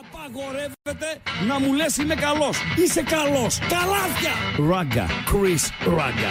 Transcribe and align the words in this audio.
Απαγορεύεται 0.00 1.08
να 1.48 1.58
μου 1.60 1.72
λες 1.72 1.96
είμαι 1.96 2.14
καλός. 2.14 2.56
Είσαι 2.84 3.02
καλός. 3.02 3.58
Καλάθια. 3.74 4.34
Ράγκα. 4.70 5.06
Chris 5.30 5.64
Ράγκα. 5.96 6.30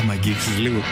Άμα 0.00 0.12
αγγίξεις 0.12 0.58
λίγο. 0.58 0.80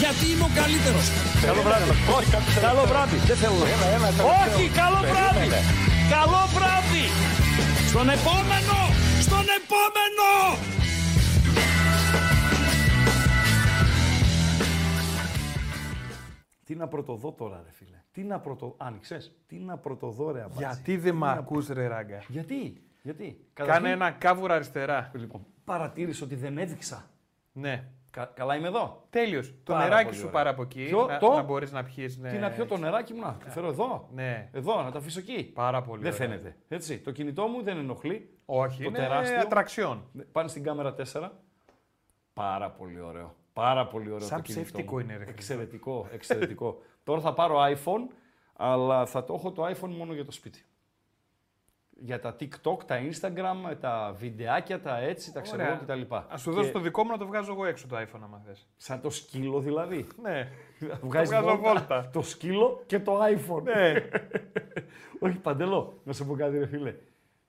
Γιατί 0.00 0.24
είμαι 0.32 0.44
ο 0.50 0.52
καλύτερος. 0.60 1.06
Καλό 1.46 1.62
βράδυ. 1.66 1.84
Όχι, 2.16 2.28
καλό 2.66 2.82
βράδυ. 2.90 3.16
Δεν 3.16 3.36
θέλω. 3.36 3.54
Όχι, 4.42 4.64
καλό 4.82 5.00
βράδυ. 5.10 5.46
Καλό 6.16 6.42
βράδυ. 6.56 7.06
Στον 7.90 8.08
επόμενο. 8.16 8.78
Στον 9.26 9.44
επόμενο. 9.58 10.28
Να 16.82 16.88
πρωτοδώ 16.88 17.32
τώρα, 17.32 17.62
ρε 17.64 17.70
φίλε. 17.72 18.02
Τι 18.12 18.22
να 18.22 18.40
πρωτο... 18.40 18.74
Άνοιξες. 18.78 19.36
Τι 19.46 19.56
να 19.56 19.76
πρωτοδώ, 19.78 20.30
ρε 20.30 20.40
αμπάτζη. 20.40 20.58
Γιατί 20.64 20.96
δεν 20.96 21.14
με 21.14 21.30
ακούς 21.30 21.68
ρε 21.68 21.86
ράγκα; 21.86 22.22
Γιατί. 22.28 22.82
Γιατί. 23.02 23.24
Κάνε 23.52 23.70
Καταρχήν, 23.70 23.86
ένα 23.86 24.10
κάβουρα 24.10 24.54
αριστερά. 24.54 25.10
Λοιπόν, 25.14 25.46
παρατήρησε 25.64 26.24
ότι 26.24 26.34
δεν 26.34 26.58
έδειξα. 26.58 27.10
Ναι. 27.52 27.84
Κα- 28.10 28.30
καλά 28.34 28.56
είμαι 28.56 28.68
εδώ. 28.68 29.06
Τέλειος. 29.10 29.54
Το 29.64 29.72
Πάρα 29.72 29.84
νεράκι 29.84 30.04
πολύ 30.04 30.16
σου 30.16 30.20
ωραία. 30.26 30.32
πάρε 30.32 30.48
από 30.48 30.62
εκεί. 30.62 30.84
Ποιο; 30.84 31.06
να, 31.06 31.18
Το; 31.18 31.32
να 31.32 31.42
μπορείς 31.42 31.72
να 31.72 31.84
πιεις. 31.84 32.16
Ναι. 32.18 32.30
Τι 32.30 32.36
να 32.38 32.50
πιω 32.50 32.66
το 32.66 32.76
νεράκι 32.76 33.12
μου, 33.14 33.20
να 33.20 33.36
το 33.44 33.50
φέρω 33.50 33.66
εδώ. 33.68 34.08
Ναι. 34.14 34.48
Εδώ, 34.52 34.82
να 34.82 34.90
το 34.90 34.98
αφήσω 34.98 35.18
εκεί. 35.18 35.42
Πάρα 35.54 35.82
πολύ 35.82 36.02
Δεν 36.02 36.12
ωραία. 36.12 36.26
φαίνεται. 36.28 36.56
Έτσι. 36.68 36.98
Το 36.98 37.10
κινητό 37.10 37.46
μου 37.46 37.62
δεν 37.62 37.76
ενοχλεί. 37.76 38.38
Όχι, 38.44 38.82
Το 38.82 38.88
είναι 38.88 38.98
τεράστιο. 38.98 39.40
ατραξιόν. 39.40 40.04
Πάνε 40.32 40.48
στην 40.48 40.62
κάμερα 40.62 40.94
4. 41.12 41.28
Πάρα 42.32 42.70
πολύ 42.70 43.00
ωραίο. 43.00 43.34
Πάρα 43.52 43.86
πολύ 43.86 44.10
ωραίο 44.10 44.26
Σαν 44.26 44.36
το 44.36 44.42
κινητό 44.42 44.62
ψεύτικο 44.64 44.92
μου. 44.94 44.98
είναι, 44.98 45.12
ρε 45.12 45.24
Χρήστο. 45.24 45.32
Εξαιρετικό, 45.32 46.08
εξαιρετικό. 46.12 46.82
Τώρα 47.04 47.20
θα 47.20 47.34
πάρω 47.34 47.56
iPhone, 47.58 48.14
αλλά 48.52 49.06
θα 49.06 49.24
το 49.24 49.34
έχω 49.34 49.52
το 49.52 49.66
iPhone 49.66 49.88
μόνο 49.96 50.12
για 50.14 50.24
το 50.24 50.32
σπίτι. 50.32 50.64
Για 52.04 52.20
τα 52.20 52.36
TikTok, 52.40 52.84
τα 52.86 52.98
Instagram, 53.10 53.76
τα 53.80 54.14
βιντεάκια, 54.18 54.80
τα 54.80 54.98
έτσι, 54.98 55.32
τα 55.32 55.40
ξέρω 55.40 55.62
εγώ 55.62 55.76
κτλ. 55.82 56.14
Α 56.14 56.36
σου 56.36 56.52
δώσω 56.52 56.70
το 56.72 56.78
δικό 56.80 57.04
μου 57.04 57.10
να 57.10 57.18
το 57.18 57.26
βγάζω 57.26 57.52
εγώ 57.52 57.64
έξω 57.64 57.86
το 57.86 57.96
iPhone, 57.96 58.20
άμα 58.22 58.42
θες. 58.46 58.68
Σαν 58.76 59.00
το 59.00 59.10
σκύλο 59.10 59.60
δηλαδή. 59.60 60.06
Ναι. 60.22 60.48
Βγάζεις 61.02 61.28
βγάζω 61.34 61.56
βόλτα, 61.56 61.68
βόλτα. 61.72 62.10
Το 62.12 62.22
σκύλο 62.22 62.82
και 62.86 63.00
το 63.00 63.18
iPhone. 63.24 63.62
ναι. 63.62 63.92
Όχι 65.28 65.38
παντελώ, 65.38 66.00
να 66.04 66.12
σου 66.12 66.26
πω 66.26 66.34
κάτι 66.34 66.58
ρε 66.58 66.66
φίλε. 66.66 66.94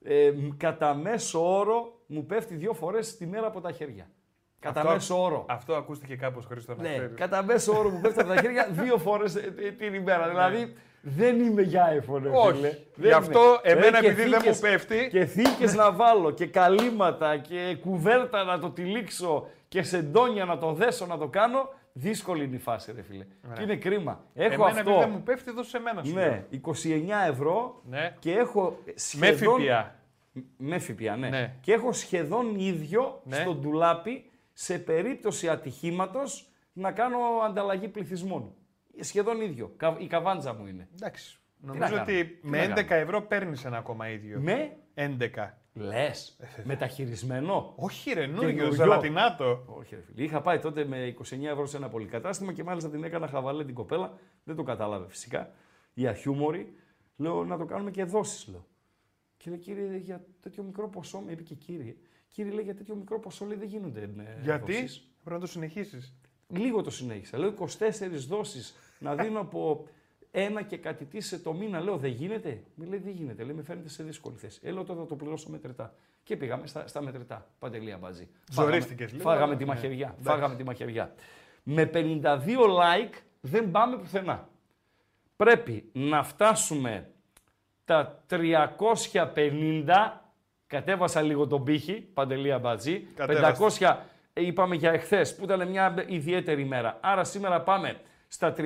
Ε, 0.03 0.31
μ, 0.31 0.49
κατά 0.57 0.93
μέσο 0.93 1.57
όρο 1.57 2.01
μου 2.07 2.25
πέφτει 2.25 2.55
δύο 2.55 2.73
φορές 2.73 3.17
τη 3.17 3.25
μέρα 3.27 3.47
από 3.47 3.61
τα 3.61 3.71
χέρια. 3.71 4.09
Κατά 4.63 4.79
Αυτό- 4.79 4.93
μέσο 4.93 5.21
όρο. 5.23 5.45
Αυτό 5.49 5.73
ακούστηκε 5.75 6.15
κάπως 6.15 6.45
Χρήστο 6.45 6.75
να 6.75 6.81
Ναι, 6.81 6.89
ξέρεις. 6.89 7.11
κατά 7.15 7.43
μέσο 7.43 7.77
όρο 7.77 7.89
μου 7.89 8.01
πέφτει 8.01 8.19
από 8.19 8.29
τα 8.29 8.41
χέρια 8.41 8.67
δύο 8.83 8.97
φορές 8.97 9.35
ε, 9.35 9.53
ε, 9.65 9.71
την 9.71 9.93
ημέρα. 9.93 10.27
Δηλαδή 10.29 10.73
δεν 11.01 11.39
είμαι 11.39 11.61
για 11.61 11.87
iPhone, 12.03 12.21
ρε 12.23 12.29
Όχι. 12.33 12.55
φίλε. 12.55 12.67
Γι' 12.69 12.77
Δεν 12.95 13.13
αυτό 13.13 13.39
είμαι. 13.39 13.73
εμένα 13.77 13.99
και 13.99 14.05
επειδή 14.07 14.29
δεν 14.29 14.39
θήκες- 14.39 14.55
μου 14.61 14.69
πέφτει- 14.69 15.09
Και 15.09 15.25
θήκες 15.25 15.75
να 15.75 15.91
βάλω 15.91 16.31
και 16.31 16.45
καλύματα 16.45 17.37
και 17.37 17.77
κουβέρτα 17.81 18.43
να 18.43 18.59
το 18.59 18.69
τυλίξω 18.69 19.47
και 19.67 19.83
σεντόνια 19.83 20.45
να 20.45 20.57
το 20.57 20.73
δέσω 20.73 21.05
να 21.05 21.17
το 21.17 21.27
κάνω. 21.27 21.69
Δύσκολη 21.95 22.43
είναι 22.43 22.55
η 22.55 22.59
φάση, 22.59 22.91
ρε 22.95 23.01
φίλε. 23.01 23.25
Και 23.53 23.61
είναι 23.63 23.75
κρίμα. 23.75 24.23
Έχω 24.33 24.53
Εμένα 24.53 24.65
αυτό. 24.69 24.79
επειδή 24.79 24.97
δεν 24.99 25.09
μου 25.13 25.21
πέφτει, 25.23 25.51
δώσε 25.51 25.69
σε 25.69 25.79
μένα 25.79 26.03
σου. 26.03 26.13
λέω. 26.13 26.25
Ναι, 26.29 26.43
29 26.49 27.27
ευρώ 27.29 27.81
Ναι. 27.89 28.15
και 28.19 28.31
έχω 28.31 28.77
Με 28.85 28.91
σχεδόν... 28.95 29.61
ΦΠΑ. 29.61 29.95
Με 30.57 30.79
ΦΠΑ, 30.79 31.15
ναι. 31.17 31.29
Ναι. 31.29 31.53
Και 31.61 31.73
έχω 31.73 31.91
σχεδόν 31.93 32.55
ίδιο 32.59 33.21
Ναι. 33.23 33.35
στο 33.35 33.53
ντουλάπι 33.53 34.25
σε 34.53 34.79
περίπτωση 34.79 35.49
ατυχήματος 35.49 36.47
να 36.73 36.91
κάνω 36.91 37.17
ανταλλαγή 37.45 37.87
πληθυσμών. 37.87 38.53
Σχεδόν 38.99 39.41
ίδιο. 39.41 39.73
Κα- 39.77 39.97
Η 39.99 40.07
καβάντζα 40.07 40.53
μου 40.53 40.67
είναι. 40.67 40.87
Εντάξει. 40.93 41.37
να 41.59 41.67
Νομίζω 41.73 41.89
κάνω, 41.95 42.01
ότι 42.01 42.25
τι 42.25 42.47
με 42.47 42.67
να 42.67 42.73
11 42.75 42.83
κάνω. 42.83 43.01
ευρώ 43.01 43.21
παίρνεις 43.21 43.65
ένα 43.65 43.77
ακόμα 43.77 44.09
ίδιο. 44.09 44.39
Με; 44.39 44.77
11. 44.93 45.49
λες, 45.73 46.37
μεταχειρισμένο. 46.63 47.73
Όχι 47.75 48.13
ρε, 48.13 48.25
Καινούριο. 48.25 48.49
νούγιο, 48.49 48.71
ζελατινάτο. 48.71 49.63
Όχι, 49.67 49.95
ρε 49.95 50.01
φίλε. 50.01 50.23
Είχα 50.23 50.41
πάει 50.41 50.59
τότε 50.59 50.85
με 50.85 51.15
29 51.19 51.49
ευρώ 51.51 51.65
σε 51.65 51.77
ένα 51.77 51.89
πολυκατάστημα 51.89 52.53
και 52.53 52.63
μάλιστα 52.63 52.89
την 52.89 53.03
έκανα 53.03 53.27
χαβαλέ 53.27 53.65
την 53.65 53.73
κοπέλα. 53.73 54.17
Δεν 54.43 54.55
το 54.55 54.63
κατάλαβε 54.63 55.05
φυσικά. 55.09 55.51
Η 55.93 56.07
αχιούμορη. 56.07 56.73
Λέω 57.15 57.43
να 57.45 57.57
το 57.57 57.65
κάνουμε 57.65 57.91
και 57.91 58.03
δόσεις, 58.03 58.47
λέω. 58.47 58.65
Και 59.37 59.49
λέει, 59.49 59.59
κύριε, 59.59 59.97
για 59.97 60.25
τέτοιο 60.39 60.63
μικρό 60.63 60.89
ποσό, 60.89 61.19
με 61.19 61.31
είπε 61.31 61.41
και 61.43 61.55
κύριε. 61.55 61.95
Κύριε, 62.33 62.51
λέει, 62.51 62.63
για 62.63 62.75
τέτοιο 62.75 62.95
μικρό 62.95 63.19
ποσό 63.19 63.45
λέει, 63.45 63.57
δεν 63.57 63.67
γίνονται 63.67 64.01
ε, 64.01 64.41
Γιατί; 64.41 64.71
δόσεις». 64.71 65.07
πρέπει 65.23 65.35
να 65.39 65.45
το 65.45 65.51
συνεχίσεις. 65.51 66.13
Λίγο 66.47 66.81
το 66.81 66.89
συνέχισα. 66.89 67.37
Λέω 67.37 67.53
24 67.59 67.67
δόσεις 68.27 68.75
να 68.99 69.15
δίνω 69.15 69.39
από 69.39 69.87
ένα 70.31 70.61
και 70.61 70.77
κάτι 70.77 71.05
τι 71.05 71.21
σε 71.21 71.39
το 71.39 71.53
μήνα. 71.53 71.79
Λέω 71.79 71.97
δεν 71.97 72.11
γίνεται. 72.11 72.63
Μου 72.75 72.85
λέει 72.85 72.99
δεν 72.99 73.11
γίνεται. 73.11 73.43
Λέει 73.43 73.55
με 73.55 73.63
φαίνεται 73.63 73.89
σε 73.89 74.03
δύσκολη 74.03 74.35
θέση. 74.37 74.59
Ε, 74.63 74.71
λέω 74.71 74.83
τότε 74.83 74.99
θα 74.99 75.05
το 75.05 75.15
πληρώσω 75.15 75.49
μετρητά. 75.49 75.95
Και 76.23 76.37
πήγαμε 76.37 76.67
στα, 76.67 76.87
στα 76.87 77.01
μετρητά. 77.01 77.47
Παντελία 77.59 77.97
μπαζί. 77.97 78.27
Ζορίστηκες 78.51 79.11
Φάγαμε- 79.11 79.11
λίγο, 79.17 79.23
Φάγαμε 79.29 79.43
αλλά- 79.45 79.55
τη 79.57 79.63
ναι, 79.65 79.73
μαχαιριά. 79.73 80.07
εντάξει. 80.07 80.23
Φάγαμε 80.23 80.55
τη 80.55 80.63
μαχαιριά. 80.63 81.13
Με 81.63 81.85
52 81.93 82.67
like 82.67 83.13
δεν 83.41 83.71
πάμε 83.71 83.97
πουθενά. 83.97 84.47
Πρέπει 85.35 85.89
να 85.93 86.23
φτάσουμε 86.23 87.09
τα 87.85 88.23
350. 88.27 90.22
Κατέβασα 90.73 91.21
λίγο 91.21 91.47
τον 91.47 91.63
πύχη, 91.63 91.93
Παντελία 92.13 92.59
Μπατζή. 92.59 92.99
Κατέβασε. 93.15 93.77
500 93.79 93.95
ε, 94.33 94.45
είπαμε 94.45 94.75
για 94.75 94.91
εχθές 94.91 95.35
που 95.35 95.43
ήταν 95.43 95.67
μια 95.67 96.05
ιδιαίτερη 96.07 96.65
μέρα. 96.65 96.97
Άρα 97.01 97.23
σήμερα 97.23 97.61
πάμε 97.61 97.99
στα 98.27 98.53
350 98.57 98.65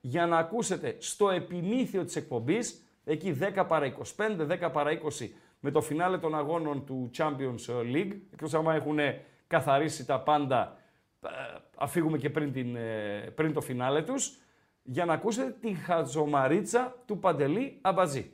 για 0.00 0.26
να 0.26 0.38
ακούσετε 0.38 0.96
στο 0.98 1.30
επιμήθειο 1.30 2.04
της 2.04 2.16
εκπομπής, 2.16 2.82
εκεί 3.04 3.38
10 3.56 3.64
παρά 3.68 3.94
25, 4.16 4.66
10 4.66 4.72
παρά 4.72 4.90
20 5.20 5.28
με 5.60 5.70
το 5.70 5.80
φινάλε 5.80 6.18
των 6.18 6.34
αγώνων 6.34 6.84
του 6.84 7.10
Champions 7.16 7.94
League, 7.94 8.12
εκτός 8.32 8.54
άμα 8.54 8.74
έχουν 8.74 8.98
καθαρίσει 9.46 10.06
τα 10.06 10.20
πάντα, 10.20 10.76
ε, 11.24 11.28
αφήγουμε 11.76 12.18
και 12.18 12.30
πριν, 12.30 12.52
την, 12.52 12.76
ε, 12.76 13.32
πριν 13.34 13.52
το 13.52 13.60
φινάλε 13.60 14.02
τους, 14.02 14.38
για 14.82 15.04
να 15.04 15.12
ακούσετε 15.12 15.56
τη 15.60 15.74
χατζομαρίτσα 15.74 16.96
του 17.06 17.18
Παντελή 17.18 17.78
Αμπατζή. 17.80 18.30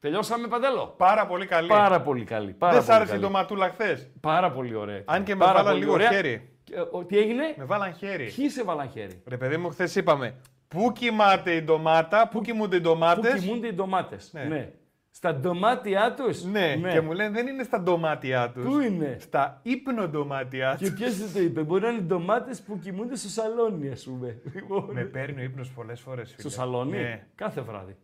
Τελειώσαμε 0.00 0.48
Παντέλο; 0.48 0.94
Πάρα 0.96 1.26
πολύ 1.26 1.46
καλή. 1.46 1.68
Πάρα 1.68 2.00
πολύ 2.02 2.24
καλή. 2.24 2.52
Πάρα 2.52 2.72
Δεν 2.72 2.82
σ' 2.82 2.84
πολύ 2.86 2.96
άρεσε 2.96 3.10
η 3.10 3.14
καλή. 3.14 3.26
ντοματούλα 3.26 3.68
χθες; 3.68 4.10
Πάρα 4.20 4.50
πολύ 4.52 4.74
ωραία. 4.74 5.02
Αν 5.04 5.24
και 5.24 5.34
με 5.34 5.44
Πάρα 5.44 5.52
βάλαν 5.58 5.70
πολύ 5.72 5.80
λίγο 5.84 5.92
ωραία. 5.92 6.10
χέρι. 6.10 6.50
Και, 6.64 6.74
ο, 6.90 7.04
τι 7.04 7.18
έγινε, 7.18 7.54
Με 7.56 7.64
βάλαν 7.64 7.94
χέρι. 7.94 8.32
ποιοι 8.36 8.48
σε 8.48 8.64
βάλαν 8.64 8.88
χέρι; 8.90 9.22
Ρε 9.26 9.36
παιδί 9.36 9.56
μου, 9.56 9.68
χθες 9.70 9.94
είπαμε. 9.94 10.34
Πού 10.68 10.92
κοιμάται 10.92 11.52
η 11.54 11.62
ντομάτα, 11.62 12.28
πού 12.28 12.40
κοιμούνται 12.40 12.76
οι 12.76 12.80
Πού 12.80 12.88
ντομάτε. 12.88 13.38
κοιμούνται 13.38 13.66
οι 13.66 13.72
ντομάτες. 13.72 14.30
Ναι. 14.32 14.42
Ναι. 14.42 14.72
Στα 15.10 15.34
ντομάτια 15.34 16.14
τους; 16.14 16.44
Ναι. 16.44 16.74
και 16.92 17.00
μου 17.00 17.12
λένε 17.12 17.30
δεν 17.30 17.46
είναι 17.46 17.62
στα 17.62 17.80
ντομάτια 17.80 18.50
τους. 18.54 18.64
Πού 18.64 18.78
είναι; 18.80 19.16
Στα 19.20 19.60
ύπνο-ντομάτια 19.62 20.74
Και 20.78 20.84
τους. 20.90 20.94
ποιος 20.94 21.16
δεν 21.18 21.32
το 21.32 21.40
είπε, 21.40 21.60
Μπορεί 21.62 21.82
να 21.82 21.88
είναι 21.88 22.00
ντομάτες 22.00 22.60
που 22.62 22.78
κοιμούνται 22.78 23.16
στο 23.16 23.28
σαλόνι, 23.28 23.88
ας 23.90 24.04
πούμε. 24.04 24.40
Λοιπόν, 24.54 24.90
Με 24.92 25.02
παίρνει 25.04 25.40
ο 25.40 25.44
ύπνος 25.44 25.70
πολλές 25.70 26.00
φορές. 26.00 26.34
στο 26.38 26.50
σαλόνι; 26.50 26.96
Ναι. 26.98 27.26
Κάθε 27.34 27.60
βράδυ. 27.60 27.96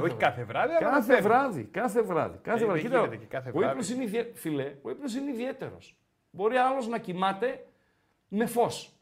Όχι 0.00 0.14
κάθε 0.14 0.44
βράδυ, 0.44 0.72
αλλά 0.74 0.90
Κάθε 0.90 1.06
παίρνει. 1.12 1.22
βράδυ. 1.28 1.64
Κάθε 1.64 2.02
βράδυ. 2.02 2.38
Κάθε 2.42 2.62
Ε, 2.62 2.66
βράδυ. 2.66 2.80
δεν 2.80 2.90
Κοίτα, 2.90 3.00
γίνεται 3.00 3.16
και 3.16 3.26
κάθε 3.26 3.48
ο 3.48 3.52
βράδυ. 3.52 3.70
ύπνος 3.72 3.90
είναι, 3.90 4.02
ιδιαί... 4.04 4.30
Φιλέ, 4.34 4.74
ο 4.82 4.90
ύπνος 4.90 5.14
είναι 5.14 5.30
ιδιαίτερος. 5.30 5.96
Μπορεί 6.30 6.56
άλλος 6.56 6.88
να 6.88 6.98
κοιμάται 6.98 7.66
με 8.28 8.46
φως. 8.46 8.92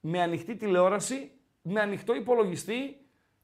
Με 0.00 0.22
ανοιχτή 0.22 0.56
τηλεόραση, 0.56 1.30
με 1.62 1.80
ανοιχτό 1.80 2.14
υπολογιστή. 2.14 2.96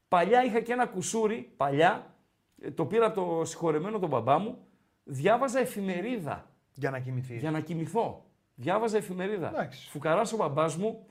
Παλιά 0.07 0.43
είχα 0.43 0.59
και 0.59 0.73
ένα 0.73 0.85
κουσούρι, 0.87 1.53
παλιά, 1.57 2.15
ε, 2.61 2.71
το 2.71 2.85
πήρα 2.85 3.05
από 3.05 3.37
το 3.37 3.45
συγχωρεμένο 3.45 3.99
τον 3.99 4.09
μπαμπά 4.09 4.37
μου, 4.39 4.67
διάβαζα 5.03 5.59
εφημερίδα 5.59 6.51
Για 6.73 6.89
να 6.89 6.99
κοιμηθείς. 6.99 7.39
για 7.41 7.51
να 7.51 7.59
κοιμηθώ. 7.59 8.23
Διάβαζα 8.55 8.97
εφημερίδα. 8.97 9.47
Εντάξει. 9.47 9.89
Φουκαράς 9.89 10.33
ο 10.33 10.37
μπαμπάς 10.37 10.75
μου 10.77 11.05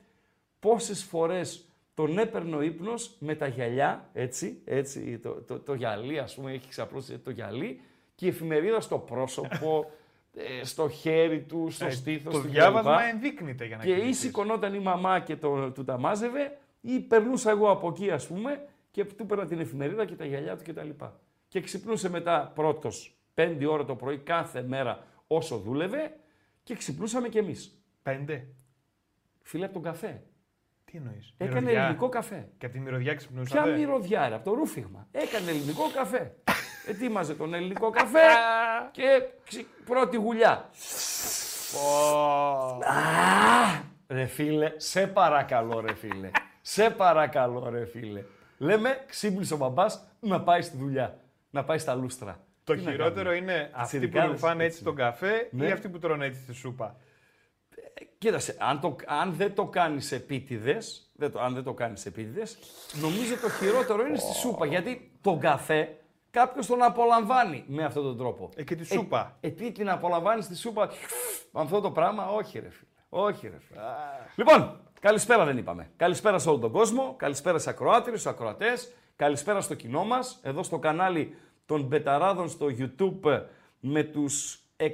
πόσες 0.61 1.05
φορές 1.05 1.68
τον 1.99 2.19
έπαιρνε 2.19 2.57
ο 2.57 2.63
ύπνος 2.63 3.17
με 3.19 3.35
τα 3.35 3.47
γυαλιά, 3.47 4.09
έτσι, 4.13 4.61
έτσι, 4.65 5.19
το, 5.19 5.31
το, 5.31 5.59
το 5.59 5.75
γυαλί 5.75 6.19
ας 6.19 6.35
πούμε, 6.35 6.53
έχει 6.53 6.69
ξαπλώσει 6.69 7.19
το 7.19 7.31
γυαλί 7.31 7.81
και 8.15 8.27
η 8.27 8.29
εφημερίδα 8.29 8.81
στο 8.81 8.99
πρόσωπο, 8.99 9.91
ε, 10.61 10.65
στο 10.65 10.89
χέρι 10.89 11.41
του, 11.43 11.67
στο 11.71 11.87
Ε, 11.87 11.91
στήθος 11.91 12.35
το 12.35 12.41
του 12.41 12.49
διάβασμα 12.49 12.97
κλπ. 12.97 13.13
ενδείκνυται 13.15 13.67
για 13.67 13.77
να 13.77 13.83
Και 13.85 13.91
ή 13.91 13.95
κοιμηθείς. 13.95 14.19
σηκωνόταν 14.19 14.75
η 14.75 14.79
μαμά 14.79 15.21
και 15.21 15.37
το, 15.37 15.71
του 15.71 15.85
τα 15.85 15.99
μάζευε 15.99 16.59
ή 16.81 17.01
περνούσα 17.01 17.51
εγώ 17.51 17.71
από 17.71 17.89
εκεί 17.89 18.11
ας 18.11 18.27
πούμε 18.27 18.65
και 18.91 19.05
του 19.05 19.27
πέρα 19.27 19.47
την 19.47 19.61
εφημερίδα 19.61 20.05
και 20.05 20.15
τα 20.15 20.25
γυαλιά 20.25 20.57
του 20.57 20.63
κτλ. 20.73 20.89
Και 21.49 21.61
ξυπνούσε 21.61 22.11
μετά 22.11 22.53
πρώτος, 22.55 23.17
πέντε 23.35 23.67
ώρα 23.67 23.85
το 23.85 23.95
πρωί 23.95 24.19
κάθε 24.19 24.63
μέρα 24.63 25.07
όσο 25.27 25.57
δούλευε 25.59 26.17
και 26.63 26.75
ξυπνούσαμε 26.75 27.29
κι 27.29 27.39
εμείς. 27.39 27.83
Πέντε. 28.03 28.47
Φίλε 29.43 29.65
από 29.65 29.75
τον 29.75 29.83
καφέ. 29.83 30.23
Τι 30.91 30.97
εννοείς. 30.97 31.35
Έκανε 31.37 31.71
ελληνικό 31.71 32.09
καφέ. 32.09 32.49
Και 32.59 32.67
από 32.67 32.75
τη 32.75 32.81
μυρωδιά 32.81 33.15
ξυπνούσατε; 33.15 33.63
Ποια 33.63 33.77
μυρωδιά, 33.77 34.29
ρε, 34.29 34.35
από 34.35 34.45
το 34.45 34.55
ρούφιγμα. 34.57 35.07
Έκανε 35.13 35.51
ελληνικό 35.51 35.91
καφέ. 35.95 36.35
Ετοίμαζε 36.91 37.35
τον 37.35 37.55
ελληνικό 37.55 37.91
καφέ 37.91 38.19
και 38.93 39.23
ξυ- 39.45 39.67
πρώτη 39.85 40.17
γουλιά. 40.17 40.71
Α, 42.85 43.83
ρε 44.09 44.27
φίλε, 44.27 44.73
σε 44.77 45.07
παρακαλώ 45.07 45.81
ρε 45.81 45.95
φίλε. 45.95 46.31
Σε 46.63 46.91
παρακαλώ, 46.91 47.69
ρε 47.71 47.85
φίλε. 47.87 48.23
Λέμε, 48.59 49.05
ξύπνησε 49.07 49.55
ο 49.55 49.57
μπαμπάς 49.57 50.05
να 50.21 50.41
πάει 50.41 50.63
στη 50.63 50.77
δουλειά. 50.77 51.19
Να 51.51 51.65
πάει 51.65 51.79
στα 51.79 51.95
λούστρα. 51.95 52.41
Το 52.65 52.75
Τι 52.75 52.81
να 52.83 52.91
χειρότερο 52.91 53.31
κάνουμε; 53.31 53.53
είναι 53.53 53.71
αυτοί 53.73 53.79
που 53.81 53.87
Τσιρικάδες, 53.87 54.31
ρουφάνε 54.31 54.55
έτσι 54.65 54.67
έτσι 54.73 54.85
τον 54.85 54.95
καφέ 54.95 55.49
Ναι. 55.51 55.67
ή 55.67 55.71
αυτοί 55.71 55.89
που 55.89 55.99
τρώνε 55.99 56.27
έτσι 56.27 56.41
τη 56.41 56.55
σούπα. 56.55 56.97
Κοίτασε, 58.19 58.57
αν, 58.59 58.81
το, 58.81 58.97
αν 59.07 59.33
δεν 59.33 59.55
το 59.55 59.67
κάνεις 59.67 60.13
επίτηδες, 60.13 61.11
αν 61.35 61.55
δεν 61.55 61.63
το 61.63 61.73
κάνεις 61.73 62.07
επίτηδες, 62.07 62.59
νομίζω 63.01 63.37
το 63.37 63.51
χειρότερο 63.51 64.07
είναι 64.07 64.19
στη 64.19 64.35
σούπα. 64.35 64.67
Γιατί 64.67 65.11
τον 65.21 65.39
καφέ 65.39 65.97
κάποιος 66.31 66.67
τον 66.67 66.83
απολαμβάνει 66.83 67.65
με 67.67 67.85
αυτόν 67.85 68.03
τον 68.03 68.19
τρόπο. 68.19 68.51
Ε, 68.57 68.63
και 68.63 68.75
τη 68.75 68.85
σούπα. 68.85 69.37
Ε, 69.41 69.49
τι 69.49 69.73
την 69.73 69.91
απολαμβάνεις 69.91 70.45
στη 70.45 70.57
σούπα 70.57 70.91
με 71.51 71.61
αυτό 71.61 71.81
το 71.81 71.91
πράγμα, 71.91 72.29
όχι 72.29 72.59
ρε 72.59 72.71
φίλε. 72.71 72.89
Όχι 73.09 73.49
ρε 73.49 73.59
φίλε. 73.59 73.81
Λοιπόν, 74.37 74.81
καλησπέρα 75.01 75.45
δεν 75.45 75.59
είπαμε. 75.59 75.91
Καλησπέρα 75.97 76.39
σε 76.39 76.49
όλο 76.49 76.59
τον 76.59 76.73
κόσμο, 76.73 77.15
καλησπέρα 77.17 77.59
σε 77.59 77.71
ακροάτριους, 77.71 78.21
σε 78.21 78.29
ακροατές, 78.29 78.93
καλησπέρα 79.17 79.61
στο 79.61 79.75
κοινό 79.75 80.05
μας, 80.05 80.41
εδώ 80.43 80.63
στο 80.63 80.79
κανάλι 80.79 81.37
των 81.67 81.83
Μπεταράδων 81.83 82.49
στο 82.49 82.67
YouTube 82.79 83.43
με 83.81 84.03
τους 84.03 84.63
161.000 84.79 84.87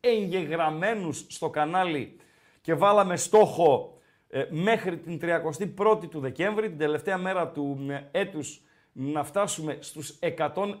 εγγεγραμμένους 0.00 1.26
στο 1.28 1.50
κανάλι 1.50 2.16
και 2.60 2.74
βάλαμε 2.74 3.16
στόχο 3.16 3.98
ε, 4.28 4.46
μέχρι 4.50 4.98
την 4.98 5.20
31η 5.22 6.08
του 6.10 6.20
Δεκέμβρη, 6.20 6.68
την 6.68 6.78
τελευταία 6.78 7.18
μέρα 7.18 7.48
του 7.48 7.86
ε, 7.88 8.20
έτους, 8.20 8.62
να 8.92 9.24
φτάσουμε 9.24 9.76
στους 9.80 10.18
170. 10.20 10.74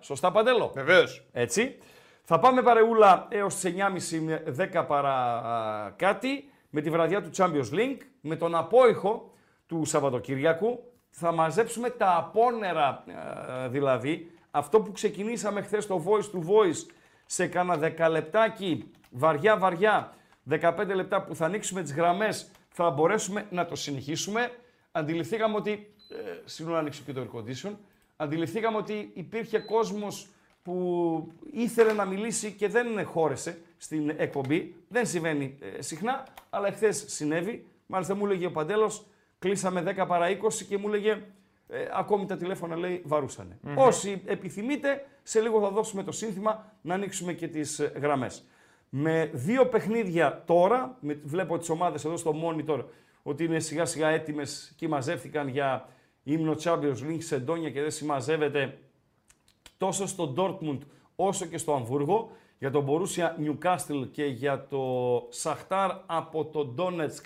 Σωστά, 0.00 0.30
Παντέλο; 0.30 0.70
Βεβαίως. 0.74 1.26
Έτσι. 1.32 1.78
Θα 2.24 2.38
πάμε 2.38 2.62
παρεούλα 2.62 3.26
έως 3.30 3.54
τις 3.54 3.74
9.30 4.12 4.18
με 4.20 4.42
10 4.72 4.84
παρά 4.86 5.14
α, 5.14 5.90
κάτι 5.96 6.50
με 6.70 6.80
τη 6.80 6.90
βραδιά 6.90 7.22
του 7.22 7.30
Champions 7.36 7.72
League, 7.72 8.00
με 8.20 8.36
τον 8.36 8.54
απόϊχο 8.54 9.32
του 9.66 9.84
Σαββατοκύριακου. 9.84 10.82
Θα 11.10 11.32
μαζέψουμε 11.32 11.90
τα 11.90 12.16
απόνερα 12.16 12.86
α, 12.88 13.68
δηλαδή, 13.68 14.30
αυτό 14.58 14.80
που 14.80 14.92
ξεκινήσαμε 14.92 15.62
χθες 15.62 15.86
το 15.86 16.04
Voice 16.06 16.36
to 16.36 16.38
Voice 16.38 16.90
σε 17.26 17.46
κάνα 17.46 17.94
10 17.98 18.10
λεπτάκι, 18.10 18.90
βαριά 19.10 19.56
βαριά, 19.56 20.14
15 20.50 20.94
λεπτά 20.94 21.22
που 21.22 21.34
θα 21.34 21.44
ανοίξουμε 21.44 21.82
τις 21.82 21.92
γραμμές, 21.92 22.50
θα 22.68 22.90
μπορέσουμε 22.90 23.46
να 23.50 23.66
το 23.66 23.76
συνεχίσουμε. 23.76 24.50
Αντιληφθήκαμε 24.92 25.56
ότι, 25.56 25.94
ε, 26.08 26.14
συγγνώμη 26.44 26.72
να 26.72 26.78
ανοίξω 26.78 27.02
και 27.06 27.12
το 27.12 27.20
air 27.20 27.38
condition, 27.38 27.72
αντιληφθήκαμε 28.16 28.76
ότι 28.76 29.10
υπήρχε 29.14 29.58
κόσμος 29.58 30.28
που 30.62 31.32
ήθελε 31.52 31.92
να 31.92 32.04
μιλήσει 32.04 32.52
και 32.52 32.68
δεν 32.68 33.04
χώρεσε 33.04 33.58
στην 33.76 34.08
εκπομπή. 34.16 34.74
Δεν 34.88 35.06
συμβαίνει 35.06 35.58
ε, 35.60 35.82
συχνά, 35.82 36.26
αλλά 36.50 36.66
εχθέ 36.66 36.92
συνέβη. 36.92 37.66
Μάλιστα 37.86 38.14
μου 38.14 38.26
έλεγε 38.26 38.46
ο 38.46 38.50
Παντέλος, 38.50 39.06
κλείσαμε 39.38 39.94
10 39.98 40.04
παρά 40.06 40.26
20 40.28 40.52
και 40.68 40.78
μου 40.78 40.88
έλεγε 40.88 41.22
ε, 41.68 41.88
ακόμη 41.92 42.26
τα 42.26 42.36
τηλέφωνα 42.36 42.76
λέει 42.76 43.02
βαρούσανε. 43.04 43.58
Όσοι 43.76 44.22
επιθυμείτε, 44.26 45.06
σε 45.22 45.40
λίγο 45.40 45.60
θα 45.60 45.70
δώσουμε 45.70 46.02
το 46.02 46.12
σύνθημα 46.12 46.72
να 46.80 46.94
ανοίξουμε 46.94 47.32
και 47.32 47.48
τις 47.48 47.78
ε, 47.78 47.92
γραμμές. 47.96 48.44
Με 48.88 49.30
δύο 49.32 49.66
παιχνίδια 49.66 50.42
τώρα, 50.46 50.96
με, 51.00 51.20
βλέπω 51.24 51.58
τις 51.58 51.68
ομάδες 51.68 52.04
εδώ 52.04 52.16
στο 52.16 52.34
monitor 52.44 52.84
ότι 53.22 53.44
είναι 53.44 53.60
σιγά 53.60 53.84
σιγά 53.84 54.08
έτοιμες 54.08 54.72
και 54.76 54.88
μαζεύτηκαν 54.88 55.48
για 55.48 55.88
ύμνο 56.22 56.54
Champions 56.62 57.02
League 57.02 57.22
σε 57.22 57.38
Ντόνια 57.38 57.70
και 57.70 57.80
δεν 57.80 57.90
συμμαζεύεται 57.90 58.78
τόσο 59.78 60.06
στο 60.06 60.34
Dortmund 60.36 60.78
όσο 61.16 61.46
και 61.46 61.58
στο 61.58 61.74
Αμβούργο, 61.74 62.30
για 62.58 62.70
τον 62.70 62.86
Borussia 62.88 63.28
Newcastle 63.44 64.08
και 64.12 64.24
για 64.24 64.66
το 64.66 64.82
Σαχτάρ 65.28 65.90
από 66.06 66.44
το 66.44 66.74
Donetsk 66.78 67.24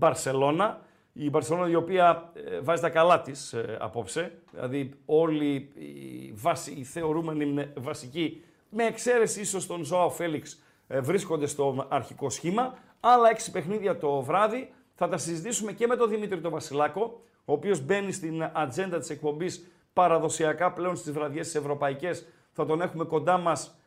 Barcelona. 0.00 0.74
Η 1.16 1.30
Barcelona 1.32 1.66
η 1.70 1.74
οποία 1.74 2.32
ε, 2.34 2.60
βάζει 2.60 2.82
τα 2.82 2.90
καλά 2.90 3.20
της 3.20 3.52
ε, 3.52 3.76
απόψε, 3.80 4.38
δηλαδή 4.50 4.90
όλοι 5.04 5.54
οι, 5.74 6.32
βασι, 6.34 6.72
οι 6.72 6.84
θεωρούμενοι 6.84 7.72
βασικοί, 7.76 8.42
με 8.68 8.84
εξαίρεση 8.84 9.40
ίσως 9.40 9.66
τον 9.66 9.84
Ζωάο 9.84 10.10
Φέλιξ, 10.10 10.62
ε, 10.86 11.00
βρίσκονται 11.00 11.46
στο 11.46 11.86
αρχικό 11.88 12.30
σχήμα. 12.30 12.78
Άλλα 13.00 13.30
έξι 13.30 13.50
παιχνίδια 13.50 13.98
το 13.98 14.20
βράδυ 14.20 14.72
θα 14.94 15.08
τα 15.08 15.16
συζητήσουμε 15.16 15.72
και 15.72 15.86
με 15.86 15.96
τον 15.96 16.08
Δημήτρη 16.08 16.40
τον 16.40 16.50
Βασιλάκο, 16.50 17.20
ο 17.44 17.52
οποίος 17.52 17.80
μπαίνει 17.80 18.12
στην 18.12 18.50
ατζέντα 18.52 18.98
της 18.98 19.10
εκπομπής 19.10 19.70
παραδοσιακά 19.92 20.72
πλέον 20.72 20.96
στις 20.96 21.12
βραδιές 21.12 21.46
τις 21.46 21.54
ευρωπαϊκές. 21.54 22.26
Θα 22.52 22.66
τον 22.66 22.80
έχουμε 22.80 23.04
κοντά 23.04 23.38
μας 23.38 23.78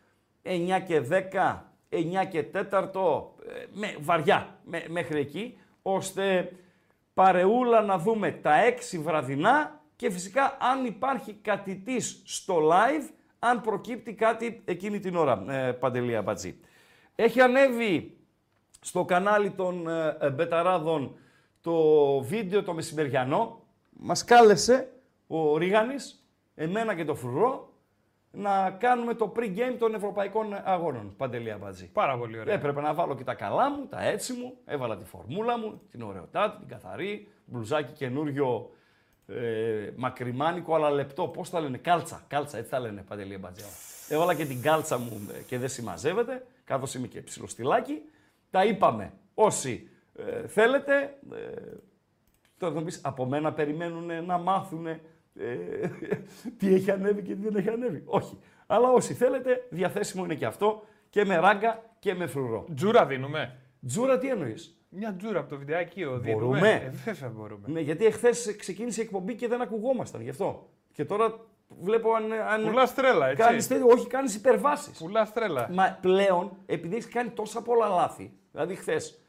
9 0.43 0.79
και 0.87 0.99
10, 0.99 1.73
9 1.89 2.25
και 2.29 2.43
4, 2.43 3.33
ε, 3.47 3.65
με, 3.71 3.95
βαριά 3.99 4.59
με, 4.63 4.83
μέχρι 4.89 5.19
εκεί, 5.19 5.57
ώστε 5.81 6.51
παρεούλα 7.17 7.81
να 7.81 7.97
δούμε 7.97 8.31
τα 8.31 8.53
6 8.93 8.99
βραδινά 9.01 9.81
και 9.95 10.11
φυσικά 10.11 10.57
αν 10.59 10.85
υπάρχει 10.85 11.33
κάτι 11.33 11.75
της 11.75 12.21
στο 12.25 12.69
live, 12.71 13.09
αν 13.39 13.61
προκύπτει 13.61 14.13
κάτι 14.13 14.61
εκείνη 14.65 14.99
την 14.99 15.15
ώρα, 15.15 15.43
ε, 15.47 15.71
Παντελία 15.71 16.21
Μπατζή. 16.21 16.59
Έχει 17.15 17.41
ανέβει 17.41 18.17
στο 18.81 19.05
κανάλι 19.05 19.51
των 19.51 19.87
ε, 19.87 20.17
ε, 20.19 20.29
Μπεταράδων 20.29 21.15
το 21.61 21.75
βίντεο 22.21 22.63
το 22.63 22.73
μεσημεριανό. 22.73 23.63
Μας 23.89 24.23
κάλεσε 24.23 24.93
ο 25.27 25.57
Ρίγανης, 25.57 26.27
εμένα 26.55 26.95
και 26.95 27.05
το 27.05 27.15
Φρουρό, 27.15 27.73
να 28.37 28.71
κάνουμε 28.71 29.13
το 29.13 29.31
pre-game 29.35 29.75
των 29.79 29.95
ευρωπαϊκών 29.95 30.53
αγώνων. 30.63 31.13
Παντελή 31.17 31.51
Αμπατζή. 31.51 31.87
Πάρα 31.87 32.17
πολύ 32.17 32.39
ωραία. 32.39 32.53
Έπρεπε 32.53 32.81
να 32.81 32.93
βάλω 32.93 33.15
και 33.15 33.23
τα 33.23 33.33
καλά 33.33 33.69
μου, 33.69 33.85
τα 33.85 34.03
έτσι 34.03 34.33
μου, 34.33 34.53
έβαλα 34.65 34.97
τη 34.97 35.05
φορμούλα 35.05 35.57
μου, 35.57 35.81
την 35.91 36.01
ωραιοτάτη, 36.01 36.59
την 36.59 36.67
καθαρή, 36.67 37.27
μπλουζάκι 37.45 37.91
καινούριο 37.91 38.69
ε, 39.27 39.91
μακριμάνικο, 39.95 40.75
αλλά 40.75 40.89
λεπτό. 40.89 41.27
Πώς 41.27 41.49
τα 41.49 41.59
λένε, 41.59 41.77
κάλτσα. 41.77 42.23
Κάλτσα, 42.27 42.57
έτσι 42.57 42.69
τα 42.71 42.79
λένε 42.79 43.03
παντελή 43.07 43.33
Αμπατζή. 43.33 43.63
Έβαλα 44.09 44.33
και 44.35 44.45
την 44.45 44.61
κάλτσα 44.61 44.97
μου 44.97 45.27
ε, 45.37 45.41
και 45.41 45.57
δεν 45.57 45.69
συμμαζεύεται, 45.69 46.45
καθώ 46.63 46.97
είμαι 46.97 47.07
και 47.07 47.21
ψηλοστιλάκι. 47.21 48.01
Τα 48.49 48.65
είπαμε. 48.65 49.13
Όσοι 49.33 49.89
ε, 50.15 50.47
θέλετε, 50.47 51.17
ε, 51.33 51.61
τώρα 52.57 52.73
θα 52.73 52.79
μου 52.79 52.85
πεις, 52.85 53.01
από 53.03 53.25
μένα 53.25 53.53
περιμένουν 53.53 54.25
να 54.25 54.37
μάθουν 54.37 54.87
ε, 55.39 55.87
τι 56.57 56.73
έχει 56.73 56.91
ανέβει 56.91 57.21
και 57.21 57.35
τι 57.35 57.41
δεν 57.41 57.55
έχει 57.55 57.69
ανέβει. 57.69 58.01
Όχι. 58.05 58.37
Αλλά 58.67 58.89
όσοι 58.91 59.13
θέλετε, 59.13 59.67
διαθέσιμο 59.69 60.23
είναι 60.23 60.35
και 60.35 60.45
αυτό 60.45 60.83
και 61.09 61.25
με 61.25 61.35
ράγκα 61.35 61.83
και 61.99 62.13
με 62.13 62.27
φρουρό. 62.27 62.65
Τζούρα 62.75 63.05
δίνουμε. 63.05 63.55
Τζούρα 63.87 64.17
τι 64.17 64.29
εννοείς; 64.29 64.77
Μια 64.89 65.15
τζούρα 65.15 65.39
από 65.39 65.49
το 65.49 65.57
βιντεάκι 65.57 65.99
δίνουμε. 66.03 66.31
Μπορούμε. 66.33 66.69
Ε, 66.71 66.89
βέβαια 67.05 67.29
μπορούμε. 67.29 67.67
Ναι, 67.67 67.79
γιατί 67.79 68.05
εχθές 68.05 68.55
ξεκίνησε 68.57 69.01
η 69.01 69.03
εκπομπή 69.03 69.35
και 69.35 69.47
δεν 69.47 69.61
ακουγόμασταν 69.61 70.21
γι' 70.21 70.29
αυτό. 70.29 70.69
Και 70.91 71.05
τώρα 71.05 71.39
βλέπω 71.81 72.13
αν. 72.13 72.31
αν 72.31 72.63
Πουλά 72.63 72.93
τρέλα, 72.93 73.27
έτσι. 73.27 73.43
κάνεις 73.43 73.67
τέτοιο- 73.67 73.87
όχι, 73.91 74.07
κάνεις 74.07 74.35
υπερβάσεις. 74.35 74.97
Πουλά 74.97 75.31
τρέλα. 75.31 75.69
Μα 75.71 75.97
πλέον, 76.01 76.51
επειδή 76.65 76.95
έχεις 76.95 77.07
κάνει 77.07 77.29
τόσα 77.29 77.61
πολλά 77.61 77.87
λάθη, 77.87 78.31
δηλαδή 78.51 78.75
χθες 78.75 79.19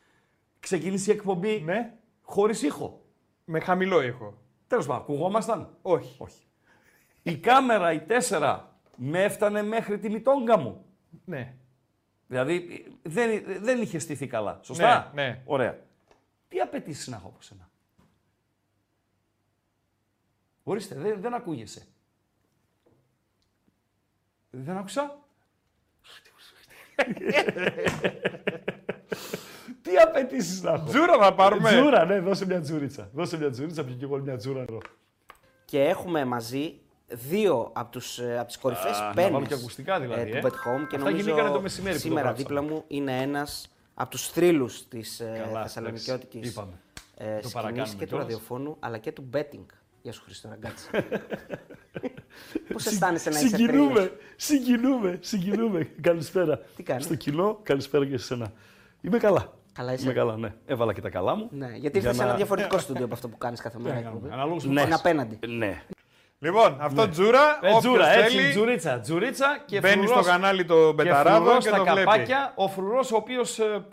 ξεκίνησε 0.60 1.12
η 1.12 1.14
εκπομπή 1.14 1.62
Ναι. 1.64 1.94
χωρίς 2.22 2.62
ήχο. 2.62 3.02
Με 3.44 3.60
χαμηλό 3.60 4.02
ήχο. 4.02 4.38
Τέλος 4.68 4.86
πάντων, 4.86 5.02
ακουγόμασταν; 5.02 5.76
Όχι. 5.82 6.14
Όχι. 6.18 6.42
Η 7.22 7.38
κάμερα, 7.38 7.92
η 7.92 8.00
4, 8.28 8.60
με 8.96 9.22
έφτανε 9.22 9.62
μέχρι 9.62 9.98
τη 9.98 10.10
μητόγκα 10.10 10.58
μου. 10.58 10.84
Ναι. 11.24 11.54
Δηλαδή 12.26 12.86
δεν, 13.02 13.44
δεν 13.62 13.82
είχε 13.82 13.98
στηθεί 13.98 14.26
καλά. 14.26 14.60
Σωστά; 14.62 15.10
Ναι, 15.14 15.22
ναι. 15.22 15.42
Ωραία. 15.44 15.78
Τι 16.48 16.60
απαιτήσεις 16.60 17.06
να 17.06 17.16
έχω 17.16 17.28
από 17.28 17.42
σένα; 17.42 17.70
Ορίστε, 20.62 20.94
δεν, 20.94 21.20
δεν 21.20 21.34
ακούγεσαι. 21.34 21.86
Δεν 24.50 24.76
άκουσα; 24.76 25.18
Τι 29.90 29.96
απαιτήσεις 29.96 30.62
να 30.62 30.72
έχω; 30.72 30.84
Τζούρα 30.88 31.18
θα 31.18 31.34
πάρουμε. 31.34 31.70
Τζούρα, 31.70 32.04
ναι, 32.04 32.18
δώσε 32.20 32.46
μια 32.46 32.60
τζούριτσα. 32.60 33.10
Δώσε 33.12 33.38
μια 33.38 33.50
τζούριτσα, 33.50 33.84
πιω 33.84 33.94
και 33.94 34.04
εγώ 34.04 34.16
μια 34.18 34.36
τζούρα. 34.36 34.58
νερό. 34.58 34.78
Και 35.64 35.82
έχουμε 35.82 36.24
μαζί 36.24 36.74
δύο 37.08 37.70
από, 37.74 37.90
τους, 37.92 38.18
ε, 38.18 38.38
από 38.38 38.46
τις 38.46 38.58
κορυφές 38.58 38.98
Α, 38.98 39.06
να 39.08 39.14
πένες 39.14 39.30
βάλω 39.30 39.46
και 39.46 39.54
ακουστικά 39.54 40.00
δηλαδή, 40.00 40.30
ε, 40.30 40.36
ε. 40.36 40.40
του 40.40 40.46
Bet 40.46 40.50
Home 40.50 40.86
και 40.88 40.96
Αυτά 40.96 40.98
νομίζω 40.98 41.16
γινήκανε 41.24 41.50
το 41.50 41.60
μεσημέρι 41.60 41.94
που 41.94 42.00
το 42.00 42.06
σήμερα 42.08 42.22
γράψαμε. 42.26 42.48
δίπλα 42.60 42.62
μου 42.74 42.84
είναι 42.88 43.20
ένας 43.22 43.70
από 43.94 44.10
τους 44.10 44.28
θρύλους 44.28 44.88
της 44.88 45.20
ε, 45.20 45.42
Καλά, 45.46 45.62
Θεσσαλονικιώτικης 45.62 46.34
εντάξει, 46.40 46.50
είπαμε. 46.50 46.72
ε, 47.16 47.24
Το 47.24 47.48
σκηνής 47.48 47.52
παρακάνουμε 47.52 47.94
και 47.94 47.98
του 48.00 48.06
κιόλας. 48.06 48.26
ραδιοφώνου 48.26 48.76
αλλά 48.78 48.98
και 48.98 49.12
του 49.12 49.30
betting. 49.34 49.66
Γεια 50.02 50.12
σου 50.12 50.22
Χριστό 50.24 50.48
Ραγκάτση. 50.48 50.88
Πώς 52.72 52.86
αισθάνεσαι 52.86 53.30
να 53.30 53.38
είσαι 53.40 53.48
θρύλος; 53.48 53.66
Συγκινούμε, 53.72 54.12
συγκινούμε, 54.36 55.18
συγκινούμε. 55.22 55.90
καλησπέρα. 56.00 56.58
Τι 56.76 56.82
κάνεις; 56.82 57.04
Στο 57.04 57.14
κοινό, 57.14 57.58
καλησπέρα 57.62 58.06
και 58.06 58.18
σε 58.18 58.24
σένα. 58.24 58.52
Είμαι 59.00 59.18
καλά. 59.18 59.52
Καλά 59.78 59.92
είσαι. 59.92 60.04
Είμαι 60.04 60.12
καλά, 60.12 60.36
ναι. 60.36 60.54
Έβαλα 60.66 60.92
και 60.92 61.00
τα 61.00 61.08
καλά 61.08 61.34
μου. 61.34 61.48
Ναι, 61.50 61.66
γιατί 61.66 61.78
Για 61.78 61.90
ήρθες 62.00 62.16
σε 62.16 62.22
ένα 62.22 62.30
να- 62.30 62.36
διαφορετικό 62.36 62.78
στούντιο 62.78 63.04
από 63.04 63.14
αυτό 63.14 63.28
που 63.28 63.38
κάνεις 63.38 63.60
κάθε 63.60 63.78
μέρα. 63.78 63.96
εκπομπή. 63.96 64.28
Αναλόγως 64.32 64.62
που 64.64 64.68
Ναι. 64.68 64.74
πας. 64.74 64.84
Είναι 64.84 64.94
απέναντι. 64.94 65.38
Ναι. 65.46 65.82
Λοιπόν, 66.38 66.76
αυτό 66.80 67.08
τζούρα. 67.08 67.40
Ε, 67.62 67.66
όποιος 67.66 67.78
τζούρα, 67.80 68.08
έτσι, 68.08 68.36
θέλει, 68.36 68.50
τζουρίτσα, 68.50 69.00
τζουρίτσα 69.00 69.62
και 69.66 69.80
μπαίνει 69.80 70.02
φρουρός- 70.06 70.24
στο 70.24 70.30
κανάλι 70.32 70.64
των 70.64 70.86
και 70.96 71.02
Μπεταράδων 71.02 71.42
φρουρός 71.46 71.62
και 71.64 71.68
στα 71.68 71.78
το 71.78 71.84
βλέπει. 71.84 71.98
καπάκια, 72.04 72.52
ο 72.56 72.68
φρουρός 72.68 73.12
ο 73.12 73.16
οποίος 73.16 73.58
ε, 73.58 73.84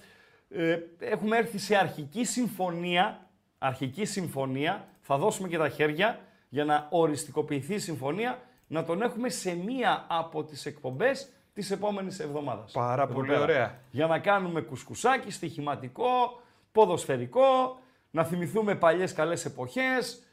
ε, 0.49 0.77
έχουμε 0.99 1.37
έρθει 1.37 1.57
σε 1.57 1.75
αρχική 1.75 2.23
συμφωνία, 2.25 3.19
αρχική 3.57 4.05
συμφωνία, 4.05 4.87
θα 5.01 5.17
δώσουμε 5.17 5.47
και 5.47 5.57
τα 5.57 5.69
χέρια 5.69 6.19
για 6.49 6.65
να 6.65 6.87
οριστικοποιηθεί 6.89 7.73
η 7.73 7.79
συμφωνία, 7.79 8.39
να 8.67 8.83
τον 8.83 9.01
έχουμε 9.01 9.29
σε 9.29 9.55
μία 9.55 10.05
από 10.09 10.43
τις 10.43 10.65
εκπομπές 10.65 11.29
της 11.55 11.71
επόμενης 11.71 12.19
εβδομάδας. 12.19 12.71
Πάρα 12.71 13.03
Εδώ 13.03 13.13
πολύ 13.13 13.27
πέρα. 13.27 13.41
ωραία. 13.41 13.79
Για 13.91 14.07
να 14.07 14.19
κάνουμε 14.19 14.61
κουσκουσάκι, 14.61 15.31
στοιχηματικό, 15.31 16.41
ποδοσφαιρικό, 16.71 17.79
να 18.11 18.23
θυμηθούμε 18.23 18.75
παλιές 18.75 19.13
καλές 19.13 19.45
εποχές, 19.45 20.23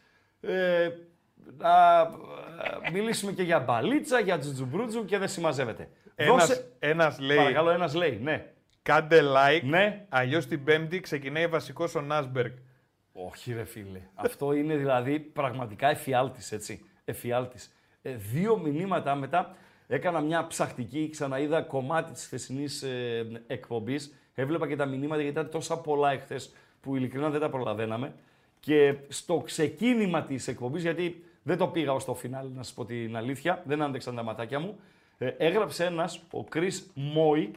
ε, 0.41 0.89
να 1.57 2.01
ε, 2.83 2.91
μιλήσουμε 2.93 3.33
και 3.33 3.43
για 3.43 3.61
μπαλίτσα, 3.61 4.21
για 4.21 4.39
τζουτζουμπρούτζου 4.39 5.05
και 5.05 5.19
δεν 5.19 5.29
συμμαζεύεται. 5.29 5.89
Ένας, 6.15 6.65
ένας 6.79 7.19
λέει, 7.19 7.37
Παρακαλώ, 7.37 7.71
ένας 7.71 7.95
λέει, 7.95 8.19
ναι. 8.23 8.53
κάντε 8.83 9.21
like, 9.23 9.63
Ναι. 9.65 10.07
αλλιώς 10.09 10.47
την 10.47 10.65
πέμπτη 10.65 11.01
ξεκινάει 11.01 11.47
βασικός 11.47 11.95
ο 11.95 12.01
Νάσμπεργκ. 12.01 12.53
Όχι 13.13 13.53
ρε 13.53 13.65
φίλε. 13.65 14.01
Αυτό 14.15 14.53
είναι 14.53 14.77
δηλαδή 14.77 15.19
πραγματικά 15.21 15.89
εφιάλτης, 15.89 16.53
έτσι. 16.53 16.85
Εφιάλτης. 17.05 17.73
Ε, 18.03 18.15
δύο 18.15 18.59
μηνύματα 18.59 19.15
μετά 19.15 19.57
έκανα 19.95 20.21
μια 20.21 20.47
ψαχτική, 20.47 21.09
ξαναείδα 21.11 21.63
κομμάτι 21.63 22.13
της 22.13 22.25
χθεσινής 22.25 22.83
ε, 22.83 23.27
εκπομπής. 23.47 24.15
Έβλεπα 24.35 24.69
και 24.69 24.77
τα 24.77 24.87
μηνύματα 24.87 25.23
γιατί 25.23 25.39
ήταν 25.39 25.51
τόσα 25.51 25.79
πολλά 25.79 26.13
εχθές 26.13 26.53
που 26.81 26.97
ειλικρινά 26.97 27.31
δεν 27.31 27.41
τα 27.41 27.51
προλαβαίναμε. 27.51 28.13
Και 28.61 28.95
στο 29.09 29.43
ξεκίνημα 29.45 30.23
της 30.23 30.49
εκπομπής, 30.49 30.83
γιατί 30.83 31.25
δεν 31.43 31.57
το 31.59 31.67
πήγα 31.67 31.93
ως 31.93 32.05
το 32.05 32.15
φινάλι 32.15 32.51
να 32.55 32.63
σας 32.63 32.73
πω 32.73 32.85
την 32.85 33.17
αλήθεια, 33.17 33.63
δεν 33.67 33.83
άντεξαν 33.83 34.15
τα 34.15 34.23
ματάκια 34.23 34.59
μου, 34.59 34.79
ε, 35.19 35.27
έγραψε 35.27 35.85
ένας, 35.85 36.21
ο 36.33 36.45
Chris 36.55 36.81
Μόι, 36.95 37.51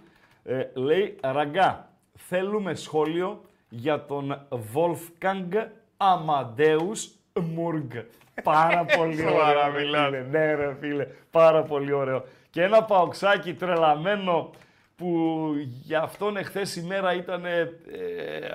ε, 0.44 0.68
λέει 0.74 1.15
«Ραγκά, 1.22 1.89
θέλουμε 2.13 2.75
σχόλιο 2.75 3.42
για 3.70 4.06
τον 4.06 4.48
Wolfgang 4.74 5.68
Amadeus 5.98 7.14
Murg». 7.39 8.04
Πάρα 8.44 8.86
πολύ 8.86 9.18
Σοβαρά 9.18 9.65
ωραίο. 9.65 9.77
ρε 9.77 9.84
μιλάς. 9.84 10.06
φίλε. 10.06 10.22
Ναι 10.32 10.54
ρε 10.56 10.75
φίλε, 10.80 11.08
πάρα 11.32 11.63
πολύ 11.63 11.92
ωραίο. 11.92 12.24
Και 12.50 12.62
ένα 12.63 12.84
παοξάκι 12.84 13.54
τρελαμένο 13.54 14.50
που 14.96 15.51
για 15.84 16.01
αυτόν 16.01 16.38
εχθές 16.38 16.75
η 16.75 16.84
μέρα 16.84 17.13
ήταν 17.13 17.46
ε, 17.46 17.70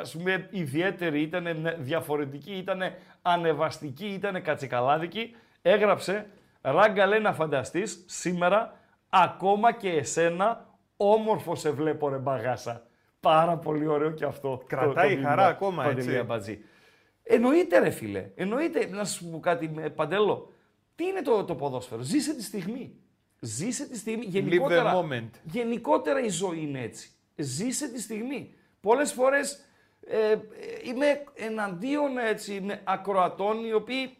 ας 0.01 0.13
πούμε 0.17 0.49
ιδιαίτερη, 0.51 1.21
ήταν 1.21 1.47
διαφορετική, 1.79 2.53
ήταν 2.53 2.81
ανεβαστική, 3.23 4.07
ήταν 4.07 4.43
κατσικαλάδικη, 4.43 5.37
έγραψε 5.63 6.27
«Ράγκα 6.63 7.07
λέει 7.07 7.21
να 7.21 7.33
φανταστείς 7.33 8.05
σήμερα 8.07 8.73
ακόμα 9.09 9.73
και 9.73 9.89
εσένα 9.91 10.67
όμορφο 10.97 11.55
σε 11.55 11.71
βλέπω 11.71 12.09
ρε 12.09 12.17
μπαγάσα». 12.17 12.83
Πάρα 13.21 13.57
πολύ 13.57 13.87
ωραίο 13.87 14.11
και 14.11 14.25
αυτό. 14.25 14.63
Κρατάει 14.67 15.09
μήνυμα, 15.09 15.29
χαρά 15.29 15.47
ακόμα, 15.47 15.83
Παντελή 15.83 16.07
έτσι. 16.09 16.19
Αμπατζή. 16.19 16.65
Εννοείται 17.33 17.79
ρε 17.79 17.91
φίλε, 17.91 18.31
εννοείται. 18.35 18.87
Να 18.87 19.05
σου 19.05 19.31
πω 19.31 19.41
κάτι 19.41 19.71
ε, 19.79 19.89
Παντέλο. 19.89 20.53
Τι 20.95 21.05
είναι 21.07 21.23
το, 21.23 21.45
το 21.45 21.55
ποδόσφαιρο, 21.55 22.03
ζήσε 22.03 22.35
τη 22.35 22.43
στιγμή. 22.43 22.95
Ζήσε 23.41 23.89
τη 23.89 23.99
στιγμή. 23.99 24.25
Γενικότερα, 24.25 24.95
moment. 24.95 25.31
γενικότερα 25.43 26.21
η 26.21 26.29
ζωή 26.29 26.61
είναι 26.61 26.81
έτσι. 26.81 27.11
Ζήσε 27.37 27.89
τη 27.89 28.01
στιγμή. 28.01 28.55
Πολλές 28.81 29.13
φορές 29.13 29.65
ε, 30.07 30.31
ε, 30.31 30.39
είμαι 30.83 31.25
εναντίον 31.35 32.19
έτσι, 32.19 32.61
με 32.61 32.81
ακροατών 32.85 33.65
οι 33.65 33.73
οποίοι 33.73 34.17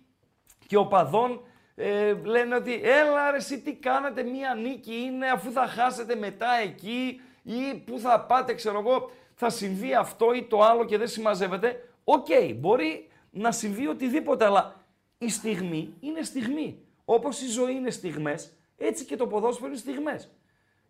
και 0.67 0.77
οπαδών 0.77 1.41
ε, 1.75 2.13
λένε 2.13 2.55
ότι 2.55 2.81
έλα 2.83 3.31
ρε 3.31 3.37
εσύ 3.37 3.61
τι 3.61 3.75
κάνατε 3.75 4.23
μία 4.23 4.55
νίκη 4.55 4.95
είναι 4.95 5.29
αφού 5.29 5.53
θα 5.53 5.67
χάσετε 5.67 6.15
μετά 6.15 6.49
εκεί 6.63 7.21
ή 7.43 7.75
που 7.75 7.99
θα 7.99 8.21
πάτε 8.21 8.55
ξέρω 8.55 8.79
εγώ 8.79 9.11
θα 9.35 9.51
συμβεί 9.51 9.95
αυτό 9.95 10.33
ή 10.35 10.45
το 10.45 10.63
άλλο 10.63 10.85
και 10.85 10.99
δεν 10.99 11.09
συμμαζεύεται. 11.09 11.90
Οκ, 12.05 12.27
μπορεί 12.57 13.09
να 13.31 13.53
συμβεί 13.53 13.87
οτιδήποτε 13.87 14.45
αλλά 14.45 14.85
η 15.19 15.29
στιγμή 15.29 15.95
είναι 16.01 16.23
στιγμή. 16.23 16.79
Όπως 17.05 17.41
η 17.43 17.47
ζωή 17.47 17.75
είναι 17.75 17.91
στιγμές 17.91 18.53
έτσι 18.77 19.05
και 19.05 19.17
το 19.17 19.27
ποδόσφαιρο 19.27 19.69
είναι 19.69 19.77
στιγμές. 19.77 20.31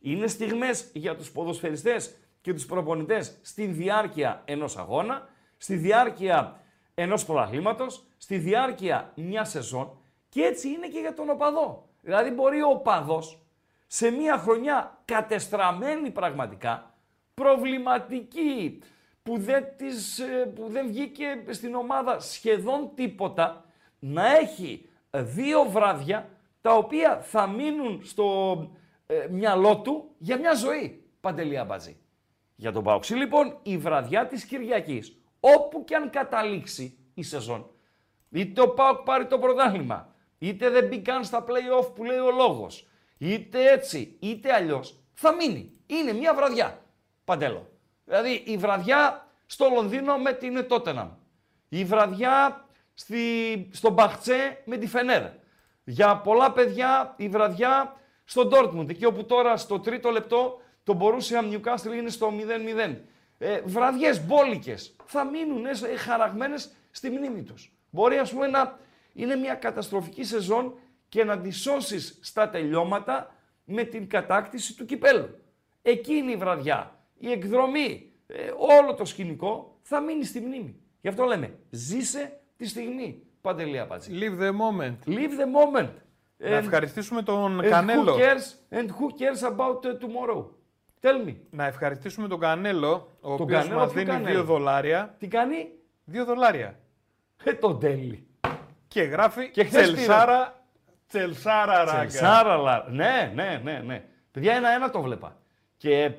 Είναι 0.01 0.27
στιγμές 0.27 0.91
για 0.93 1.17
τους 1.17 1.31
ποδοσφαιριστές 1.31 2.17
και 2.41 2.53
τους 2.53 2.67
προπονητές 2.67 3.39
στη 3.43 3.67
διάρκεια 3.67 4.43
ενός 4.45 4.77
αγώνα, 4.77 5.29
στη 5.57 5.75
διάρκεια 5.75 6.61
ενός 6.95 7.25
πρωταθλήματος, 7.25 8.07
στη 8.17 8.37
διάρκεια 8.39 9.13
μια 9.17 9.45
σεζόν 9.45 9.99
και 10.29 10.43
έτσι 10.43 10.69
είναι 10.69 10.89
και 10.89 10.99
για 10.99 11.15
τον 11.15 11.31
οπαδό. 11.31 11.89
Δηλαδή 12.01 12.31
μπορεί 12.31 12.63
ο 12.63 12.69
οπαδός 12.69 13.39
σε 13.87 14.11
μια 14.11 14.39
χρονιά 14.39 15.03
κατεστραμμένη 15.05 16.11
πραγματικά, 16.11 16.95
προβληματική, 17.35 18.79
που 19.23 19.39
δεν, 19.39 19.67
της, 19.77 20.19
ε, 20.19 20.53
που 20.55 20.69
δεν 20.69 20.87
βγήκε 20.87 21.27
στην 21.51 21.75
ομάδα 21.75 22.21
σχεδόν 22.21 22.91
τίποτα, 22.95 23.65
να 23.99 24.37
έχει 24.37 24.89
δύο 25.13 25.63
βράδια 25.63 26.29
τα 26.61 26.75
οποία 26.75 27.21
θα 27.21 27.47
μείνουν 27.47 28.01
στο 28.05 28.57
ε, 29.07 29.27
μυαλό 29.31 29.81
του 29.81 30.15
για 30.19 30.39
μια 30.39 30.55
ζωή. 30.55 31.05
Παντελή 31.21 31.59
Αμπατζή. 31.59 31.97
Για 32.57 32.73
τον 32.73 32.83
Παοξή 32.83 33.15
λοιπόν 33.15 33.59
η 33.63 33.79
βραδιά 33.79 34.27
της 34.27 34.45
Κυριακής, 34.45 35.17
όπου 35.41 35.85
και 35.85 35.95
αν 35.95 36.11
καταλήξει 36.11 36.99
η 37.15 37.23
σεζόν, 37.23 37.71
είτε 38.31 38.61
ο 38.61 38.69
Πάοκ 38.69 38.99
πάρει 38.99 39.27
το 39.27 39.39
πρωτάθλημα, 39.39 40.15
είτε 40.39 40.71
δεν 40.71 40.87
μπει 40.87 40.99
καν 41.01 41.25
στα 41.25 41.45
play-off 41.45 41.95
που 41.95 42.05
λέει 42.05 42.19
ο 42.19 42.31
λόγος, 42.31 42.89
είτε 43.19 43.73
έτσι, 43.73 44.17
είτε 44.21 44.53
αλλιώς, 44.53 45.01
θα 45.13 45.35
μείνει. 45.35 45.71
Είναι 45.87 46.13
μια 46.13 46.35
βραδιά. 46.35 46.85
Παντέλο. 47.25 47.70
Δηλαδή 48.11 48.43
η 48.47 48.57
βραδιά 48.57 49.27
στο 49.47 49.69
Λονδίνο 49.75 50.17
με 50.17 50.33
την 50.33 50.69
Τότεναμ. 50.69 51.09
Η 51.69 51.85
βραδιά 51.85 52.65
στη, 52.95 53.19
στο 53.73 53.91
Μπαχτσέ 53.91 54.63
με 54.65 54.77
τη 54.77 54.87
Φενέρ. 54.87 55.23
Για 55.85 56.17
πολλά 56.17 56.53
παιδιά 56.53 57.15
η 57.17 57.29
βραδιά 57.29 57.97
στο 58.25 58.47
Ντόρτμουντ, 58.47 58.91
εκεί 58.91 59.05
όπου 59.05 59.25
τώρα 59.25 59.57
στο 59.57 59.81
τρίτο 59.81 60.11
λεπτό 60.11 60.61
το 60.85 60.99
Borussia 61.01 61.53
Newcastle 61.53 61.95
είναι 61.97 62.11
στο 62.11 62.33
0-0. 62.87 62.97
Ε, 63.39 63.61
βραδιές 63.65 64.27
μπόλικες 64.27 64.97
θα 65.05 65.25
μείνουν 65.25 65.67
ε, 65.67 65.97
χαραγμένες 65.97 66.71
στη 66.91 67.11
μνήμη 67.11 67.43
τους. 67.43 67.73
Μπορεί 67.91 68.19
ας 68.19 68.31
πούμε 68.33 68.47
να 68.47 68.79
είναι 69.13 69.35
μια 69.35 69.55
καταστροφική 69.55 70.25
σεζόν 70.25 70.75
και 71.09 71.25
να 71.25 71.39
τη 71.39 71.51
σώσεις 71.51 72.19
στα 72.21 72.49
τελειώματα 72.49 73.35
με 73.65 73.85
την 73.85 74.09
κατάκτηση 74.09 74.77
του 74.77 74.85
κυπέλου. 74.85 75.39
Εκείνη 75.83 76.33
η 76.33 76.37
βραδιά, 76.37 77.00
η 77.21 77.31
εκδρομή, 77.31 78.11
ε, 78.27 78.37
όλο 78.81 78.95
το 78.95 79.05
σκηνικό 79.05 79.79
θα 79.83 80.01
μείνει 80.01 80.25
στη 80.25 80.41
μνήμη. 80.41 80.77
Γι' 81.01 81.09
αυτό 81.09 81.25
λέμε, 81.25 81.59
ζήσε 81.71 82.41
τη 82.57 82.67
στιγμή, 82.69 83.23
Παντελή 83.41 83.79
Απάτση. 83.81 84.11
Leave 84.15 84.43
the 84.43 84.51
moment. 84.51 84.97
Live 85.09 85.33
the 85.41 85.81
moment. 85.83 85.89
Να 86.37 86.49
And- 86.49 86.63
ευχαριστήσουμε 86.63 87.23
τον 87.23 87.61
and 87.61 87.69
Κανέλο. 87.69 88.15
Who 88.17 88.19
cares, 88.21 88.77
and 88.79 88.87
who 88.87 89.07
cares 89.19 89.49
about 89.51 89.81
uh, 89.85 89.99
tomorrow; 90.01 90.45
Tell 91.03 91.29
me. 91.29 91.35
Να 91.51 91.65
ευχαριστήσουμε 91.67 92.29
τον 92.29 92.41
Κανέλο, 92.41 93.09
ο 93.21 93.33
οποίος 93.33 93.49
Κανέλο, 93.61 93.79
μας 93.79 93.93
ποιο 93.93 94.03
δίνει 94.05 94.11
Κανέλο; 94.11 94.41
2 94.41 94.45
δολάρια. 94.45 95.15
Τι 95.19 95.29
κάνει, 95.29 95.69
2 96.13 96.25
δολάρια. 96.27 96.79
ε, 97.45 97.53
τον 97.53 97.79
τέλει. 97.81 98.27
Και 98.89 99.03
γράφει 99.03 99.51
Και 99.51 99.65
χθες 99.65 99.83
Τσελσάρα, 99.93 100.65
Τσελσάρα 101.09 101.85
ράγκα. 101.85 102.07
Τσελσάρα, 102.07 102.57
λα- 102.57 102.87
ναι, 102.91 103.33
ναι, 103.35 103.61
ναι, 103.65 103.83
ναι. 103.87 104.05
Παιδιά, 104.31 104.55
ένα-ένα 104.55 104.91
το 104.91 105.03
βλέπα. 105.03 105.37
Και 105.77 106.03
ε, 106.03 106.13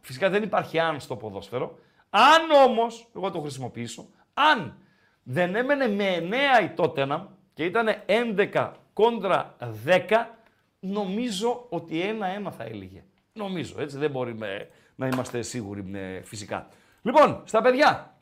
φυσικά 0.00 0.30
δεν 0.30 0.42
υπάρχει 0.42 0.78
αν 0.78 1.00
στο 1.00 1.16
ποδόσφαιρο. 1.16 1.78
Αν 2.10 2.50
όμως, 2.66 3.08
εγώ 3.16 3.30
το 3.30 3.40
χρησιμοποιήσω, 3.40 4.08
αν 4.34 4.78
δεν 5.22 5.54
έμενε 5.54 5.88
με 5.88 6.16
9 6.60 6.64
η 6.64 6.68
Τότεναμ 6.68 7.26
και 7.54 7.64
ήταν 7.64 7.86
11 8.06 8.72
κόντρα 8.92 9.56
10, 9.86 10.26
νομίζω 10.80 11.66
ότι 11.68 12.00
ένα-ένα 12.00 12.50
θα 12.50 12.64
έλεγε. 12.64 13.04
Νομίζω, 13.32 13.74
έτσι 13.80 13.98
δεν 13.98 14.10
μπορεί 14.10 14.34
με- 14.34 14.68
να 14.96 15.06
είμαστε 15.06 15.42
σίγουροι 15.42 15.84
με, 15.84 16.20
φυσικά. 16.24 16.68
Λοιπόν, 17.02 17.42
στα 17.44 17.62
παιδιά, 17.62 18.16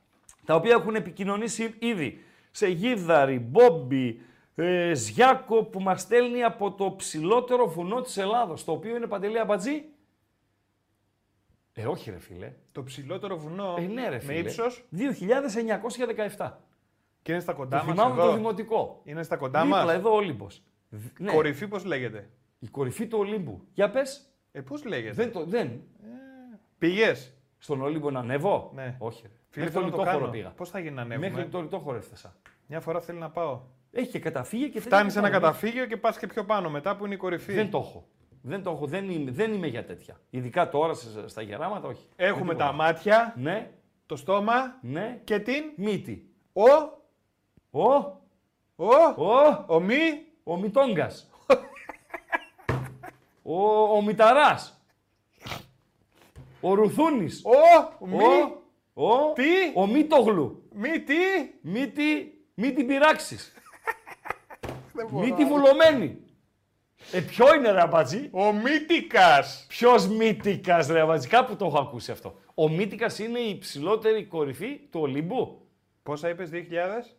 τα 0.45 0.54
οποία 0.54 0.73
έχουν 0.75 0.95
επικοινωνήσει 0.95 1.75
ήδη 1.78 2.25
σε 2.50 2.68
Γίδαρη, 2.68 3.38
Μπόμπι, 3.38 4.21
ε, 4.54 4.95
Ζιάκο 4.95 5.62
που 5.64 5.80
μας 5.80 6.00
στέλνει 6.00 6.42
από 6.42 6.73
το 6.73 6.95
ψηλότερο 6.97 7.68
βουνό 7.68 8.00
της 8.00 8.16
Ελλάδος, 8.16 8.64
το 8.64 8.73
οποίο 8.73 8.97
είναι 8.97 9.06
Παντελή 9.06 9.38
Αμπατζή. 9.38 9.85
Ε, 11.78 11.87
όχι 11.87 12.11
ρε 12.11 12.18
φίλε. 12.18 12.52
Το 12.73 12.83
ψηλότερο 12.83 13.38
βουνό 13.38 13.75
Ε, 13.78 13.80
ναι 13.80 14.02
ρε 14.09 14.14
με 14.14 14.18
φίλε. 14.21 14.38
ύψος; 14.38 14.85
2917. 14.90 16.50
και 17.23 17.33
είναι 17.33 17.40
στα 17.40 17.52
Το 17.52 17.59
κοντά 17.59 17.76
μας 17.76 17.87
θυμάμαι 17.87 18.21
εδώ; 18.21 18.30
το 18.30 18.37
δημοτικό. 18.37 19.00
Είναι 19.04 19.23
στα 19.23 19.37
κοντά 19.37 19.62
Δίπλα 19.62 19.85
μας. 19.85 19.95
εδώ 19.95 20.12
ο 20.12 20.16
Όλυμπος. 20.16 20.62
Δ- 20.88 21.21
Ναι, 21.21 21.33
Κορυφή 21.33 21.68
πώς 21.68 21.85
λέγεται; 21.85 22.28
η 22.59 22.66
κορυφή 22.68 23.06
του 23.06 23.18
Ολύμπου. 23.18 23.61
Για 23.73 23.90
πες. 23.90 24.30
Ε, 24.52 24.61
πώς 24.61 24.85
λέγεται; 24.85 25.14
Δεν 25.14 25.33
το, 25.33 25.45
δεν. 25.45 25.80
Πήγες; 26.78 27.33
Στον 27.59 27.80
Ολύμπο 27.83 28.11
να 28.11 28.18
ανέβω; 28.18 28.71
Ναι. 28.75 28.97
Όχι 28.99 29.23
ρε. 29.23 29.30
Φίλε, 29.49 29.64
Μέχρι 29.64 29.75
το 29.75 29.80
θέλω 29.80 29.85
να 29.85 29.90
το 29.90 29.97
λιτόχωρο 30.02 30.18
κάνω. 30.21 30.30
πήγα. 30.33 30.49
Πώς 30.50 30.71
θα 30.71 30.78
γίνει 30.78 30.95
να 30.95 31.02
ανέβουμε; 31.02 31.28
Μέχρι 31.30 31.49
το 31.49 31.61
λιτόχωρο 31.61 31.97
έφτασα. 31.97 32.37
Μια 32.66 32.80
φορά 32.80 33.00
θέλει 33.00 33.18
να 33.18 33.30
πάω. 33.30 33.61
Έχει 33.92 34.11
και 34.11 34.18
καταφύγιο 34.18 34.68
και 34.68 34.80
Φτάνεις 34.80 34.90
τέτοια 34.90 35.11
σε 35.11 35.18
ένα 35.18 35.28
πράγματα. 35.28 35.52
καταφύγιο 35.59 35.87
και 35.87 35.97
πας 35.97 36.18
και 36.18 36.26
πιο 36.26 36.45
πάνω 36.45 36.71
μετά 36.71 36.97
που 36.97 37.04
είναι 37.04 37.14
η 37.14 37.16
κορυφή. 37.16 37.52
Δεν 37.52 37.71
το 37.71 37.78
έχω. 37.78 38.06
Δεν, 38.49 38.62
το 38.62 38.71
έχω, 38.71 38.87
δεν, 38.87 39.11
είμαι, 39.11 39.31
δεν 39.31 39.53
είμαι 39.53 39.67
για 39.67 39.85
τέτοια. 39.85 40.21
Ειδικά 40.31 40.69
τώρα 40.69 40.95
σε- 40.95 41.29
στα 41.29 41.43
γεράματα, 41.43 41.88
όχι. 41.88 42.07
Έχουμε 42.17 42.47
Δεν 42.47 42.57
τα 42.57 42.65
τίποτα. 42.71 42.73
μάτια, 42.73 43.35
Ναι, 43.37 43.71
το 44.07 44.17
στόμα 44.17 44.79
ναι. 44.81 45.21
και 45.25 45.38
την. 45.38 45.65
Μύτη. 45.76 46.31
Ο. 46.53 46.62
Ο, 47.71 47.83
Ο. 48.76 48.95
ο, 49.17 49.65
Ο 49.67 49.81
μη. 49.81 49.95
ο 50.45 50.57
Μητόγκας. 50.57 51.31
ο, 53.43 53.83
ο 53.83 54.03
Μηταράς. 54.03 54.81
Ο 56.61 56.75
Ρουθούνης. 56.75 57.43
Ο. 57.45 58.07
Μη. 58.07 58.25
Ο, 58.95 59.07
ο, 59.09 59.33
Τι; 59.33 59.43
ο 59.75 59.87
Μήτογλου. 59.87 60.62
Μη 60.75 61.00
τι. 61.00 61.15
Μη 61.61 61.88
τη, 61.88 62.03
μη 62.55 62.73
την 62.73 62.87
πειράξεις. 62.87 63.53
Δεν 64.95 65.09
μπορώ. 65.11 65.26
Μη 65.26 65.33
τη 65.33 65.45
βουλωμένη. 65.45 66.21
Ε, 67.13 67.21
ποιο 67.21 67.55
είναι 67.55 67.71
ρε 67.71 67.81
αμπατζή; 67.81 68.29
Ο 68.33 68.53
Μύτικας. 68.53 69.65
Ποιος 69.69 70.07
Μύτικας, 70.09 70.87
ρε 70.87 71.01
αμπατζή; 71.01 71.29
Κάπου 71.29 71.57
το 71.57 71.67
έχω 71.67 71.79
ακούσει 71.79 72.11
αυτό. 72.11 72.35
Ο 72.55 72.69
Μύτικας 72.69 73.19
είναι 73.19 73.39
η 73.39 73.49
υψηλότερη 73.51 74.25
κορυφή 74.25 74.81
του 74.91 75.01
Ολύμπου; 75.01 75.61
Πόσα 76.03 76.29
είπες, 76.29 76.51
2000. 76.51 77.17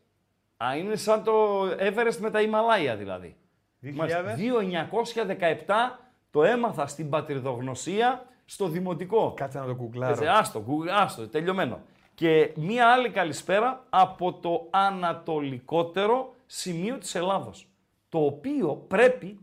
Α, 0.58 0.76
είναι 0.78 0.96
σαν 0.96 1.24
το 1.24 1.62
Everest 1.64 2.18
με 2.20 2.30
τα 2.32 2.42
Ιμαλάια 2.42 2.96
δηλαδή. 2.96 3.36
2000. 3.82 3.94
Μάλιστα. 3.96 4.36
2917 4.36 6.00
το 6.32 6.44
έμαθα 6.44 6.88
στην 6.88 7.10
πατριδογνωσία 7.10 8.26
στο 8.46 8.68
δημοτικό. 8.68 9.34
Κάτσε 9.36 9.60
να 9.60 9.66
το 9.66 9.76
κουκλάρω. 9.76 10.12
Έτσι, 10.14 10.26
άστο, 10.26 10.60
γκου- 10.60 10.90
άστο, 10.90 11.28
τελειωμένο. 11.28 11.80
Και 12.16 12.52
μία 12.56 12.92
άλλη 12.92 13.10
καλησπέρα 13.10 13.86
από 13.90 14.34
το 14.34 14.68
ανατολικότερο 14.70 16.34
σημείο 16.46 16.98
της 16.98 17.16
Ελλάδος. 17.16 17.68
Το 18.10 18.20
οποίο 18.20 18.86
πρέπει, 18.88 19.40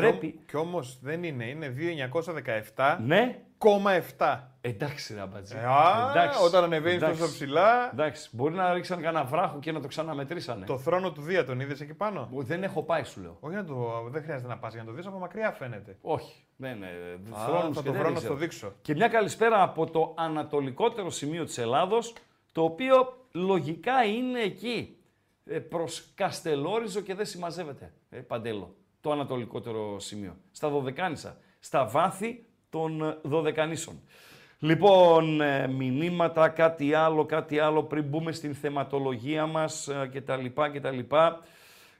πρέπει, 0.00 0.38
Κι 0.46 0.56
όμως 0.56 0.98
δεν 1.02 1.22
είναι, 1.22 1.44
είναι 1.48 1.74
2917,7. 2.76 2.96
ναι, 3.06 3.38
7. 4.18 4.38
εντάξει 4.60 5.14
ρε 5.14 5.20
αμπατζή. 5.20 5.56
Ε, 5.56 5.64
α, 5.66 6.10
Εντάξει, 6.10 6.42
όταν 6.44 6.64
ανεβαίνεις 6.64 6.96
εντάξει. 7.02 7.20
τόσο 7.20 7.32
ψηλά, 7.32 7.90
Εντάξει, 7.92 8.28
μπορεί 8.32 8.54
να 8.54 8.72
ρίξαν 8.72 9.00
κανένα 9.02 9.24
βράχο 9.24 9.58
και 9.58 9.72
να 9.72 9.80
το 9.80 9.88
ξαναμετρήσανε. 9.88 10.66
το 10.66 10.78
θρόνο 10.78 11.12
του 11.12 11.20
Δία 11.22 11.44
τον 11.44 11.60
είδες 11.60 11.80
εκεί 11.80 11.94
πάνω; 11.94 12.28
Δεν 12.32 12.62
έχω 12.62 12.82
πάει, 12.82 13.04
σου 13.04 13.20
λέω. 13.20 13.36
Όχι 13.40 13.54
να 13.54 13.64
το, 13.64 14.08
δεν 14.10 14.22
χρειάζεται 14.22 14.48
να 14.48 14.58
πας 14.58 14.72
για 14.72 14.82
να 14.82 14.88
το 14.88 14.94
δεις, 14.94 15.06
από 15.06 15.18
μακριά 15.18 15.52
φαίνεται. 15.52 15.96
Όχι, 16.02 16.44
δεν 16.56 16.76
είναι. 16.76 16.86
Α, 17.36 17.44
θρόνους 17.46 17.76
θα 17.76 17.82
και 17.82 17.86
το 17.86 17.92
δεν 17.92 17.92
βρω 17.92 18.02
να 18.10 18.16
ξέρω. 18.16 18.32
στο 18.32 18.34
δείξω. 18.34 18.72
Και 18.82 18.94
μια 18.94 19.08
καλησπέρα 19.08 19.62
από 19.62 19.90
το 19.90 20.14
ανατολικότερο 20.16 21.10
σημείο 21.10 21.44
της 21.44 21.58
Ελλάδος, 21.58 22.12
το 22.52 22.62
οποίο 22.62 23.16
λογικά 23.32 24.04
είναι 24.04 24.40
εκεί, 24.40 24.96
ε, 25.46 25.58
προς 25.58 26.08
Καστελόριζο 26.14 27.00
και 27.00 27.14
δεν 27.14 27.26
συμμαζεύεται, 27.26 27.92
ε, 28.10 28.18
Παντέλο, 28.18 28.74
το 29.06 29.12
ανατολικότερο 29.12 30.00
σημείο. 30.00 30.36
Στα 30.50 30.68
Δωδεκάνησα, 30.68 31.36
στα 31.58 31.86
βάθη 31.86 32.44
των 32.70 33.02
ε, 33.02 33.18
Δωδεκανήσων. 33.22 34.00
Λοιπόν, 34.58 35.40
ε, 35.40 35.66
μηνύματα, 35.68 36.48
κάτι 36.48 36.94
άλλο, 36.94 37.24
κάτι 37.24 37.58
άλλο 37.58 37.82
πριν 37.82 38.04
μπούμε 38.04 38.32
στην 38.32 38.54
θεματολογία 38.54 39.46
μας 39.46 39.88
ε, 39.88 40.08
και 40.12 40.20
τα 40.20 40.36
λοιπά 40.36 40.70
και 40.70 40.80
τα 40.80 40.90
λοιπά. 40.90 41.40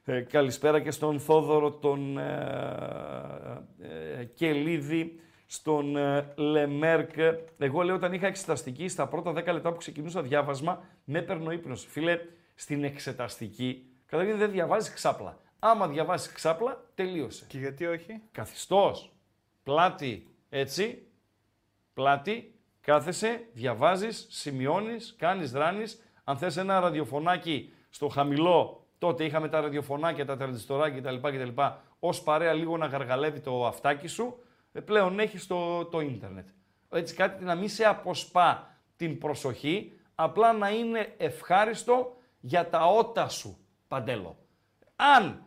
Ε, 0.05 0.21
καλησπέρα 0.21 0.81
και 0.81 0.91
στον 0.91 1.21
Θόδωρο, 1.21 1.71
τον 1.71 2.19
ε, 2.19 2.25
ε, 4.19 4.25
Κελίδη, 4.25 5.21
στον 5.47 5.97
ε, 5.97 6.33
Λεμέρκ. 6.37 7.11
Εγώ 7.59 7.83
λέω 7.83 7.95
όταν 7.95 8.13
είχα 8.13 8.27
εξεταστική, 8.27 8.89
στα 8.89 9.07
πρώτα 9.07 9.31
10 9.31 9.35
λεπτά 9.35 9.73
που 9.73 9.79
ξεκινούσα 9.79 10.23
διάβασμα, 10.23 10.83
με 11.05 11.19
έπαιρνε 11.19 11.49
ο 11.49 11.51
ύπνος. 11.51 11.87
Φίλε, 11.89 12.19
στην 12.55 12.85
εξεταστική, 12.85 13.87
καταρχήν 14.07 14.37
δεν 14.37 14.51
διαβάζεις 14.51 14.93
ξάπλα. 14.93 15.45
Άμα 15.59 15.89
διαβάσεις 15.89 16.33
ξάπλα, 16.33 16.85
τελείωσε. 16.95 17.45
Και 17.49 17.59
γιατί 17.59 17.87
όχι; 17.87 18.23
Καθιστός, 18.33 19.13
πλάτη, 19.63 20.35
έτσι, 20.49 21.07
πλάτη, 21.95 22.55
κάθεσαι, 22.81 23.49
διαβάζεις, 23.53 24.27
σημειώνεις, 24.31 25.15
κάνεις 25.19 25.51
δράνεις. 25.51 26.03
Αν 26.25 26.39
θες 26.39 26.57
ένα 26.57 26.81
ραδιοφωνάκι 26.81 27.73
στο 27.91 28.09
χαμηλό, 28.09 28.87
τότε 28.99 29.25
είχαμε 29.25 29.49
τα 29.49 29.61
ραδιοφωνάκια, 29.61 30.25
τα 30.27 30.37
τραντιστοράκια 30.37 31.01
κτλ. 31.01 31.29
κτλ 31.29 31.63
ως 31.99 32.23
παρέα 32.23 32.53
λίγο 32.53 32.77
να 32.77 32.87
γαργαλεύει 32.87 33.41
το 33.41 33.67
αυτάκι 33.67 34.07
σου, 34.07 34.39
ε, 34.73 34.81
πλέον 34.81 35.19
έχεις 35.21 35.47
το, 35.47 35.85
το 35.85 36.01
ίντερνετ. 36.01 36.49
Έτσι 36.91 37.15
κάτι 37.15 37.45
να 37.45 37.55
μην 37.55 37.69
σε 37.69 37.85
αποσπά 37.85 38.77
την 38.97 39.19
προσοχή, 39.19 39.93
απλά 40.15 40.53
να 40.53 40.71
είναι 40.71 41.15
ευχάριστο 41.17 42.17
για 42.41 42.69
τα 42.69 42.87
ότα 42.87 43.29
σου, 43.29 43.59
Παντέλο. 43.89 44.37
Αν 44.97 45.46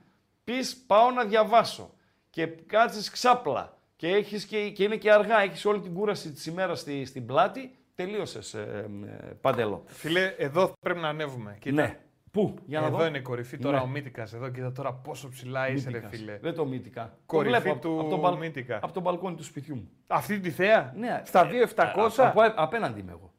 πεις 0.54 0.78
πάω 0.88 1.12
να 1.12 1.24
διαβάσω 1.26 1.94
και 2.30 2.46
κάτσεις 2.48 3.10
ξάπλα 3.10 3.78
και, 3.96 4.08
έχεις 4.08 4.46
και, 4.46 4.70
και 4.70 4.84
είναι 4.84 4.96
και 4.96 5.12
αργά, 5.12 5.42
έχεις 5.42 5.66
όλη 5.66 5.80
την 5.80 5.94
κούραση 5.94 6.32
της 6.32 6.46
ημέρας 6.46 6.80
στη, 6.80 7.06
στην 7.06 7.26
πλάτη, 7.26 7.76
τελείωσες, 7.96 8.54
ε, 8.54 8.90
ε, 9.06 9.34
Παντέλο. 9.42 9.84
Φίλε, 9.86 10.34
εδώ 10.38 10.74
πρέπει 10.80 11.00
να 11.00 11.08
ανέβουμε. 11.08 11.58
Κοίτα. 11.60 11.82
Ναι. 11.82 12.00
Πού, 12.32 12.56
για 12.66 12.80
να 12.80 12.88
εδώ 12.88 12.98
δω. 12.98 13.06
είναι 13.06 13.18
η 13.18 13.22
κορυφή 13.22 13.58
τώρα 13.58 13.78
Ναι. 13.78 13.84
ο 13.84 13.88
Μύτικας. 13.88 14.34
Εδώ 14.34 14.50
κοίτα 14.50 14.72
τώρα 14.72 14.94
πόσο 14.94 15.30
ψηλά 15.30 15.70
είσαι, 15.70 15.90
ρε 15.90 15.98
Μύτικας. 15.98 16.18
φίλε. 16.20 16.38
Δεν 16.42 16.54
το 16.56 16.66
μύτικα. 16.66 17.18
Κορυφή 17.26 17.54
το 17.56 17.62
βλέπω 17.62 17.80
του 17.80 18.00
από, 18.00 18.16
από, 18.16 18.30
το 18.30 18.38
Μύτικα. 18.38 18.80
από 18.82 18.94
το 18.94 19.00
μπαλκόνι 19.02 19.36
του 19.36 19.44
σπιτιού 19.44 19.76
μου. 19.76 19.90
Αυτή 20.08 20.40
τη 20.40 20.52
θέα; 20.52 20.94
Ναι, 20.98 21.22
Στα 21.26 21.40
ε, 21.48 21.68
2700. 21.76 22.24
ε, 22.24 22.28
από, 22.28 22.42
απέναντι 22.56 23.00
είμαι 23.00 23.12
εγώ. 23.12 23.34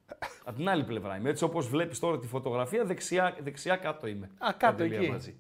από 0.45 0.57
την 0.57 0.69
άλλη 0.69 0.85
πλευρά 0.85 1.17
είμαι. 1.17 1.29
Έτσι 1.31 1.45
όπως 1.45 1.69
βλέπεις 1.69 1.99
τώρα 1.99 2.19
τη 2.19 2.27
φωτογραφία, 2.27 2.85
δεξιά, 2.85 3.37
δεξιά 3.43 3.77
κάτω 3.77 4.07
είμαι. 4.07 4.31
Α, 4.39 4.53
κάτω 4.57 4.73
Παντελία 4.73 4.99
εκεί. 4.99 5.11
μαζί. 5.11 5.37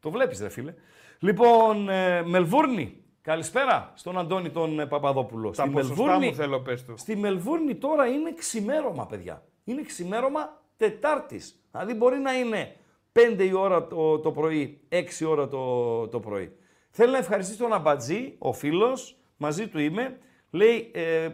Το 0.00 0.10
βλέπεις 0.10 0.40
ρε 0.40 0.48
φίλε. 0.48 0.74
Λοιπόν, 1.20 1.88
ε, 1.88 2.22
Μελβούρνη. 2.22 3.02
Καλησπέρα 3.22 3.92
στον 3.94 4.18
Αντώνη 4.18 4.50
τον 4.50 4.80
ε, 4.80 4.86
Παπαδόπουλο. 4.86 5.50
Τα 5.50 5.68
ποσοστά 5.68 6.18
μου 6.18 6.34
θέλω 6.34 6.60
πες 6.60 6.84
του. 6.84 6.94
Στη 6.96 7.16
Μελβούρνη 7.16 7.74
τώρα 7.74 8.06
είναι 8.06 8.34
ξημέρωμα, 8.34 9.06
παιδιά. 9.06 9.42
Είναι 9.64 9.82
ξημέρωμα 9.82 10.62
Τετάρτης. 10.76 11.62
Δηλαδή 11.70 11.94
μπορεί 11.94 12.18
να 12.18 12.32
είναι 12.32 12.76
5 13.12 13.38
η 13.38 13.52
ώρα 13.52 13.86
το, 13.86 14.18
το 14.18 14.32
πρωί, 14.32 14.80
6 14.88 15.20
η 15.20 15.24
ώρα 15.24 15.48
το, 15.48 16.08
το 16.08 16.20
πρωί. 16.20 16.52
Θέλω 16.90 17.10
να 17.10 17.18
ευχαριστήσω 17.18 17.62
τον 17.62 17.72
Αμπατζή, 17.72 18.34
ο 18.38 18.52
φίλος, 18.52 19.16
μαζί 19.36 19.68
του 19.68 19.78
είμαι. 19.78 20.18
Λέει, 20.50 20.90
ε, 20.94 21.28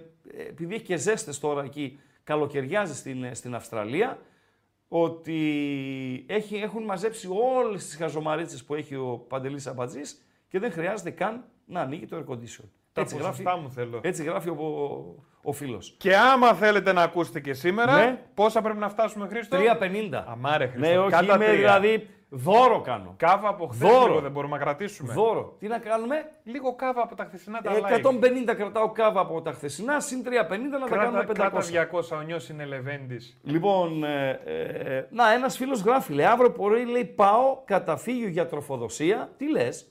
επειδή 0.49 0.75
έχει 0.75 0.85
και 0.85 0.97
ζέστες 0.97 1.39
τώρα 1.39 1.65
εκεί, 1.65 1.99
καλοκαιριάζει 2.25 2.95
στην, 2.95 3.25
ε, 3.25 3.35
στην 3.35 3.55
Αυστραλία, 3.55 4.19
ότι 4.89 6.25
έχει, 6.29 6.57
έχουν 6.57 6.83
μαζέψει 6.85 7.29
όλες 7.63 7.85
τις 7.85 7.97
χαζομαρίτσες 7.97 8.65
που 8.65 8.75
έχει 8.75 8.95
ο 8.95 9.25
Παντελής 9.29 9.67
Αμπατζής 9.67 10.25
και 10.49 10.59
δεν 10.59 10.73
χρειάζεται 10.73 11.11
καν 11.11 11.45
να 11.65 11.81
ανοίγει 11.81 12.07
το 12.07 12.17
air 12.17 12.33
condition. 12.33 12.65
Τα 12.93 13.01
Έτσι 13.01 13.17
γράφει, 13.17 13.43
ποσοστά 13.43 13.61
μου 13.63 13.71
θέλω. 13.71 14.01
έτσι 14.03 14.23
γράφει 14.25 14.49
ο, 14.49 14.55
ο, 14.55 15.15
ο 15.43 15.53
φίλος. 15.53 15.95
Και 15.99 16.17
άμα 16.17 16.55
θέλετε 16.55 16.93
να 16.93 17.03
ακούσετε 17.03 17.41
και 17.41 17.53
σήμερα, 17.55 17.97
Ναι. 17.97 18.21
πόσα 18.35 18.61
πρέπει 18.63 18.79
να 18.79 18.89
φτάσουμε, 18.89 19.29
Χρήστο; 19.29 19.57
3,50. 19.81 20.25
Αμάρε, 20.27 20.67
Χρήστο. 20.67 20.89
Ναι, 20.89 20.99
όχι, 20.99 21.11
Κάτα 21.11 21.35
είμαι 21.35 21.45
τρία. 21.45 21.57
δηλαδή 21.57 22.09
δώρο 22.35 22.81
κάνω. 22.81 23.15
Κάβα 23.17 23.49
από 23.49 23.67
χθες 23.67 23.89
Δώρο. 23.89 24.07
λίγο 24.07 24.21
δεν 24.21 24.31
μπορούμε 24.31 24.57
να 24.57 24.63
κρατήσουμε. 24.65 25.13
Δώρο. 25.13 25.57
Τι 25.59 25.67
να 25.67 25.79
κάνουμε; 25.79 26.31
Λίγο 26.45 26.75
κάβα 26.75 27.03
από 27.03 27.15
τα 27.15 27.25
χθεσινά 27.25 27.61
τα 27.61 27.73
live. 27.73 28.51
150 28.51 28.55
κρατάω 28.57 28.91
κάβα 28.91 29.21
από 29.21 29.43
τα 29.43 29.53
χθεσινά, 29.53 30.01
συν 30.01 30.23
350 30.25 30.79
να 30.81 30.89
τα 30.89 30.97
κάνουμε 30.97 31.25
Κράτα, 31.25 31.33
500. 31.33 31.35
κράτα 31.35 31.61
200, 31.93 32.17
ο 32.19 32.21
νιός 32.21 32.49
είναι 32.49 32.65
Λεβέντης. 32.65 33.39
Λοιπόν, 33.43 34.05
ε, 34.05 34.41
ε, 34.45 35.07
να, 35.11 35.33
ένας 35.33 35.57
φίλος 35.57 35.81
γράφει, 35.81 36.13
λέει, 36.13 36.27
αύριο 36.27 36.51
πρωί 36.51 36.85
λέει, 36.85 37.05
πάω 37.05 37.59
καταφύγιο 37.65 38.29
για 38.29 38.47
τροφοδοσία. 38.47 39.31
Τι 39.37 39.51
λες, 39.51 39.87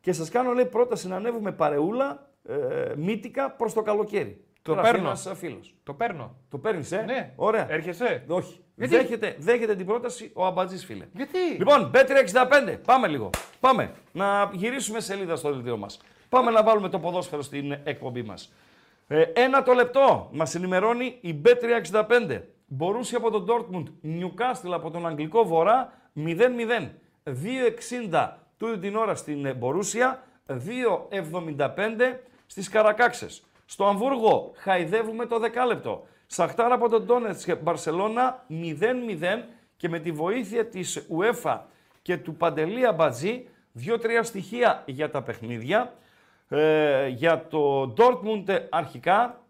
και 0.00 0.12
σας 0.12 0.28
κάνω 0.28 0.52
λέει 0.52 0.66
πρόταση 0.66 1.08
να 1.08 1.16
ανέβουμε 1.16 1.52
παρεούλα 1.52 2.28
ε, 2.48 2.92
μύτικα 2.96 3.50
προς 3.50 3.72
το 3.72 3.82
καλοκαίρι. 3.82 4.45
Το 4.66 4.72
Γράφει 4.72 4.90
παίρνω. 4.90 5.06
ένας 5.08 5.32
φίλος. 5.34 5.74
Το 5.82 5.92
παίρνω. 5.94 6.36
Το 6.50 6.58
παίρνεις, 6.58 6.92
ε; 6.92 7.02
Ναι. 7.06 7.32
Ωραία. 7.36 7.66
Έρχεσαι; 7.70 8.24
Όχι. 8.28 8.60
Γιατί; 8.74 8.96
Δέχεται, 8.96 9.36
δέχεται 9.38 9.76
την 9.76 9.86
πρόταση 9.86 10.30
ο 10.34 10.44
Αμπατζής, 10.46 10.84
φίλε. 10.84 11.04
Γιατί; 11.12 11.38
Λοιπόν, 11.58 11.90
Bet365. 11.94 12.78
Πάμε 12.86 13.08
λίγο. 13.08 13.30
Πάμε. 13.60 13.92
Να 14.12 14.50
γυρίσουμε 14.52 15.00
σελίδα 15.00 15.36
στο 15.36 15.52
δελτίο 15.52 15.76
μας. 15.76 16.00
Πάμε 16.28 16.50
να 16.50 16.62
βάλουμε 16.62 16.88
το 16.88 16.98
ποδόσφαιρο 16.98 17.42
στην 17.42 17.72
εκπομπή 17.84 18.22
μας. 18.22 18.52
Ε, 19.08 19.22
ένα 19.22 19.62
το 19.62 19.72
λεπτό 19.72 20.28
μας 20.32 20.54
ενημερώνει 20.54 21.18
η 21.20 21.40
Bet365. 21.44 22.40
Μπορούσε 22.66 23.16
από 23.16 23.30
τον 23.30 23.46
Dortmund, 23.48 23.84
Newcastle 24.06 24.72
από 24.72 24.90
τον 24.90 25.06
Αγγλικό 25.06 25.44
Βορρά 25.44 25.92
0-0. 26.16 26.90
2-60 28.10 28.30
τούτη 28.56 28.78
την 28.78 28.96
ώρα 28.96 29.14
στην 29.14 29.54
Μπορούσια, 29.56 30.22
2-75 30.46 32.20
στις 32.46 32.68
Καρακάξες. 32.68 33.42
Στο 33.66 33.84
Αμβούργο 33.86 34.52
χαϊδεύουμε 34.56 35.26
το 35.26 35.38
δεκάλεπτο. 35.38 36.06
Σαχτάρα 36.26 36.74
από 36.74 36.88
τον 36.88 37.04
Ντόνετς 37.04 37.46
Μπαρσελώνα 37.62 38.44
0-0 38.50 39.42
και 39.76 39.88
με 39.88 39.98
τη 39.98 40.12
βοήθεια 40.12 40.66
της 40.66 41.06
UEFA 41.18 41.58
και 42.02 42.16
του 42.16 42.34
Παντελία 42.34 42.92
Μπατζή, 42.92 43.48
δύο-τρία 43.72 44.22
στοιχεία 44.22 44.82
για 44.86 45.10
τα 45.10 45.22
παιχνίδια. 45.22 45.94
Ε, 46.48 47.06
για 47.08 47.46
το 47.46 47.94
Dortmund 47.96 48.58
αρχικά, 48.70 49.40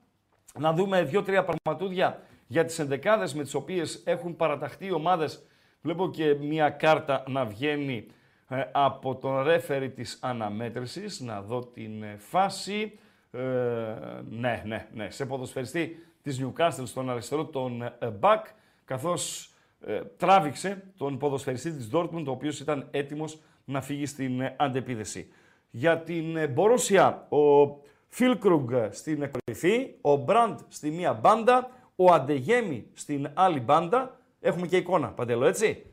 να 0.58 0.72
δούμε 0.72 1.02
δύο-τρία 1.02 1.44
πραγματούδια 1.44 2.22
για 2.46 2.64
τις 2.64 2.78
ενδεκάδες 2.78 3.34
με 3.34 3.42
τις 3.42 3.54
οποίες 3.54 4.02
έχουν 4.04 4.36
παραταχθεί 4.36 4.86
οι 4.86 4.92
ομάδες. 4.92 5.46
Βλέπω 5.80 6.10
και 6.10 6.34
μία 6.34 6.70
κάρτα 6.70 7.24
να 7.26 7.44
βγαίνει 7.44 8.06
ε, 8.48 8.62
από 8.72 9.14
τον 9.14 9.42
ρέφερη 9.42 9.90
της 9.90 10.18
αναμέτρησης. 10.22 11.20
Να 11.20 11.42
δω 11.42 11.66
την 11.66 12.02
ε, 12.02 12.16
φάση. 12.18 12.98
Ε, 13.36 14.22
ναι, 14.28 14.62
ναι, 14.66 14.88
ναι. 14.94 15.10
Σε 15.10 15.26
ποδοσφαιριστή 15.26 16.06
της 16.22 16.44
Newcastle 16.44 16.82
στον 16.84 17.10
αριστερό 17.10 17.44
τον 17.44 17.82
ε, 17.82 18.10
Μπακ, 18.18 18.46
καθώς 18.84 19.50
ε, 19.80 20.00
τράβηξε 20.16 20.82
τον 20.96 21.18
ποδοσφαιριστή 21.18 21.72
της 21.72 21.90
Dortmund, 21.92 22.24
ο 22.26 22.30
οποίος 22.30 22.60
ήταν 22.60 22.88
έτοιμος 22.90 23.38
να 23.64 23.80
φύγει 23.80 24.06
στην 24.06 24.40
ε, 24.40 24.54
αντεπίδεση. 24.58 25.28
Για 25.70 25.98
την 25.98 26.36
ε, 26.36 26.54
Borussia, 26.56 27.14
ο 27.28 27.76
Φίλκρουγκ 28.08 28.70
στην 28.90 29.30
κορυφή, 29.30 29.94
ο 30.00 30.16
Μπραντ 30.16 30.58
στη 30.68 30.90
μία 30.90 31.12
μπάντα, 31.12 31.70
ο 31.96 32.12
Αντεγέμι 32.12 32.86
στην 32.92 33.30
άλλη 33.34 33.60
μπάντα. 33.60 34.16
Έχουμε 34.40 34.66
και 34.66 34.76
εικόνα, 34.76 35.08
Παντέλο, 35.08 35.46
έτσι; 35.46 35.86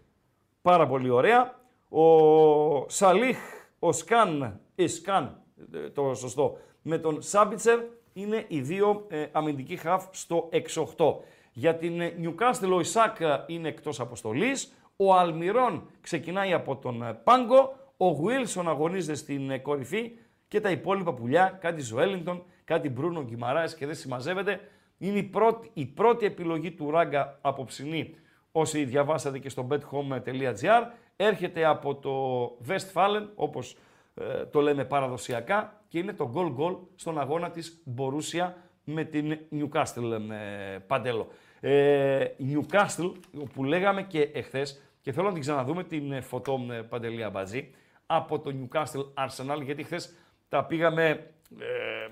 Πάρα 0.62 0.88
πολύ 0.88 1.10
ωραία. 1.10 1.56
Ο 1.90 2.90
Σαλίχ, 2.90 3.38
ο 3.80 3.92
Σκαν, 3.92 4.60
η 4.76 4.88
Σκαν, 4.88 5.42
ε, 5.74 5.90
το 5.90 6.14
σωστό, 6.14 6.58
με 6.84 6.98
τον 6.98 7.22
Σάμπιτσερ 7.22 7.80
είναι 8.14 8.46
οι 8.48 8.62
δύο 8.62 9.06
ε, 9.10 9.26
αμυντικοί 9.32 9.76
χαφ 9.76 10.06
στο 10.12 10.50
6-8. 10.98 11.16
Για 11.54 11.76
την 11.76 12.02
ε, 12.02 12.14
Newcastle 12.22 12.72
ο 12.74 12.80
Ισάκ 12.80 13.20
ε, 13.20 13.44
είναι 13.48 13.68
εκτός 13.68 14.00
αποστολής, 14.00 14.74
ο 14.96 15.14
Αλμυρών 15.14 15.90
ξεκινάει 16.02 16.54
από 16.54 16.76
τον 16.76 17.04
ε, 17.04 17.14
Πάγκο, 17.24 17.76
ο 17.98 18.08
Γουίλσον 18.08 18.70
αγωνίζεται 18.70 19.18
στην 19.18 19.50
ε, 19.50 19.58
κορυφή 19.58 20.12
και 20.48 20.62
τα 20.62 20.72
υπόλοιπα 20.72 21.14
πουλιά, 21.14 21.58
κάτι 21.62 21.82
Ζωέλινγκτον, 21.82 22.44
κάτι 22.64 22.90
Μπρούνο 22.90 23.24
Γκυμαράες 23.24 23.76
και 23.76 23.86
δεν 23.86 23.96
συμμαζεύεται. 23.96 24.60
Είναι 24.98 25.18
η 25.18 25.24
πρώτη, 25.24 25.70
η 25.74 25.86
πρώτη 25.86 26.26
επιλογή 26.26 26.72
του 26.72 26.92
Ράγκα 26.92 27.38
απόψινή, 27.42 28.16
όσοι 28.52 28.84
διαβάσατε 28.84 29.40
και 29.40 29.50
στο 29.50 29.68
bethome.gr. 29.70 30.84
Έρχεται 31.16 31.66
από 31.66 31.96
το 31.96 32.46
Westfalen, 32.68 33.28
όπως 33.36 33.78
ε, 34.16 34.46
το 34.46 34.62
λέμε 34.62 34.86
παραδοσιακά, 34.86 35.83
και 35.94 36.00
είναι 36.00 36.14
το 36.14 36.32
goal 36.36 36.56
goal 36.60 36.78
στον 36.96 37.20
αγώνα 37.20 37.52
της 37.52 37.82
Μπορούσια 37.84 38.58
με 38.84 39.04
την 39.04 39.40
Newcastle 39.52 40.32
ε, 40.32 40.78
Παντέλο. 40.88 41.28
Ε, 41.60 42.26
Newcastle, 42.40 43.12
που 43.54 43.64
λέγαμε 43.64 44.04
και 44.04 44.22
εχθές, 44.22 44.82
και 45.02 45.12
θέλω 45.12 45.28
να 45.28 45.34
την 45.34 45.42
ξαναδούμε 45.42 45.84
την 45.84 46.12
ε, 46.12 46.22
φωτό 46.22 46.66
ε, 46.72 46.82
Παντελία 46.82 47.30
Μπατζή, 47.30 47.74
από 48.06 48.40
το 48.40 48.54
Newcastle 48.60 49.26
Arsenal, 49.26 49.64
γιατί 49.64 49.84
χθες 49.84 50.14
τα 50.50 50.66
πήγαμε 50.66 51.10
ε, 51.60 51.66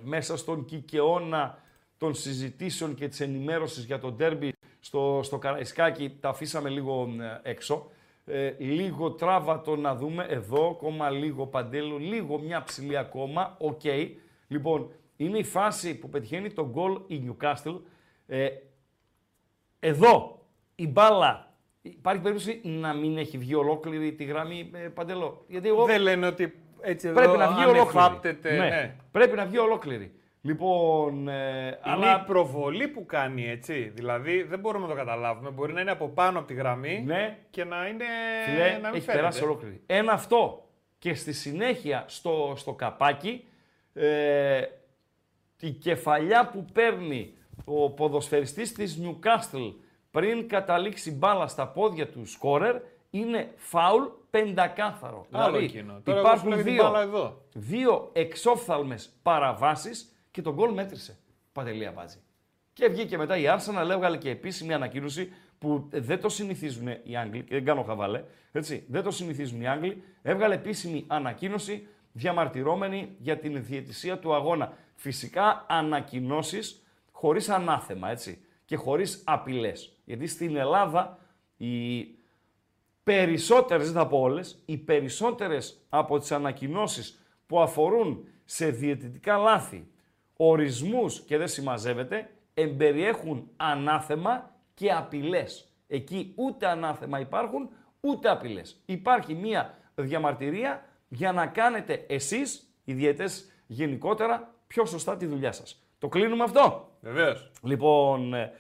μέσα 0.04 0.38
στον 0.38 0.66
κυκεώνα 0.66 1.58
των 1.98 2.14
συζητήσεων 2.14 2.96
και 2.96 3.08
της 3.08 3.20
ενημέρωσης 3.20 3.86
για 3.86 4.00
το 4.00 4.12
ντέρμπι 4.12 4.54
στο, 4.80 5.20
στο 5.24 5.38
Καραϊσκάκι, 5.38 6.18
τα 6.20 6.30
αφήσαμε 6.30 6.70
λίγο 6.70 7.10
ε, 7.44 7.50
έξω. 7.50 7.92
Ε, 8.34 8.56
λίγο 8.58 9.12
τράβα 9.12 9.58
το 9.58 9.76
να 9.76 9.96
δούμε 9.96 10.26
εδώ, 10.30 10.70
ακόμα 10.70 11.10
λίγο 11.10 11.48
Παντέλο, 11.48 11.98
λίγο 11.98 12.40
μια 12.40 12.64
ψιλή 12.64 12.98
ακόμα, 12.98 13.56
οκ. 13.60 13.82
Λοιπόν, 14.48 14.92
είναι 15.16 15.38
η 15.38 15.44
φάση 15.44 16.00
που 16.00 16.10
πετυχαίνει 16.10 16.52
το 16.52 16.70
γκολ 16.70 17.02
η 17.08 17.24
Newcastle. 17.28 17.80
Ε, 18.28 18.48
εδώ 19.80 20.46
η 20.76 20.88
μπάλα 20.88 21.54
υπάρχει 21.82 22.22
περίπτωση 22.22 22.62
να 22.64 22.94
μην 22.94 23.18
έχει 23.18 23.38
βγει 23.38 23.56
ολόκληρη 23.56 24.14
τη 24.14 24.24
γραμμή 24.24 24.72
ε, 24.74 24.88
παντελό. 24.88 25.46
Γιατί 25.48 25.68
εγώ 25.68 25.86
Δεν 25.86 26.02
λένε 26.02 26.28
ότι 26.28 26.54
έτσι 26.82 27.08
εδώ 27.08 27.20
πρέπει 27.22 27.38
να 27.38 27.48
βγει 27.48 27.62
αν 27.62 27.70
ολόκληρη. 27.70 27.98
εφάπτεται, 27.98 28.52
ναι, 28.52 28.70
ναι. 28.70 28.96
Πρέπει 29.12 29.36
να 29.36 29.46
βγει 29.46 29.58
ολόκληρη. 29.58 30.14
Λοιπόν, 30.42 31.28
ε, 31.28 31.66
Είναι 31.66 31.78
αλλά 31.82 32.22
η 32.22 32.26
προβολή 32.26 32.88
που 32.88 33.06
κάνει 33.06 33.50
έτσι. 33.50 33.92
Δηλαδή 33.96 34.44
δεν 34.44 34.60
μπορούμε 34.60 34.84
να 34.88 34.92
το 34.92 34.98
καταλάβουμε. 34.98 35.50
Μπορεί 35.50 35.74
να 35.74 35.82
είναι 35.82 35.92
από 35.92 36.08
πάνω 36.08 36.40
από 36.40 36.48
τη 36.48 36.54
γραμμή 36.54 37.04
ναι, 37.06 37.38
και 37.50 37.64
να 37.64 37.88
είναι. 37.88 38.06
Φιλέ, 38.46 38.70
να 38.72 38.78
μην 38.78 38.86
έχει 38.86 39.00
φαίνεται. 39.00 39.12
περάσει 39.12 39.44
ολόκληρη. 39.44 39.82
Ένα 39.86 40.12
αυτό. 40.12 40.66
Και 41.00 41.14
στη 41.14 41.34
συνέχεια 41.34 42.06
στο, 42.08 42.54
στο 42.56 42.74
καπάκι, 42.74 43.46
ε, 43.94 44.62
η 45.60 45.70
κεφαλιά 45.72 46.50
που 46.50 46.66
παίρνει 46.74 47.34
ο 47.66 47.90
ποδοσφαιριστής 47.90 48.74
της 48.74 49.00
Newcastle 49.04 49.74
πριν 50.12 50.48
καταλήξει 50.48 51.12
μπάλα 51.12 51.48
στα 51.48 51.68
πόδια 51.68 52.08
του 52.08 52.26
σκόρερ 52.26 52.76
είναι 53.10 53.54
φάουλ 53.56 54.04
πεντακάθαρο. 54.30 55.26
Άλλο 55.32 55.46
δηλαδή 55.46 55.66
εκείνο. 55.66 56.02
Τώρα 56.04 56.20
εγώ 56.20 56.28
σου 56.28 56.34
υπάρχουν 56.34 56.50
λέω 56.50 56.58
την 56.64 56.74
δύο, 56.74 56.84
μπάλα 56.84 57.02
εδώ. 57.02 57.42
δύο 57.54 58.10
εξόφθαλμες 58.14 59.10
παραβάσεις 59.24 60.16
και 60.32 60.42
τον 60.42 60.54
γκολ 60.54 60.74
μέτρησε. 60.74 61.18
Παντελία 61.52 61.92
Μπάτζη. 61.92 62.18
Και 62.74 62.88
βγήκε 62.88 63.18
μετά 63.18 63.38
η 63.38 63.44
Arsenal, 63.48 63.90
έβγαλε 63.90 64.18
και 64.18 64.30
επίσημη 64.30 64.74
ανακοίνωση 64.74 65.34
που 65.60 65.88
δεν 65.92 66.22
το 66.22 66.30
συνηθίζουν 66.30 66.88
οι 67.04 67.18
Άγγλοι, 67.18 67.44
και 67.44 67.54
δεν 67.54 67.66
κάνω 67.66 67.84
χαβάλε, 67.84 68.24
έτσι, 68.52 68.86
δεν 68.88 69.04
το 69.04 69.12
συνηθίζουν 69.12 69.62
οι 69.62 69.68
Άγγλοι, 69.68 70.04
έβγαλε 70.22 70.54
επίσημη 70.54 71.04
ανακοίνωση 71.08 71.88
διαμαρτυρώμενη 72.12 73.16
για 73.18 73.38
την 73.38 73.64
διαιτησία 73.64 74.20
του 74.20 74.34
αγώνα. 74.34 74.74
Φυσικά 74.96 75.66
ανακοινώσεις 75.70 76.86
χωρίς 77.12 77.50
ανάθεμα, 77.50 78.10
έτσι, 78.10 78.46
και 78.66 78.76
χωρίς 78.76 79.24
απειλές. 79.26 79.98
Γιατί 80.06 80.28
στην 80.28 80.56
Ελλάδα 80.56 81.20
οι 81.58 82.08
περισσότερες, 83.04 83.86
δεν 83.86 83.94
θα 83.94 84.08
πω 84.08 84.20
όλες, 84.20 84.62
οι 84.66 84.78
περισσότερες 84.78 85.86
από 85.90 86.20
τις 86.20 86.32
ανακοινώσεις 86.32 87.20
που 87.46 87.60
αφορούν 87.62 88.28
σε 88.46 88.70
διαιτητικά 88.70 89.38
λάθη, 89.38 89.88
ορισμούς 90.44 91.20
και 91.22 91.38
δεν 91.38 91.48
συμμαζεύεται, 91.48 92.30
εμπεριέχουν 92.54 93.50
ανάθεμα 93.58 94.52
και 94.74 94.92
απειλές. 94.92 95.72
Εκεί 95.88 96.34
ούτε 96.36 96.68
ανάθεμα 96.68 97.20
υπάρχουν, 97.20 97.70
ούτε 98.00 98.30
απειλές. 98.30 98.82
Υπάρχει 98.86 99.34
μία 99.34 99.78
διαμαρτυρία 99.96 100.86
για 101.08 101.32
να 101.32 101.48
κάνετε 101.48 102.06
εσείς, 102.08 102.74
οι 102.84 102.94
διαιτές 102.94 103.52
γενικότερα, 103.68 104.54
πιο 104.68 104.86
σωστά 104.86 105.18
τη 105.18 105.26
δουλειά 105.26 105.52
σας. 105.52 105.84
Το 106.00 106.08
κλείνουμε 106.08 106.44
αυτό; 106.44 106.90
Βεβαίως. 107.02 107.52
Λοιπόν, 107.64 108.34
ε, 108.34 108.52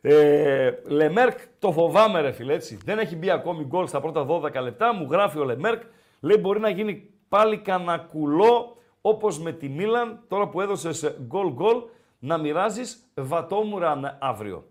ε, 0.00 0.78
Λεμέρκ 0.84 1.38
το 1.58 1.72
φοβάμαι 1.72 2.20
ρε 2.20 2.32
φίλε, 2.32 2.54
έτσι. 2.54 2.78
Δεν 2.84 2.98
έχει 2.98 3.16
μπει 3.16 3.30
ακόμη 3.30 3.64
γκολ 3.64 3.86
στα 3.86 4.00
πρώτα 4.00 4.26
12 4.26 4.62
λεπτά. 4.62 4.94
Μου 4.94 5.08
γράφει 5.10 5.38
ο 5.38 5.44
Λεμέρκ, 5.44 5.82
λέει 6.20 6.36
μπορεί 6.40 6.60
να 6.60 6.68
γίνει 6.68 7.10
πάλι 7.28 7.58
κάνα 7.58 8.10
κουλό 8.10 8.76
όπως 9.02 9.38
με 9.38 9.52
τη 9.52 9.68
Μίλαν, 9.68 10.24
τώρα 10.28 10.48
που 10.48 10.60
έδωσες 10.60 11.16
γκολ 11.26 11.52
γκολ, 11.52 11.82
να 12.18 12.38
μοιράζεις 12.38 13.10
βατόμουραν 13.14 14.18
αύριο. 14.20 14.68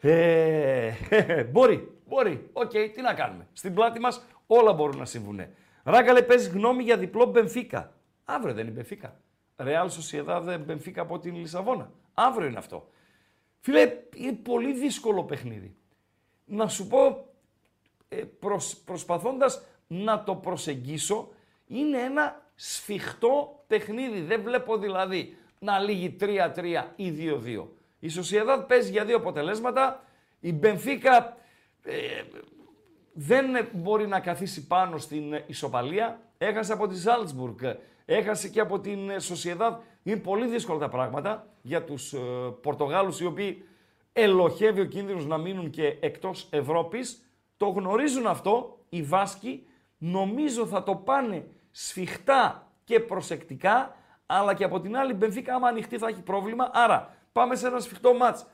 Ε, 0.00 0.92
μπορεί, 1.52 1.98
μπορεί. 2.06 2.50
Οκ, 2.52 2.70
τι 2.70 3.00
να 3.02 3.14
κάνουμε. 3.14 3.46
Στην 3.52 3.74
πλάτη 3.74 4.00
μας 4.00 4.24
όλα 4.46 4.72
μπορούν 4.72 4.98
να 4.98 5.04
συμβούν. 5.04 5.40
Ράγκαλε 5.82 6.22
παίζει 6.22 6.48
γνώμη 6.48 6.82
για 6.82 6.96
διπλό 6.96 7.24
Μπενφίκα. 7.24 7.92
Αύριο 8.24 8.54
δεν 8.54 8.64
είναι 8.64 8.74
Μπενφίκα. 8.74 9.20
Ρεάλ 9.56 9.90
Σοσιεδάδ 9.90 10.58
Μπενφίκα 10.60 11.02
από 11.02 11.18
την 11.18 11.36
Λισαβόνα. 11.36 11.90
Αύριο 12.14 12.48
είναι 12.48 12.58
αυτό. 12.58 12.88
Φίλε, 13.60 13.92
είναι 14.14 14.32
πολύ 14.32 14.72
δύσκολο 14.72 15.24
παιχνίδι. 15.24 15.76
Να 16.44 16.68
σου 16.68 16.86
πω, 16.86 17.26
ε, 18.08 18.16
προσ, 18.16 18.76
προσπαθώντας 18.76 19.62
να 19.86 20.22
το 20.22 20.34
προσεγγίσω, 20.34 21.28
είναι 21.66 21.98
ένα 21.98 22.43
σφιχτό 22.54 23.64
παιχνίδι. 23.66 24.20
Δεν 24.20 24.42
βλέπω 24.42 24.76
δηλαδή 24.78 25.36
να 25.58 25.78
λύγει 25.78 26.16
3-3 26.20 26.26
ή 26.96 27.12
2-2. 27.18 27.66
Η 27.98 28.08
Σοσιεδάδ 28.08 28.60
παίζει 28.60 28.90
για 28.90 29.04
δύο 29.04 29.16
αποτελέσματα. 29.16 30.04
Η 30.40 30.52
Μπενφίκα 30.52 31.36
ε, 31.82 32.22
δεν 33.12 33.68
μπορεί 33.72 34.06
να 34.06 34.20
καθίσει 34.20 34.66
πάνω 34.66 34.98
στην 34.98 35.32
ε, 35.32 35.44
ισοπαλία. 35.46 36.20
Έχασε 36.38 36.72
από 36.72 36.86
τη 36.86 36.94
Ζάλτσμπουργκ, 36.94 37.58
έχασε 38.04 38.48
και 38.48 38.60
από 38.60 38.80
την 38.80 39.10
ε, 39.10 39.18
Σοσιεδάδ. 39.18 39.74
Είναι 40.02 40.16
πολύ 40.16 40.46
δύσκολα 40.46 40.78
τα 40.78 40.88
πράγματα 40.88 41.46
για 41.62 41.84
τους 41.84 42.12
ε, 42.12 42.18
Πορτογάλους 42.60 43.20
οι 43.20 43.26
οποίοι 43.26 43.64
ελοχεύει 44.12 44.80
ο 44.80 44.84
κίνδυνος 44.84 45.26
να 45.26 45.38
μείνουν 45.38 45.70
και 45.70 45.96
εκτός 46.00 46.48
Ευρώπης. 46.50 47.24
Το 47.56 47.66
γνωρίζουν 47.66 48.26
αυτό 48.26 48.78
οι 48.88 49.02
Βάσκοι. 49.02 49.66
Νομίζω 49.98 50.66
θα 50.66 50.82
το 50.82 50.94
πάνε 50.94 51.46
σφιχτά 51.76 52.66
και 52.84 53.00
προσεκτικά, 53.00 53.96
αλλά 54.26 54.54
και 54.54 54.64
από 54.64 54.80
την 54.80 54.96
άλλη 54.96 55.12
η 55.12 55.16
Μπενφίκα 55.18 55.54
άμα 55.54 55.68
ανοιχτεί 55.68 55.98
θα 55.98 56.08
έχει 56.08 56.20
πρόβλημα. 56.20 56.70
Άρα 56.72 57.14
πάμε 57.32 57.56
σε 57.56 57.66
ένα 57.66 57.80
σφιχτό 57.80 58.14
μάτς 58.14 58.46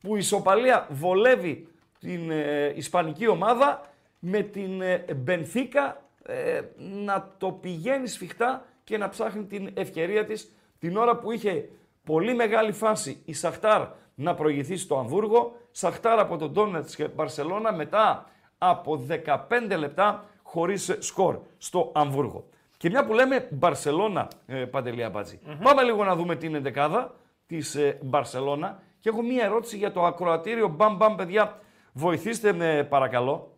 που 0.00 0.14
η 0.14 0.18
ισοπαλία 0.18 0.86
βολεύει 0.90 1.68
την 2.00 2.30
ε, 2.30 2.72
ισπανική 2.76 3.26
ομάδα 3.26 3.90
με 4.18 4.42
την 4.42 4.80
ε, 4.80 5.04
Μπενφίκα 5.16 6.02
ε, 6.22 6.60
να 6.76 7.34
το 7.38 7.50
πηγαίνει 7.50 8.06
σφιχτά 8.06 8.64
και 8.84 8.98
να 8.98 9.08
ψάχνει 9.08 9.44
την 9.44 9.70
ευκαιρία 9.74 10.24
της 10.24 10.52
την 10.78 10.96
ώρα 10.96 11.16
που 11.16 11.32
είχε 11.32 11.68
πολύ 12.04 12.34
μεγάλη 12.34 12.72
φάση 12.72 13.22
η 13.24 13.32
Σαχτάρ 13.32 13.88
να 14.14 14.34
προηγηθεί 14.34 14.76
στο 14.76 14.98
Αμβούργο, 14.98 15.56
Σαχτάρ 15.70 16.18
από 16.18 16.36
τον 16.36 16.52
Ντόνετς 16.52 16.96
και 16.96 17.08
Μπαρσελώνα 17.08 17.72
μετά 17.72 18.30
από 18.58 19.06
15 19.24 19.76
λεπτά 19.78 20.24
χωρίς 20.42 20.96
σκορ 20.98 21.38
στο 21.58 21.92
Αμβούργο. 21.94 22.44
Και 22.82 22.90
μια 22.90 23.04
που 23.04 23.12
λέμε 23.12 23.48
Μπαρσελώνα, 23.50 24.28
ε, 24.46 24.64
Παντελία 24.64 25.10
Μπάτζη, 25.10 25.40
πάμε 25.62 25.82
λίγο 25.82 26.04
να 26.04 26.16
δούμε 26.16 26.36
την 26.36 26.54
εντεκάδα 26.54 27.14
της 27.46 27.74
ε, 27.74 27.98
Μπαρσελώνα 28.02 28.82
και 29.00 29.08
έχω 29.08 29.22
μία 29.22 29.44
ερώτηση 29.44 29.76
για 29.76 29.92
το 29.92 30.04
ακροατήριο. 30.04 30.68
Μπαμ 30.68 30.96
μπαμ 30.96 31.14
παιδιά, 31.14 31.60
βοηθήστε 31.92 32.52
με 32.52 32.86
παρακαλώ. 32.90 33.56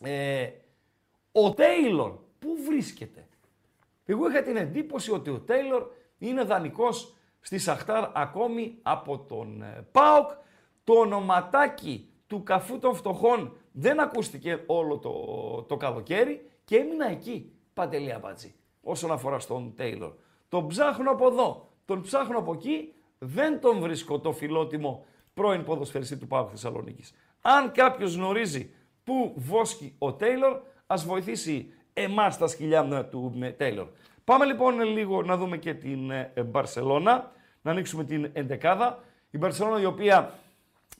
Ε, 0.00 0.48
ο 1.32 1.54
Τέιλορ 1.54 2.12
πού 2.38 2.48
βρίσκεται; 2.66 3.28
Εγώ 4.04 4.28
είχα 4.30 4.42
την 4.42 4.56
εντύπωση 4.56 5.12
ότι 5.12 5.30
ο 5.30 5.40
Τέιλορ 5.40 5.86
είναι 6.18 6.42
δανεικός 6.42 7.14
στη 7.40 7.58
Σαχτάρ 7.58 8.10
ακόμη 8.12 8.78
από 8.82 9.18
τον 9.18 9.62
ε, 9.62 9.86
ΠΑΟΚ. 9.92 10.30
Το 10.84 10.92
ονοματάκι 10.92 12.08
του 12.26 12.42
καφού 12.42 12.78
των 12.78 12.94
φτωχών 12.94 13.56
δεν 13.72 14.00
ακούστηκε 14.00 14.62
όλο 14.66 14.98
το, 14.98 15.12
το 15.62 15.76
καλοκαίρι 15.76 16.50
και 16.64 16.76
έμεινα 16.76 17.10
εκεί, 17.10 17.52
Παντελή 17.74 18.12
Αμπατζή, 18.12 18.54
όσον 18.82 19.12
αφορά 19.12 19.38
στον 19.38 19.72
Τέιλορ. 19.76 20.12
Τον 20.48 20.66
ψάχνω 20.66 21.10
από 21.10 21.26
εδώ, 21.26 21.68
τον 21.84 22.02
ψάχνω 22.02 22.38
από 22.38 22.52
εκεί, 22.52 22.94
δεν 23.18 23.60
τον 23.60 23.80
βρίσκω 23.80 24.18
το 24.18 24.32
φιλότιμο 24.32 25.04
πρώην 25.34 25.64
ποδοσφαιριστή 25.64 26.16
του 26.16 26.26
ΠΑΟΚ 26.26 26.48
Θεσσαλονίκης. 26.50 27.14
Αν 27.40 27.72
κάποιος 27.72 28.14
γνωρίζει 28.14 28.70
πού 29.04 29.32
βόσκει 29.36 29.94
ο 29.98 30.12
Τέιλορ, 30.12 30.60
ας 30.86 31.04
βοηθήσει 31.04 31.72
εμάς 31.92 32.38
τα 32.38 32.46
σκυλιά 32.46 33.08
του 33.10 33.52
Τέιλορ. 33.56 33.86
Πάμε 34.24 34.44
λοιπόν 34.44 34.80
λίγο 34.80 35.22
να 35.22 35.36
δούμε 35.36 35.56
και 35.56 35.74
την 35.74 36.10
ε, 36.10 36.32
Μπαρσελώνα, 36.46 37.32
να 37.62 37.70
ανοίξουμε 37.70 38.04
την 38.04 38.30
εντεκάδα. 38.32 39.04
Η 39.30 39.38
Μπαρσελώνα 39.38 39.80
η 39.80 39.84
οποία 39.84 40.34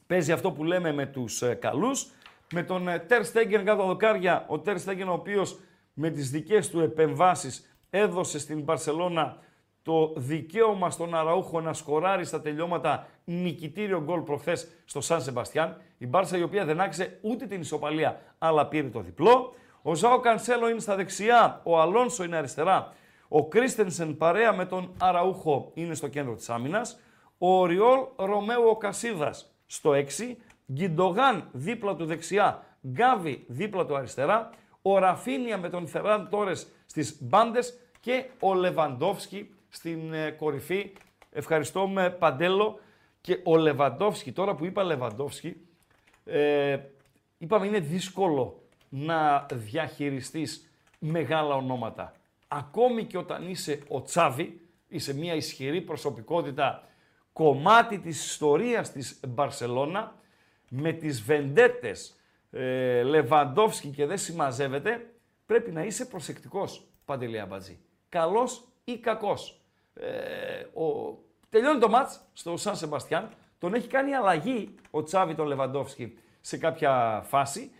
παίζει 0.07 0.31
αυτό 0.31 0.51
που 0.51 0.63
λέμε 0.63 0.93
με 0.93 1.05
τους 1.05 1.41
ε, 1.41 1.53
καλούς, 1.53 2.11
με 2.53 2.63
τον 2.63 2.85
Τερ 3.07 3.25
Στέγγεν 3.25 3.65
κάτω 3.65 3.85
δοκάρια, 3.85 4.45
ο 4.47 4.59
Τερ 4.59 4.79
Στέγγεν 4.79 5.09
ο 5.09 5.13
οποίος 5.13 5.59
με 5.93 6.09
τις 6.09 6.29
δικές 6.29 6.69
του 6.69 6.79
επεμβάσεις 6.79 7.72
έδωσε 7.95 8.39
στην 8.39 8.61
Μπαρσελώνα 8.61 9.37
το 9.81 10.13
δικαίωμα 10.15 10.89
στον 10.89 11.15
Αραούχο 11.15 11.61
να 11.61 11.73
σκοράρει 11.73 12.25
στα 12.25 12.41
τελειώματα 12.41 13.07
νικητήριο 13.23 14.01
γκολ 14.01 14.19
προχθές 14.19 14.67
στο 14.85 15.01
Σαν 15.01 15.21
Σεμπαστιάν. 15.21 15.81
Η 15.97 16.07
Μπάρσα 16.07 16.37
η 16.37 16.43
οποία 16.43 16.65
δεν 16.65 16.81
άξε 16.81 17.19
ούτε 17.21 17.45
την 17.45 17.61
ισοπαλία 17.61 18.21
αλλά 18.37 18.67
πήρε 18.67 18.87
το 18.87 18.99
διπλό. 18.99 19.53
Ο 19.81 19.95
Ζάο 19.95 20.19
Κανσέλο 20.19 20.69
είναι 20.69 20.79
στα 20.79 20.95
δεξιά, 20.95 21.61
ο 21.63 21.79
Αλόνσο 21.79 22.23
είναι 22.23 22.37
αριστερά. 22.37 22.93
Ο 23.27 23.47
Κρίστενσεν 23.47 24.17
παρέα 24.17 24.53
με 24.53 24.65
τον 24.65 24.93
Αραούχο 24.99 25.71
είναι 25.73 25.93
στο 25.93 26.07
κέντρο 26.07 26.35
της 26.35 26.49
άμυνας. 26.49 26.99
Ο 27.37 27.59
Οριόλ 27.59 27.99
Ρωμαίου 28.15 28.67
ο 28.69 28.77
Κασίδας 28.77 29.55
στο 29.65 29.91
6. 29.91 30.37
Γκιντογάν 30.71 31.49
δίπλα 31.51 31.95
του 31.95 32.05
δεξιά. 32.05 32.63
Γκάβι 32.87 33.45
δίπλα 33.47 33.85
του 33.85 33.95
αριστερά. 33.95 34.49
Ο 34.81 34.97
Ραφίνια 34.97 35.57
με 35.57 35.69
τον 35.69 35.87
Φεράν 35.87 36.29
Τόρες 36.29 36.67
στις 36.93 37.17
μπάντες 37.21 37.79
και 37.99 38.25
ο 38.39 38.53
Λεβαντόφσκι 38.53 39.49
στην 39.69 40.13
ε, 40.13 40.31
κορυφή. 40.31 40.93
Ευχαριστώ 41.31 41.87
με 41.87 42.09
Παντέλο 42.09 42.79
και 43.21 43.39
ο 43.43 43.57
Λεβαντόφσκι. 43.57 44.31
Τώρα 44.31 44.55
που 44.55 44.65
είπα 44.65 44.83
Λεβαντόφσκι, 44.83 45.55
ε, 46.25 46.79
είπαμε 47.37 47.65
είναι 47.67 47.79
δύσκολο 47.79 48.63
να 48.89 49.45
διαχειριστείς 49.53 50.69
μεγάλα 50.99 51.55
ονόματα. 51.55 52.13
Ακόμη 52.47 53.05
και 53.05 53.17
όταν 53.17 53.49
είσαι 53.49 53.79
ο 53.87 54.01
Τσάβη, 54.01 54.61
είσαι 54.87 55.13
μια 55.13 55.35
ισχυρή 55.35 55.81
προσωπικότητα, 55.81 56.87
κομμάτι 57.33 57.99
της 57.99 58.25
ιστορίας 58.25 58.91
της 58.91 59.19
Μπαρσελώνα, 59.27 60.15
με 60.69 60.91
τις 60.91 61.21
βεντέτες 61.21 62.15
ε, 62.51 63.03
Λεβαντόφσκι 63.03 63.87
και 63.87 64.05
δεν 64.05 64.17
συμμαζεύεται, 64.17 65.12
πρέπει 65.45 65.71
να 65.71 65.83
είσαι 65.83 66.05
προσεκτικός, 66.05 66.87
Παντελή 67.05 67.39
Αμπατζή. 67.39 67.79
Καλός 68.09 68.67
ή 68.83 68.97
κακός. 68.97 69.61
Ε, 69.93 70.79
ο... 70.79 71.17
Τελειώνει 71.49 71.79
το 71.79 71.89
μάτς 71.89 72.21
στο 72.33 72.57
Σαν 72.57 72.75
Σεμπαστιάν, 72.75 73.29
τον 73.57 73.73
έχει 73.73 73.87
κάνει 73.87 74.13
αλλαγή 74.13 74.75
ο 74.91 75.03
Τσάβη 75.03 75.35
τον 75.35 75.47
Λεβαντόφσκι 75.47 76.17
σε 76.41 76.57
κάποια 76.57 77.23
φάση 77.25 77.71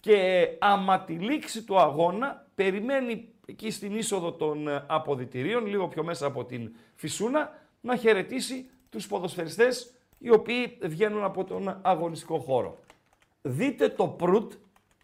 και 0.00 0.48
άμα 0.58 1.00
τη 1.00 1.12
λήξη 1.12 1.64
του 1.64 1.78
αγώνα 1.78 2.46
περιμένει 2.54 3.28
εκεί 3.46 3.70
στην 3.70 3.96
είσοδο 3.96 4.32
των 4.32 4.68
ε, 4.68 4.84
αποδητηρίων, 4.86 5.66
λίγο 5.66 5.88
πιο 5.88 6.04
μέσα 6.04 6.26
από 6.26 6.44
την 6.44 6.74
Φυσούνα, 6.94 7.58
να 7.80 7.96
χαιρετήσει 7.96 8.70
τους 8.90 9.06
ποδοσφαιριστές 9.06 9.94
οι 10.18 10.30
οποίοι 10.30 10.78
βγαίνουν 10.82 11.24
από 11.24 11.44
τον 11.44 11.78
αγωνιστικό 11.82 12.38
χώρο. 12.38 12.78
Δείτε 13.42 13.88
το 13.88 14.06
προύτ, 14.06 14.52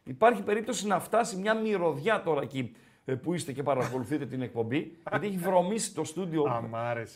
υπάρχει 0.06 0.42
περίπτωση 0.42 0.86
να 0.86 1.00
φτάσει 1.00 1.36
μια 1.36 1.54
μυρωδιά 1.54 2.22
τώρα 2.22 2.42
εκεί 2.42 2.76
ε, 3.04 3.14
που 3.14 3.34
είστε 3.34 3.52
και 3.52 3.62
παρακολουθείτε 3.62 4.26
την 4.26 4.42
εκπομπή, 4.42 4.98
γιατί 5.10 5.26
έχει 5.26 5.36
βρωμίσει 5.36 5.94
το 5.94 6.04
στούντιο 6.04 6.42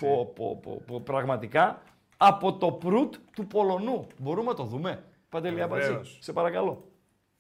πο, 0.00 0.33
πο, 0.35 0.81
πο, 0.87 1.00
πραγματικά 1.00 1.83
από 2.16 2.53
το 2.53 2.72
προύτ 2.72 3.14
του 3.35 3.46
Πολωνού. 3.46 4.07
Μπορούμε 4.18 4.48
να 4.48 4.55
το 4.55 4.64
δούμε. 4.64 5.05
Παντελία 5.29 5.68
Πατζή, 5.68 6.00
σε 6.18 6.33
παρακαλώ. 6.33 6.85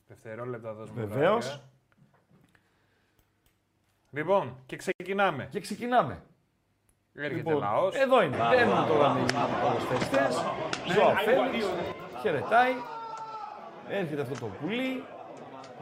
Δευτερόλεπτα 0.06 0.72
δώσουμε. 0.72 1.04
Βεβαίως. 1.04 1.62
Λοιπόν, 4.10 4.56
και 4.66 4.76
ξεκινάμε. 4.76 5.48
Και 5.50 5.60
ξεκινάμε. 5.60 6.22
Έρχεται 7.14 7.36
λοιπόν, 7.36 7.58
λαός. 7.58 7.94
Εδώ 7.94 8.22
είναι. 8.22 8.36
Μπαίνουν 8.36 8.86
τώρα 8.86 9.16
οι 9.18 9.32
ποδοσφαιριστές. 9.62 10.34
Ζωά 10.94 11.14
Φέλix. 11.14 11.64
Χαιρετάει. 12.20 12.72
Έρχεται 13.88 14.22
αυτό 14.22 14.34
το 14.34 14.46
πουλί. 14.46 15.04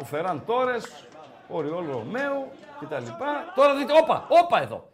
Ο 0.00 0.04
Φεράν 0.04 0.44
Τόρες. 0.46 1.06
Ο 1.48 1.61
Ριόλ 1.61 1.90
Ρωμαίου 1.90 2.50
κτλ. 2.80 3.04
Τώρα 3.54 3.76
δείτε, 3.76 3.92
όπα, 4.02 4.26
όπα 4.28 4.62
εδώ. 4.62 4.90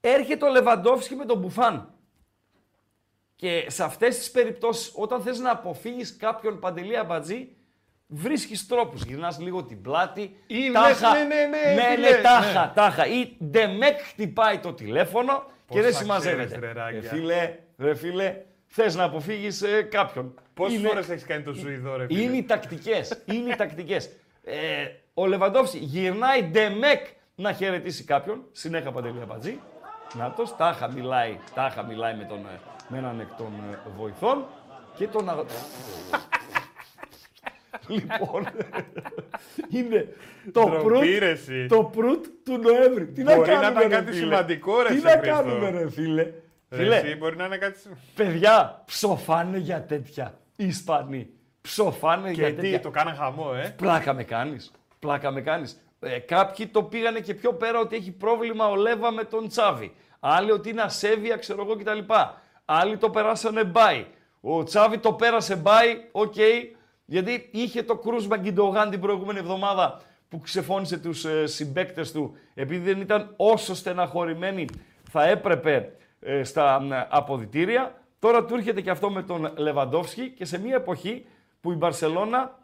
Έρχεται 0.00 0.44
ο 0.44 0.50
Λεβαντόφσκι 0.50 1.14
με 1.14 1.24
τον 1.24 1.38
Μπουφάν. 1.38 1.92
Και 3.36 3.66
σε 3.68 3.84
αυτές 3.84 4.18
τις 4.18 4.30
περιπτώσεις, 4.30 4.92
όταν 4.94 5.22
θες 5.22 5.38
να 5.38 5.50
αποφύγεις 5.50 6.16
κάποιον 6.16 6.58
παντελή 6.58 6.96
αμπατζή, 6.96 7.56
βρίσκεις 8.06 8.66
τρόπους. 8.66 9.02
Γυρνάς 9.02 9.38
λίγο 9.38 9.64
την 9.64 9.82
πλάτη. 9.82 10.36
Ή 10.46 10.70
τάχα, 10.70 11.12
ναι, 11.12 11.24
ναι, 11.24 11.46
ναι, 11.46 11.72
ναι, 11.74 12.08
ναι, 12.08 12.20
τάχα, 12.22 12.66
ναι. 12.66 12.72
τάχα. 12.74 13.06
Ή 13.06 13.36
ντεμεκ 13.44 14.00
χτυπάει 14.00 14.58
το 14.58 14.72
τηλέφωνο 14.72 15.44
και 15.68 15.82
δεν 15.82 15.94
συμμαζεύεται. 15.94 16.58
Ρε, 16.90 17.00
φίλε, 17.00 17.58
ρε 17.78 17.94
φίλε, 17.94 18.42
θες 18.68 18.94
να 18.94 19.04
αποφύγεις 19.04 19.62
ε, 19.62 19.82
κάποιον. 19.82 20.34
Πόσες 20.54 20.80
φορές 20.80 21.08
έχεις 21.08 21.24
κάνει 21.24 21.42
το 21.42 21.54
Σουηδό, 21.54 21.96
ρε 21.96 22.06
φίλε; 22.06 22.22
Είναι 22.22 22.36
οι 22.36 22.44
τακτικές. 22.44 23.22
είναι 23.24 23.52
οι 23.52 23.56
τακτικές. 23.56 24.10
Ε, 24.44 24.56
ο 25.14 25.26
Λεβαντόφσκι 25.26 25.78
γυρνάει 25.78 26.42
ντεμεκ 26.42 27.06
να 27.34 27.52
χαιρετήσει 27.52 28.04
κάποιον. 28.04 28.44
Συνέχα 28.52 28.92
παντελή 28.92 29.20
αμπατζή. 29.22 29.60
το, 30.36 30.54
τάχα 30.56 30.90
μιλάει, 30.92 31.38
τάχα 31.54 31.82
μιλάει 31.82 32.14
με, 32.14 32.24
τον, 32.24 32.38
ε, 32.38 32.60
με 32.88 32.98
έναν 32.98 33.20
εκ 33.20 33.28
των 33.36 33.52
ε, 33.72 33.78
βοηθών 33.96 34.46
και 34.96 35.06
τον 35.06 35.30
λοιπόν, 37.88 38.46
είναι 39.68 40.14
το 40.52 40.80
προύτ, 40.82 41.04
το 41.68 41.84
προύτ 41.84 42.26
του 42.44 42.58
Νοέμβρη. 42.58 43.06
Τι 43.06 43.22
να 43.22 43.32
κάνουμε, 43.32 43.60
να 43.60 43.68
ήταν 43.70 43.88
κάτι 43.88 44.16
σημαντικό, 44.16 44.82
ρε 44.82 44.94
Τι 44.94 45.00
να 45.00 45.16
κάνουμε, 45.16 45.70
ρε 45.70 45.90
φίλε; 45.90 46.32
Φίλε, 46.68 46.96
εσύ 46.96 47.16
μπορεί 47.16 47.36
να 47.36 47.44
είναι 47.44 47.56
κάτι 47.56 47.78
Παιδιά, 48.14 48.82
ψοφάνε 48.84 49.58
για 49.58 49.82
τέτοια. 49.82 50.38
Οι 50.56 50.66
Ισπανοί. 50.66 51.30
Ψοφάνε 51.60 52.30
για 52.30 52.54
τέτοια. 52.54 52.70
Και 52.70 52.76
τι, 52.76 52.82
το 52.82 52.90
κάνανε 52.90 53.16
χαμό, 53.16 53.50
ε; 53.54 53.68
Πλάκα 53.68 54.12
με 54.12 54.24
κάνεις. 54.24 54.70
Πλάκα 54.98 55.30
με 55.30 55.40
κάνεις. 55.40 55.80
Ε, 56.00 56.18
κάποιοι 56.18 56.66
το 56.66 56.82
πήγανε 56.82 57.20
και 57.20 57.34
πιο 57.34 57.52
πέρα 57.52 57.78
ότι 57.78 57.96
έχει 57.96 58.10
πρόβλημα 58.10 58.68
ο 58.68 58.76
Λέβα 58.76 59.10
με 59.10 59.24
τον 59.24 59.48
Τσάβι. 59.48 59.94
Άλλοι 60.20 60.50
ότι 60.50 60.70
είναι 60.70 60.82
ασέβεια, 60.82 61.36
ξέρω 61.36 61.62
εγώ 61.62 61.76
κτλ. 61.76 62.12
Άλλοι 62.64 62.96
το 62.96 63.10
περάσανε 63.10 63.64
bye. 63.64 64.06
Ο 64.40 64.62
Τσάβι 64.62 64.98
το 64.98 65.12
πέρασε 65.12 65.56
bye, 65.56 66.08
οκ, 66.12 66.34
okay, 66.36 66.76
γιατί 67.04 67.48
είχε 67.52 67.82
το 67.82 67.96
κρούσμα 67.96 68.36
Γκιντογάν 68.36 68.90
την 68.90 69.00
προηγούμενη 69.00 69.38
εβδομάδα 69.38 70.00
που 70.28 70.40
ξεφώνησε 70.40 70.98
τους 70.98 71.24
ε, 71.24 71.46
συμπαίκτες 71.46 72.12
του 72.12 72.36
επειδή 72.54 72.92
δεν 72.92 73.00
ήταν 73.00 73.34
όσο 73.36 73.74
στεναχωρημένοι 73.74 74.64
θα 75.10 75.24
έπρεπε 75.24 75.74
ε, 75.74 75.88
στα 76.42 76.88
ε, 76.92 77.06
αποδυτήρια. 77.10 77.94
Τώρα 78.18 78.44
του 78.44 78.54
έρχεται 78.54 78.80
και 78.80 78.90
αυτό 78.90 79.10
με 79.10 79.22
τον 79.22 79.52
Λεβαντόφσκι 79.56 80.30
και 80.30 80.44
σε 80.44 80.60
μια 80.60 80.74
εποχή 80.74 81.26
που 81.60 81.72
η 81.72 81.74
Μπαρσελώνα 81.74 82.58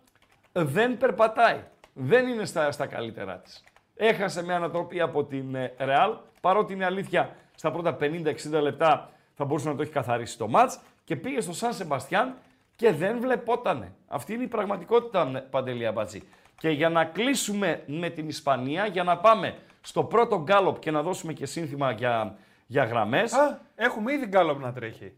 δεν 0.53 0.99
περπατάει. 0.99 1.64
Δεν 1.93 2.27
είναι 2.27 2.45
στα, 2.45 2.71
στα 2.71 2.87
καλύτερά 2.87 3.38
της. 3.38 3.64
Έχασε 3.97 4.45
μια 4.45 4.57
ανατροπή 4.57 5.01
από 5.01 5.25
την 5.25 5.57
Ρεάλ, 5.79 6.12
παρότι 6.40 6.73
είναι 6.73 6.85
αλήθεια 6.85 7.37
στα 7.55 7.71
πρώτα 7.71 7.97
50-60 8.01 8.35
λεπτά 8.62 9.11
θα 9.35 9.45
μπορούσε 9.45 9.69
να 9.69 9.75
το 9.77 9.83
έχει 9.83 9.93
καθαρίσει 9.93 10.38
το 10.38 10.49
μάτς 10.49 10.81
και 11.05 11.17
πήγε 11.17 11.40
στο 11.40 11.53
Σαν 11.53 11.75
Σεμπαστιάν 11.75 12.35
και 12.77 12.93
δεν 12.93 13.21
βλεπότανε. 13.21 13.93
Αυτή 14.09 14.35
είναι 14.35 14.43
η 14.43 14.47
πραγματικότητα, 14.47 15.47
Παντελία 15.51 15.93
Μπατζή. 15.93 16.23
Και 16.59 16.69
για 16.69 16.88
να 16.88 17.05
κλείσουμε 17.05 17.83
με 17.87 18.11
την 18.11 18.29
Ισπανία, 18.29 18.87
για 18.87 19.03
να 19.03 19.17
πάμε 19.17 19.57
στο 19.81 20.05
πρώτο 20.05 20.43
γκάλοπ 20.43 20.79
και 20.79 20.90
να 20.90 21.03
δώσουμε 21.03 21.33
και 21.33 21.47
σύνθημα 21.47 21.90
για, 21.90 22.37
για 22.75 22.85
γραμμές. 22.85 23.33
Α, 23.33 23.61
έχουμε 23.75 24.13
ήδη 24.13 24.27
γκάλοπ 24.27 24.61
να 24.61 24.73
τρέχει. 24.73 25.13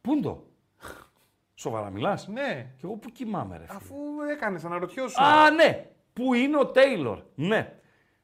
Πού 0.00 0.12
είναι 0.12 0.22
το. 0.22 0.46
Σοβαρά 1.54 1.90
μιλάς. 1.90 2.26
Ναι. 2.28 2.72
Και 2.76 2.80
εγώ 2.84 2.94
που 2.94 3.10
κοιμάμαι, 3.10 3.56
ρε. 3.56 3.64
Αφού 3.68 3.94
έκανες, 4.30 4.64
αναρωτιώσου. 4.64 5.22
Α, 5.22 5.50
ναι. 5.50 5.86
Πού 6.12 6.34
είναι 6.34 6.58
ο 6.58 6.66
Τέιλορ; 6.66 7.22
Ναι. 7.34 7.72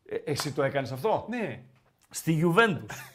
Ε, 0.07 0.17
εσύ 0.25 0.53
το 0.53 0.63
έκανες 0.63 0.93
αυτό; 0.93 1.27
Ναι. 1.29 1.63
Στη 2.11 2.33
Γιουβέντους. 2.33 3.13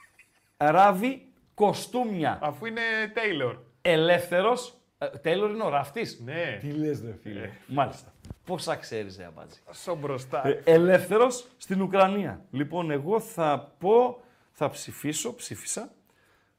Ράβει 0.74 1.32
κοστούμια. 1.54 2.38
Αφού 2.42 2.66
είναι 2.66 2.80
Τέιλορ. 3.14 3.58
Ελεύθερος 3.82 4.74
Τέιλορ 5.22 5.50
είναι 5.50 5.62
ο 5.62 5.68
ραφτή. 5.68 6.06
Ναι. 6.24 6.58
Τι 6.60 6.70
λες, 6.70 7.02
ρε 7.04 7.14
φίλε. 7.22 7.42
Ε. 7.42 7.50
Μάλιστα. 7.66 8.12
Πόσα 8.44 8.76
ξέρεις, 8.76 9.16
Ρε 9.16 9.24
Αμπάτζη; 9.24 9.60
Σο 9.70 9.94
μπροστά. 9.94 10.46
Ε, 10.46 10.60
Ελεύθερος 10.64 11.46
στην 11.56 11.82
Ουκρανία. 11.82 12.44
Λοιπόν, 12.50 12.90
εγώ 12.90 13.20
θα 13.20 13.74
πω, 13.78 14.20
θα 14.50 14.68
ψηφίσω, 14.68 15.34
ψήφισα 15.34 15.92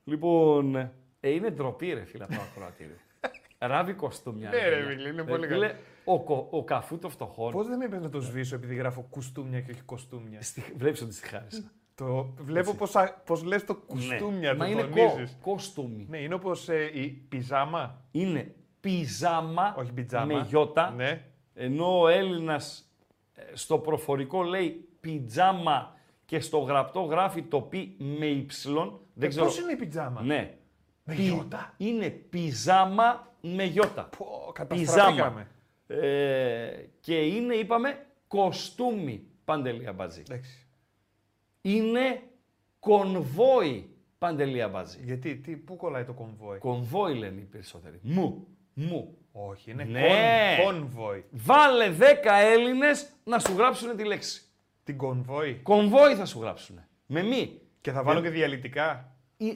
Λοιπόν, 0.04 0.76
ε, 0.76 1.30
είναι 1.30 1.50
ντροπή 1.50 1.94
ρε 1.94 2.04
φίλε 2.06 2.24
από 2.24 2.34
το 2.34 2.40
ακροατήριο. 2.52 2.96
Ράβει 3.60 3.94
κοστούμια. 3.94 4.50
Ναι, 4.50 4.70
ρε, 4.70 4.76
φίλε. 4.82 4.92
φίλε, 4.96 5.10
είναι 5.10 5.22
Ε, 5.22 5.26
πολύ 5.26 5.48
φίλε, 5.48 5.68
καλό. 5.68 5.80
Ο, 6.06 6.24
κο- 6.24 6.48
ο 6.52 6.64
καφού 6.64 6.98
των 7.00 7.10
φτωχών. 7.10 7.52
Πώς 7.52 7.68
δεν 7.68 7.78
με 7.78 7.86
είπε 7.86 8.00
να 8.00 8.10
το 8.10 8.20
σβήσω 8.22 8.56
επειδή 8.56 8.76
γράφω 8.76 9.02
κουστούμια 9.10 9.62
και 9.62 9.72
όχι 9.72 9.82
κοστούμια; 9.82 10.42
Στη- 10.42 10.74
Βλέπεις 10.78 11.02
ότι 11.02 11.14
στη 11.14 11.28
χάρισα. 11.28 11.72
Το... 11.96 12.34
Βλέπω 12.40 12.74
πώς 12.74 12.94
πώς 13.26 13.44
λες 13.44 13.66
το 13.66 13.76
κουστούμια, 13.76 14.52
Ναι. 14.54 14.58
Μα 14.58 14.66
το 14.66 14.72
είναι 14.72 14.82
κο, 14.84 15.10
τονίζεις. 15.12 15.38
κοστούμι. 15.42 16.06
Ναι, 16.10 16.18
είναι 16.18 16.34
όπως 16.34 16.70
ε, 16.70 16.90
η 16.94 17.08
πιζάμα. 17.10 18.06
Είναι 18.12 18.56
πιζάμα 18.80 19.76
Όχι 19.78 19.92
πιτζάμα. 19.94 20.26
με 20.26 20.46
γιώτα. 20.48 20.90
Ναι. 20.92 21.26
Ενώ 21.54 22.00
ο 22.02 22.08
Έλληνας 22.08 22.92
ε, 23.34 23.42
στο 23.54 23.78
προφορικό 23.80 24.44
λέει 24.44 24.88
πιτζάμα 25.00 25.96
και 26.32 26.40
στο 26.40 26.58
γραπτό 26.58 27.02
γράφει 27.02 27.42
το 27.44 27.62
πι 27.62 27.96
με 27.98 28.26
υψηλόν. 28.26 29.00
Δεν 29.14 29.28
Ε, 29.28 29.30
ξέρω. 29.32 29.46
Πώς 29.46 29.60
είναι 29.60 29.72
η 29.72 29.76
πιτζάμα; 29.76 30.22
Ναι. 30.22 30.58
Με 31.04 31.14
Πι- 31.16 31.24
γιώτα. 31.26 31.74
Είναι 31.78 32.10
πιζάμα 32.10 33.34
με 33.42 33.64
γιώτα. 33.64 34.10
Πω, 34.18 34.26
Πιζάμα. 34.28 34.52
καταστραφήκαμε. 34.54 35.48
Ε, 35.88 36.86
και 37.00 37.16
είναι, 37.22 37.54
είπαμε, 37.56 38.06
κοστούμι, 38.28 39.24
Παντελή 39.46 39.88
Αμπατζή. 39.88 40.20
Εντάξει. 40.22 40.68
Είναι 41.62 42.22
κονβόι, 42.80 43.90
Παντελή 44.18 44.62
Αμπατζή. 44.62 45.00
Γιατί, 45.04 45.36
τι, 45.36 45.56
πού 45.56 45.76
κολλάει 45.76 46.04
το 46.04 46.14
κομβόι. 46.14 46.58
Κονβόι 46.58 47.14
λένε 47.16 47.42
οι 47.42 47.44
περισσότεροι. 47.52 48.00
Μου, 48.02 48.48
μου. 48.74 49.18
Όχι, 49.32 49.72
είναι 49.72 49.84
Ναι. 49.84 50.02
κον, 50.64 50.74
κονβόι. 50.80 51.26
Βάλε 51.32 51.90
10 52.00 52.04
Έλληνες 52.54 53.10
να 53.24 53.40
σου 53.40 53.54
γράψουν 53.58 53.96
τη 53.96 54.04
λέξη. 54.06 54.46
Την 54.84 54.98
κονβόι. 54.98 55.54
Κονβόι 55.64 56.16
θα 56.16 56.26
σου 56.26 56.40
γράψουν. 56.42 56.80
Με 57.06 57.22
μη. 57.24 57.62
Και 57.82 57.92
θα 57.92 58.04
βάλω 58.04 58.22
και 58.22 58.30
διαλυτικά. 58.30 59.16
Ε, 59.38 59.46
ε, 59.48 59.52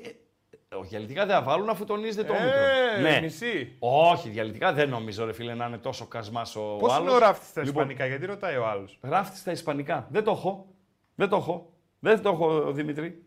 όχι, 0.75 0.87
διαλυτικά 0.89 1.25
δεν 1.25 1.35
θα 1.35 1.41
βάλουν 1.43 1.69
αφού 1.69 1.85
τονίζεται 1.85 2.23
το 2.27 2.33
όμικρον. 2.33 2.61
Ε, 2.97 3.01
Ναι. 3.11 3.21
μισή. 3.21 3.75
Όχι, 3.79 4.29
διαλυτικά 4.29 4.73
δεν 4.73 4.89
νομίζω, 4.89 5.25
ρε 5.25 5.33
φίλε, 5.33 5.53
να 5.53 5.65
είναι 5.65 5.77
τόσο 5.77 6.05
κασμάς 6.05 6.55
ο 6.55 6.75
Πώς 6.79 6.93
άλλος. 6.93 7.05
είναι 7.07 7.15
ο 7.15 7.19
ράφτης 7.19 7.47
στα 7.47 7.61
Λοιπόν, 7.63 7.81
ισπανικά, 7.81 8.05
γιατί 8.05 8.25
ρωτάει 8.25 8.55
ο 8.57 8.67
άλλος; 8.67 8.97
Ράφτης 9.01 9.39
στα 9.39 9.51
Ισπανικά. 9.51 10.07
Δεν 10.11 10.23
το 10.23 10.31
έχω. 10.31 10.67
Δεν 11.15 11.29
το 11.29 11.35
έχω. 11.35 11.73
Δεν 11.99 12.21
το 12.21 12.29
έχω, 12.29 12.71
Δημήτρη. 12.71 13.23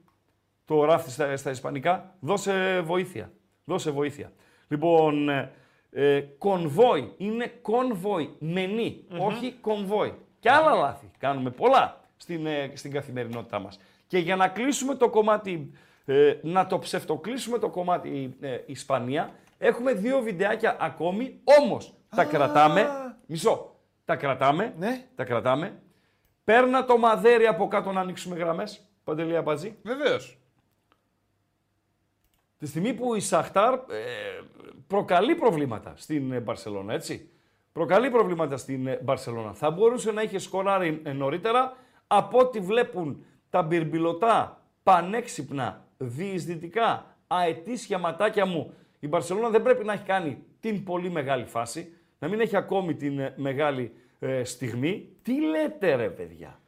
Το 0.65 0.85
ράφτης 0.85 1.13
στα, 1.13 1.37
στα 1.37 1.51
Ισπανικά. 1.51 2.15
Δώσε 2.21 2.81
βοήθεια. 2.81 3.33
Δώσε 3.65 3.91
βοήθεια. 3.91 4.33
Λοιπόν, 4.69 5.29
ε, 5.29 5.53
ε, 5.91 6.21
κονβόι. 6.21 7.13
Είναι 7.17 7.47
κονβόι. 7.47 8.35
Μενή, 8.39 9.05
Όχι 9.19 9.53
κονβόι. 9.61 10.15
Και 10.41 10.51
άλλα 10.51 10.75
λάθη. 10.75 11.11
Κάνουμε 11.19 11.51
πολλά 11.51 12.01
στην, 12.17 12.47
ε, 12.47 12.73
στην 12.75 12.93
καθημερινότητά 12.93 13.59
μας. 13.59 13.81
Και 14.07 14.19
για 14.19 14.37
να 14.37 14.49
κλείσουμε 14.49 14.95
το 14.95 15.11
κομμάτι, 15.11 15.71
ε, 16.05 16.35
να 16.43 16.67
το 16.67 16.79
ψευτοκλείσουμε 16.79 17.59
το 17.59 17.69
κομμάτι 17.69 18.37
ε, 18.41 18.59
Ισπανία, 18.67 19.31
έχουμε 19.59 19.93
δύο 19.93 20.21
βιντεάκια 20.21 20.77
ακόμη, 20.81 21.41
όμως 21.61 21.95
τα 22.09 22.25
κρατάμε. 22.25 22.89
Μισό. 23.27 23.73
Τα 24.05 24.17
κρατάμε. 24.17 24.75
Ναι. 24.79 25.07
Τα 25.15 25.25
κρατάμε. 25.25 25.83
Παίρνα 26.45 26.85
το 26.85 26.99
μαδέρι 26.99 27.47
από 27.47 27.69
κάτω 27.69 27.93
να 27.93 28.01
ανοίξουμε 28.01 28.37
γραμμές. 28.37 28.89
Παντελή 29.05 29.37
Αμπατζή. 29.37 29.77
Βεβαίως. 29.83 30.39
Τη 32.59 32.67
στιγμή 32.67 32.95
που 32.95 33.15
η 33.15 33.21
Σαχτάρ 33.21 33.75
ε, 33.75 33.79
προκαλεί 34.87 35.35
προβλήματα 35.35 35.93
στην 35.97 36.33
ε, 36.33 36.41
Μπαρσελόνα, 36.41 36.93
έτσι. 36.95 37.31
Προκαλεί 37.79 38.11
προβλήματα 38.11 38.57
στην 38.57 38.87
ε, 38.87 38.99
Μπαρσελόνα. 39.03 39.53
Θα 39.53 39.71
μπορούσε 39.71 40.13
να 40.13 40.23
είχε 40.23 40.39
σκοράρει 40.39 41.01
ε, 41.05 41.13
νωρίτερα 41.13 41.77
από 42.07 42.39
ό,τι 42.39 42.61
βλέπουν 42.61 43.25
τα 43.51 43.63
μπυρμπιλωτά, 43.63 44.63
πανέξυπνα, 44.83 45.85
διεισδυτικά, 45.97 47.17
αετήσια 47.27 47.99
ματάκια 47.99 48.47
μου. 48.47 48.75
Η 48.99 49.09
Μπαρσελόνα 49.09 49.49
δεν 49.49 49.63
πρέπει 49.63 49.85
να 49.85 49.93
έχει 49.93 50.03
κάνει 50.03 50.43
την 50.61 50.85
πολύ 50.85 51.11
μεγάλη 51.11 51.45
φάση, 51.45 51.93
να 52.19 52.29
μην 52.29 52.41
έχει 52.41 52.57
ακόμη 52.57 52.95
την 52.95 53.19
ε, 53.19 53.35
μεγάλη 53.37 53.93
ε, 54.19 54.45
στιγμή. 54.45 55.09
Τι 55.23 55.41
λέτε 55.41 55.95
ρε 55.95 56.09
παιδιά; 56.09 56.61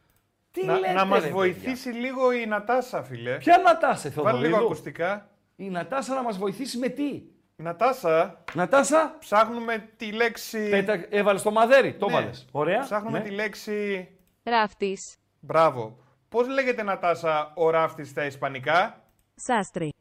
Τι 0.50 0.64
Να, 0.64 0.78
λέτε, 0.78 0.92
να 0.92 1.04
μας 1.04 1.22
ρε, 1.22 1.30
βοηθήσει 1.30 1.88
λίγο 1.88 2.32
η 2.32 2.46
Νατάσα, 2.46 3.02
φίλε. 3.02 3.36
Ποια 3.36 3.58
Νατάσα, 3.58 4.10
Βάλε 4.10 4.30
λίγο 4.30 4.40
Θεοδωρίδου; 4.40 4.64
ακουστικά. 4.64 5.30
Η 5.56 5.70
Νατάσα 5.70 6.14
να 6.14 6.22
μας 6.22 6.38
βοηθήσει 6.38 6.78
με 6.78 6.88
τι; 6.88 7.22
Νατάσα, 7.62 8.42
Νατάσα, 8.54 9.16
ψάχνουμε 9.18 9.88
τη 9.96 10.12
λέξη... 10.12 10.68
πέτα, 10.70 11.04
έβαλες 11.08 11.42
το 11.42 11.50
μαδέρι, 11.50 11.94
το 11.94 12.06
Ναι. 12.06 12.12
έβαλες. 12.16 12.46
Ωραία. 12.50 12.80
Ψάχνουμε 12.80 13.18
ναι. 13.18 13.24
τη 13.24 13.30
λέξη... 13.30 14.08
Ράφτης. 14.42 15.16
Μπράβο. 15.40 15.96
Πώς 16.28 16.48
λέγεται 16.48 16.82
Νατάσα 16.82 17.52
ο 17.56 17.70
ράφτης 17.70 18.08
στα 18.08 18.24
ισπανικά; 18.24 19.02
Σάστρι. 19.34 19.92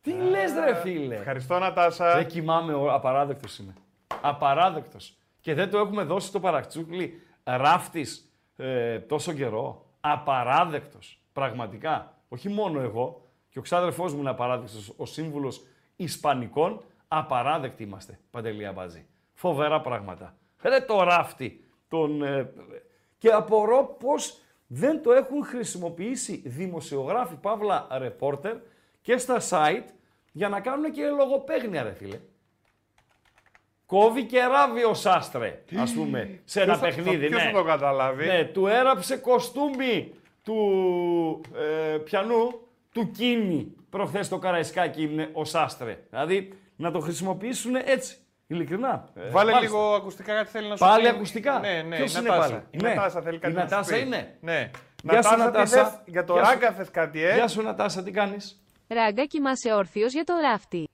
Τι 0.00 0.12
λες 0.12 0.52
ρε 0.64 0.74
φίλε; 0.74 1.14
Ευχαριστώ 1.14 1.58
Νατάσα. 1.58 2.14
Δεν 2.14 2.26
κοιμάμαι, 2.26 2.74
ο- 2.74 2.92
απαράδεκτος 2.92 3.58
είμαι. 3.58 3.74
Απαράδεκτος. 4.20 5.16
Και 5.40 5.54
δεν 5.54 5.70
το 5.70 5.78
έχουμε 5.78 6.02
δώσει 6.02 6.32
το 6.32 6.40
παρακτσούκλι 6.40 7.22
ράφτης 7.44 8.32
ε, 8.56 8.98
τόσο 8.98 9.32
καιρό. 9.32 9.86
Απαράδεκτος. 10.00 11.20
Πραγματικά. 11.32 12.14
Όχι 12.28 12.48
μόνο 12.48 12.80
εγώ. 12.80 13.28
Και 13.48 13.58
ο 13.58 13.62
ξάδερφός 13.62 14.14
μου 14.14 14.20
είναι 14.20 14.30
απαράδεκτος. 14.30 14.92
Ο 14.96 15.06
σύμβουλος 15.06 15.64
Ισπανικών. 15.96 16.82
Απαράδεκτοι 17.08 17.82
είμαστε. 17.82 18.18
Παντελή 18.30 18.66
Αμπάζη. 18.66 19.06
Φοβερά 19.34 19.80
πράγματα. 19.80 20.36
Ρε 20.62 20.80
το 20.80 21.02
ράφτη. 21.02 21.64
Τον, 21.88 22.22
ε, 22.22 22.50
και 23.18 23.28
απορώ 23.28 23.96
πως 24.00 24.38
δεν 24.66 25.02
το 25.02 25.12
έχουν 25.12 25.44
χρησιμοποιήσει 25.44 26.42
δημοσιογράφοι, 26.44 27.34
παύλα 27.34 27.86
ρεπόρτερ 27.98 28.56
και 29.00 29.16
στα 29.18 29.38
site 29.48 29.84
για 30.32 30.48
να 30.48 30.60
κάνουν 30.60 30.92
και 30.92 31.06
λογοπαίγνια 31.06 31.82
ρε 31.82 31.92
φίλε. 31.92 32.20
Κόβει 33.86 34.24
και 34.24 34.40
ράβει 34.44 34.84
ο 34.84 34.94
Σάστρε, 34.94 35.62
ας 35.78 35.92
πούμε, 35.92 36.40
σε 36.44 36.62
ένα 36.62 36.78
Ποιος 36.78 36.78
θα- 36.94 36.96
παιχνίδι. 37.02 37.26
Ποιος 37.28 37.44
ναι. 37.44 37.50
θα 37.50 37.58
το 37.58 37.64
καταλάβει; 37.64 38.26
Ναι, 38.26 38.44
του 38.44 38.66
έραψε 38.66 39.16
κοστούμι 39.16 40.12
του 40.42 41.40
ε, 41.56 41.96
πιανού, 41.96 42.60
του 42.92 43.10
Κίνη, 43.10 43.74
προχθές 43.90 44.28
το 44.28 44.38
Καραϊσκάκι 44.38 45.02
είναι 45.02 45.30
ο 45.32 45.44
Σάστρε. 45.44 46.04
Δηλαδή, 46.10 46.52
να 46.78 46.90
το 46.90 47.00
χρησιμοποιήσουν 47.00 47.74
έτσι, 47.74 48.16
ειλικρινά. 48.46 49.08
Ε, 49.14 49.30
Βάλε 49.30 49.52
μάλιστα. 49.52 49.60
λίγο 49.60 49.94
ακουστικά 49.94 50.34
κάτι 50.34 50.50
θέλει 50.50 50.68
να 50.68 50.76
σου 50.76 50.84
Πάλι 50.84 51.02
πει. 51.02 51.08
ακουστικά. 51.08 51.58
Ναι, 51.58 51.82
ναι, 51.82 51.96
Ποιος 51.96 52.14
η 52.14 52.16
είναι 52.20 52.28
Νατάσα. 52.28 52.48
πάλι; 52.50 52.62
Η 52.70 52.76
Ναι. 52.82 52.88
Νατάσα 52.88 53.22
θέλει 53.22 53.38
κάτι 53.38 53.52
Η 53.52 53.56
να 53.56 53.60
σου 53.62 53.68
Νατάσα 53.70 53.94
πει. 53.94 54.00
είναι; 54.00 54.36
Ναι. 54.40 54.70
Γεια 55.02 55.22
σου, 55.22 55.36
Νατάσα, 55.36 55.50
τι 55.50 55.56
Νατάσα. 55.58 55.84
θες, 55.84 56.00
για 56.04 56.24
το 56.24 56.32
Γεια 56.32 56.44
σου. 56.44 56.50
ράγκα 56.50 56.72
θες 56.72 56.90
κάτι, 56.90 57.22
ε; 57.22 57.34
Γεια 57.34 57.48
σου 57.48 57.62
Νατάσα, 57.62 58.02
τι 58.02 58.10
κάνεις; 58.10 58.62
Ράγκα 58.88 59.24
κοιμάσαι 59.24 59.72
όρθιος 59.72 60.12
για 60.12 60.24
το 60.24 60.34
ράφτη. 60.50 60.88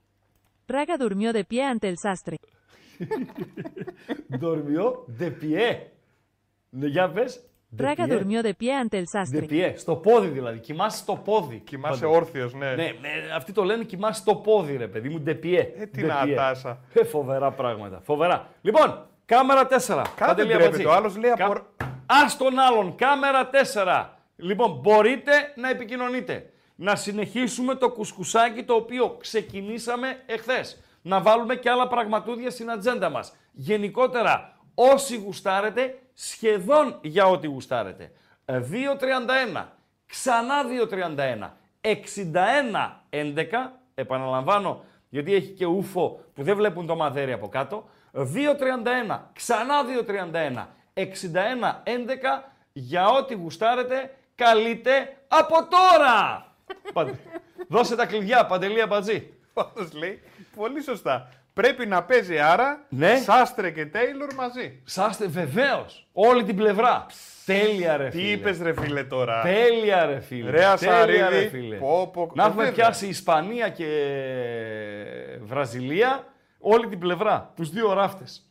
Praga 0.71 0.97
durmió 1.03 1.31
de 1.31 1.43
pie 1.51 1.63
ante 1.73 1.87
el 1.91 1.97
sastre. 2.05 2.35
Dormió 4.41 5.05
de 5.19 5.29
pie. 5.41 5.77
Ναι, 6.69 6.87
για 6.87 7.09
πες. 7.11 7.43
De 7.77 7.83
Praga 7.83 8.05
pie. 8.05 8.07
durmió 8.13 8.41
de 8.43 8.53
pie 8.61 8.71
ante 8.81 8.97
el 8.97 9.05
De 9.05 9.09
sastre. 9.19 9.45
pie. 9.49 9.73
Στο 9.77 9.95
πόδι 9.95 10.27
δηλαδή. 10.27 10.59
Κοιμάσαι 10.59 10.97
στο 10.97 11.15
πόδι. 11.15 11.61
Κοιμάσαι 11.65 12.05
Πάντα. 12.05 12.17
όρθιος, 12.17 12.53
ναι. 12.53 12.65
Ναι, 12.69 12.73
ναι, 12.75 13.09
αυτοί 13.35 13.51
το 13.51 13.63
λένε 13.63 13.83
κοιμάσαι 13.83 14.21
στο 14.21 14.35
πόδι, 14.35 14.75
ρε 14.77 14.87
παιδί 14.87 15.09
μου. 15.09 15.23
De 15.25 15.29
pie. 15.29 15.67
Ε, 15.79 15.85
τι 15.85 16.01
De 16.03 16.23
pie. 16.23 16.27
Νατάσα. 16.27 16.79
Ε, 16.93 17.03
φοβερά 17.03 17.51
πράγματα. 17.51 18.01
Φοβερά. 18.05 18.47
Λοιπόν, 18.61 19.05
κάμερα 19.25 19.67
4. 19.67 19.67
Κάτι 19.87 20.11
Παντελή 20.25 20.47
ντρέπεται. 20.47 20.65
Αμπατζή. 20.67 20.85
Ο 20.85 20.91
άλλος 20.93 21.17
λέει 21.17 21.33
Κα- 21.35 21.45
απο- 21.45 21.65
Ας 22.05 22.37
τον 22.37 22.59
άλλον. 22.59 22.95
Κάμερα 22.95 23.49
4. 23.49 24.09
Λοιπόν, 24.35 24.79
μπορείτε 24.81 25.31
να 25.55 25.69
επικοινωνείτε. 25.69 26.49
Να 26.75 26.95
συνεχίσουμε 26.95 27.75
το 27.75 27.89
κουσκουσάκι 27.91 28.63
το 28.63 28.73
οποίο 28.73 29.17
ξεκινήσαμε 29.19 30.07
εχθές. 30.25 30.81
Να 31.01 31.21
βάλουμε 31.21 31.55
και 31.55 31.69
άλλα 31.69 31.87
πραγματούδια 31.87 32.49
στην 32.49 32.71
ατζέντα 32.71 33.09
μας. 33.09 33.33
Γενικότερα, 33.51 34.57
όσοι 34.75 35.17
γουστάρετε, 35.17 35.97
σχεδόν 36.15 36.99
για 37.01 37.25
ό,τι 37.27 37.47
γουστάρετε. 37.47 38.11
Ε, 38.45 38.61
2.31, 39.55 39.65
ξανά 40.05 40.55
2.31, 40.91 41.49
61-11, 41.81 43.71
επαναλαμβάνω, 43.95 44.83
γιατί 45.09 45.33
έχει 45.33 45.51
και 45.51 45.65
ούφο 45.65 46.19
που 46.33 46.43
δεν 46.43 46.55
βλέπουν 46.55 46.85
το 46.87 46.95
μαδέρι 46.95 47.31
από 47.31 47.47
κάτω. 47.49 47.89
2.31, 48.13 49.19
ξανά 49.33 49.75
2.31, 50.07 50.65
61-11, 50.93 51.03
για 52.73 53.07
ό,τι 53.09 53.33
γουστάρετε, 53.33 54.15
καλείτε 54.35 55.17
από 55.27 55.55
τώρα! 55.67 56.45
Παντε- 56.93 57.19
Δώσε 57.67 57.95
τα 57.95 58.05
κλειδιά, 58.05 58.45
Παντελή 58.45 58.81
Αμπατζή. 58.81 59.33
Πάντως 59.53 59.93
λέει, 59.93 60.21
πολύ 60.55 60.81
σωστά. 60.81 61.29
Πρέπει 61.55 61.85
να 61.85 62.03
παίζει 62.03 62.39
άρα 62.39 62.85
Ναι. 62.89 63.17
Σάστρε 63.17 63.71
και 63.71 63.85
Τέιλορ 63.85 64.33
μαζί. 64.33 64.81
Σάστε 64.85 65.27
βεβαίως. 65.27 66.07
Όλη 66.13 66.43
την 66.43 66.55
πλευρά. 66.55 67.05
Τέλεια, 67.45 67.97
ρε 67.97 68.09
Τι 68.09 68.17
φίλε. 68.17 68.31
είπες 68.31 68.59
ρε 68.61 68.73
φίλε 68.73 69.03
τώρα; 69.03 69.41
Τέλεια, 69.41 70.05
ρε 70.05 70.19
φίλε. 70.19 70.49
Ρε 70.49 70.51
Τέλεια, 70.51 70.71
Ασαρίδη. 70.71 71.19
ρε 71.29 71.47
φίλε. 71.47 71.75
Πω, 71.75 72.09
πω. 72.13 72.31
Να 72.33 72.43
Ε, 72.43 72.47
έχουμε 72.47 72.63
βέβαια. 72.63 72.75
πιάσει 72.83 73.07
Ισπανία 73.07 73.69
και 73.69 73.85
Βραζιλία 75.43 76.25
όλη 76.59 76.87
την 76.87 76.99
πλευρά. 76.99 77.51
Τους 77.55 77.69
δύο 77.69 77.93
ράφτες. 77.93 78.49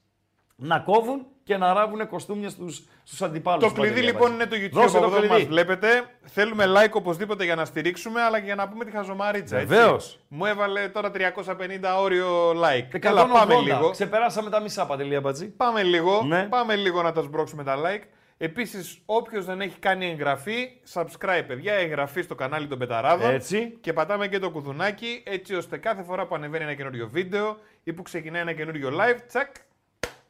να 0.57 0.79
κόβουν 0.79 1.27
και 1.45 1.57
να 1.57 1.73
ράβουν 1.73 2.09
κοστούμια 2.09 2.49
στους, 2.49 2.85
στους 3.03 3.23
αντιπάλους. 3.23 3.63
Το 3.63 3.69
του 3.69 3.75
κλειδί 3.75 3.89
Παντελή 3.91 4.07
λοιπόν 4.11 4.33
Αμπατζή. 4.33 4.57
είναι 4.57 4.69
το 4.71 4.77
YouTube 4.77 4.81
Δώσε 4.83 4.97
από 4.97 5.07
το 5.07 5.13
εδώ 5.13 5.21
που 5.21 5.27
μας 5.29 5.37
κλειδί. 5.37 5.51
βλέπετε. 5.51 5.89
Θέλουμε 6.25 6.65
like 6.77 6.91
οπωσδήποτε 6.93 7.45
για 7.45 7.55
να 7.55 7.65
στηρίξουμε, 7.65 8.21
αλλά 8.23 8.39
και 8.39 8.45
για 8.45 8.55
να 8.55 8.69
πούμε 8.69 8.85
τη 8.85 8.91
χαζομάριτσα. 8.91 9.57
έτσι. 9.59 9.75
Βεβαίως. 9.75 10.19
Μου 10.29 10.45
έβαλε 10.45 10.89
τώρα 10.89 11.11
350 11.11 11.97
όριο 11.99 12.51
like. 12.51 12.95
180. 12.95 12.99
Καλά, 12.99 13.27
πάμε 13.27 13.55
λίγο. 13.55 13.91
Ξεπεράσαμε 13.91 14.51
τα 14.51 14.61
μισά, 14.61 14.87
Παντελή 14.87 15.17
Αμπατζή. 15.17 15.47
Πάμε 15.47 15.83
λίγο. 15.83 16.23
Ναι. 16.27 16.43
Πάμε 16.45 16.77
λίγο 16.77 17.03
να 17.03 17.13
τα 17.13 17.23
σμπρώξουμε 17.23 17.65
τα 17.65 17.77
like. 17.77 18.03
Επίσης, 18.39 18.99
όποιος 19.05 19.45
δεν 19.45 19.61
έχει 19.61 19.79
κάνει 19.79 20.11
εγγραφή, 20.11 20.69
subscribe, 20.93 21.45
παιδιά, 21.47 21.75
εγγραφή 21.75 22.23
στο 22.23 22.35
κανάλι 22.35 22.67
των 22.67 22.79
Πεταράδων. 22.79 23.31
Έτσι. 23.31 23.79
Και 23.81 23.93
πατάμε 23.93 24.29
και 24.29 24.39
το 24.39 24.51
κουδουνάκι, 24.51 25.23
έτσι 25.27 25.55
ώστε 25.55 25.77
κάθε 25.77 26.03
φορά 26.03 26.27
που 26.27 26.35
ανεβαίνει 26.35 26.65
ένα 26.65 26.75
καινούριο 26.75 27.09
βίντεο 27.13 27.59
ή 27.85 27.93
που 27.93 28.03
ξεκινάει 28.03 28.41
ένα 28.41 28.53
καινούριο 28.53 28.89
live, 28.91 29.19
τσακ, 29.29 29.55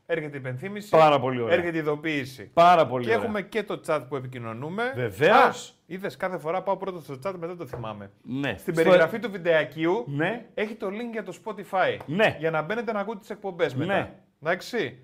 έρχεται 0.06 0.36
η 0.36 0.40
υπενθύμηση. 0.40 0.88
Πάρα 0.88 1.20
πολύ 1.20 1.40
ωραία. 1.40 1.54
Έρχεται 1.56 1.76
η 1.76 1.78
ειδοποίηση. 1.80 2.50
Πάρα 2.54 2.86
πολύ 2.86 3.04
Και 3.04 3.10
ωραία. 3.10 3.22
έχουμε 3.22 3.42
και 3.42 3.62
το 3.62 3.80
chat 3.86 4.00
που 4.08 4.16
επικοινωνούμε. 4.16 4.92
Βεβαίως. 4.94 5.74
Είδες 5.86 6.16
κάθε 6.16 6.38
φορά 6.38 6.62
πάω 6.62 6.76
πρώτος 6.76 7.02
στο 7.04 7.14
chat, 7.24 7.32
μετά 7.38 7.56
το 7.56 7.66
θυμάμαι. 7.66 8.10
Ναι. 8.22 8.54
Στην 8.58 8.74
Στο- 8.74 8.82
περιγραφή 8.82 9.18
του 9.18 9.30
βιντεακίου 9.30 10.04
Ναι. 10.08 10.46
έχει 10.54 10.74
το 10.74 10.86
link 10.86 11.12
για 11.12 11.22
το 11.22 11.32
Spotify. 11.44 11.96
Ναι. 12.06 12.36
Για 12.38 12.50
να 12.50 12.62
μπαίνετε 12.62 12.92
να 12.92 13.00
ακούτε 13.00 13.18
τις 13.18 13.30
εκπομπές 13.30 13.74
μετά. 13.74 13.94
Ναι. 13.94 14.12
Εντάξει. 14.42 14.98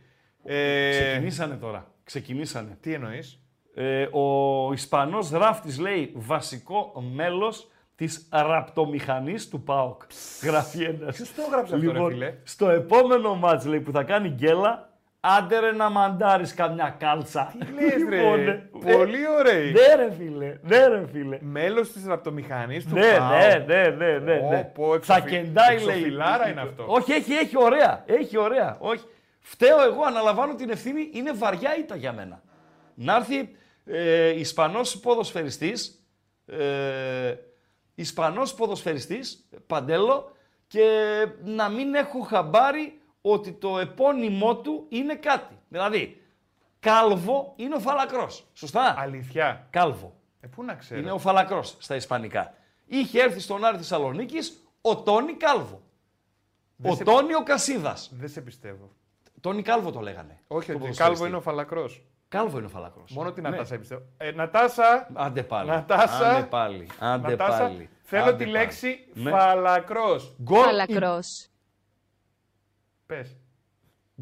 Ε, 0.44 0.90
Ξεκινήσανε 0.90 1.54
τώρα. 1.56 1.86
Ξεκινήσανε. 2.04 2.76
Τι 2.80 2.92
εννοείς; 2.94 3.40
Ε, 3.74 4.02
ο 4.10 4.72
Ισπανός 4.72 5.30
ράφτης 5.30 5.78
λέει 5.78 6.12
βασικό 6.14 6.92
μέλος 7.14 7.68
της 7.94 8.28
ραπτομηχανής 8.30 9.48
του 9.48 9.62
ΠΑΟΚ. 9.62 10.02
Γράφει 10.42 10.82
ένας. 10.84 11.16
Ποιος 11.16 11.34
το 11.34 11.42
έγραψε 11.46 11.74
αυτό, 11.74 11.92
ρε 11.92 12.04
φίλε; 12.08 12.34
στο 12.42 12.68
επόμενο 12.70 13.34
μάτς 13.34 13.64
λέει 13.64 13.80
που 13.80 13.92
θα 13.92 14.02
κάνει 14.02 14.28
γκέλα, 14.28 14.89
άντε 15.20 15.58
ρε 15.58 15.72
να 15.72 15.90
μαντάρεις 15.90 16.54
καμιά 16.54 16.96
κάλτσα. 16.98 17.54
Τι 17.58 17.72
λες, 17.72 17.94
Λοιπόν, 17.96 18.44
ρε. 18.44 18.68
ε, 18.84 18.92
Πολύ 18.92 19.18
ωραίοι. 19.38 19.72
Ναι 19.72 19.94
ρε 19.94 20.12
φίλε, 20.18 20.58
ναι 20.62 20.86
ρε 20.86 21.06
φίλε. 21.12 21.38
Μέλος 21.40 21.92
της 21.92 22.06
ραπτομηχανής 22.06 22.86
του 22.86 22.94
Ναι, 22.94 23.16
ΠΑΟ. 23.18 23.28
ναι, 23.38 23.64
ναι, 23.66 23.88
ναι, 23.88 24.18
ναι, 24.18 24.36
Πω, 24.38 24.48
ναι. 24.50 24.64
πω, 24.74 24.84
Θα 25.02 25.14
εξοφι- 25.16 25.28
κεντάει 25.28 25.76
λέει. 25.84 25.96
εξοφιλάρα 25.96 26.48
είναι 26.48 26.60
αυτό. 26.60 26.84
Όχι, 26.88 27.12
έχει, 27.12 27.32
έχει 27.32 27.58
ωραία. 27.58 28.02
Έχει 28.06 28.36
ωραία. 28.38 28.76
Όχι. 28.80 29.04
Φταίω 29.40 29.82
εγώ, 29.82 30.02
αναλαμβάνω 30.04 30.54
την 30.54 30.70
ευθύνη, 30.70 31.10
είναι 31.12 31.32
βαριά 31.32 31.76
ήττα 31.78 31.96
για 31.96 32.12
μένα. 32.12 32.42
Να 32.94 33.16
έρθει 33.16 33.50
ε, 33.86 34.28
Ισπανός 34.28 34.98
ποδοσφαιριστής, 34.98 36.04
ε, 36.46 37.34
Ισπανός 37.94 38.54
ποδοσφαιριστής, 38.54 39.48
Παντέλο, 39.66 40.36
και 40.66 40.84
να 41.44 41.68
μην 41.68 41.94
έχω 41.94 42.20
χαμπάρι 42.20 42.99
ότι 43.20 43.52
το 43.52 43.78
επώνυμό 43.78 44.56
του 44.56 44.86
είναι 44.88 45.14
κάτι. 45.14 45.58
Δηλαδή, 45.68 46.22
Κάλβο 46.80 47.52
είναι 47.56 47.74
ο 47.74 47.78
Φαλακρός. 47.80 48.46
Σωστά; 48.52 48.94
Αλήθεια. 48.98 49.66
Κάλβο. 49.70 50.14
Ε, 50.40 50.46
πού 50.46 50.64
να 50.64 50.74
ξέρω; 50.74 51.00
Είναι 51.00 51.10
ο 51.10 51.18
Φαλακρός 51.18 51.76
στα 51.78 51.94
Ισπανικά. 51.96 52.54
Είχε 52.86 53.20
έρθει 53.22 53.40
στον 53.40 53.64
Άρη 53.64 53.76
Θεσσαλονίκης 53.76 54.62
ο 54.80 54.96
Τόνι 54.96 55.32
Κάλβο. 55.34 55.80
Δεν 56.76 56.92
ο 56.92 56.94
σε- 56.94 57.04
Τόνι 57.04 57.34
ο 57.34 57.42
Κασίδας. 57.42 58.10
Δεν 58.14 58.28
σε 58.28 58.40
πιστεύω. 58.40 58.90
Τόνι 59.40 59.62
Κάλβο 59.62 59.90
το 59.90 60.00
λέγανε. 60.00 60.40
Όχι, 60.46 60.66
Το 60.66 60.72
ότι 60.72 60.80
ποδοσφαιριστή. 60.80 61.02
κάλβο 61.02 61.26
είναι 61.26 61.36
ο 61.36 61.40
φαλακρός. 61.40 62.02
Κάλβο 62.28 62.56
είναι 62.56 62.66
ο 62.66 62.70
Φαλακρός. 62.70 63.10
Μόνο 63.12 63.32
την 63.32 63.42
Ναι. 63.42 63.48
Νατάσα 63.48 63.78
πιστεύω. 63.78 64.02
Ε, 64.16 64.30
Νατάσα, 64.30 65.08
Άντε 65.14 65.42
πάλι. 65.42 65.68
Νατάσα. 65.68 66.30
Άντε 66.30 66.46
πάλι. 66.46 66.86
Άντε 66.98 67.28
Νατάσα, 67.30 67.58
πάλι. 67.62 67.88
θέλω 68.02 68.22
Άντε 68.24 68.32
τη 68.36 68.38
πάλι. 68.44 68.50
λέξη 68.56 69.06
Ναι. 69.14 69.30
φαλακρός. 69.30 70.34
Γκολ, 70.42 70.64
Φαλακρός. 73.10 73.28
Πες. 73.28 73.36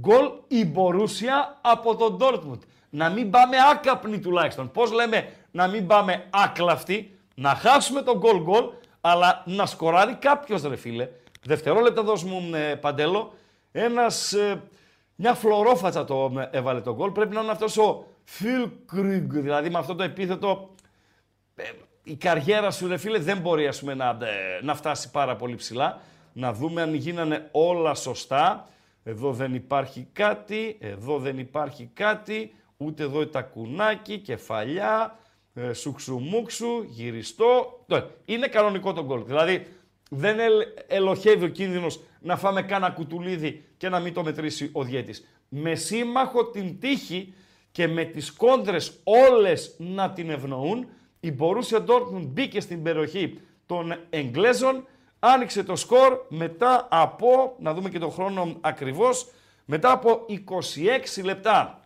γκολ 0.01 0.31
η 0.49 0.65
Μπορούσια 0.65 1.59
από 1.61 1.97
τον 1.97 2.17
Ντόρτμουντ. 2.17 2.63
Να 2.91 3.11
μην 3.11 3.31
πάμε 3.31 3.57
άκαπνοι 3.71 4.19
τουλάχιστον. 4.19 4.71
Πώς 4.71 4.93
λέμε 4.93 5.33
να 5.51 5.67
μην 5.69 5.87
πάμε 5.87 6.27
άκλαυτοι, 6.31 7.19
να 7.35 7.55
χάσουμε 7.55 8.03
τον 8.03 8.19
γκολ 8.19 8.43
γκολ, 8.43 8.65
αλλά 9.01 9.43
να 9.47 9.67
σκοράρει 9.67 10.15
κάποιος 10.15 10.63
ρε 10.63 10.77
φίλε. 10.77 11.09
Δευτερόλεπτα 11.43 12.03
δώσ' 12.03 12.25
μου 12.25 12.55
ε, 12.55 12.75
Παντέλο, 12.75 13.33
ένας, 13.73 14.33
ε, 14.33 14.63
μια 15.15 15.35
φλωρόφατσα 15.35 16.05
το 16.05 16.33
ε, 16.39 16.59
έβαλε 16.59 16.81
τον 16.81 16.95
γκολ. 16.95 17.11
Πρέπει 17.11 17.35
να 17.35 17.41
είναι 17.41 17.51
αυτός 17.51 17.77
ο 17.77 18.05
Φιλ 18.25 18.69
Κρυγκ, 18.87 19.33
δηλαδή 19.33 19.71
με 19.71 19.79
αυτό 19.79 19.95
το 19.95 20.03
επίθετο 20.03 20.75
ε, 21.55 21.63
η 22.03 22.17
καριέρα 22.17 22.71
σου, 22.71 22.89
ρε 22.89 22.97
φίλε, 22.97 23.19
δεν 23.19 23.39
μπορεί 23.39 23.67
ας 23.67 23.81
πούμε, 23.81 23.95
να, 23.95 24.09
ε, 24.09 24.63
να 24.63 24.75
φτάσει 24.75 25.11
πάρα 25.11 25.37
πολύ 25.37 25.55
ψηλά. 25.55 26.01
Να 26.33 26.53
δούμε 26.53 26.83
αν 26.83 26.95
γίνανε 26.95 27.49
όλα 27.53 27.95
σωστά. 27.95 28.69
Εδώ 29.03 29.33
δεν 29.33 29.55
υπάρχει 29.55 30.09
κάτι, 30.13 30.77
εδώ 30.81 31.19
δεν 31.19 31.39
υπάρχει 31.39 31.91
κάτι, 31.95 32.53
ούτε 32.77 33.03
εδώ 33.03 33.27
τα 33.27 33.43
κουνάκι, 33.43 34.19
κεφαλιά, 34.19 35.19
ε, 35.55 35.73
σουξουμούξου, 35.73 36.83
γυριστό. 36.87 37.85
Ε, 37.87 38.01
Είναι 38.25 38.47
κανονικό 38.47 38.93
το 38.93 39.05
γκολ. 39.05 39.25
Δηλαδή 39.25 39.67
δεν 40.11 40.39
ελ, 40.39 40.53
ελοχεύει 40.87 41.45
ο 41.45 41.49
κίνδυνος 41.49 42.01
να 42.21 42.37
φάμε 42.37 42.63
κάνα 42.63 42.91
κουτουλίδι 42.91 43.65
και 43.77 43.89
να 43.89 44.01
μην 44.01 44.13
το 44.15 44.23
μετρήσει 44.23 44.71
ο 44.73 44.83
διέτης. 44.83 45.29
Με 45.49 45.75
σύμμαχο 45.75 46.47
την 46.47 46.81
τύχη 46.81 47.35
και 47.73 47.89
με 47.89 48.05
τις 48.05 48.33
κόντρες 48.33 49.01
όλες 49.05 49.75
να 49.79 50.11
την 50.11 50.31
ευνοούν, 50.31 50.87
η 51.21 51.35
Borussia 51.39 51.87
Dortmund 51.87 52.27
μπήκε 52.27 52.61
στην 52.61 52.83
περιοχή 52.83 53.41
των 53.67 53.95
Εγγλέζων, 54.11 54.87
άνοιξε 55.19 55.63
το 55.63 55.77
σκορ 55.77 56.19
μετά 56.29 56.87
από, 56.91 57.55
να 57.59 57.75
δούμε 57.75 57.89
και 57.89 57.99
το 57.99 58.09
χρόνο 58.09 58.57
ακριβώς, 58.61 59.31
μετά 59.65 59.91
από 59.93 60.27
26 61.19 61.25
λεπτά 61.25 61.81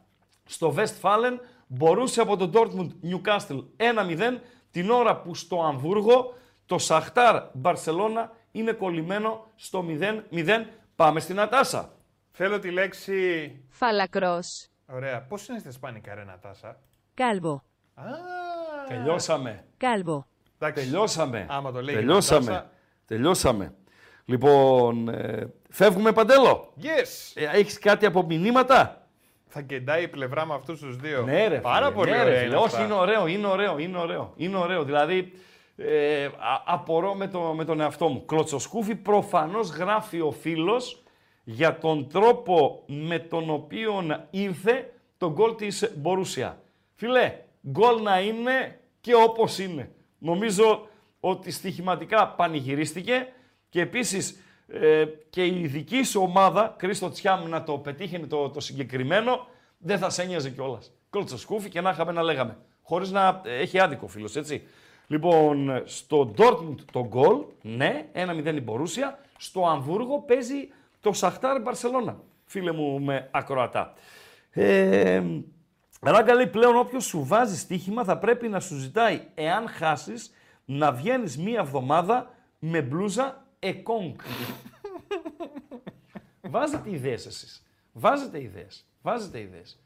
στο 0.44 0.74
Westfalen, 0.76 1.38
μπορούσε 1.66 2.20
από 2.20 2.36
το 2.36 2.50
Dortmund 2.54 2.88
Newcastle 3.10 3.64
1-0, 3.76 4.38
την 4.70 4.90
ώρα 4.90 5.16
που 5.16 5.34
στο 5.34 5.62
Αμβούργο 5.62 6.34
το 6.66 6.78
Σαχτάρ 6.78 7.42
Μπαρσελώνα 7.52 8.30
είναι 8.52 8.72
κολλημένο 8.72 9.46
στο 9.56 9.84
0-0. 9.88 10.64
Πάμε 10.96 11.20
στην 11.20 11.40
Ατάσα. 11.40 11.92
Θέλω 12.30 12.58
τη 12.58 12.70
λέξη. 12.70 13.50
Φαλακρός. 13.68 14.68
Ωραία. 14.86 15.22
Πώς 15.22 15.48
είναι 15.48 15.58
στα 15.58 15.68
Ισπανικά, 15.68 16.14
ρε 16.14 16.24
Νατάσα; 16.24 16.80
Calvo. 17.16 17.54
Α, 17.94 18.04
Τελειώσαμε. 18.88 19.64
Calvo. 19.80 20.18
εντάξει. 20.58 20.84
Τελειώσαμε. 20.84 21.46
Άμα 21.48 21.72
το 21.72 21.82
λέει 21.82 21.94
η 21.94 21.98
Τελειώσαμε. 21.98 22.70
Νατάσα. 23.02 23.06
Τελειώσαμε. 23.06 23.74
Λοιπόν, 24.24 25.08
ε, 25.08 25.52
φεύγουμε 25.70 26.12
παντέλο. 26.12 26.72
Yes! 26.82 27.32
Ε, 27.34 27.58
έχεις 27.58 27.78
κάτι 27.78 28.06
από 28.06 28.22
μηνύματα; 28.22 29.06
Θα 29.46 29.60
κεντάει 29.62 30.02
η 30.02 30.08
πλευρά 30.08 30.46
με 30.46 30.54
αυτούς 30.54 30.80
τους 30.80 30.96
δύο. 30.96 31.22
Ναι, 31.22 31.46
ρε, 31.48 31.58
Πάρα 31.60 31.84
φίλε, 31.86 31.96
πολύ 31.96 32.10
ναι, 32.10 32.16
ρε, 32.16 32.22
ωραία. 32.22 32.34
φίλε. 32.38 32.46
είναι 32.46 32.56
Όχι, 32.56 32.66
αυτά. 32.66 32.84
είναι 32.84 32.92
ωραίο, 32.94 33.26
είναι 33.26 33.46
ωραίο, 33.46 33.78
είναι 33.78 33.98
ωραίο. 33.98 34.32
Είναι 34.36 34.56
ωραίο. 34.56 34.84
Δηλαδή, 34.84 35.32
ε, 35.76 36.24
α- 36.24 36.62
απορώ 36.66 37.14
με, 37.14 37.28
το, 37.28 37.40
με 37.40 37.64
τον 37.64 37.80
εαυτό 37.80 38.08
μου. 38.08 38.24
Κλωτσοσκούφι 38.24 38.94
προφανώς 38.94 39.68
γράφει 39.70 40.20
ο 40.20 40.30
φίλος 40.30 41.02
για 41.44 41.78
τον 41.78 42.08
τρόπο 42.08 42.82
με 42.86 43.18
τον 43.18 43.50
οποίο 43.50 44.04
ήρθε 44.30 44.92
το 45.18 45.30
γκολ 45.32 45.54
της 45.54 45.92
Μπορούσια. 45.96 46.62
Φίλε, 46.94 47.34
γκολ 47.70 48.02
να 48.02 48.20
είναι 48.20 48.80
και 49.00 49.14
όπως 49.14 49.58
είναι. 49.58 49.90
Νομίζω 50.18 50.86
ότι 51.24 51.50
στοιχηματικά 51.50 52.28
πανηγυρίστηκε 52.28 53.28
και 53.68 53.80
επίσης 53.80 54.40
ε, 54.68 55.04
και 55.30 55.46
η 55.46 55.66
δική 55.66 56.02
σου 56.02 56.22
ομάδα, 56.22 56.74
Κρίστο 56.78 57.10
Τσιάμ, 57.10 57.48
να 57.48 57.62
το 57.62 57.78
πετύχαινε 57.78 58.26
το, 58.26 58.50
το 58.50 58.60
συγκεκριμένο, 58.60 59.46
δεν 59.78 59.98
θα 59.98 60.10
σε 60.10 60.22
ένοιαζε 60.22 60.50
κιόλας. 60.50 60.92
Κόλτσα 61.10 61.38
σκούφι 61.38 61.68
και 61.68 61.80
να 61.80 61.90
είχαμε 61.90 62.12
να 62.12 62.22
λέγαμε. 62.22 62.56
Χωρίς 62.82 63.10
να 63.10 63.40
ε, 63.44 63.58
έχει 63.58 63.78
άδικο 63.78 64.06
φίλος, 64.06 64.36
έτσι. 64.36 64.62
Λοιπόν, 65.06 65.82
στο 65.84 66.34
Dortmund 66.36 66.76
το 66.92 67.06
γκολ, 67.06 67.44
ναι, 67.62 68.06
1-0 68.14 68.54
η 68.54 68.60
Μπορούσια. 68.60 69.18
Στο 69.36 69.66
Αμβούργο 69.66 70.18
παίζει 70.18 70.68
το 71.00 71.12
Σαχτάρ 71.12 71.60
Μπαρσελώνα. 71.60 72.16
Φίλε 72.44 72.72
μου 72.72 73.00
με 73.00 73.28
ακροατά. 73.30 73.92
Ε, 74.50 75.22
Ράγκα 76.00 76.34
λέει 76.34 76.46
πλέον 76.46 76.76
όποιος 76.76 77.04
σου 77.04 77.24
βάζει 77.24 77.58
στοίχημα 77.58 78.04
θα 78.04 78.18
πρέπει 78.18 78.48
να 78.48 78.60
σου 78.60 78.76
ζητάει 78.76 79.20
εάν 79.34 79.68
χάσεις 79.68 80.32
να 80.64 80.92
βγαίνεις 80.92 81.38
μία 81.38 81.60
εβδομάδα 81.60 82.34
με 82.58 82.82
μπλούζα 82.82 83.46
εκόνγκ. 83.58 84.14
Βάζετε 86.40 86.90
ιδέες 86.90 87.26
εσείς. 87.26 87.66
Βάζετε 87.92 88.42
ιδέες. 88.42 88.86
Βάζετε 89.02 89.40
ιδέες. 89.40 89.76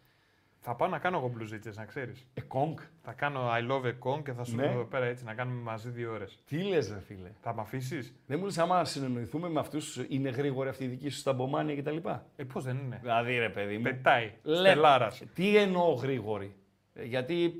Θα 0.68 0.74
πάω 0.74 0.88
να 0.88 0.98
κάνω 0.98 1.18
εγώ 1.18 1.28
μπλουζίτσε, 1.28 1.72
να 1.74 1.84
ξέρεις. 1.84 2.26
Εκόνγκ. 2.34 2.78
Θα 3.02 3.12
κάνω 3.12 3.50
I 3.52 3.70
love 3.70 3.84
a 3.84 3.92
con 4.12 4.22
και 4.24 4.32
θα 4.32 4.44
σου 4.44 4.56
Ναι. 4.56 4.62
λέω 4.62 4.72
εδώ 4.72 4.84
πέρα 4.84 5.04
έτσι 5.04 5.24
να 5.24 5.34
κάνουμε 5.34 5.60
μαζί 5.62 5.88
δύο 5.88 6.12
ώρες. 6.12 6.38
Τι 6.46 6.62
λες 6.62 6.88
ρε 6.92 7.00
φίλε. 7.00 7.30
Θα 7.40 7.54
με 7.54 7.60
αφήσεις; 7.60 8.14
Δεν 8.26 8.38
μου 8.38 8.44
λες 8.44 8.58
άμα 8.58 8.84
συνεννοηθούμε 8.84 9.48
με 9.48 9.60
αυτούς 9.60 10.04
είναι 10.08 10.28
γρήγοροι 10.30 10.68
αυτοί 10.68 10.84
οι 10.84 10.86
δικοί 10.86 11.08
σου 11.08 11.18
στα 11.18 11.32
μπομάνια 11.32 11.76
κτλ. 11.76 11.96
Ε, 12.36 12.44
πώς 12.44 12.64
δεν 12.64 12.76
είναι; 12.76 12.98
Δηλαδή 13.00 13.38
ρε 13.38 13.48
παιδί 13.48 13.76
μου. 13.76 13.82
Πετάει. 13.82 14.32
Λέ- 14.42 14.70
Στελάρας. 14.70 15.22
Τι 15.34 15.56
εννοώ 15.56 15.92
γρήγοροι. 15.92 16.54
Ε, 16.94 17.04
Γιατί 17.04 17.44
ε, 17.44 17.50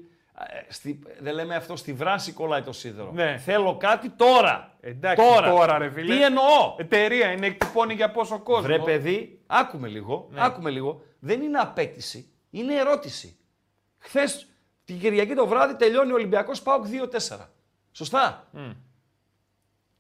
στη, 0.69 1.03
δεν 1.21 1.35
λέμε 1.35 1.55
αυτό 1.55 1.77
στη 1.77 1.93
βράση 1.93 2.33
κολλάει 2.33 2.63
το 2.63 2.73
σίδερο. 2.73 3.11
Ναι. 3.13 3.39
Θέλω 3.39 3.77
κάτι 3.77 4.11
τώρα. 4.11 4.77
Εντάξει, 4.81 5.25
τώρα, 5.45 5.79
ρε 5.79 5.91
φίλε. 5.91 6.15
Τι 6.17 6.23
εννοώ; 6.23 6.75
Εταιρεία 6.79 7.31
είναι, 7.33 7.47
εκτυπώνει 7.47 7.95
για 7.95 8.11
πόσο 8.11 8.39
κόσμο. 8.39 8.63
Βρε 8.63 8.79
παιδί, 8.79 9.43
άκου 9.47 9.75
με 9.75 9.89
λίγο, 9.89 10.29
Ναι. 10.31 10.45
άκου 10.45 10.62
με 10.62 10.71
λίγο. 10.71 11.03
Δεν 11.19 11.43
είναι 11.43 11.59
απαίτηση, 11.59 12.33
είναι 12.51 12.75
ερώτηση. 12.75 13.39
Χθες 13.99 14.49
την 14.85 14.99
Κυριακή 14.99 15.35
το 15.35 15.47
βράδυ 15.47 15.77
τελειώνει 15.77 16.11
ο 16.11 16.15
Ολυμπιακός 16.15 16.63
ΠΑΟΚ 16.63 16.87
2-4. 16.87 17.51
Σωστά; 17.93 18.47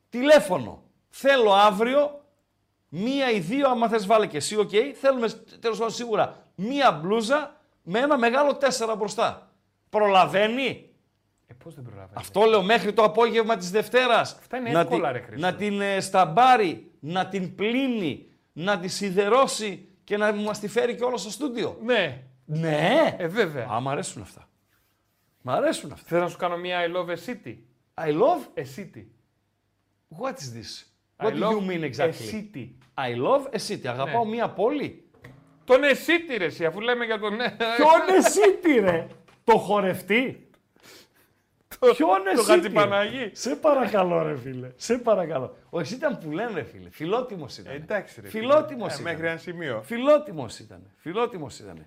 Τηλέφωνο. 0.08 0.82
Θέλω 1.08 1.52
αύριο 1.52 2.24
μία 2.88 3.30
ή 3.30 3.38
δύο, 3.40 3.68
άμα 3.68 3.88
θες 3.88 4.06
βάλε 4.06 4.26
και 4.26 4.36
εσύ, 4.36 4.56
οκ. 4.56 4.70
Θέλουμε 5.00 5.28
τέλος 5.60 5.78
πάντων 5.78 5.92
σίγουρα 5.94 6.44
μία 6.54 6.92
μπλούζα 6.92 7.60
με 7.82 7.98
ένα 7.98 8.18
μεγάλο 8.18 8.58
4 8.60 8.94
μπροστά. 8.96 9.45
Προλαβαίνει; 9.96 10.90
Ε, 11.46 11.54
πώς 11.64 11.74
δεν 11.74 11.84
προλαβαίνει. 11.84 12.12
Αυτό 12.14 12.44
λέω 12.44 12.62
μέχρι 12.62 12.92
το 12.92 13.02
απόγευμα 13.02 13.56
της 13.56 13.70
Δευτέρας. 13.70 14.36
Αυτά 14.38 14.56
είναι 14.56 14.70
να 14.70 14.80
εύκολα, 14.80 15.12
τη- 15.12 15.18
ρε 15.18 15.24
Χρήστο. 15.24 15.46
Να 15.46 15.54
την 15.54 15.80
ε, 15.80 16.00
σταμπάρει, 16.00 16.90
να 17.00 17.26
την 17.26 17.54
πλύνει, 17.54 18.26
να 18.52 18.78
τη 18.78 18.88
σιδερώσει 18.88 19.88
και 20.04 20.16
να 20.16 20.32
μας 20.32 20.58
τη 20.60 20.68
φέρει 20.68 20.94
και 20.94 21.04
όλο 21.04 21.16
στο 21.16 21.30
στούντιο. 21.30 21.78
Ναι, 21.84 22.22
Ναι. 22.44 23.14
ε, 23.18 23.26
βέβαια. 23.26 23.66
Α, 23.74 23.80
μ' 23.80 23.88
αρέσουν 23.88 24.22
αυτά. 24.22 24.48
Μ' 25.42 25.50
αρέσουν 25.50 25.92
αυτά. 25.92 26.06
Θέλω 26.08 26.22
να 26.22 26.28
σου 26.28 26.36
κάνω 26.36 26.56
μια 26.56 26.78
I 26.86 26.96
love 26.96 27.10
a 27.10 27.16
city. 27.30 27.56
I 28.04 28.08
love, 28.12 28.58
A 28.58 28.64
city. 28.76 29.06
what 30.20 30.32
is 30.32 30.52
this? 30.58 30.84
I 31.18 31.24
What 31.26 31.32
do 31.32 31.38
love 31.40 31.52
you 31.52 31.66
mean 31.70 31.82
A 31.82 31.88
exactly? 31.92 32.26
city. 32.32 32.78
I 32.94 33.14
love 33.26 33.54
a 33.54 33.58
city. 33.68 33.86
Αγαπάω 33.86 34.24
Ναι. 34.24 34.30
μία 34.30 34.48
πόλη. 34.48 35.00
Τον 35.64 35.80
A 35.82 35.94
city, 35.94 36.34
ρε, 36.38 36.44
εσύ, 36.44 36.64
αφού 36.64 36.80
λέμε 36.80 37.04
για 37.04 37.18
τον. 37.18 37.30
Ποιον 37.36 38.16
εσύ 38.18 38.54
τι 38.62 38.78
ρε, 38.80 39.06
το 39.46 39.58
χορευτή. 39.58 40.48
Ποιον 41.78 42.22
Το 42.24 42.30
εσύ 42.40 42.44
Χατζηπαναγί. 42.44 43.30
Σε 43.32 43.56
παρακαλώ 43.56 44.22
ρε 44.22 44.36
φίλε, 44.36 44.70
σε 44.76 44.98
παρακαλώ. 44.98 45.56
Ο 45.70 45.80
εσύ 45.80 45.94
ήταν 45.94 46.18
που 46.18 46.30
λένε 46.30 46.50
ρε 46.54 46.62
φίλε, 46.62 46.90
φιλότιμος 46.90 47.58
ήταν. 47.58 47.72
Ε, 47.72 47.76
εντάξει, 47.76 48.20
ρε. 48.20 48.28
φίλε. 48.28 48.40
Φιλότιμος 48.42 48.92
Ε, 48.92 49.00
ήταν. 49.00 49.12
Μέχρι 49.12 49.26
ένα 49.26 49.36
σημείο. 49.36 49.82
Φιλότιμος 49.84 50.58
ήταν. 50.58 50.82
Φιλότιμος 50.98 51.58
ήταν. 51.58 51.86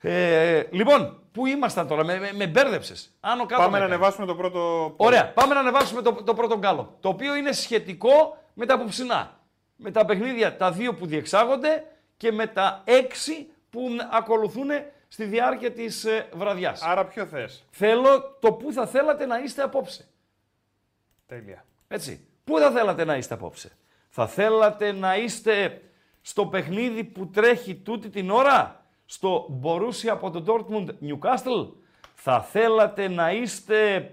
Ε, 0.00 0.62
λοιπόν, 0.70 1.22
πού 1.32 1.46
ήμασταν 1.46 1.86
τώρα, 1.88 2.04
με, 2.04 2.18
με, 2.18 2.30
με 2.34 2.46
μπέρδεψες. 2.46 3.16
Άνω 3.20 3.46
κάτω 3.46 3.62
Πάμε 3.62 3.72
με 3.72 3.78
να 3.78 3.84
έκανες. 3.84 3.94
ανεβάσουμε 3.96 4.26
το 4.26 4.34
πρώτο. 4.34 4.92
Ωραία, 4.96 5.32
πάμε 5.32 5.54
να 5.54 5.60
ανεβάσουμε 5.60 6.02
το, 6.02 6.12
το 6.12 6.34
πρώτο 6.34 6.58
γκάλο. 6.58 6.96
Το 7.00 7.08
οποίο 7.08 7.34
είναι 7.36 7.52
σχετικό 7.52 8.38
με 8.54 8.66
τα 8.66 8.74
απόψινά. 8.74 9.40
Με 9.76 9.90
τα 9.90 10.04
παιχνίδια 10.04 10.56
τα 10.56 10.70
δύο 10.72 10.94
που 10.94 11.06
διεξάγονται 11.06 11.84
και 12.16 12.32
με 12.32 12.46
τα 12.46 12.82
έξι 12.84 13.46
που 13.70 13.80
ακολουθούν 14.12 14.68
στη 15.08 15.24
διάρκεια 15.24 15.72
της 15.72 16.04
ε, 16.04 16.28
βραδιάς. 16.32 16.82
Άρα 16.82 17.04
ποιο 17.04 17.26
θες; 17.26 17.64
Θέλω 17.70 18.36
το 18.40 18.52
που 18.52 18.72
θα 18.72 18.86
θέλατε 18.86 19.26
να 19.26 19.38
είστε 19.38 19.62
απόψε. 19.62 20.08
Τέλεια. 21.26 21.64
Έτσι. 21.88 22.26
Πού 22.44 22.58
θα 22.58 22.70
θέλατε 22.70 23.04
να 23.04 23.16
είστε 23.16 23.34
απόψε; 23.34 23.76
Θα 24.08 24.26
θέλατε 24.26 24.92
να 24.92 25.16
είστε 25.16 25.82
στο 26.20 26.46
παιχνίδι 26.46 27.04
που 27.04 27.28
τρέχει 27.28 27.74
τούτη 27.74 28.08
την 28.08 28.30
ώρα; 28.30 28.84
Στο 29.06 29.60
Borussia 29.62 30.08
από 30.08 30.30
το 30.30 30.44
Dortmund 30.46 30.86
Newcastle; 30.86 31.68
Θα 32.14 32.42
θέλατε 32.42 33.08
να 33.08 33.32
είστε 33.32 34.10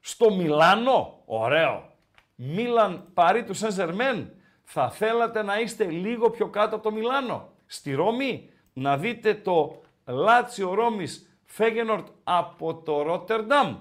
στο 0.00 0.34
Μιλάνο; 0.34 1.22
Ωραίο. 1.24 1.90
Μίλαν 2.34 3.04
Παρί 3.14 3.44
του 3.44 3.54
Σεν 3.54 3.70
Ζερμέν. 3.70 4.32
Θα 4.64 4.90
θέλατε 4.90 5.42
να 5.42 5.60
είστε 5.60 5.84
λίγο 5.84 6.30
πιο 6.30 6.48
κάτω 6.48 6.74
από 6.74 6.84
το 6.84 6.92
Μιλάνο; 6.92 7.48
Στη 7.66 7.94
Ρώμη; 7.94 8.50
Να 8.72 8.96
δείτε 8.96 9.34
το 9.34 9.82
Λάτσιο 10.06 10.74
Ρώμης 10.74 11.36
Φέγενορτ 11.44 12.06
από 12.24 12.74
το 12.74 13.02
Ρότερνταμ. 13.02 13.76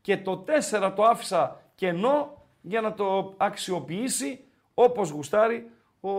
Και 0.00 0.16
το 0.16 0.44
4 0.70 0.92
το 0.96 1.02
άφησα 1.04 1.60
κενό 1.74 2.42
για 2.60 2.80
να 2.80 2.94
το 2.94 3.34
αξιοποιήσει 3.36 4.44
όπως 4.74 5.10
γουστάρει 5.10 5.70
ο, 6.00 6.10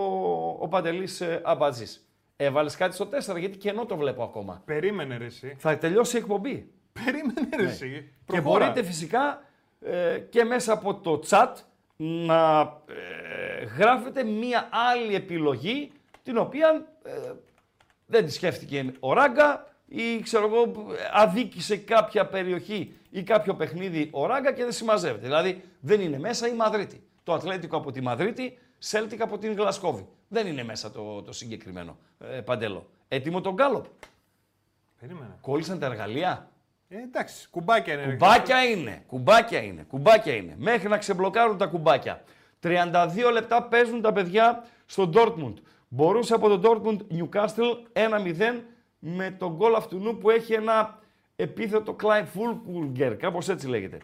ο 0.59 0.67
Παντελής 0.67 1.21
ε, 1.21 1.41
Αμπατζής. 1.43 2.07
Έβαλες 2.35 2.75
κάτι 2.75 2.93
στο 2.95 3.09
4 3.33 3.39
γιατί 3.39 3.57
κενό 3.57 3.85
το 3.85 3.97
βλέπω 3.97 4.23
ακόμα. 4.23 4.61
Περίμενε 4.65 5.17
ρε 5.17 5.25
εσύ. 5.25 5.55
Θα 5.57 5.77
τελειώσει 5.77 6.15
η 6.15 6.19
εκπομπή. 6.19 6.71
Περίμενε 6.93 7.49
ρε 7.55 7.63
εσύ. 7.63 8.11
Και 8.25 8.33
Προχώρα. 8.33 8.59
μπορείτε 8.59 8.83
φυσικά 8.83 9.41
ε, 9.81 10.19
και 10.29 10.43
μέσα 10.43 10.73
από 10.73 10.95
το 10.95 11.21
chat 11.29 11.53
να 11.95 12.59
ε, 12.87 13.63
γράφετε 13.77 14.23
μία 14.23 14.69
άλλη 14.93 15.15
επιλογή 15.15 15.91
την 16.23 16.37
οποία 16.37 16.85
ε, 17.03 17.11
δεν 18.13 18.25
τη 18.25 18.31
σκέφτηκε 18.31 18.93
ο 18.99 19.13
Ράγκα 19.13 19.67
ή 19.87 20.19
ξέρω 20.23 20.45
εγώ 20.45 20.71
αδίκησε 21.13 21.77
κάποια 21.77 22.25
περιοχή 22.25 22.93
ή 23.09 23.23
κάποιο 23.23 23.55
παιχνίδι 23.55 24.09
ο 24.11 24.25
Ράγκα 24.25 24.53
και 24.53 24.63
δεν 24.63 24.71
συμμαζεύεται. 24.71 25.25
Δηλαδή 25.25 25.63
δεν 25.79 26.01
είναι 26.01 26.19
μέσα 26.19 26.47
η 26.47 26.53
Μαδρίτη. 26.53 27.03
Το 27.23 27.33
Ατλέτικο 27.33 27.77
από 27.77 27.91
τη 27.91 28.01
Μαδρίτη, 28.01 28.57
Σέλτικ 28.77 29.21
από 29.21 29.37
την 29.37 29.53
Γλασκόβη. 29.53 30.07
Δεν 30.27 30.47
είναι 30.47 30.63
μέσα 30.63 30.91
το, 30.91 31.21
το 31.21 31.31
συγκεκριμένο 31.31 31.97
ε, 32.19 32.41
παντέλο. 32.41 32.89
Έτοιμο 33.07 33.41
τον 33.41 33.53
Γκάλοπ. 33.53 33.85
Περίμενε. 34.99 35.37
Κόλλησαν 35.41 35.79
τα 35.79 35.85
εργαλεία. 35.85 36.49
Ε, 36.87 36.97
εντάξει, 36.97 37.47
κουμπάκια 37.49 37.93
είναι. 37.93 38.05
ρε. 38.05 38.11
Κουμπάκια 38.11 38.63
είναι, 38.63 39.03
κουμπάκια 39.07 39.61
είναι, 39.61 39.83
κουμπάκια 39.87 40.35
είναι. 40.35 40.55
Μέχρι 40.57 40.89
να 40.89 40.97
ξεμπλοκάρουν 40.97 41.57
τα 41.57 41.65
κουμπάκια. 41.65 42.23
32 42.63 43.31
λεπτά 43.33 43.63
παίζουν 43.63 44.01
τα 44.01 44.13
παιδιά 44.13 44.63
στο 44.85 45.09
Dortmund. 45.13 45.53
Μπορούσε 45.95 46.33
από 46.33 46.57
το 46.57 46.61
Dortmund 46.63 46.97
Newcastle 47.17 47.77
1-0 47.93 48.61
με 48.99 49.35
τον 49.39 49.55
γκολ 49.55 49.75
αυτού 49.75 50.17
που 50.19 50.29
έχει 50.29 50.53
ένα 50.53 50.99
επίθετο 51.35 51.95
Clive 52.03 52.25
Fulkulger, 52.37 53.15
κάπως 53.19 53.49
έτσι 53.49 53.67
λέγεται. 53.67 53.97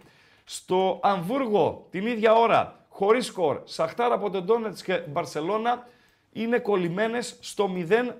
Στο 0.43 0.99
Αμβούργο 1.01 1.87
την 1.89 2.07
ίδια 2.07 2.33
ώρα, 2.33 2.85
χωρίς 2.89 3.25
σκορ, 3.25 3.61
Σαχτάρα 3.63 4.13
από 4.13 4.29
τον 4.29 4.43
Ντόνετς 4.43 4.83
και 4.83 5.03
Μπαρσελώνα 5.07 5.87
είναι 6.31 6.59
κολλημένες 6.59 7.37
στο 7.39 7.69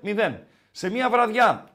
0-0. 0.02 0.34
Σε 0.70 0.90
μια 0.90 1.10
βραδιά 1.10 1.68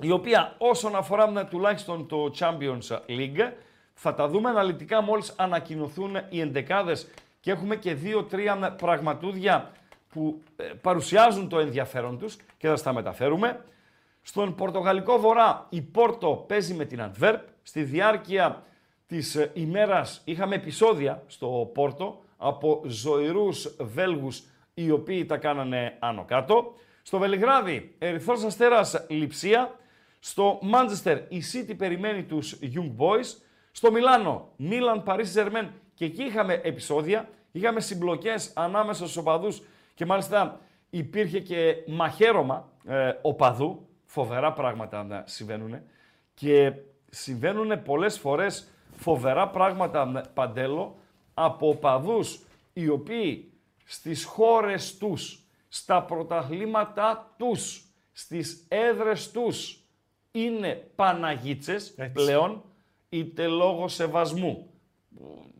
η 0.00 0.10
οποία 0.10 0.54
όσον 0.58 0.96
αφορά 0.96 1.30
με 1.30 1.44
τουλάχιστον 1.44 2.06
το 2.06 2.32
Champions 2.38 2.98
League 3.08 3.52
θα 3.94 4.14
τα 4.14 4.28
δούμε 4.28 4.48
αναλυτικά 4.48 5.00
μόλις 5.00 5.34
ανακοινωθούν 5.36 6.16
οι 6.28 6.40
εντεκάδες 6.40 7.08
και 7.40 7.50
έχουμε 7.50 7.76
και 7.76 7.94
δύο-τρία 7.94 8.74
πραγματούδια 8.78 9.72
που 10.10 10.42
ε, 10.56 10.64
παρουσιάζουν 10.64 11.48
το 11.48 11.58
ενδιαφέρον 11.58 12.18
τους 12.18 12.36
και 12.56 12.68
θα 12.68 12.76
στα 12.76 12.92
μεταφέρουμε. 12.92 13.64
Στον 14.22 14.54
Πορτογαλικό 14.54 15.18
Βορρά 15.18 15.66
η 15.68 15.82
Πόρτο 15.82 16.44
παίζει 16.48 16.74
με 16.74 16.84
την 16.84 17.02
Αντβέρπ. 17.02 17.40
Στη 17.62 17.82
διάρκεια 17.82 18.62
της 19.06 19.34
ε, 19.34 19.50
ημέρας 19.54 20.22
είχαμε 20.24 20.54
επεισόδια 20.54 21.22
στο 21.26 21.70
Πόρτο 21.74 22.22
από 22.36 22.82
ζωηρούς 22.86 23.76
Βέλγους 23.78 24.42
οι 24.74 24.90
οποίοι 24.90 25.26
τα 25.26 25.36
κάνανε 25.36 25.96
άνω 25.98 26.24
κάτω. 26.24 26.74
Στο 27.02 27.18
Βελιγράδι 27.18 27.94
Ερυθρός 27.98 28.44
Αστέρας 28.44 29.04
Λιψία. 29.08 29.74
Στο 30.20 30.58
Μάντζεστερ 30.62 31.16
η 31.16 31.42
City 31.52 31.76
περιμένει 31.76 32.22
τους 32.22 32.58
Young 32.62 32.92
Boys. 32.98 33.36
Στο 33.72 33.90
Μιλάνο 33.92 34.48
Μίλαν 34.56 35.02
Παρίσι 35.02 35.30
Ζερμέν 35.30 35.70
και 35.94 36.04
εκεί 36.04 36.22
είχαμε 36.22 36.60
επεισόδια. 36.62 37.28
Είχαμε 37.52 37.80
συμπλοκές 37.80 38.52
ανάμεσα 38.54 39.02
στους 39.02 39.16
οπαδούς 39.16 39.62
και 40.00 40.06
μάλιστα 40.06 40.60
υπήρχε 40.90 41.40
και 41.40 41.76
μαχαίρωμα 41.86 42.72
ε, 42.86 43.12
οπαδού. 43.22 43.88
Φοβερά 44.04 44.52
πράγματα 44.52 45.04
να 45.04 45.24
συμβαίνουν. 45.26 45.80
Και 46.34 46.72
συμβαίνουν 47.10 47.82
πολλές 47.82 48.18
φορές 48.18 48.68
φοβερά 48.96 49.48
πράγματα 49.48 50.06
με 50.06 50.22
παντέλο 50.34 50.98
από 51.34 51.68
οπαδούς 51.68 52.42
οι 52.72 52.88
οποίοι 52.88 53.52
στις 53.84 54.24
χώρες 54.24 54.96
τους, 54.98 55.44
στα 55.68 56.02
πρωταθλήματά 56.02 57.34
τους, 57.36 57.84
στις 58.12 58.66
έδρες 58.68 59.30
τους 59.30 59.84
είναι 60.30 60.90
Παναγίτσες 60.94 61.94
πλέον, 62.12 62.64
είτε 63.08 63.46
λόγω 63.46 63.88
σεβασμού, 63.88 64.70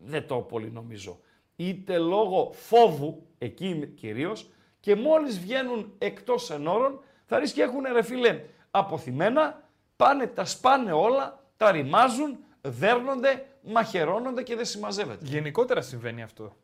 δεν 0.03 0.27
το 0.27 0.35
πολύ 0.35 0.71
νομίζω, 0.71 1.19
είτε 1.55 1.97
λόγω 1.97 2.51
φόβου, 2.53 3.25
εκεί 3.45 3.87
κυρίως, 3.95 4.49
και 4.79 4.95
μόλις 4.95 5.39
βγαίνουν 5.39 5.93
εκτός 5.97 6.49
ενόρων, 6.49 7.03
θα 7.25 7.39
ρίξει 7.39 7.53
και 7.53 7.61
έχουν 7.61 7.81
ρε 7.93 8.01
φίλε 8.03 8.43
αποθυμένα, 8.71 9.63
πάνε, 9.95 10.27
τα 10.27 10.45
σπάνε 10.45 10.91
όλα, 10.91 11.43
τα 11.57 11.71
ρημάζουν, 11.71 12.37
δέρνονται, 12.61 13.45
μαχαιρώνονται 13.61 14.43
και 14.43 14.55
δεν 14.55 14.65
συμμαζεύεται. 14.65 15.25
Γενικότερα 15.25 15.81
συμβαίνει 15.81 16.21
αυτό. 16.21 16.55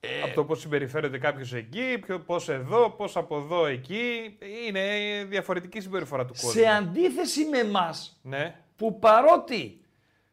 Ε, 0.00 0.22
Από 0.22 0.34
το 0.34 0.44
πώς 0.44 0.60
συμπεριφέρεται 0.60 1.18
κάποιος 1.18 1.52
εκεί, 1.52 1.98
πώς 2.26 2.48
εδώ, 2.48 2.90
πώς 2.90 3.16
από 3.16 3.36
εδώ 3.36 3.66
εκεί. 3.66 4.36
Είναι 4.66 4.82
διαφορετική 5.28 5.80
συμπεριφορά 5.80 6.24
του 6.24 6.34
κόσμου. 6.40 6.50
Σε 6.50 6.66
αντίθεση 6.66 7.44
με 7.44 7.58
εμάς, 7.58 8.20
Ναι. 8.22 8.60
που 8.76 8.98
παρότι 8.98 9.80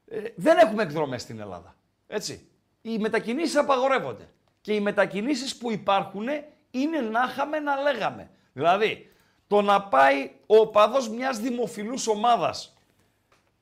ε, 0.07 0.21
δεν 0.35 0.57
έχουμε 0.57 0.83
εκδρομές 0.83 1.21
στην 1.21 1.39
Ελλάδα, 1.39 1.75
έτσι, 2.07 2.47
οι 2.81 2.97
μετακινήσεις 2.97 3.55
απαγορεύονται. 3.55 4.29
Και 4.63 4.73
οι 4.73 4.79
μετακινήσεις 4.79 5.57
που 5.57 5.71
υπάρχουν 5.71 6.27
είναι 6.71 6.99
να 6.99 7.27
είχαμε 7.29 7.59
να 7.59 7.81
λέγαμε. 7.81 8.29
Δηλαδή, 8.53 9.11
το 9.47 9.61
να 9.61 9.81
πάει 9.81 10.31
ο 10.45 10.55
οπαδός 10.55 11.09
μιας 11.09 11.39
δημοφιλούς 11.39 12.07
ομάδας 12.07 12.77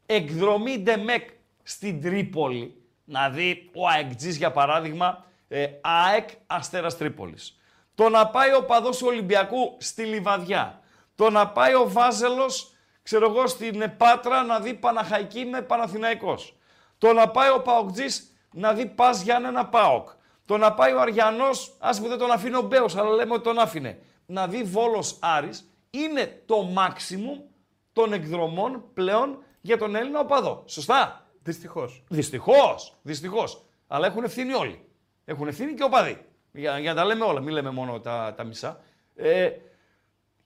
εκδρομή 0.06 0.80
Ντεμεκ 0.80 1.30
στην 1.64 2.02
Τρίπολη, 2.02 2.84
να 3.04 3.30
δει 3.30 3.70
ο 3.76 3.88
ΑΕΚΤΖΙς 3.88 4.38
για 4.38 4.52
παράδειγμα, 4.52 5.26
ε, 5.47 5.68
ΑΕΚ 5.82 6.30
Αστέρας 6.47 6.97
Τρίπολης. 6.97 7.60
Το 7.95 8.10
να 8.10 8.28
πάει 8.28 8.54
ο 8.54 8.66
παδός 8.66 8.97
του 8.97 9.08
Ολυμπιακού 9.08 9.78
στη 9.80 10.04
Λιβαδιά. 10.04 10.82
Το 11.16 11.30
να 11.30 11.47
πάει 11.47 11.74
ο 11.74 11.89
Βάζελος, 11.89 12.74
ξέρω 13.04 13.30
εγώ, 13.30 13.47
στην 13.47 13.91
Πάτρα 13.97 14.43
να 14.43 14.60
δει 14.60 14.74
Παναχαϊκή 14.74 15.45
με 15.45 15.62
Παναθηναϊκός. 15.62 16.56
Το 16.97 17.14
να 17.14 17.30
πάει 17.30 17.49
ο 17.49 17.62
Παοκτζής 17.62 18.36
να 18.52 18.74
δει 18.74 18.86
Πας 18.86 19.22
Γιάννενα 19.22 19.66
Πάοκ. 19.66 20.10
Το 20.52 20.58
να 20.58 20.74
πάει 20.74 20.93
ο 20.93 21.02
Αριανός, 21.02 21.76
ας 21.80 21.97
πούμε 21.97 22.10
δεν 22.10 22.18
τον 22.18 22.32
αφήνει 22.32 22.56
ο 22.56 22.62
Μπέος, 22.62 22.95
αλλά 22.95 23.10
λέμε 23.10 23.34
ότι 23.34 23.43
τον 23.43 23.60
άφηνε. 23.60 23.99
Να 24.26 24.47
δει 24.47 24.64
Βόλος 24.64 25.18
Άρης 25.20 25.70
είναι 25.89 26.41
το 26.45 26.74
maximum 26.78 27.41
των 27.93 28.14
εκδρομών 28.14 28.84
πλέον 28.93 29.43
για 29.62 29.78
τον 29.78 29.95
Έλληνα 29.95 30.20
οπαδό. 30.20 30.64
Σωστά; 30.66 31.28
Δυστυχώς. 31.43 32.04
Δυστυχώς, 32.08 32.97
δυστυχώς. 33.02 33.66
Αλλά 33.88 34.08
έχουν 34.08 34.24
ευθύνη 34.24 34.54
όλοι. 34.54 34.86
Έχουν 35.26 35.47
ευθύνη 35.47 35.74
και 35.74 35.84
οπαδοί. 35.84 36.26
Για, 36.52 36.80
για 36.80 36.93
να 36.93 37.02
τα 37.02 37.06
λέμε 37.06 37.26
όλα, 37.26 37.39
μην 37.39 37.54
λέμε 37.54 37.70
μόνο 37.70 37.99
τα, 37.99 38.34
τα 38.38 38.43
μισά. 38.43 38.82
Ε, 39.16 39.49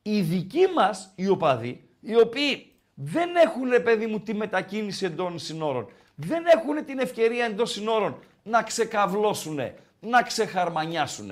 οι 0.01 0.21
δικοί 0.21 0.67
μας 0.75 1.11
οι 1.15 1.27
οπαδοί, 1.27 1.89
οι 1.99 2.19
οποίοι 2.19 2.73
δεν 2.93 3.35
έχουν, 3.35 3.69
ρε 3.69 3.79
παιδί 3.79 4.07
μου, 4.07 4.19
τη 4.19 4.33
μετακίνηση 4.33 5.05
εντός 5.05 5.43
συνόρων, 5.43 5.87
δεν 6.15 6.45
έχουν 6.45 6.85
την 6.85 6.99
ευκαιρία 6.99 7.45
εντός 7.45 7.71
συνόρων 7.71 8.19
να 8.43 8.63
ξεκαβλώσουν, 8.63 9.59
να 9.99 10.21
ξεχαρμανιάσουν. 10.21 11.31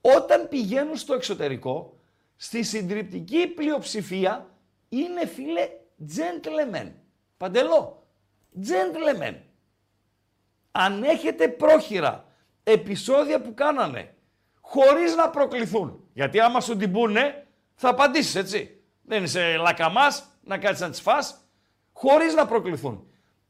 Όταν 0.00 0.48
πηγαίνουν 0.48 0.96
στο 0.96 1.14
εξωτερικό, 1.14 1.98
στη 2.36 2.62
συντριπτική 2.62 3.46
πλειοψηφία 3.46 4.50
είναι 4.88 5.26
φίλε 5.26 5.68
gentlemen. 6.16 6.92
Παντελώ. 7.36 8.06
Gentlemen. 8.56 9.34
Αν 10.72 11.02
έχετε 11.02 11.48
πρόχειρα 11.48 12.24
επεισόδια 12.62 13.40
που 13.40 13.54
κάνανε 13.54 14.14
χωρίς 14.60 15.14
να 15.14 15.30
προκληθούν. 15.30 16.08
Γιατί 16.12 16.40
άμα 16.40 16.60
σου 16.60 16.76
την 16.76 16.92
πούνε 16.92 17.46
θα 17.74 17.88
απαντήσεις 17.88 18.34
έτσι. 18.34 18.82
Δεν 19.02 19.24
είσαι 19.24 19.56
λακαμάς 19.56 20.24
να 20.42 20.58
κάτσεις 20.58 20.80
να 20.80 20.90
τις 20.90 21.00
φας. 21.00 21.48
Χωρίς 21.92 22.34
να 22.34 22.46
προκληθούν. 22.46 23.06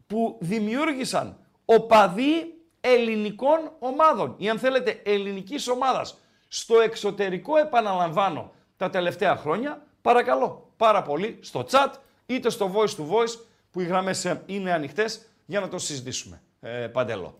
Που 0.06 0.38
δημιούργησαν 0.40 1.46
οπαδοί 1.64 2.59
ελληνικών 2.80 3.58
ομάδων 3.78 4.34
ή 4.38 4.50
αν 4.50 4.58
θέλετε 4.58 5.00
ελληνικής 5.04 5.68
ομάδας 5.68 6.18
στο 6.48 6.80
εξωτερικό 6.80 7.56
επαναλαμβάνω 7.56 8.52
τα 8.76 8.90
τελευταία 8.90 9.36
χρόνια 9.36 9.86
παρακαλώ 10.02 10.72
πάρα 10.76 11.02
πολύ 11.02 11.38
στο 11.40 11.66
chat 11.70 11.92
είτε 12.26 12.50
στο 12.50 12.72
voice 12.74 13.00
to 13.00 13.14
voice 13.14 13.38
που 13.70 13.80
οι 13.80 13.84
γραμμές 13.84 14.24
ε, 14.24 14.42
είναι 14.46 14.72
ανοιχτές 14.72 15.26
για 15.46 15.60
να 15.60 15.68
το 15.68 15.78
συζητήσουμε. 15.78 16.42
Ε, 16.60 16.68
παντελώ. 16.68 17.38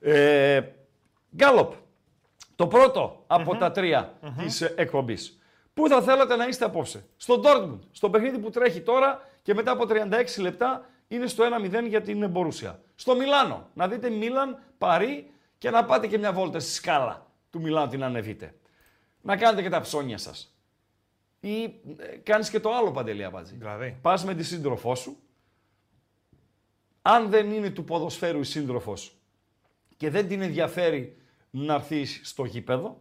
Ε, 0.00 0.60
Γκάλοπ, 1.36 1.72
το 2.56 2.66
πρώτο 2.66 3.24
από 3.26 3.56
τα 3.56 3.70
τρία 3.70 4.12
mm-hmm. 4.22 4.42
της 4.42 4.60
εκπομπής. 4.60 5.38
Πού 5.74 5.88
θα 5.88 6.02
θέλατε 6.02 6.36
να 6.36 6.46
είστε 6.46 6.64
απόψε; 6.64 7.04
Στο 7.16 7.40
Dortmund, 7.44 7.78
στο 7.92 8.10
παιχνίδι 8.10 8.38
που 8.38 8.50
τρέχει 8.50 8.80
τώρα 8.80 9.28
και 9.42 9.54
μετά 9.54 9.70
από 9.70 9.84
36 9.88 10.40
λεπτά 10.40 10.86
είναι 11.08 11.26
στο 11.26 11.44
1-0 11.62 11.88
για 11.88 12.00
την 12.00 12.30
Μπορούσια. 12.30 12.82
Στο 12.94 13.16
Μιλάνο, 13.16 13.68
να 13.74 13.88
δείτε 13.88 14.10
Μίλαν, 14.10 14.62
Παρί 14.78 15.30
και 15.58 15.70
να 15.70 15.84
πάτε 15.84 16.06
και 16.06 16.18
μια 16.18 16.32
βόλτα 16.32 16.60
στη 16.60 16.70
σκάλα 16.70 17.26
του 17.50 17.60
Μιλάνου 17.60 17.90
την 17.90 18.02
ανεβείτε. 18.02 18.54
Να 19.22 19.36
κάνετε 19.36 19.62
και 19.62 19.68
τα 19.68 19.80
ψώνια 19.80 20.18
σας. 20.18 20.56
Ή 21.40 21.62
ε, 21.62 22.16
κάνεις 22.22 22.50
και 22.50 22.60
το 22.60 22.74
άλλο 22.74 22.90
παντελή 22.90 23.24
απάντηση. 23.24 23.54
Δηλαδή. 23.54 23.98
Πας 24.02 24.24
με 24.24 24.34
τη 24.34 24.42
σύντροφό 24.42 24.94
σου, 24.94 25.16
αν 27.02 27.28
δεν 27.28 27.50
είναι 27.50 27.70
του 27.70 27.84
ποδοσφαίρου 27.84 28.40
η 28.40 28.44
σύντροφος 28.44 29.16
και 29.96 30.10
δεν 30.10 30.28
την 30.28 30.42
ενδιαφέρει 30.42 31.16
να 31.50 31.74
έρθεις 31.74 32.20
στο 32.24 32.44
γήπεδο, 32.44 33.00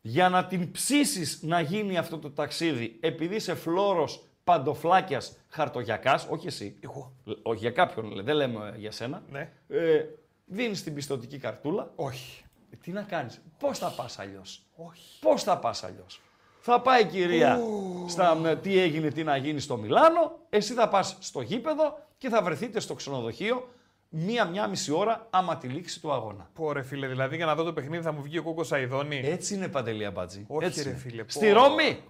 για 0.00 0.28
να 0.28 0.46
την 0.46 0.70
ψήσεις 0.70 1.42
να 1.42 1.60
γίνει 1.60 1.98
αυτό 1.98 2.18
το 2.18 2.30
ταξίδι, 2.30 2.96
επειδή 3.00 3.34
είσαι 3.34 3.54
φλόρος 3.54 4.24
παντοφλάκιας 4.56 5.36
χαρτογιακάς, 5.48 6.26
όχι 6.30 6.46
εσύ, 6.46 6.76
Εγώ. 6.80 7.12
όχι 7.42 7.58
για 7.58 7.70
κάποιον, 7.70 8.24
δεν 8.24 8.34
λέμε 8.36 8.74
για 8.76 8.90
σένα, 8.90 9.22
Ναι. 9.30 9.52
ε, 9.68 10.04
δίνεις 10.44 10.82
την 10.82 10.94
πιστοτική 10.94 11.38
καρτούλα, 11.38 11.90
Όχι. 11.96 12.44
ε, 12.70 12.76
τι 12.76 12.90
να 12.90 13.02
κάνεις, 13.02 13.40
πώς 13.58 13.78
θα 13.78 13.92
πας 13.96 14.18
αλλιώς, 14.18 14.62
Όχι. 14.76 15.18
πώς 15.20 15.42
θα 15.42 15.58
πας 15.58 15.84
αλλιώς; 15.84 16.20
Θα 16.60 16.80
πάει 16.80 17.02
η 17.02 17.06
κυρία 17.06 17.60
στα 18.06 18.34
με 18.34 18.56
τι 18.56 18.78
έγινε, 18.78 19.08
τι 19.10 19.22
να 19.24 19.36
γίνει 19.36 19.60
στο 19.60 19.76
Μιλάνο, 19.76 20.38
εσύ 20.48 20.72
θα 20.74 20.88
πας 20.88 21.16
στο 21.20 21.40
γήπεδο 21.40 21.98
και 22.18 22.28
θα 22.28 22.42
βρεθείτε 22.42 22.80
στο 22.80 22.94
ξενοδοχείο 22.94 23.68
μία-μία 24.08 24.66
μισή 24.66 24.92
ώρα 24.92 25.26
άμα 25.30 25.56
τη 25.56 25.68
λήξη 25.68 26.00
του 26.00 26.12
αγώνα. 26.12 26.50
Πω 26.54 26.72
ρε 26.72 26.82
φίλε, 26.82 27.06
δηλαδή 27.06 27.36
για 27.36 27.46
να 27.46 27.54
δω 27.54 27.62
το 27.62 27.72
παιχνίδι 27.72 28.02
θα 28.02 28.12
μου 28.12 28.22
βγει 28.22 28.38
ο 28.38 28.42
Κόκο 28.42 28.64
Σαϊδόνη. 28.64 29.20
Έτσι 29.24 29.54
είναι 29.54 29.68
παντελή 29.68 30.04
αμπάτζη. 30.04 30.44
Όχι, 30.48 30.66
Έτσι 30.66 30.82
ρε 30.82 30.88
είναι. 30.88 30.98
φίλε, 30.98 31.22
πω. 31.24 31.30
Στη 31.30 31.50
Ρώμη 31.50 32.02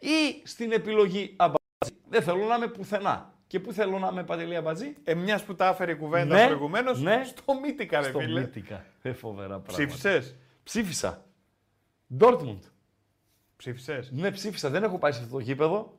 ή 0.00 0.42
στην 0.44 0.72
επιλογή 0.72 1.34
αμπάτζη. 1.36 2.00
Δεν 2.08 2.22
θέλω 2.22 2.44
να 2.44 2.54
είμαι 2.54 2.68
πουθενά. 2.68 3.34
Και 3.46 3.60
πού 3.60 3.72
θέλω 3.72 3.98
να 3.98 4.08
είμαι 4.12 4.24
παντελή 4.24 4.56
αμπάτζη. 4.56 4.94
Ε, 5.04 5.14
μιας 5.14 5.44
που 5.44 5.54
τα 5.54 5.68
έφερε 5.68 5.92
η 5.92 5.94
κουβέντα 5.94 6.34
Ναι, 6.34 6.46
προηγουμένως, 6.46 7.00
ναι. 7.00 7.22
στο 7.24 7.60
Μύτικα, 7.60 8.00
ρε 8.00 8.08
Στο 8.08 8.18
φίλε. 8.18 8.40
Μύτικα. 8.40 8.84
Ε, 9.02 9.12
φοβερά 9.12 9.46
πράγματα. 9.46 9.72
Ψήφισες; 9.72 10.36
Ψήφισα. 10.62 11.24
Ντόρτμουντ. 12.16 12.62
Ψήφισες; 13.56 14.10
Ναι, 14.10 14.30
ψήφισα. 14.30 14.68
Δεν 14.70 14.82
έχω 14.82 14.98
πάει 14.98 15.12
σε 15.12 15.20
αυτό 15.22 15.32
το 15.32 15.38
γήπεδο. 15.40 15.98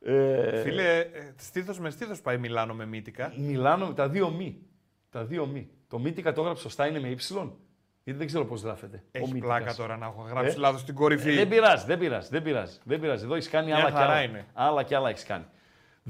Ε, 0.00 0.62
Φίλε, 0.62 1.06
στήθος 1.36 1.78
με 1.78 1.90
στήθος 1.90 2.20
πάει 2.20 2.38
Μιλάνο 2.38 2.74
με 2.74 2.86
Μύτικα. 2.86 3.32
Μιλάνω 3.36 3.86
με 3.86 3.94
τα 3.94 4.08
δύο 4.08 4.30
μη. 4.30 4.62
Τα 5.10 5.24
δύο 5.24 5.46
μη. 5.46 5.70
Το 5.88 5.98
μύτικα 5.98 6.32
το 6.32 6.40
έγραψε 6.40 6.62
σωστά, 6.62 6.86
είναι 6.86 7.00
με 7.00 7.08
ύψιλον. 7.08 7.58
Γιατί 8.04 8.18
δεν 8.18 8.26
ξέρω 8.28 8.44
πώς 8.44 8.62
γράφεται. 8.62 8.96
ο 8.96 9.08
Έχει 9.12 9.26
Μύτικας. 9.32 9.48
πλάκα 9.58 9.74
τώρα 9.74 9.96
να 9.96 10.06
έχω 10.06 10.26
γράψει 10.30 10.54
Ε, 10.56 10.60
λάθος 10.60 10.80
στην 10.80 10.94
κορυφή. 10.94 11.30
Ε, 11.30 11.34
δεν 11.34 11.48
πειράζει, 11.48 11.86
δεν 11.86 11.98
πειράζει, 11.98 12.28
δεν 12.30 12.42
πειράζει. 12.42 12.78
Δεν 12.84 13.00
πειράζει. 13.00 13.24
Εδώ 13.24 13.34
έχεις 13.34 13.48
κάνει 13.48 13.66
Μια 13.66 13.76
άλλα 13.76 13.84
και 13.90 13.92
χαρά 13.96 14.12
άλλα. 14.12 14.22
είναι. 14.22 14.46
Άλλα 14.52 14.82
και 14.82 14.96
άλλα 14.96 15.08
έχεις 15.08 15.24
κάνει. 15.24 15.44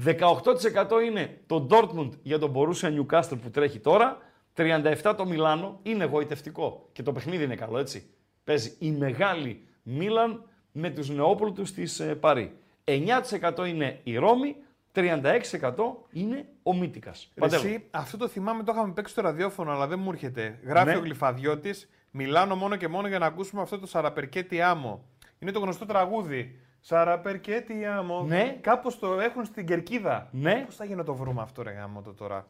18% 0.05 1.01
είναι 1.05 1.37
το 1.45 1.67
Dortmund 1.69 2.09
για 2.21 2.39
τον 2.39 2.53
Borussia 2.55 2.99
Newcastle 2.99 3.37
που 3.41 3.49
τρέχει 3.51 3.79
τώρα. 3.79 4.17
37% 4.55 5.13
το 5.17 5.25
Μιλάνο. 5.25 5.79
Είναι 5.83 6.03
εγωιτευτικό. 6.03 6.89
Και 6.91 7.03
το 7.03 7.11
παιχνίδι 7.11 7.43
είναι 7.43 7.55
καλό, 7.55 7.77
έτσι. 7.77 8.09
Παίζει 8.43 8.75
η 8.79 8.91
μεγάλη 8.91 9.67
Μίλαν 9.83 10.43
με 10.71 10.89
τους 10.89 11.09
νεόπλουτους 11.09 11.71
της 11.71 11.99
ε, 11.99 12.15
Παρή. 12.15 12.57
9% 12.85 13.67
είναι 13.67 13.99
η 14.03 14.17
Ρώμη. 14.17 14.55
36% 14.95 15.73
είναι 16.11 16.45
ο 16.63 16.75
Μύτικας. 16.75 17.31
Ρε 17.35 17.41
Παντέλο. 17.41 17.61
Εσύ, 17.61 17.85
αυτό 17.91 18.17
το 18.17 18.27
θυμάμαι, 18.27 18.63
το 18.63 18.71
είχαμε 18.75 18.93
παίξει 18.93 19.11
στο 19.11 19.21
ραδιόφωνο, 19.21 19.71
αλλά 19.71 19.87
δεν 19.87 19.99
μου 19.99 20.11
έρχεται. 20.11 20.59
Γράφει 20.63 20.89
Ναι. 20.89 20.95
ο 20.95 20.99
Γλυφαδιώτης, 20.99 21.89
Μιλάνο 22.11 22.55
μόνο 22.55 22.75
και 22.75 22.87
μόνο 22.87 23.07
για 23.07 23.19
να 23.19 23.25
ακούσουμε 23.25 23.61
αυτό 23.61 23.79
το 23.79 23.87
Σαραπερκέτι 23.87 24.61
Άμμο. 24.61 25.03
Είναι 25.39 25.51
το 25.51 25.59
γνωστό 25.59 25.85
τραγούδι. 25.85 26.59
Σαραπερκέτι 26.79 27.85
Άμμο. 27.85 28.23
Ναι. 28.23 28.57
Κάπως 28.61 28.99
το 28.99 29.19
έχουν 29.19 29.45
στην 29.45 29.65
κερκίδα. 29.65 30.29
Ναι. 30.31 30.63
Πώς 30.65 30.75
θα 30.75 30.85
γίνει 30.85 30.97
να 30.97 31.03
το 31.03 31.15
βρούμε 31.15 31.41
αυτό, 31.41 31.61
ρε 31.61 31.71
γάμο 31.71 32.01
το 32.01 32.13
τώρα; 32.13 32.47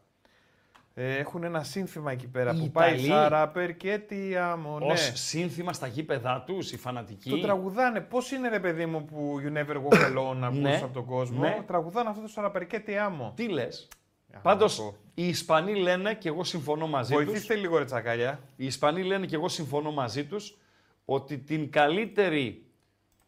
Ε, 0.98 1.16
έχουν 1.18 1.44
ένα 1.44 1.64
σύνθημα 1.64 2.12
εκεί 2.12 2.28
πέρα 2.28 2.54
Οι 2.54 2.60
που 2.60 2.72
πάει 2.72 2.94
Ιταλοί. 2.94 3.08
Σαραπερκέτι 3.08 4.38
Άμμο. 4.38 4.80
Ναι. 4.80 4.92
Ως 4.92 5.12
σύνθημα 5.14 5.74
στα 5.74 5.88
γήπεδά 5.88 6.44
τους, 6.46 6.72
οι 6.72 6.78
φανατικοί. 6.78 7.30
Το 7.30 7.40
τραγουδάνε. 7.40 8.02
Πώς 8.02 8.32
είναι, 8.32 8.50
ρε 8.50 8.60
παιδί 8.60 8.86
μου, 8.86 9.06
που 9.06 9.36
You 9.44 9.58
never 9.58 9.76
walk 9.76 9.94
alone 10.18 10.36
να 10.36 10.50
Ναι. 10.52 10.68
ακούσει 10.70 10.84
από 10.84 10.94
τον 10.94 11.06
κόσμο; 11.06 11.40
Ναι. 11.40 11.64
Τραγουδάνε 11.68 12.10
αυτό 12.10 12.22
το 12.22 12.28
Σαραπερκέτι 12.28 12.98
Άμμο. 12.98 13.34
Τι 13.36 13.48
λες; 13.50 13.88
να 14.34 14.40
Πάντως, 14.40 14.76
πω. 14.78 14.96
οι 15.14 15.28
Ισπανοί 15.28 15.76
λένε, 15.76 16.14
και 16.14 16.28
εγώ 16.28 16.44
συμφωνώ 16.44 16.88
μαζί 16.88 17.16
τους, 17.16 17.24
Βοηθήστε 17.26 17.56
λίγο, 17.56 17.78
ρε 17.78 17.86
τσακαλιά. 17.86 18.40
οι 18.56 18.66
Ισπανοί 18.66 19.04
λένε 19.04 19.26
και 19.26 19.36
εγώ 19.36 19.48
συμφωνώ 19.48 19.92
μαζί 19.92 20.26
τους, 20.26 20.58
ότι 21.06 21.38
την 21.38 21.72
καλύτερη 21.72 22.66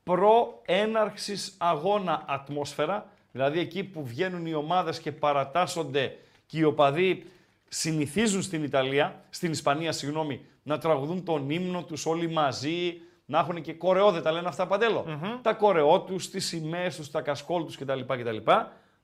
προ-έναρξης 0.03 1.55
αγώνα 1.57 2.23
ατμόσφαιρα, 2.27 3.09
δηλαδή 3.31 3.59
εκεί 3.59 3.83
που 3.83 4.05
βγαίνουν 4.05 4.45
οι 4.45 4.53
ομάδες 4.53 4.99
και 4.99 5.11
παρατάσσονται 5.11 6.17
και 6.45 6.57
οι 6.59 6.63
οπαδοί 6.63 7.25
συνηθίζουν 7.67 8.41
στην 8.41 8.63
Ιταλία, 8.63 9.23
στην 9.29 9.51
Ισπανία, 9.51 9.91
συγγνώμη, 9.91 10.45
να 10.63 10.77
τραγουδούν 10.77 11.23
τον 11.23 11.49
ύμνο 11.49 11.83
τους 11.83 12.05
όλοι 12.05 12.29
μαζί, 12.29 13.01
να 13.25 13.39
έχουν 13.39 13.61
και 13.61 13.73
κορεό, 13.73 14.11
δεν 14.11 14.21
τα 14.21 14.31
λένε 14.31 14.47
αυτά 14.47 14.67
παντέλο. 14.67 15.05
Τα 15.41 15.53
κορεό 15.53 16.01
τους, 16.01 16.29
τις 16.29 16.45
σημαίες 16.45 16.95
τους, 16.95 17.11
τα 17.11 17.21
κασκόλ 17.21 17.65
τους 17.65 17.77
κτλ. 17.77 17.99
κτλ. 18.07 18.37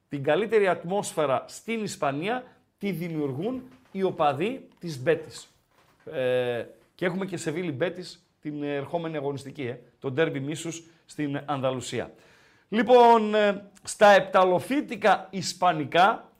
Την 0.09 0.23
καλύτερη 0.23 0.67
ατμόσφαιρα 0.67 1.45
στην 1.47 1.83
Ισπανία 1.83 2.43
τη 2.77 2.91
δημιουργούν 2.91 3.63
οι 3.91 4.03
οπαδοί 4.03 4.67
της 4.79 5.01
Μπέτης. 5.01 5.47
Ε, 6.11 6.65
και 6.95 7.05
έχουμε 7.05 7.25
και 7.25 7.37
Σεβίλη 7.37 7.71
Μπέτης 7.71 8.25
την 8.41 8.63
ερχόμενη 8.63 9.17
αγωνιστική, 9.17 9.61
ε, 9.61 9.79
το 9.99 10.11
ντέρμπι 10.11 10.39
μίσους 10.39 10.83
στην 11.05 11.41
Ανδαλουσία. 11.45 12.11
Λοιπόν, 12.69 13.35
ε, 13.35 13.69
στα 13.83 14.07
επταλοφύτικα 14.07 15.27
ισπανικά, 15.29 16.31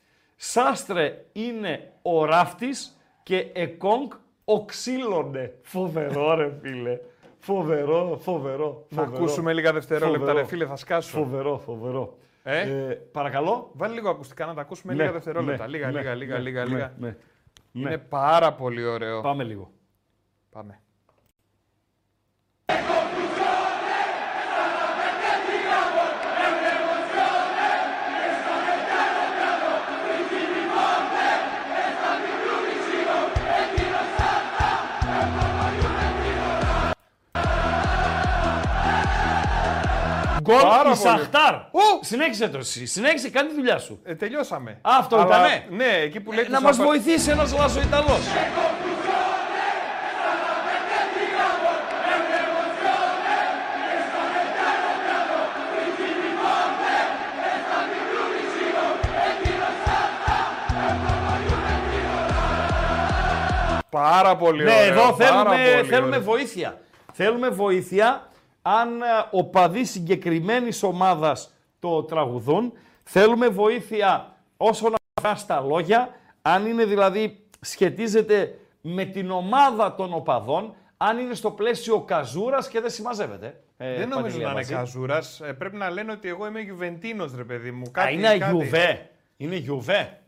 Σάστρε 0.46 1.26
είναι 1.32 1.92
ο 2.02 2.26
ράφτης 2.26 2.98
και 3.24 3.38
Εκόνγκ 3.54 4.12
ο 4.46 4.66
ξύλωνε. 4.66 5.54
Φοβερό 5.62 6.34
ρε 6.36 6.54
φίλε. 6.62 7.00
Φοβερό, 7.40 8.18
φοβερό. 8.22 8.86
Να 8.90 9.02
φοβερό. 9.04 9.24
ακούσουμε 9.24 9.54
λίγα 9.54 9.74
δευτερόλεπτα, 9.74 10.20
Φοβερό. 10.20 10.38
ρε 10.38 10.46
φίλε, 10.46 10.66
θα 10.66 10.76
σκάσω. 10.76 11.18
Φοβερό, 11.18 11.58
φοβερό. 11.58 12.18
Ε; 12.44 12.64
παρακαλώ. 13.12 13.70
Βάλει 13.74 13.94
λίγο 13.94 14.10
ακουστικά 14.10 14.46
να 14.46 14.54
τα 14.54 14.62
ακούσουμε 14.62 14.94
Ναι, 14.94 15.00
λίγα 15.02 15.14
δευτερόλεπτα. 15.14 15.64
ναι, 15.64 15.70
λίγα, 15.72 15.92
ναι, 15.92 16.00
λίγα, 16.00 16.14
λίγα, 16.16 16.34
ναι, 16.36 16.42
λίγα, 16.42 16.64
ναι, 16.66 16.70
λίγα. 16.74 16.94
ναι, 16.98 17.16
Είναι 17.72 17.90
ναι. 17.90 17.98
πάρα 17.98 18.54
πολύ 18.54 18.86
ωραίο. 18.86 19.22
Πάμε 19.22 19.44
λίγο. 19.44 19.72
Πάμε. 20.52 20.80
Γκολ 40.44 40.62
Πάρα 40.62 40.80
η 40.80 40.84
πολύ. 40.84 40.96
Σαχτάρ. 40.98 41.54
Ου! 41.54 41.80
Συνέχισε 42.02 42.48
το 42.48 42.58
εσύ. 42.58 42.86
Συνέχισε, 42.86 43.30
κάνει 43.30 43.50
τη 43.50 43.56
δουλειά 43.56 43.78
σου. 43.80 44.00
Ε, 44.04 44.16
τελειώσαμε. 44.16 44.72
Α, 44.72 44.92
αυτό 45.00 45.16
Αλλά- 45.16 45.26
ήτανε. 45.26 45.66
Ναι, 45.70 45.92
εκεί 46.04 46.20
που 46.20 46.32
λέει 46.32 46.46
να 46.50 46.62
μας 46.62 46.78
βοηθήσει 46.78 47.30
ένας 47.30 47.54
Λάζο 47.54 47.80
Ιταλός. 47.82 48.20
Πάρα 63.90 64.36
πολύ 64.36 64.64
Ναι, 64.64 64.72
ωραίο. 64.72 64.92
εδώ 64.92 65.02
πάρα 65.14 65.16
θέλουμε, 65.16 65.44
πολύ 65.74 65.88
θέλουμε 65.90 66.08
ωραίο. 66.16 66.22
βοήθεια. 66.22 66.78
Θέλουμε 67.14 67.50
βοήθεια 67.50 68.28
αν 68.66 69.02
ε, 69.02 69.06
οπαδοί 69.32 69.86
συγκεκριμένης 69.86 70.84
ομάδας 70.84 71.54
το 71.80 72.04
τραγουδούν. 72.04 72.74
Θέλουμε 73.04 73.48
βοήθεια 73.48 74.36
όσον 74.58 74.94
αφορά 75.14 75.36
στα 75.36 75.60
λόγια, 75.62 76.10
αν 76.42 76.66
είναι 76.66 76.86
δηλαδή 76.86 77.46
σχετίζεται 77.62 78.60
με 78.82 79.06
την 79.06 79.32
ομάδα 79.32 79.96
των 79.96 80.14
οπαδών, 80.14 80.76
αν 80.98 81.18
είναι 81.18 81.34
στο 81.34 81.52
πλαίσιο 81.52 82.02
καζούρας 82.02 82.68
και 82.68 82.80
δεν 82.82 82.90
συμμαζεύεται. 82.90 83.60
Ε, 83.78 83.96
Δεν 83.98 84.08
νομίζω 84.10 84.24
Παντελία 84.26 84.46
να 84.46 84.52
είναι 84.52 84.60
μαζί. 84.60 84.74
καζούρας. 84.74 85.42
πρέπει 85.58 85.76
να 85.76 85.90
λένε 85.90 86.12
ότι 86.12 86.28
εγώ 86.28 86.48
είμαι 86.48 86.60
Γιουβεντίνος, 86.60 87.36
ρε 87.36 87.44
παιδί 87.44 87.72
μου. 87.72 87.84
Α, 87.88 87.92
Κάτι, 87.92 88.14
είναι 88.14 88.38
κάτι. 88.38 88.56
Γιουβέ. 88.56 89.10
Είναι 89.38 89.56
Γιουβέ. 89.56 90.20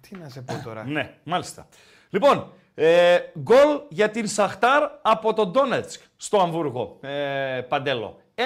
Τι 0.00 0.16
να 0.16 0.28
σε 0.28 0.42
πω 0.42 0.60
τώρα. 0.64 0.84
Ναι, 0.84 1.14
μάλιστα. 1.24 1.66
Λοιπόν, 2.10 2.52
ε, 2.74 3.18
γκολ 3.38 3.80
για 3.88 4.10
την 4.10 4.26
Σαχτάρ 4.28 4.90
από 5.02 5.32
τον 5.32 5.50
Ντόνετσκ 5.50 6.00
στο 6.16 6.40
Αμβούργο, 6.40 6.98
ε, 7.00 7.60
Παντέλο. 7.68 8.20
1-0 8.34 8.40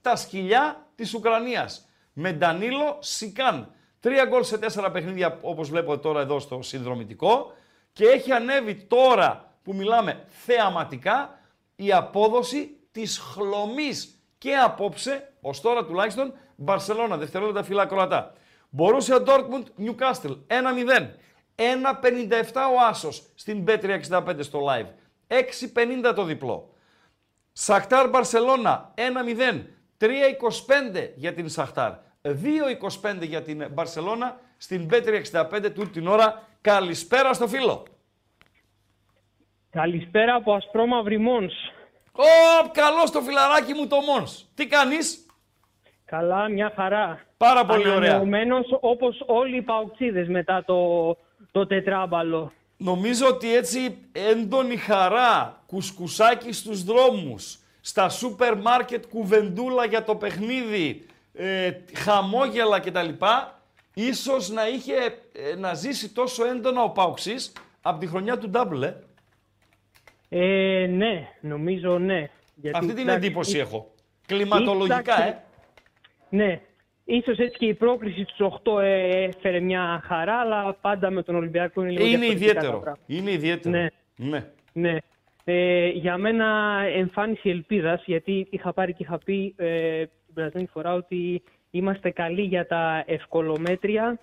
τα 0.00 0.16
σκυλιά 0.16 0.86
της 0.94 1.14
Ουκρανίας 1.14 1.88
με 2.12 2.32
Ντανίλο 2.32 2.96
Σικάν. 3.00 3.74
Τρία 4.00 4.24
γκολ 4.24 4.42
σε 4.42 4.58
τέσσερα 4.58 4.90
παιχνίδια 4.90 5.38
όπως 5.42 5.68
βλέπω 5.68 5.98
τώρα 5.98 6.20
εδώ 6.20 6.38
στο 6.38 6.62
συνδρομητικό 6.62 7.52
και 7.92 8.06
έχει 8.06 8.32
ανέβει 8.32 8.74
τώρα 8.74 9.54
που 9.62 9.74
μιλάμε 9.74 10.24
θεαματικά 10.28 11.38
η 11.76 11.92
απόδοση 11.92 12.76
της 12.92 13.18
χλωμής 13.18 14.14
και 14.38 14.54
απόψε, 14.56 15.32
ως 15.40 15.60
τώρα 15.60 15.84
τουλάχιστον, 15.84 16.32
Μπαρσελώνα, 16.56 17.16
δευτερόλεπτα 17.16 17.62
φύλλα 17.62 17.86
Κροατά. 17.86 18.32
Μπορούσε 18.70 19.18
Ντόρκμουντ, 19.18 19.66
Νιουκάστελ, 19.76 20.36
1-0. 20.46 21.14
1-57 21.60 22.54
ο 22.54 22.86
Άσος 22.88 23.22
στην 23.34 23.64
B365 23.66 24.36
στο 24.38 24.66
live. 24.68 24.86
6-50 26.08 26.12
το 26.14 26.24
διπλό. 26.24 26.74
Σαχτάρ 27.52 28.08
Μπαρσελώνα 28.08 28.94
1-0. 28.96 29.66
3-25 29.98 30.06
για 31.14 31.34
την 31.34 31.48
Σαχτάρ. 31.48 31.92
2-25 32.22 32.34
για 33.20 33.42
την 33.42 33.66
Μπαρσελώνα 33.70 34.40
στην 34.56 34.88
B365 34.90 35.72
του 35.74 35.90
την 35.90 36.06
ώρα. 36.06 36.42
Καλησπέρα 36.60 37.32
στο 37.32 37.48
φίλο. 37.48 37.82
Καλησπέρα 39.70 40.34
από 40.34 40.54
Ασπρόμαυρη 40.54 41.18
Μόνς. 41.18 41.54
Ω, 42.12 42.70
καλό 42.72 43.06
στο 43.06 43.20
φιλαράκι 43.20 43.74
μου 43.74 43.86
το 43.86 43.96
Μόνς. 44.00 44.44
Τι 44.54 44.66
κάνεις; 44.66 45.26
Καλά, 46.04 46.48
μια 46.48 46.72
χαρά. 46.76 47.20
Πάρα 47.36 47.64
πολύ 47.64 47.88
ωραία. 47.88 48.10
Ανανεωμένος 48.10 48.66
όπως 48.80 49.22
όλοι 49.26 49.56
οι 49.56 49.62
παουξίδες 49.62 50.28
μετά 50.28 50.64
το, 50.64 50.76
το 51.52 51.66
τετράμπαλο. 51.66 52.52
Νομίζω 52.76 53.26
ότι 53.26 53.54
έτσι 53.54 53.98
έντονη 54.12 54.76
χαρά, 54.76 55.62
κουσκουσάκι 55.66 56.52
στους 56.52 56.84
δρόμους, 56.84 57.58
στα 57.80 58.08
σούπερ 58.08 58.56
μάρκετ 58.56 59.04
κουβεντούλα 59.10 59.84
για 59.84 60.04
το 60.04 60.14
παιχνίδι, 60.16 61.06
ε, 61.32 61.70
χαμόγελα 61.94 62.80
κτλ. 62.80 63.08
Ίσως 63.94 64.48
να 64.50 64.68
είχε 64.68 64.94
ε, 65.32 65.54
να 65.56 65.74
ζήσει 65.74 66.08
τόσο 66.12 66.46
έντονα 66.46 66.82
ο 66.82 66.90
Πάουξης 66.90 67.52
από 67.82 67.98
τη 68.00 68.06
χρονιά 68.06 68.38
του 68.38 68.50
Double, 68.54 68.82
ε. 68.82 68.94
Ε, 70.28 70.86
ναι, 70.86 71.28
νομίζω 71.40 71.98
ναι. 71.98 72.28
Γιατί, 72.54 72.78
Αυτή 72.78 72.92
την 72.92 72.98
εντάξει, 73.08 73.26
εντύπωση 73.26 73.56
ή- 73.56 73.60
έχω. 73.60 73.94
Κλιματολογικά, 74.26 74.96
εντάξει, 74.98 75.22
ε. 75.28 76.36
Ναι. 76.36 76.60
Ίσως 77.10 77.38
έτσι 77.38 77.58
και 77.58 77.66
η 77.66 77.74
πρόκριση 77.74 78.24
στους 78.28 78.46
8 78.64 78.82
ε, 78.82 79.24
έφερε 79.24 79.60
μια 79.60 80.02
χαρά, 80.04 80.34
αλλά 80.34 80.76
πάντα 80.80 81.10
με 81.10 81.22
τον 81.22 81.34
Ολυμπιακό 81.34 81.80
είναι 81.82 81.90
λίγο 81.90 82.04
Είναι 82.04 82.16
διαφορετικά 82.16 82.38
τα 82.44 82.50
ιδιαίτερο. 82.50 82.80
πράγματα. 82.80 83.02
Είναι 83.06 83.30
ιδιαίτερο. 83.32 83.76
Ναι. 83.76 83.88
ναι. 84.16 84.50
Ναι. 84.72 84.96
Ε, 85.44 85.88
για 85.88 86.16
μένα 86.16 86.78
εμφάνιση 86.96 87.48
ελπίδας, 87.48 88.02
γιατί 88.06 88.46
είχα 88.50 88.72
πάρει 88.72 88.92
και 88.92 89.02
είχα 89.02 89.18
πει 89.18 89.54
ε, 89.56 89.98
την 90.04 90.34
περασμένη 90.34 90.66
φορά 90.72 90.94
ότι 90.94 91.42
είμαστε 91.70 92.10
καλοί 92.10 92.42
για 92.42 92.66
τα 92.66 93.02
ευκολομέτρια 93.06 94.18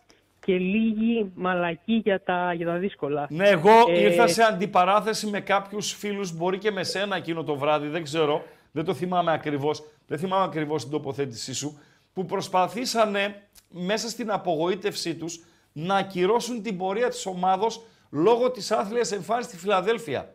και 0.46 0.58
λίγοι 0.58 1.32
μαλακοί 1.36 1.94
για 2.04 2.22
τα, 2.24 2.54
για 2.54 2.66
τα 2.66 2.78
δύσκολα. 2.78 3.28
Ναι, 3.30 3.48
εγώ 3.50 3.72
Ε, 3.90 4.00
ήρθα 4.02 4.28
σε 4.28 4.44
αντιπαράθεση 4.44 5.28
με 5.28 5.40
κάποιους 5.40 5.92
φίλους, 5.94 6.38
μπορεί 6.38 6.58
και 6.58 6.72
με 6.72 6.84
σένα 6.84 7.16
εκείνο 7.16 7.44
το 7.44 7.56
βράδυ, 7.56 7.88
δεν 7.88 8.04
ξέρω. 8.04 8.44
Δεν 8.72 8.86
το 8.86 8.94
θυμάμαι 8.94 9.32
ακριβώς. 9.32 9.84
Δεν 10.08 10.18
θυμάμαι 10.18 10.44
ακριβώς 10.44 10.82
την 10.82 10.92
τοποθέτησή 10.92 11.54
σου. 11.54 11.80
Που 12.18 12.26
προσπαθήσανε 12.26 13.48
μέσα 13.70 14.10
στην 14.10 14.32
απογοήτευσή 14.32 15.16
τους 15.16 15.44
να 15.72 15.96
ακυρώσουν 15.96 16.62
την 16.62 16.78
πορεία 16.78 17.10
της 17.10 17.26
ομάδος 17.26 17.82
λόγω 18.10 18.52
της 18.52 18.72
άθλιας 18.72 19.12
εμφάνισης 19.12 19.52
στη 19.52 19.60
Φιλαδέλφια. 19.60 20.34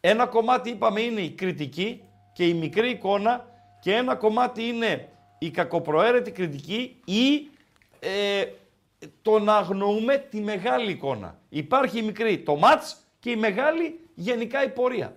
Ένα 0.00 0.26
κομμάτι 0.26 0.70
είπαμε 0.70 1.00
είναι 1.00 1.20
η 1.20 1.30
κριτική 1.30 2.02
και 2.32 2.46
η 2.46 2.54
μικρή 2.54 2.90
εικόνα 2.90 3.46
και 3.80 3.94
ένα 3.94 4.14
κομμάτι 4.14 4.62
είναι 4.62 5.08
η 5.38 5.50
κακοπροαίρετη 5.50 6.30
κριτική 6.30 7.00
ή 7.04 7.48
ε, 7.98 8.44
το 9.22 9.38
να 9.38 9.56
αγνοούμε 9.56 10.16
τη 10.16 10.40
μεγάλη 10.40 10.90
εικόνα. 10.90 11.38
Υπάρχει 11.48 11.98
η 11.98 12.02
μικρή, 12.02 12.38
το 12.38 12.56
μάτς 12.56 12.96
και 13.20 13.30
η 13.30 13.36
μεγάλη 13.36 14.00
γενικά 14.14 14.64
η 14.64 14.68
πορεία. 14.68 15.16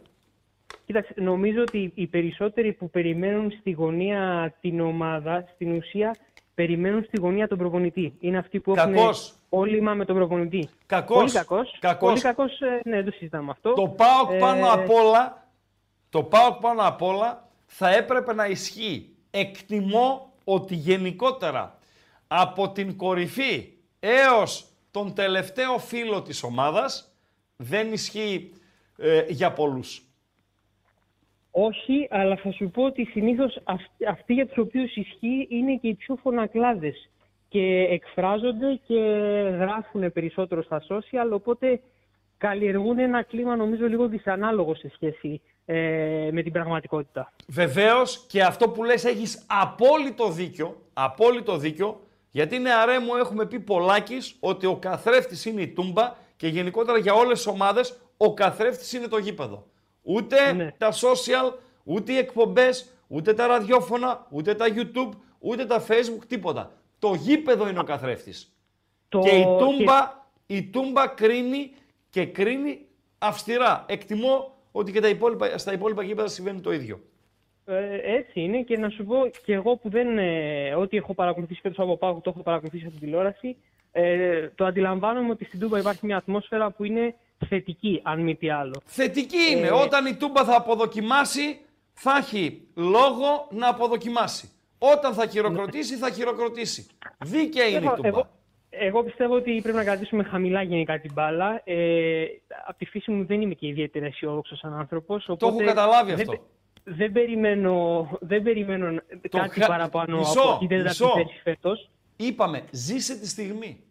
Κοίταξε, 0.86 1.14
νομίζω 1.16 1.62
ότι 1.62 1.92
οι 1.96 2.08
περισσότεροι 2.08 2.74
που 2.74 2.90
περιμένουν 2.90 3.52
στη 3.60 3.72
γωνία 3.72 4.54
την 4.62 4.80
ομάδα, 4.80 5.46
στην 5.54 5.72
ουσία 5.72 6.16
περιμένουν 6.56 7.04
στη 7.04 7.18
γωνία 7.20 7.48
τον 7.48 7.58
προπονητή. 7.58 8.14
Είναι 8.20 8.38
αυτοί 8.38 8.60
που 8.60 8.74
έχουν 8.76 8.94
Κακός. 8.94 9.34
όλημα 9.50 9.94
με 9.94 10.06
τον 10.06 10.16
προπονητή. 10.16 10.70
Κακός. 10.86 11.18
Πολύ 11.18 11.32
κακός. 11.32 11.78
Κακός. 11.80 12.10
Πολύ 12.10 12.22
κακός, 12.22 12.60
ε, 12.62 12.82
ναι, 12.84 12.96
δεν 12.96 13.06
το 13.06 13.12
συζητάμε 13.12 13.52
αυτό. 13.52 13.74
Το 13.74 13.88
ΠΑΟΚ 13.88 14.32
Ε, 14.32 14.38
πάνω 14.38 14.68
απ' 14.72 14.90
όλα, 14.90 15.48
το 16.10 16.24
ΠΑΟΚ 16.24 16.60
πάνω 16.60 16.82
απ' 16.88 17.02
όλα 17.02 17.48
θα 17.66 17.96
έπρεπε 17.96 18.34
να 18.34 18.46
ισχύει. 18.46 19.10
Εκτιμώ 19.32 20.34
ότι 20.44 20.76
γενικότερα 20.76 21.78
από 22.28 22.70
την 22.70 22.98
κορυφή 22.98 23.70
έως 24.00 24.66
τον 24.92 25.14
τελευταίο 25.14 25.78
φίλο 25.78 26.22
της 26.22 26.44
ομάδας 26.44 27.16
δεν 27.56 27.94
ισχύει 27.94 28.52
ε, 28.98 29.26
για 29.28 29.52
πολλούς. 29.54 30.02
Όχι, 31.58 32.08
αλλά 32.10 32.36
θα 32.36 32.52
σου 32.52 32.70
πω 32.70 32.84
ότι 32.84 33.06
συνήθως 33.06 33.60
αυτοί, 33.64 34.06
αυτοί 34.06 34.34
για 34.34 34.48
τους 34.48 34.58
οποίους 34.58 34.96
ισχύει 34.96 35.48
είναι 35.50 35.76
και 35.82 35.88
οι 35.88 35.94
πιο 35.94 36.16
φωνακλάδες 36.16 37.10
και 37.50 37.88
εκφράζονται 37.90 38.80
και 38.88 39.00
γράφουν 39.60 40.12
περισσότερο 40.12 40.64
στα 40.64 40.82
social, 40.90 41.32
οπότε 41.32 41.82
καλλιεργούν 42.38 43.00
ένα 43.00 43.24
κλίμα 43.24 43.56
νομίζω 43.56 43.88
λίγο 43.88 44.08
δυσανάλογο 44.08 44.76
σε 44.76 44.92
σχέση 44.94 45.42
ε, 45.66 46.30
με 46.32 46.42
την 46.42 46.52
πραγματικότητα. 46.52 47.34
Βεβαίως 47.48 48.26
και 48.28 48.44
αυτό 48.44 48.70
που 48.70 48.84
λες 48.84 49.06
έχεις 49.06 49.46
απόλυτο 49.48 50.32
δίκιο, 50.32 50.76
απόλυτο 50.94 51.58
δίκιο, 51.58 52.00
γιατί 52.32 52.60
νεαρέ 52.60 53.00
μου 53.00 53.16
έχουμε 53.16 53.46
πει 53.46 53.60
πολλάκις 53.60 54.38
ότι 54.40 54.66
ο 54.66 54.76
καθρέφτης 54.76 55.46
είναι 55.46 55.62
η 55.62 55.68
τούμπα 55.68 56.14
και 56.36 56.48
γενικότερα 56.48 56.98
για 56.98 57.14
όλες 57.14 57.38
τις 57.38 57.48
ομάδες 57.48 58.00
ο 58.18 58.34
καθρέφτης 58.34 58.94
είναι 58.94 59.08
το 59.08 59.18
γήπεδο. 59.18 59.66
Ούτε 60.08 60.54
Ναι. 60.54 60.72
τα 60.78 60.92
social, 60.92 61.54
ούτε 61.84 62.12
οι 62.14 62.18
εκπομπές, 62.18 62.94
ούτε 63.08 63.34
τα 63.34 63.48
ραδιόφωνα, 63.48 64.28
ούτε 64.30 64.56
τα 64.56 64.66
YouTube, 64.70 65.12
ούτε 65.40 65.66
τα 65.66 65.86
facebook, 65.88 66.24
τίποτα. 66.28 66.72
Το 67.00 67.14
γήπεδο 67.14 67.70
είναι 67.70 67.80
ο 67.80 67.84
καθρέφτης. 67.84 68.56
Το... 69.10 69.20
Και 69.20 69.30
η 69.30 69.44
τούμπα, 69.44 70.26
η 70.46 70.64
τούμπα 70.64 71.08
κρίνει 71.08 71.72
και 72.10 72.26
κρίνει 72.26 72.88
αυστηρά. 73.18 73.86
Εκτιμώ 73.88 74.56
ότι 74.72 74.92
και 74.92 75.00
τα 75.00 75.10
υπόλοιπα, 75.10 75.58
στα 75.58 75.74
υπόλοιπα 75.74 76.04
γήπεδα 76.04 76.28
συμβαίνει 76.28 76.60
το 76.62 76.74
ίδιο. 76.74 77.00
Ε, 77.66 78.16
έτσι 78.18 78.42
είναι 78.42 78.62
και 78.62 78.78
να 78.78 78.90
σου 78.90 79.06
πω 79.06 79.16
και 79.46 79.54
εγώ 79.54 79.76
που 79.76 79.90
δεν, 79.90 80.18
ε, 80.18 80.76
ό,τι 80.76 80.98
έχω 80.98 81.14
παρακολουθήσει 81.14 81.62
φέτος 81.62 81.80
από 81.80 81.98
Πάγου 81.98 82.22
το 82.22 82.30
έχω 82.30 82.44
παρακολουθήσει 82.44 82.84
από 82.84 82.92
την 82.92 83.04
τηλεόραση, 83.04 83.58
ε, 83.92 84.48
το 84.56 84.66
αντιλαμβάνομαι 84.66 85.30
ότι 85.30 85.46
στην 85.46 85.60
Τούμπα 85.60 85.80
υπάρχει 85.80 86.06
μια 86.06 86.18
ατμόσφαιρα 86.18 86.72
που 86.72 86.84
είναι 86.84 87.16
θετική, 87.50 88.00
αν 88.04 88.22
μη 88.22 88.36
τι 88.36 88.50
άλλο. 88.50 88.82
Θετική 88.86 89.38
είναι. 89.52 89.68
Ε, 89.68 89.72
Όταν 89.72 90.06
η 90.06 90.16
Τούμπα 90.16 90.44
θα 90.44 90.56
αποδοκιμάσει, 90.56 91.60
θα 91.94 92.18
έχει 92.18 92.68
λόγο 92.76 93.48
να 93.52 93.68
αποδοκιμάσει. 93.70 94.50
Όταν 94.78 95.14
θα 95.14 95.28
χειροκροτήσει, 95.28 95.96
θα 95.96 96.10
χειροκροτήσει. 96.12 96.88
Δίκαια 97.26 97.66
είναι 97.68 97.80
η 97.80 97.84
Εγώ, 97.86 97.96
Τούμπα. 97.96 98.08
εγώ, 98.08 98.28
εγώ 98.70 99.04
πιστεύω 99.04 99.36
ότι 99.36 99.60
πρέπει 99.62 99.78
να 99.78 99.84
κρατήσουμε 99.84 100.24
χαμηλά 100.24 100.62
γενικά 100.62 101.00
την 101.00 101.12
μπάλα. 101.14 101.62
Ε, 101.64 102.26
από 102.68 102.78
τη 102.78 102.86
φύση 102.86 103.12
μου 103.12 103.26
δεν 103.26 103.42
είμαι 103.42 103.54
και 103.54 103.68
ιδιαίτερα 103.68 104.06
αισιόδοξος 104.06 104.58
σαν 104.60 104.74
άνθρωπος. 104.74 105.26
Το 105.26 105.38
έχω 105.48 105.58
καταλάβει 105.58 106.12
αυτό. 106.12 106.34
δεν 106.84 107.12
περιμένω, 107.12 108.08
δεν 108.22 108.44
περιμένω 108.44 109.02
Το 109.30 109.38
κάτι 109.38 109.60
χα- 109.60 109.68
παραπάνω 109.68 110.18
Μισό, 110.18 110.40
από 110.42 110.58
την 110.60 110.68
τέταρτη 110.68 111.04
μισό. 111.04 111.14
θέση 111.16 111.40
φέτος. 111.44 111.90
Είπαμε, 112.16 112.64
ζήσε 112.72 113.20
τη 113.20 113.28
στιγμή. 113.28 113.84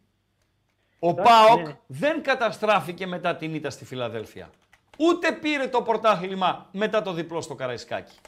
Ο 1.05 1.09
Εντάξει, 1.09 1.32
ΠΑΟΚ 1.32 1.66
ναι. 1.66 1.76
δεν 1.86 2.22
καταστράφηκε 2.22 3.07
μετά 3.07 3.36
την 3.36 3.55
ήττα 3.55 3.70
στη 3.70 3.84
Φιλαδέλφια. 3.84 4.50
Ούτε 4.98 5.32
πήρε 5.32 5.66
το 5.66 5.82
πρωτάθλημα 5.82 6.68
μετά 6.72 7.02
το 7.02 7.12
διπλό 7.12 7.40
στο 7.40 7.55
Καραϊσκάκι. 7.55 8.18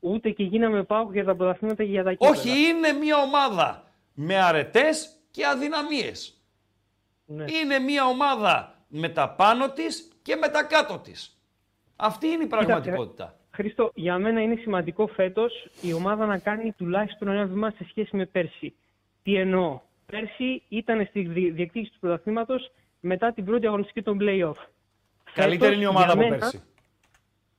Ούτε 0.00 0.30
και 0.30 0.42
γίναμε 0.42 0.82
πάω 0.82 1.08
για 1.12 1.24
τα 1.24 1.36
πρωταθλήματα 1.36 1.84
και 1.84 1.90
για 1.90 2.04
τα 2.04 2.10
κύπελα. 2.10 2.30
Όχι, 2.30 2.48
είναι 2.48 2.92
μια 2.92 3.16
ομάδα 3.16 3.84
με 4.14 4.36
αρετές 4.36 5.16
και 5.30 5.46
αδυναμίες. 5.46 6.42
Ναι. 7.24 7.44
Είναι 7.62 7.78
μια 7.78 8.04
ομάδα 8.06 8.74
με 8.88 9.08
τα 9.08 9.30
πάνω 9.30 9.70
της 9.70 10.12
και 10.22 10.36
με 10.36 10.48
τα 10.48 10.62
κάτω 10.62 10.98
της. 10.98 11.38
Αυτή 11.96 12.26
είναι 12.26 12.44
η 12.44 12.46
πραγματικότητα. 12.46 13.36
Χρήστο, 13.50 13.90
για 13.94 14.18
μένα 14.18 14.40
είναι 14.40 14.56
σημαντικό 14.56 15.06
φέτος 15.06 15.68
η 15.80 15.92
ομάδα 15.92 16.26
να 16.26 16.38
κάνει 16.38 16.72
τουλάχιστον 16.72 17.28
ένα 17.28 17.44
βήμα 17.44 17.70
σε 17.70 17.86
σχέση 17.88 18.16
με 18.16 18.26
πέρσι. 18.26 18.74
Τι 19.22 19.36
εννοώ; 19.36 19.80
Πέρσι 20.12 20.62
ήταν 20.68 21.06
στη 21.08 21.20
δι- 21.20 21.52
διεκδίκηση 21.54 21.92
του 21.92 21.98
πρωταθλήματος 21.98 22.70
μετά 23.00 23.32
την 23.32 23.44
πρώτη 23.44 23.66
αγωνιστική 23.66 24.02
των 24.02 24.18
playoff. 24.20 24.54
Καλύτερη 25.34 25.58
Φέτος, 25.58 25.74
είναι 25.74 25.82
η 25.82 25.86
ομάδα 25.86 26.04
για 26.04 26.12
από 26.12 26.22
μένα, 26.22 26.36
πέρσι. 26.38 26.62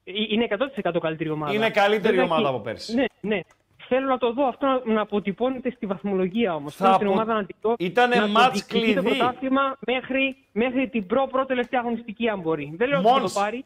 ε, 0.04 0.12
Είναι 0.30 0.48
100% 0.94 1.00
καλύτερη 1.02 1.30
ομάδα. 1.30 1.54
Είναι 1.54 1.70
καλύτερη 1.70 2.16
Βέβαια 2.16 2.24
ομάδα 2.24 2.42
και- 2.42 2.48
από 2.56 2.60
πέρσι. 2.60 2.94
Ναι, 2.96 3.06
ναι. 3.22 3.40
Θέλω 3.88 4.08
να 4.08 4.18
το 4.18 4.34
δω 4.34 4.48
αυτό 4.48 4.66
να, 4.66 4.94
να 4.94 5.02
αποτυπώνεται 5.02 5.72
στη 5.72 5.86
βαθμολογία 5.86 6.56
όμως. 6.56 6.76
Θα 6.76 6.86
Θέλω 6.86 6.98
την 6.98 7.08
απο- 7.08 7.16
ομάδα 7.16 7.34
να 7.34 7.46
τη 7.46 7.54
δω. 7.62 7.76
Ήτανε 7.80 8.16
να 8.16 8.22
το 8.22 8.28
μάτς 8.28 8.66
διεκδικεί 8.66 8.94
το 8.94 9.02
κλειδί. 9.02 9.18
πρωτάθλημα 9.18 9.78
μέχρι, 9.80 10.38
μέχρι 10.52 10.90
την 10.90 11.06
προ-προ 11.08 11.46
τελευταία 11.46 11.80
αγωνιστική, 11.80 12.28
αν 12.30 12.40
μπορεί. 12.40 12.74
Δεν 12.78 12.88
λέω 12.90 12.98
ότι 13.00 13.08
θα 13.08 13.14
Μόνος. 13.14 13.34
το 13.34 13.40
πάρει. 13.40 13.66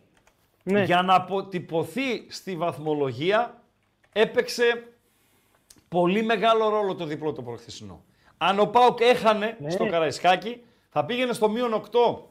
Ναι. 0.63 0.84
Για 0.84 1.01
να 1.01 1.15
αποτυπωθεί 1.15 2.31
στη 2.31 2.55
βαθμολογία 2.55 3.61
έπαιξε 4.13 4.84
πολύ 5.89 6.23
μεγάλο 6.23 6.69
ρόλο 6.69 6.95
το 6.95 7.05
διπλό 7.05 7.34
το 7.34 7.41
προχθεσινό. 7.41 8.03
Αν 8.46 8.60
ο 8.60 8.66
Πάουκ 8.66 9.00
έχανε 9.02 9.58
Ναι. 9.60 9.70
στο 9.70 9.86
Καραϊσκάκι, 9.86 10.64
θα 10.89 11.06
πήγαινε 11.06 11.34
στο 11.34 11.50
μείον 11.50 11.74
8 11.74 12.24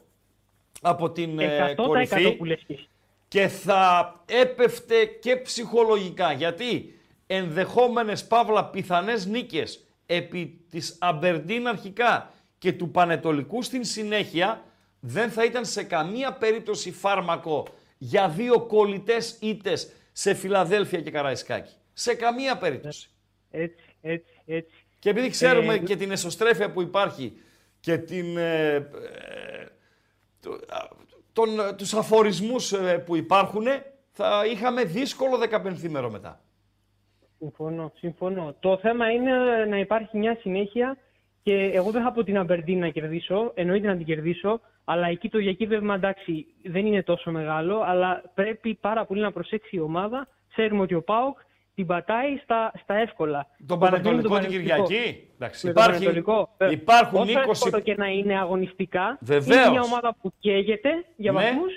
από 0.80 1.10
την 1.10 1.38
ε, 1.38 1.74
100% 1.78 1.86
κορυφή 1.86 2.32
που 2.32 2.44
λες 2.44 2.62
και 2.66 2.72
εσύ. 2.72 2.88
και 3.28 3.48
θα 3.48 4.14
έπεφτε 4.26 5.04
και 5.04 5.36
ψυχολογικά. 5.36 6.32
Γιατί 6.32 6.98
ενδεχόμενες 7.26 8.24
παύλα 8.26 8.64
πιθανές 8.64 9.26
νίκες 9.26 9.84
επί 10.06 10.60
της 10.70 10.96
Αμπερντίν 11.00 11.68
αρχικά 11.68 12.32
και 12.58 12.72
του 12.72 12.90
Πανετολικού 12.90 13.62
στην 13.62 13.84
συνέχεια 13.84 14.64
δεν 15.00 15.30
θα 15.30 15.44
ήταν 15.44 15.64
σε 15.64 15.82
καμία 15.82 16.32
περίπτωση 16.32 16.92
φάρμακο 16.92 17.66
για 17.98 18.28
δύο 18.28 18.60
κολλητές 18.66 19.36
ήτες 19.40 19.92
σε 20.12 20.34
Φιλαδέλφια 20.34 21.00
και 21.00 21.10
Καραϊσκάκη. 21.10 21.72
Σε 21.92 22.14
καμία 22.14 22.56
περίπτωση. 22.58 23.10
Έτσι, 23.50 23.84
έτσι, 24.00 24.32
έτσι. 24.46 24.81
Και 25.02 25.10
επειδή 25.10 25.28
ξέρουμε 25.28 25.74
Ε, 25.74 25.78
και 25.78 25.96
την 25.96 26.10
εσωστρέφεια 26.10 26.72
που 26.72 26.82
υπάρχει 26.82 27.32
και 27.80 27.98
την, 27.98 28.36
ε, 28.36 28.74
ε, 28.74 28.82
το- 30.40 30.50
α, 30.68 30.88
τον, 31.32 31.60
ε, 31.60 31.72
τους 31.72 31.94
αφορισμούς 31.94 32.72
ε, 32.72 32.98
που 32.98 33.16
υπάρχουν, 33.16 33.64
θα 34.10 34.42
είχαμε 34.52 34.84
δύσκολο 34.84 35.38
δεκαπενθήμερο 35.38 36.10
μετά. 36.10 36.40
Συμφωνώ, 37.38 37.92
συμφωνώ. 37.96 38.56
Το 38.60 38.78
θέμα 38.78 39.10
είναι 39.10 39.32
να 39.68 39.78
υπάρχει 39.78 40.18
μια 40.18 40.36
συνέχεια 40.40 40.96
και 41.42 41.54
εγώ 41.54 41.90
δεν 41.90 42.02
θα 42.02 42.12
πω 42.12 42.24
την 42.24 42.38
Αμπερντίν 42.38 42.78
να 42.78 42.88
κερδίσω, 42.88 43.50
εννοείται 43.54 43.86
να 43.86 43.96
την 43.96 44.06
κερδίσω, 44.06 44.60
αλλά 44.84 45.06
εκεί 45.06 45.28
το 45.28 45.38
διακύβευμα 45.38 45.94
εντάξει 45.94 46.46
δεν 46.64 46.86
είναι 46.86 47.02
τόσο 47.02 47.30
μεγάλο, 47.30 47.80
αλλά 47.80 48.22
πρέπει 48.34 48.74
πάρα 48.74 49.04
πολύ 49.04 49.20
να 49.20 49.32
προσέξει 49.32 49.76
η 49.76 49.80
ομάδα. 49.80 50.28
Ξέρουμε 50.50 50.82
ότι 50.82 50.94
ο 50.94 51.02
ΠΑΟΚ 51.02 51.38
την 51.74 51.86
πατάει 51.86 52.36
στα, 52.42 52.72
στα 52.82 52.94
εύκολα. 52.94 53.46
Τον 53.58 53.66
Το 53.66 53.78
παιχνίδι 53.78 54.02
Πανετολικό 54.02 54.34
με 54.34 54.40
την 54.40 54.48
τον 54.50 54.58
Πανετολικό. 54.60 54.86
Κυριακή. 54.88 55.28
Εντάξει, 55.34 55.66
Με 55.66 55.72
τον 55.72 55.82
υπάρχει, 55.82 56.04
Πανετολικό. 56.04 56.54
Ε, 56.56 56.70
υπάρχουν 56.70 57.20
Όσο 57.20 57.32
20... 57.32 57.50
εύκολο 57.50 57.80
και 57.82 57.94
να 57.96 58.06
είναι 58.06 58.38
αγωνιστικά, 58.38 59.18
Βεβαίως. 59.20 59.60
είναι 59.60 59.70
μια 59.70 59.80
ομάδα 59.80 60.14
που 60.22 60.32
καίγεται 60.38 60.90
για 61.16 61.32
Ναι. 61.32 61.38
βαθμούς 61.40 61.72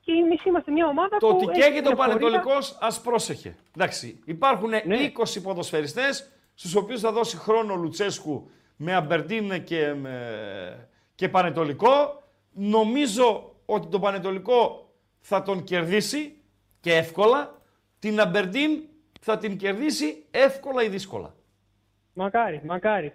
και 0.00 0.12
εμεί 0.12 0.36
είμαστε 0.44 0.70
μια 0.70 0.86
ομάδα 0.86 1.16
Το 1.18 1.26
που 1.26 1.34
ότι 1.42 1.44
έχει 1.50 1.60
καίγεται 1.60 1.88
ο 1.88 1.92
μια 1.92 1.96
πορεία- 1.96 2.14
Πανετολικός, 2.20 2.78
ας 2.80 3.00
πρόσεχε. 3.00 3.56
Εντάξει, 3.76 4.20
υπάρχουν 4.24 4.68
Ναι. 4.68 4.96
20 5.14 5.40
ποδοσφαιριστές, 5.42 6.32
στους 6.54 6.74
οποίους 6.74 7.00
θα 7.00 7.12
δώσει 7.12 7.36
χρόνο 7.36 7.72
ο 7.72 7.76
Λουτσέσκου 7.76 8.50
με 8.76 8.94
Αμπερντίν 8.94 9.64
και, 9.64 9.94
με- 10.00 10.88
και 11.14 11.28
Πανετολικό. 11.28 12.22
Νομίζω 12.52 13.54
ότι 13.66 13.86
τον 13.88 14.00
Πανετολικό 14.00 14.88
θα 15.20 15.42
τον 15.42 15.64
κερδίσει 15.64 16.36
και 16.80 16.94
εύκολα. 16.94 17.62
Την 17.98 18.20
Αμπερντίν 18.20 18.70
θα 19.24 19.38
την 19.38 19.56
κερδίσει 19.56 20.24
εύκολα 20.30 20.82
ή 20.82 20.88
δύσκολα. 20.88 21.34
Μακάρι, 22.12 22.60
μακάρι. 22.64 23.12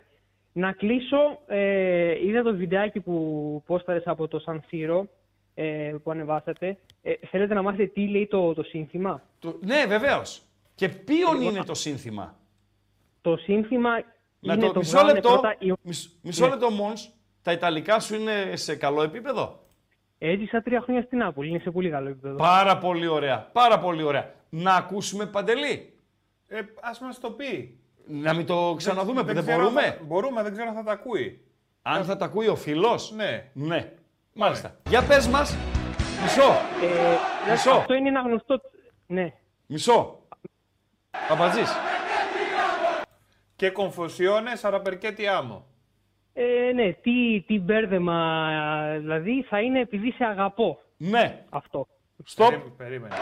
Να 0.51 0.71
κλείσω, 0.71 1.39
ε, 1.47 2.25
είδα 2.27 2.41
το 2.41 2.55
βιντεάκι 2.55 2.99
που 2.99 3.63
πόσταρες 3.65 4.03
από 4.07 4.27
το 4.27 4.39
Σαν 4.39 4.63
Σύρο 4.67 5.07
ε, 5.53 5.95
που 6.03 6.11
ανεβάσατε. 6.11 6.77
Ε, 7.01 7.13
θέλετε 7.31 7.53
να 7.53 7.61
μάθετε 7.61 7.85
τι 7.85 8.07
λέει 8.07 8.27
το, 8.27 8.53
το 8.53 8.63
σύνθημα; 8.63 9.21
Το- 9.39 9.59
ναι, 9.65 9.85
βεβαίως. 9.87 10.41
Και 10.75 10.89
ποιον 10.89 11.41
είναι 11.41 11.63
το 11.63 11.73
σύνθημα; 11.73 12.35
Το 13.21 13.37
σύνθημα 13.37 13.89
Να 14.39 14.53
είναι 14.53 14.65
το, 14.65 14.71
το 14.71 14.79
μισό 14.79 14.91
βγάλανε 14.91 15.13
λεπτό, 15.13 15.29
πρώτα 15.29 15.55
οι- 15.59 15.73
μισ- 15.81 16.11
μισό 16.23 16.43
Ναι. 16.45 16.49
λεπτό 16.51 16.69
μόνος, 16.69 17.11
τα 17.41 17.51
Ιταλικά 17.51 17.99
σου 17.99 18.15
είναι 18.15 18.55
σε 18.55 18.75
καλό 18.75 19.03
επίπεδο; 19.03 19.59
Έζησα 20.17 20.61
τρία 20.61 20.81
χρόνια 20.81 21.01
στην 21.01 21.17
Νάπολη, 21.17 21.49
είναι 21.49 21.59
σε 21.59 21.71
πολύ 21.71 21.89
καλό 21.89 22.09
επίπεδο. 22.09 22.35
Πάρα 22.35 22.77
πολύ 22.77 23.07
ωραία. 23.07 23.49
Πάρα 23.53 23.79
πολύ 23.79 24.03
ωραία. 24.03 24.33
Να 24.49 24.75
ακούσουμε 24.75 25.25
παντελή. 25.25 25.93
Ε, 26.51 26.59
ας 26.81 26.99
μας 26.99 27.19
το 27.19 27.31
πει. 27.31 27.79
Να 28.05 28.33
μην 28.33 28.45
το 28.45 28.73
ξαναδούμε, 28.77 29.21
δεν, 29.21 29.35
ξέρω 29.35 29.51
αν 29.53 29.61
μπορούμε; 29.61 29.81
θα- 29.81 29.97
μπορούμε, 30.03 30.43
δεν 30.43 30.51
ξέρω 30.51 30.69
αν 30.69 30.75
θα 30.75 30.83
τα 30.83 30.91
ακούει. 30.91 31.41
Αν 31.81 32.03
θα 32.03 32.17
τα 32.17 32.25
ακούει 32.25 32.47
ο 32.47 32.55
φίλος; 32.55 33.11
Ναι. 33.11 33.49
Ναι. 33.53 33.91
Μάλιστα. 34.33 34.75
Για 34.89 35.03
πες 35.03 35.27
μας. 35.27 35.57
Μισό. 36.21 36.49
Ε, 36.83 37.51
Μισό. 37.51 37.71
Αυτό 37.71 37.93
είναι 37.93 38.07
ένα 38.09 38.21
γνωστό... 38.21 38.61
Ναι. 39.07 39.33
Μισό. 39.65 40.19
Παπατζής. 41.27 41.71
Και 43.55 43.69
κομφωσιώνες, 43.69 44.63
αλλά 44.63 44.81
περκέτι 44.81 45.27
άμμο. 45.27 45.65
Ε, 46.33 46.71
ναι, 46.73 46.93
τι, 46.93 47.41
τι 47.47 47.59
μπέρδεμα, 47.59 48.37
δηλαδή 48.99 49.43
θα 49.49 49.59
είναι 49.61 49.79
επειδή 49.79 50.11
σε 50.11 50.23
αγαπώ 50.23 50.79
Ναι. 50.97 51.45
αυτό. 51.49 51.87
Στοπ. 52.23 52.49
Περί- 52.49 52.63
Περίμενε. 52.77 53.15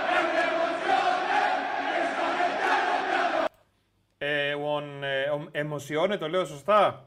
Ε, 4.57 4.77
un, 4.77 5.03
ε, 5.03 5.29
ο- 5.29 5.51
emocione, 5.51 6.17
το 6.19 6.27
λέω 6.29 6.45
σωστά; 6.45 7.01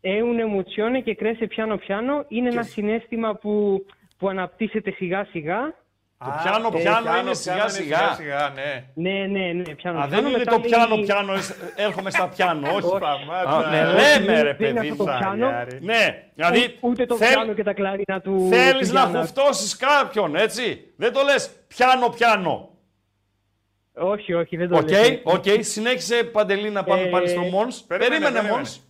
È 0.00 0.20
un'emozione 0.20 1.02
che 1.04 1.14
cresce 1.16 1.46
piano 1.46 1.76
piano. 1.78 2.24
Είναι 2.28 2.48
ένα 2.48 2.62
συνέστημα 2.62 3.34
που, 3.34 3.84
που 4.18 4.28
αναπτύσσεται 4.28 4.90
σιγά 4.90 5.24
σιγά. 5.30 5.74
Το 6.18 6.32
πιάνω, 6.42 6.68
ε, 6.74 6.80
πιάνω 6.80 7.18
είναι 7.18 7.34
σιγά 7.34 7.68
σιγά. 7.68 8.12
σιγά, 8.16 8.52
ναι. 8.54 8.84
Ναι, 8.94 9.26
ναι, 9.26 9.52
ναι, 9.52 9.74
πιάνω. 9.74 9.98
Α, 9.98 10.00
δεν 10.00 10.10
πιάνω. 10.10 10.28
είναι 10.28 10.38
Μετά 10.38 10.50
το 10.50 10.58
λέει- 10.58 10.68
πιάνω, 10.68 10.96
πιάνω, 10.96 11.32
ε, 11.34 11.38
έρχομαι 11.76 12.10
στα 12.10 12.28
πιάνω, 12.28 12.68
όχι. 12.70 12.86
Σταμάτα. 12.86 13.50
Α, 13.66 13.70
ναι, 13.70 13.80
ρε. 13.80 13.86
λέμε 13.86 14.42
ρε 14.42 14.54
δεν 14.54 14.68
είναι 14.70 14.74
παιδί 14.80 14.88
αυτό 14.90 15.04
το 15.04 15.10
μου. 15.12 15.18
πιάνω. 15.18 15.50
Ναι, 15.80 16.22
δηλαδή 16.34 16.76
Ούτε 16.80 17.06
το 17.06 17.16
θέλ- 17.16 17.30
πιάνω 17.34 17.52
και 17.52 17.62
τα 17.62 17.72
κλαρίνα 17.72 18.20
του. 18.20 18.48
θέλεις 18.50 18.88
του 18.88 18.94
να 18.94 19.00
Γιάννας. 19.00 19.20
χουφτώσεις 19.26 19.76
κάποιον, 19.76 20.36
έτσι. 20.36 20.92
Δεν 20.96 21.12
το 21.12 21.20
λες 21.22 21.50
πιάνω, 21.68 22.08
πιάνω. 22.08 22.70
Όχι, 23.98 24.32
όχι, 24.32 24.56
δεν 24.56 24.68
το 24.68 24.76
Οκ, 24.76 24.88
λέω. 24.90 25.20
οκ, 25.22 25.44
συνέχισε 25.60 26.24
Παντελή 26.24 26.70
να 26.70 26.84
πάμε 26.84 27.02
Ε, 27.02 27.06
πάλι 27.06 27.28
στο 27.28 27.40
Μόνς. 27.40 27.80
περίμενε, 27.82 28.10
Περίμενε 28.10 28.34
περίμενε. 28.34 28.54
Μόνς. 28.54 28.80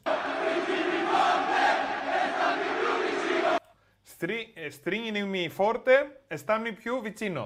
Στρι- 4.02 4.52
ε, 4.54 4.68
Stringimi 4.70 5.48
forte, 5.58 6.20
e 6.28 6.36
stammi 6.36 6.72
più 6.72 7.02
vicino. 7.02 7.42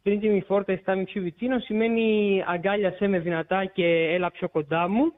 Stringimi 0.00 0.40
forte 0.42 0.72
e 0.72 0.78
stammi 0.82 1.04
più 1.04 1.22
vicino 1.22 1.58
σημαίνει 1.60 2.42
αγκάλιασέ 2.46 3.06
με 3.06 3.18
δυνατά 3.18 3.64
και 3.64 3.84
έλα 3.86 4.30
πιο 4.30 4.48
κοντά 4.48 4.88
μου. 4.88 5.12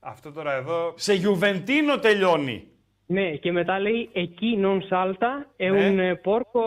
Αυτό 0.00 0.32
τώρα 0.32 0.52
εδώ. 0.54 0.92
Σε 0.96 1.14
Γιουβεντίνο 1.14 1.98
τελειώνει. 1.98 2.69
Ναι, 3.12 3.30
και 3.30 3.52
μετά 3.52 3.78
λέει 3.80 4.08
εκεί 4.12 4.58
non 4.62 4.78
salta 4.90 5.46
è 5.56 5.70
Ναι. 5.70 6.12
un 6.12 6.14
porco 6.30 6.62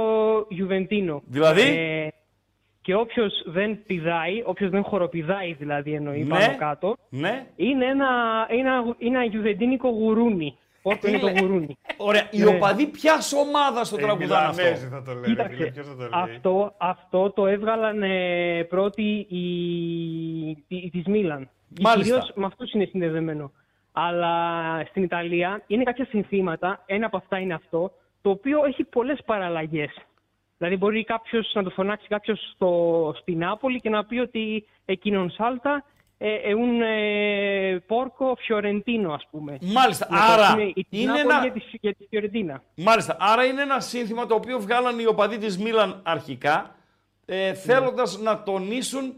juventino. 0.58 1.18
Δηλαδή; 1.26 1.62
Ε, 1.62 2.08
και 2.82 2.96
όποιος 2.96 3.44
δεν 3.46 3.84
πηδάει, 3.86 4.42
όποιος 4.46 4.70
δεν 4.70 4.84
χοροπηδάει 4.84 5.54
δηλαδή 5.54 5.94
εννοεί 5.94 6.24
Ναι. 6.24 6.30
πάνω 6.30 6.56
κάτω, 6.58 6.96
Ναι. 7.10 7.46
είναι 7.56 7.86
ένα, 7.86 8.08
ένα, 8.50 8.96
ένα 9.00 9.24
γιουβεντίνικο 9.24 9.90
γουρούνι. 9.90 10.58
Πόρκο 10.82 11.08
είναι 11.08 11.20
το 11.20 11.26
λέ- 11.28 11.40
γουρούνι. 11.40 11.78
Ωραία, 11.98 12.28
οι 12.32 12.38
Ναι. 12.40 12.46
οπαδοί 12.46 12.86
ποια 12.88 13.14
ομάδα 13.46 13.82
το 13.90 13.96
Οι 13.98 14.02
τραγουδάνε 14.02 14.46
αυτό. 14.48 14.62
Μιλανέζοι 14.62 14.88
θα 14.88 15.02
το 15.04 15.12
λένε. 15.12 15.24
φίλε, 15.26 15.36
Κοίταξε, 15.36 15.72
Ποιος 15.74 15.88
θα 15.88 15.96
το 15.96 16.00
λέει; 16.02 16.10
αυτό, 16.14 16.74
αυτό 16.78 17.32
το 17.32 17.48
έβγαλαν 17.48 18.04
ε, 18.04 18.64
πρώτοι 18.64 19.26
οι, 19.30 19.44
οι, 20.68 20.90
της 20.92 21.06
Μίλαν. 21.06 21.50
Μάλιστα. 21.82 22.14
Κυρίως 22.16 22.32
με 22.36 22.46
αυτούς 22.46 22.72
είναι 22.74 22.86
συνδεδεμένο. 22.86 23.52
Αλλά 23.96 24.36
στην 24.90 25.04
Ιταλία 25.04 25.64
είναι 25.68 25.84
κάποια 25.84 26.06
συνθήματα, 26.06 26.84
ένα 26.86 27.06
από 27.06 27.18
αυτά 27.18 27.38
είναι 27.40 27.54
αυτό, 27.54 27.92
το 28.22 28.30
οποίο 28.30 28.66
έχει 28.66 28.84
πολλές 28.84 29.20
παραλλαγές. 29.26 29.92
Δηλαδή 30.58 30.78
μπορεί 30.78 31.04
κάποιος 31.04 31.52
να 31.54 31.64
το 31.64 31.70
φωνάξει 31.70 32.08
κάποιος 32.08 32.52
στο, 32.56 33.14
στην 33.22 33.38
Νάπολη 33.38 33.80
και 33.80 33.90
να 33.90 34.06
πει 34.06 34.20
ότι 34.20 34.68
εκείνον 34.86 35.30
Σάλτα 35.30 35.84
ε, 36.18 36.34
εούν 36.34 36.82
ε, 36.82 37.84
πόρκο 37.88 38.36
Φιωρεντίνο 38.40 39.14
ας 39.14 39.28
πούμε. 39.32 39.58
Μάλιστα. 39.62 40.08
Να 40.10 40.18
το 40.18 40.24
Άρα 40.34 40.52
πούμε 40.52 40.64
η- 40.64 40.74
η 40.76 40.86
είναι 40.90 41.06
Νάπολη 41.12 41.30
ένα, 41.30 41.42
για 41.42 41.52
τη, 41.52 41.62
για 41.82 41.94
τη 41.96 42.06
Φιωρεντίνα. 42.10 42.64
Μάλιστα. 42.76 43.18
Άρα 43.20 43.46
είναι 43.46 43.62
ένα 43.62 43.80
σύνθημα 43.80 44.26
το 44.26 44.36
οποίο 44.36 44.60
βγάλαν 44.60 45.00
οι 45.00 45.06
οπαδοί 45.06 45.38
της 45.38 45.58
Μίλαν 45.58 46.00
αρχικά, 46.04 46.76
ε, 47.26 47.54
θέλοντας 47.54 48.20
να 48.20 48.44
τονίσουν 48.44 49.14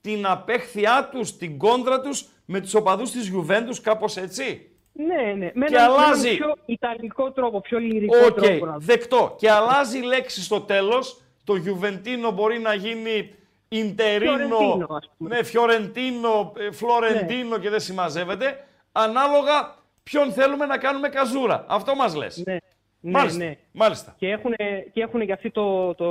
την 0.00 0.26
απέχθειά 0.26 1.08
τους, 1.12 1.36
την 1.36 1.58
κόντρα 1.58 2.00
τους 2.00 2.26
με 2.44 2.60
τους 2.60 2.74
οπαδούς 2.74 3.10
της 3.10 3.28
Γιουβέντους, 3.28 3.80
κάπως 3.80 4.16
έτσι; 4.16 4.70
Ναι, 4.92 5.32
ναι. 5.36 5.50
Με 5.54 5.66
Και 5.66 5.74
έναν, 5.74 5.90
με 5.90 5.94
έναν 5.96 6.04
αλλάζει. 6.04 6.36
πιο 6.36 6.56
ιταλικό 6.66 7.30
τρόπο, 7.32 7.60
πιο 7.60 7.78
λυρικό 7.78 8.16
Οκ, 8.26 8.34
τρόπο. 8.40 8.66
να 8.66 8.72
το 8.72 8.78
δεκτό. 8.78 9.34
Και 9.38 9.50
αλλάζει 9.50 9.98
η 9.98 10.02
λέξη 10.02 10.42
στο 10.42 10.60
τέλος. 10.60 11.20
Το 11.44 11.54
Γιουβεντίνο 11.56 12.30
μπορεί 12.30 12.58
να 12.58 12.74
γίνει 12.74 13.34
Ιντερίνο, 13.68 14.36
Φιωρεντίνο, 14.36 14.86
ας 14.90 15.10
πούμε. 15.18 15.36
ναι, 15.36 15.42
Φιωρεντίνο, 15.42 16.52
ε, 16.58 16.70
Φλωρεντίνο 16.72 17.58
και 17.58 17.70
δεν 17.70 17.80
συμμαζεύεται. 17.80 18.66
Ανάλογα 18.92 19.76
ποιον 20.02 20.32
θέλουμε 20.32 20.66
να 20.66 20.78
κάνουμε 20.78 21.08
καζούρα. 21.08 21.64
Αυτό 21.68 21.94
μας 21.94 22.14
λες. 22.14 22.42
Ναι, 22.46 22.52
ναι, 23.00 23.10
Μάλιστα. 23.18 23.44
ναι. 23.44 23.56
Μάλιστα. 23.72 24.14
Και 24.18 24.28
έχουν, 24.28 24.54
και 24.92 25.00
έχουν 25.02 25.26
και 25.26 25.32
αυτοί 25.32 25.50
το, 25.50 25.94
το, 25.94 26.06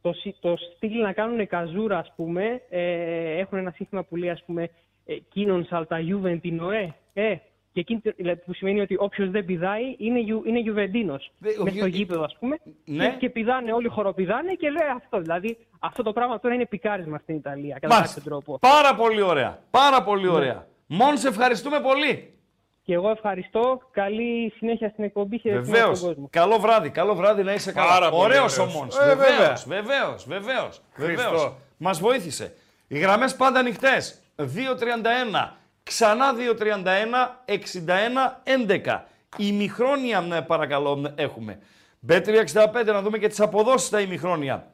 το, 0.00 0.12
σι- 0.12 0.36
το 0.40 0.56
στυλ 0.56 1.00
να 1.00 1.12
κάνουν 1.12 1.46
καζούρα, 1.46 1.98
ας 1.98 2.12
πούμε. 2.16 2.62
Ε, 2.70 3.38
έχουν 3.38 3.58
ένα 3.58 3.70
σύστημα 3.70 4.02
που 4.04 4.16
λέει, 4.16 4.30
ας 4.30 4.42
πούμε, 4.46 4.68
ε, 5.06 5.14
«Κίνον 5.28 5.64
σαλτα 5.64 5.96
Juventin 5.98 6.58
ε, 7.12 7.22
ε». 7.28 7.36
Και 7.72 7.80
εκείνη, 7.80 8.00
δηλαδή, 8.16 8.40
που 8.44 8.54
σημαίνει 8.54 8.80
ότι 8.80 8.96
όποιος 8.98 9.30
δεν 9.30 9.44
πηδάει 9.44 9.94
είναι, 9.98 10.18
Ιου- 10.18 10.44
είναι 10.46 10.58
Γιουβεντίνος. 10.58 11.30
Δε- 11.38 11.48
ο 11.60 11.62
Μες 11.62 11.72
στο 11.72 11.86
Γιου- 11.86 11.94
γήπεδο, 11.96 12.22
ας 12.22 12.36
πούμε. 12.40 12.56
Ναι. 12.84 13.08
Και, 13.10 13.16
και 13.18 13.30
πηδάνε, 13.30 13.72
όλοι 13.72 13.88
χοροπηδάνε 13.88 14.52
και 14.52 14.70
λέει 14.70 14.88
αυτό. 14.96 15.20
Δηλαδή, 15.20 15.56
αυτό 15.80 16.02
το 16.02 16.12
πράγμα 16.12 16.40
τώρα 16.40 16.54
είναι 16.54 16.66
πικάρισμα 16.66 17.18
στην 17.18 17.34
Ιταλία, 17.34 17.78
κατά 17.80 17.94
Μάλιστα. 17.94 18.14
κάποιο 18.20 18.30
τρόπο. 18.30 18.58
Πάρα 18.58 18.94
πολύ 18.94 19.20
ωραία. 19.20 19.58
Πάρα 19.70 20.02
πολύ 20.02 20.22
Ναι. 20.24 20.28
ωραία. 20.30 20.66
Μόνς 20.86 21.20
σε 21.20 21.28
ευχαριστούμε 21.28 21.80
πολύ. 21.80 22.34
Και 22.90 22.96
εγώ 22.96 23.10
ευχαριστώ. 23.10 23.80
Καλή 23.92 24.52
συνέχεια 24.56 24.88
στην 24.88 25.04
εκπομπή. 25.04 25.38
Χαιρετισμό 25.38 25.74
Βεβαίως. 25.74 25.98
στον 25.98 26.08
κόσμο. 26.08 26.28
Καλό 26.32 26.58
βράδυ. 26.58 26.90
Καλό 26.90 27.14
βράδυ 27.14 27.42
να 27.42 27.52
είσαι 27.52 27.72
καλά. 27.72 27.88
Πάρα 27.88 28.10
πολύ 28.10 28.22
Ωραίος 28.22 28.58
ο 28.58 28.62
ωραίος. 28.62 28.76
Μόνς. 28.76 28.96
Ε, 28.96 29.04
Βεβαίως, 29.04 29.64
βέβαια. 29.66 29.66
βεβαίως, 29.66 30.24
βεβαίως, 30.26 30.82
Χριστό. 30.92 31.22
βεβαίως. 31.30 31.52
Μας 31.76 31.98
βοήθησε. 32.00 32.54
Οι 32.88 32.98
γραμμές 32.98 33.36
πάντα 33.36 33.58
ανοιχτές. 33.58 34.20
2.31. 34.36 35.56
Ξανά 35.82 36.34
2.31, 36.34 37.42
61, 37.44 38.42
11. 38.44 39.06
Ημιχρόνια 39.36 40.20
ναι, 40.20 40.42
παρακαλώ 40.42 40.96
ναι, 40.96 41.10
έχουμε. 41.14 41.58
B365 42.08 42.84
να 42.86 43.02
δούμε 43.02 43.18
και 43.18 43.28
τις 43.28 43.40
αποδόσεις 43.40 43.86
στα 43.86 44.00
ημιχρόνια. 44.00 44.66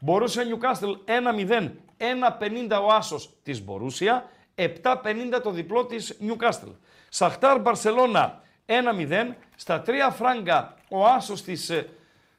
Μπορούσια 0.00 0.44
Νιουκάστελ 0.44 0.96
1-0, 1.04 1.70
1-50 1.96 2.82
ο 2.84 2.92
Άσος 2.92 3.30
της 3.42 3.64
Μπορούσια, 3.64 4.24
7-50 4.54 5.40
το 5.42 5.50
διπλό 5.50 5.86
της 5.86 6.16
Νιουκάστελ. 6.20 6.68
Σαχτάρ 7.16 7.60
Μπαρσελώνα 7.60 8.40
1-0, 8.66 9.34
στα 9.56 9.82
3 9.86 9.90
φράγκα 10.12 10.74
ο 10.88 11.06
Άσος 11.06 11.42
της 11.42 11.70
ε, 11.70 11.88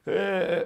ε, 0.04 0.64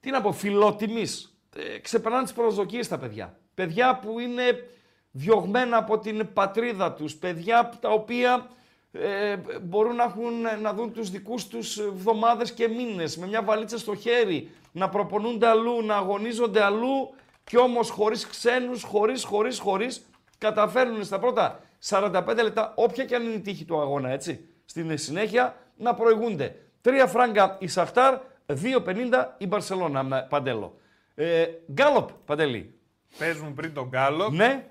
τι 0.00 0.10
να 0.10 0.20
πω, 0.20 0.32
φιλότιμης. 0.32 1.36
Ε, 1.56 1.78
ξεπερνάνε 1.78 2.22
τις 2.22 2.32
προσδοκίες 2.32 2.88
τα 2.88 2.98
παιδιά. 2.98 3.38
Παιδιά 3.54 3.98
που 3.98 4.18
είναι 4.18 4.68
διωγμένα 5.10 5.76
από 5.76 5.98
την 5.98 6.32
πατρίδα 6.32 6.92
τους. 6.92 7.14
Παιδιά 7.14 7.72
τα 7.80 7.88
οποία 7.88 8.48
ε, 8.92 9.36
μπορούν 9.62 9.96
να, 9.96 10.04
έχουν, 10.04 10.60
να 10.62 10.74
δουν 10.74 10.92
τους 10.92 11.10
δικούς 11.10 11.46
τους 11.46 11.78
εβδομάδες 11.78 12.52
και 12.52 12.68
μήνες 12.68 13.16
με 13.16 13.26
μια 13.26 13.42
βαλίτσα 13.42 13.78
στο 13.78 13.94
χέρι, 13.94 14.50
να 14.72 14.88
προπονούνται 14.88 15.46
αλλού, 15.46 15.82
να 15.84 15.96
αγωνίζονται 15.96 16.62
αλλού 16.62 17.14
και 17.44 17.56
όμως 17.56 17.90
χωρίς 17.90 18.26
ξένους, 18.26 18.82
χωρίς, 18.82 19.24
χωρίς, 19.24 19.58
χωρίς, 19.58 20.06
καταφέρνουν 20.38 21.04
στα 21.04 21.18
πρώτα 21.18 21.60
45 21.88 22.38
λεπτά, 22.42 22.72
όποια 22.76 23.04
και 23.04 23.14
αν 23.14 23.22
είναι 23.24 23.34
η 23.34 23.40
τύχη 23.40 23.64
του 23.64 23.80
αγώνα, 23.80 24.10
έτσι, 24.10 24.48
στην 24.64 24.98
συνέχεια, 24.98 25.56
να 25.76 25.94
προηγούνται. 25.94 26.56
Τρία 26.80 27.06
φράγκα 27.06 27.56
η 27.60 27.66
Σαχτάρ, 27.66 28.18
2.50 28.46 29.34
η 29.38 29.46
Μπαρσελόνα, 29.46 30.02
μ, 30.02 30.10
Παντέλο. 30.28 30.76
Ε, 31.14 31.46
Γκάλοπ, 31.72 32.10
Παντελή. 32.24 32.74
Πες 33.18 33.38
μου 33.40 33.52
πριν 33.52 33.74
τον 33.74 33.88
Γκάλο, 33.88 34.28
Ναι, 34.30 34.64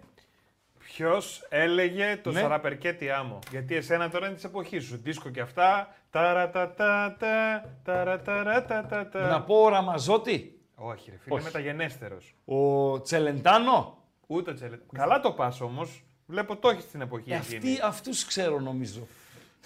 ποιος 0.79 1.45
έλεγε 1.49 2.19
το 2.23 2.31
Ναι. 2.31 2.39
Σαραπερκέτι 2.39 3.09
άμμο. 3.09 3.39
Γιατί 3.51 3.75
εσένα 3.75 4.09
τώρα 4.09 4.25
είναι 4.25 4.35
της 4.35 4.43
εποχής 4.43 4.83
σου. 4.85 4.97
Δίσκο 5.03 5.29
και 5.29 5.41
αυτά. 5.41 5.95
Ταρατατατα, 6.09 7.63
ταραταρατατατα. 7.83 9.27
να 9.27 9.41
πω 9.41 9.55
ο 9.55 9.69
Ραμαζότη, 9.69 10.59
Όχι, 10.75 11.09
ρε 11.11 11.17
φίλε, 11.17 11.35
Όχι. 11.35 11.43
μεταγενέστερος. 11.43 12.35
ο 12.45 13.01
Τσελεντάνο. 13.01 13.97
Ούτε 14.27 14.53
τσελε. 14.53 14.77
Καλά 14.91 15.19
το 15.19 15.31
πας 15.31 15.61
όμως. 15.61 16.03
Βλέπω 16.31 16.55
το 16.57 16.69
έχεις 16.69 16.83
στην 16.83 17.01
εποχή 17.01 17.31
Ε, 17.31 17.35
εκείνη. 17.35 17.55
αυτοί, 17.57 17.79
αυτούς 17.83 18.25
ξέρω 18.25 18.59
νομίζω. 18.59 19.07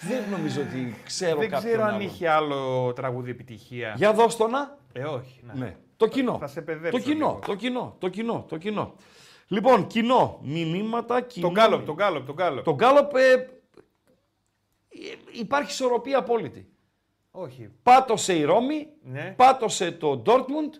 Δεν 0.00 0.22
νομίζω 0.30 0.60
ότι 0.60 0.94
ξέρω 1.04 1.38
Δεν 1.38 1.50
κάποιον 1.50 1.70
ξέρω 1.70 1.82
αν 1.86 1.94
άλλον. 1.94 2.00
είχε 2.00 2.28
άλλο 2.28 2.92
τραγούδι 2.92 3.30
επιτυχία. 3.30 3.94
Για 3.96 4.12
δώσ' 4.12 4.36
το 4.36 4.46
να. 4.48 4.78
Ε, 4.92 5.02
όχι. 5.04 5.40
Να. 5.46 5.54
Ναι. 5.54 5.76
Το 5.96 6.06
κοινό. 6.06 6.38
θα 6.38 6.46
σε 6.46 6.62
παιδέψω 6.62 6.98
το 6.98 7.04
κοινό, 7.04 7.26
λίγο. 7.26 7.38
το 7.46 7.54
κοινό, 7.54 7.96
το 7.98 8.08
κοινό, 8.08 8.44
το 8.48 8.56
κοινό. 8.56 8.94
Λοιπόν, 9.48 9.86
κοινό, 9.86 10.38
μηνύματα, 10.42 11.20
κοινό. 11.20 11.46
Τον 11.46 11.54
Γκάλοπ, 11.54 11.84
τον 11.86 11.94
Γκάλοπ, 11.94 12.26
τον 12.26 12.34
Γκάλοπ. 12.34 12.64
Το 12.64 12.74
Γκάλοπ 12.74 13.14
ε, 13.16 13.32
ε, 13.32 13.46
υπάρχει 15.32 15.70
ισορροπία 15.70 16.18
απόλυτη. 16.18 16.68
Όχι. 17.30 17.70
Πάτωσε 17.82 18.34
η 18.36 18.44
Ρώμη, 18.44 18.86
Ναι. 19.02 19.34
πάτωσε 19.36 19.92
το 19.92 20.16
Ντόρτμουντ, 20.16 20.74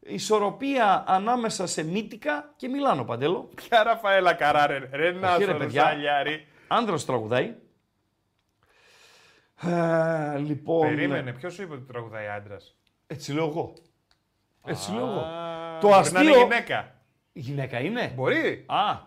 ισορροπία 0.00 1.04
ανάμεσα 1.06 1.66
σε 1.66 1.82
Μύτικα 1.84 2.52
και 2.56 2.68
Μιλάνο, 2.68 3.04
Παντέλο. 3.04 3.50
Ποια 3.54 3.82
Ραφαέλα 3.82 4.32
Καράρε, 4.34 4.88
ρε 4.92 5.12
να 5.12 5.34
Όχι, 5.34 5.44
ρε, 5.44 5.52
σου 5.52 5.58
παιδιά. 5.58 5.82
Ρουσάλιαρη. 5.82 6.46
Άνδρος 6.68 7.04
τραγουδάει. 7.04 7.54
Ε, 9.62 10.38
λοιπόν, 10.38 10.88
Περίμενε, 10.88 11.32
ποιος 11.32 11.54
σου 11.54 11.62
είπε 11.62 11.72
ότι 11.74 11.82
τραγουδάει 11.86 12.26
άντρας; 12.28 12.76
έτσι 13.06 13.32
λέω 13.32 13.46
εγώ. 13.46 13.72
Έτσι 14.64 14.92
λέω 14.92 15.06
εγώ. 15.06 15.24
Το 15.80 15.88
Το 15.88 15.94
αστείο. 15.94 16.18
αστείο- 16.20 16.36
γυναίκα. 16.42 16.94
Η 17.32 17.40
γυναίκα 17.40 17.80
είναι; 17.80 18.12
Μπορεί. 18.16 18.64
Α, 18.68 18.98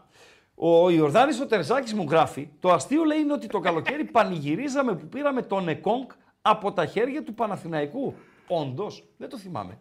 ο 0.56 0.90
Ιορδάνης 0.90 1.40
ο 1.40 1.46
Τερζάκης 1.46 1.94
μου 1.94 2.06
γράφει, 2.10 2.50
το 2.60 2.72
αστείο 2.72 3.04
λέει 3.04 3.20
είναι 3.20 3.34
ότι 3.34 3.48
το 3.48 3.60
καλοκαίρι 3.60 4.04
πανηγυρίζαμε 4.04 4.96
που 4.96 5.08
πήραμε 5.08 5.42
τον 5.42 5.68
Εκόνγκ 5.68 6.10
από 6.42 6.72
τα 6.74 6.86
χέρια 6.86 7.24
του 7.24 7.34
Παναθηναϊκού. 7.34 8.16
Όντως, 8.48 9.04
δεν 9.18 9.30
το 9.30 9.38
θυμάμαι. 9.38 9.80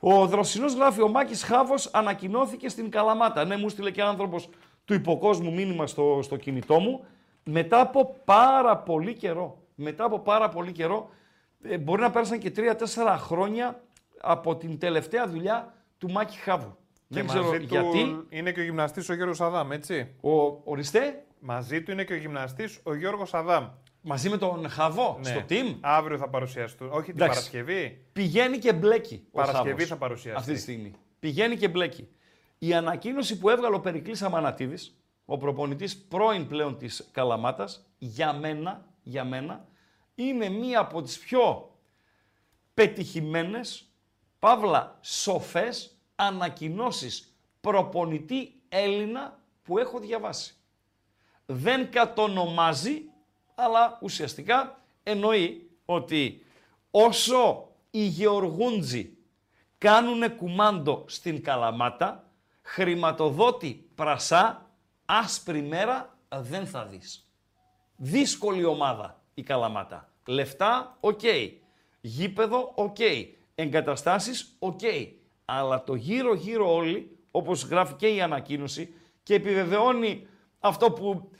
Ο 0.00 0.26
Δροσινός 0.26 0.74
γράφει, 0.74 1.02
ο 1.02 1.08
Μάκης 1.08 1.42
Χάβος 1.42 1.86
ανακοινώθηκε 1.92 2.68
στην 2.68 2.90
Καλαμάτα. 2.90 3.44
Ναι, 3.44 3.56
μου 3.56 3.68
στείλε 3.68 3.90
και 3.90 4.02
άνθρωπος 4.02 4.48
του 4.84 4.94
υποκόσμου 4.94 5.52
μήνυμα 5.52 5.86
στο, 5.86 6.18
στο 6.22 6.36
κινητό 6.36 6.78
μου. 6.78 7.04
Μετά 7.44 7.80
από 7.80 8.16
πάρα 8.24 8.76
πολύ 8.76 9.14
καιρό, 9.14 9.62
μετά 9.74 10.04
από 10.04 10.18
πάρα 10.18 10.48
πολύ 10.48 10.72
καιρό, 10.72 11.10
ε, 11.62 11.78
μπορεί 11.78 12.00
να 12.00 12.10
πέρασαν 12.10 12.38
και 12.38 12.50
τρία-τέσσερα 12.50 13.18
χρόνια 13.18 13.80
από 14.20 14.56
την 14.56 14.78
τελευταία 14.78 15.28
δουλειά 15.28 15.74
του 15.98 16.10
Μάκη 16.10 16.36
Χάβου. 16.38 16.76
δεν 17.06 17.22
Και 17.22 17.28
ξέρω 17.28 17.44
μαζί 17.44 17.58
του 17.58 17.64
γιατί. 17.64 18.24
είναι 18.28 18.52
και 18.52 18.60
ο 18.60 18.62
γυμναστής 18.62 19.08
ο 19.08 19.14
Γιώργος 19.14 19.40
Αδάμ, 19.40 19.72
έτσι. 19.72 20.14
Ο, 20.20 20.30
οριστέ, 20.64 21.24
Μαζί 21.40 21.82
του 21.82 21.90
είναι 21.90 22.04
και 22.04 22.12
ο 22.12 22.16
γυμναστής 22.16 22.80
ο 22.82 22.94
Γιώργος 22.94 23.34
Αδάμ. 23.34 23.68
Μαζί 24.00 24.28
με 24.28 24.36
τον 24.36 24.68
Χαβό 24.68 25.16
Ναι. 25.20 25.28
στο 25.30 25.44
team, 25.48 25.76
Αύριο 25.80 26.18
θα 26.18 26.28
παρουσιαστούν. 26.28 26.90
Όχι 26.92 27.12
την 27.12 27.22
Εντάξει. 27.22 27.50
Παρασκευή. 27.50 28.06
πηγαίνει 28.12 28.58
και 28.58 28.72
μπλέκει. 28.72 29.24
ο 29.30 29.36
Παρασκευή 29.38 29.68
Χάβος 29.70 29.86
θα 29.86 29.96
παρουσιαστεί. 29.96 30.40
Αυτή 30.40 30.52
τη 30.52 30.60
στιγμή. 30.60 30.94
Πηγαίνει 31.18 31.56
και 31.56 31.68
μπλέκει. 31.68 32.08
Η 32.58 32.74
ανακοίνωση 32.74 33.38
που 33.38 33.48
έβγαλε 33.48 33.74
ο 33.74 33.80
Περικλής 33.80 34.22
Αμανατίδης, 34.22 34.94
ο 35.24 35.36
προπονητής 35.36 35.96
πρώην 35.98 36.46
πλέον 36.46 36.78
της 36.78 37.08
Καλαμάτας, 37.12 37.86
για 37.98 38.32
μένα, 38.32 38.84
για 39.02 39.24
μένα, 39.24 39.64
είναι 40.14 40.48
μία 40.48 40.80
από 40.80 41.02
τις 41.02 41.18
πιο 41.18 41.74
πετυχημένες, 42.74 43.84
παύλα 44.38 44.98
σοφές 45.00 45.96
ανακοινώσεις 46.14 47.34
προπονητή 47.60 48.52
Έλληνα 48.68 49.38
που 49.62 49.78
έχω 49.78 49.98
διαβάσει. 49.98 50.54
Δεν 51.46 51.90
κατονομάζει, 51.90 53.02
αλλά 53.64 53.98
ουσιαστικά 54.02 54.82
εννοεί 55.02 55.70
ότι 55.84 56.44
όσο 56.90 57.68
οι 57.90 58.02
Γεωργούντζοι 58.02 59.16
κάνουν 59.78 60.36
κουμάντο 60.36 61.04
στην 61.08 61.42
Καλαμάτα, 61.42 62.30
χρηματοδότη 62.62 63.90
πρασά, 63.94 64.70
άσπρη 65.04 65.62
μέρα 65.62 66.18
δεν 66.34 66.66
θα 66.66 66.84
δεις. 66.84 67.30
Δύσκολη 67.96 68.64
ομάδα 68.64 69.22
η 69.34 69.42
Καλαμάτα. 69.42 70.12
Λεφτά, 70.26 70.96
οκ. 71.00 71.20
Γήπεδο, 72.00 72.72
οκ. 72.74 72.96
Εγκαταστάσεις, 73.54 74.56
οκ. 74.58 74.80
Αλλά 75.44 75.84
το 75.84 75.94
γύρω-γύρω 75.94 76.74
όλοι, 76.74 77.18
όπως 77.30 77.64
γράφει 77.64 77.94
και 77.94 78.08
η 78.08 78.20
ανακοίνωση 78.20 78.94
και 79.22 79.34
επιβεβαιώνει 79.34 80.26
αυτό 80.58 80.90
που 80.92 81.30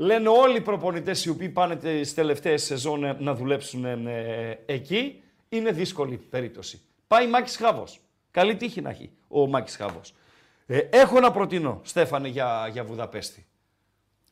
λένε 0.00 0.28
όλοι 0.28 0.56
οι 0.56 0.60
προπονητές 0.60 1.24
οι 1.24 1.30
οποίοι 1.30 1.48
πάνε 1.48 1.76
τις 1.76 2.14
τελευταίες 2.14 2.62
σεζόν 2.62 3.04
ε, 3.04 3.16
να 3.18 3.34
δουλέψουν 3.34 3.84
ε, 3.84 4.58
εκεί, 4.66 5.22
είναι 5.48 5.70
δύσκολη 5.70 6.16
περίπτωση. 6.16 6.80
Πάει 7.06 7.28
Μάκης 7.28 7.56
Χάβος. 7.56 8.00
Καλή 8.30 8.56
τύχη 8.56 8.80
να 8.80 8.90
έχει 8.90 9.10
ο 9.28 9.46
Μάκης 9.46 9.76
Χάβος. 9.76 10.14
Ε, 10.66 10.78
έχω 10.78 11.20
να 11.20 11.30
προτείνω, 11.30 11.80
Στέφανε, 11.84 12.28
για, 12.28 12.68
για 12.72 12.84
Βουδαπέστη. 12.84 13.46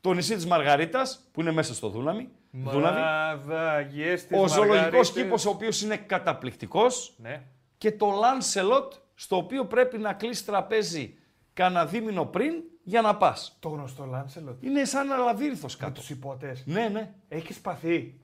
Το 0.00 0.12
νησί 0.12 0.34
της 0.34 0.46
Μαργαρίτας, 0.46 1.28
που 1.32 1.40
είναι 1.40 1.52
μέσα 1.52 1.74
στο 1.74 1.88
Δούναμι. 1.88 2.28
Δούναβι. 2.50 3.00
Μαδαγιές 3.00 4.26
της 4.26 4.38
Ο 4.38 4.46
ζωολογικός 4.46 4.80
Μαργαρίτης. 4.82 5.10
κήπος, 5.10 5.46
ο 5.46 5.50
οποίος 5.50 5.82
είναι 5.82 5.96
καταπληκτικός. 5.96 7.14
Ναι. 7.16 7.42
Και 7.78 7.92
το 7.92 8.06
Λάνσελοτ, 8.06 8.92
στο 9.14 9.36
οποίο 9.36 9.64
πρέπει 9.64 9.98
να 9.98 10.12
κλείσει 10.12 10.44
τραπέζι 10.44 11.18
κανένα 11.52 11.86
δίμηνο 11.86 12.24
πριν 12.24 12.54
για 12.88 13.00
να 13.00 13.16
πας. 13.16 13.56
Το 13.60 13.68
γνωστό 13.68 14.04
Λάνσελοτ. 14.04 14.62
Είναι 14.62 14.84
σαν 14.84 15.06
ένα 15.06 15.16
λαβύρινθος 15.16 15.76
Με 15.76 15.84
κάτω. 15.86 16.00
τους 16.00 16.10
υπότες. 16.10 16.62
Ναι, 16.66 16.88
ναι. 16.88 17.14
Έχεις 17.28 17.56
σπαθεί. 17.56 18.20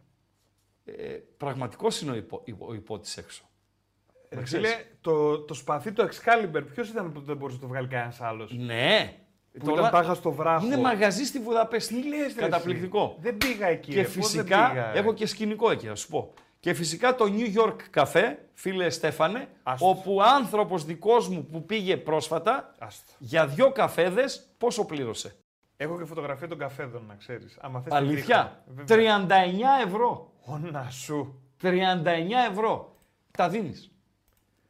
Ε, 0.85 0.93
πραγματικός 1.37 2.01
είναι 2.01 2.11
ο, 2.11 2.15
υπό, 2.15 2.43
ο 2.59 2.75
υπότης 2.75 3.17
έξω. 3.17 3.45
Ρε 4.31 4.43
ξέρεις. 4.43 4.71
φίλε, 4.71 4.85
το, 5.01 5.41
το 5.41 5.55
σπαθί 5.55 5.93
του 5.93 6.03
Excalibur, 6.09 6.63
ποιος 6.73 6.89
ήταν 6.89 7.13
που 7.13 7.21
δεν 7.21 7.37
μπορούσε 7.37 7.57
να 7.57 7.63
το 7.63 7.69
βγάλει 7.69 7.89
κανένας 7.89 8.21
άλλος; 8.21 8.53
Ναι. 8.57 9.15
Που 9.59 9.71
ήταν 9.71 9.91
τάχα 9.91 10.15
στο 10.15 10.33
βράχο. 10.33 10.65
Είναι 10.67 10.77
μαγαζί 10.77 11.25
στη 11.25 11.39
Βουδαπέστη. 11.39 12.01
Τι 12.03 12.09
λες, 12.09 12.35
ρε, 12.35 12.41
Καταπληκτικό. 12.41 13.05
εσύ. 13.11 13.17
Δεν 13.21 13.37
πήγα 13.37 13.67
εκεί. 13.67 13.91
Και 13.93 13.97
ρε, 14.01 14.03
πώς 14.03 14.13
δεν 14.15 14.23
φυσικά, 14.23 14.71
πήγα, 14.71 14.93
ρε. 14.93 14.99
έχω 14.99 15.15
και 15.15 15.27
σκηνικό 15.27 15.71
εκεί, 15.71 15.87
να 15.87 15.95
σου 15.95 16.09
πω. 16.09 16.33
Και 16.65 16.75
φυσικά 16.75 17.15
το 17.15 17.25
New 17.37 17.57
York 17.59 17.77
Café, 18.03 18.35
φίλε 18.55 18.91
Στέφανε, 18.91 19.49
Άστο. 19.63 19.89
όπου 19.89 20.23
άνθρωπος 20.23 20.85
δικός 20.85 21.29
μου 21.29 21.47
που 21.47 21.65
πήγε 21.67 21.97
πρόσφατα, 21.97 22.75
Άστο. 22.79 23.13
για 23.19 23.47
δυο 23.47 23.73
καφέδες, 23.73 24.49
πόσο 24.59 24.85
πλήρωσε; 24.85 25.37
Έχω 25.77 25.99
και 25.99 26.05
φωτογραφία 26.05 26.49
των 26.49 26.59
καφέδων, 26.59 27.05
να 27.07 27.15
ξέρεις. 27.15 27.59
Άμα 27.61 27.81
θες 27.81 27.93
Αλήθεια; 27.93 28.63
τη 28.67 28.71
δείχνω. 28.83 28.85
39 28.87 29.87
ευρώ. 29.87 30.33
Ωνα 30.45 30.91
σου. 30.91 31.43
39 31.63 32.47
ευρώ. 32.51 32.97
Τα 33.31 33.49
δίνεις. 33.49 33.91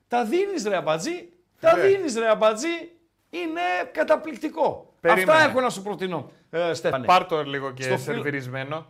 Τα 0.09 0.25
δίνεις 0.25 0.65
ρε 0.67 0.77
αμπατζή. 0.77 1.29
Τα 1.61 1.75
Ρε. 1.75 1.87
δίνεις 1.87 2.17
ρε 2.17 2.29
αμπατζή. 2.29 2.91
Είναι 3.31 3.61
καταπληκτικό. 3.93 4.95
Περίμενε. 5.01 5.33
Αυτά 5.33 5.51
έχω 5.51 5.61
να 5.61 5.71
σου 5.71 5.83
προτείνω, 5.83 6.31
ε, 6.51 6.75
Στέφανε. 6.75 7.07
Πάρ' 7.07 7.27
το 7.27 7.43
λίγο 7.43 7.71
και 7.73 7.83
Στο 7.83 7.93
φιλ- 7.99 8.03
σερβιρισμένο. 8.15 8.87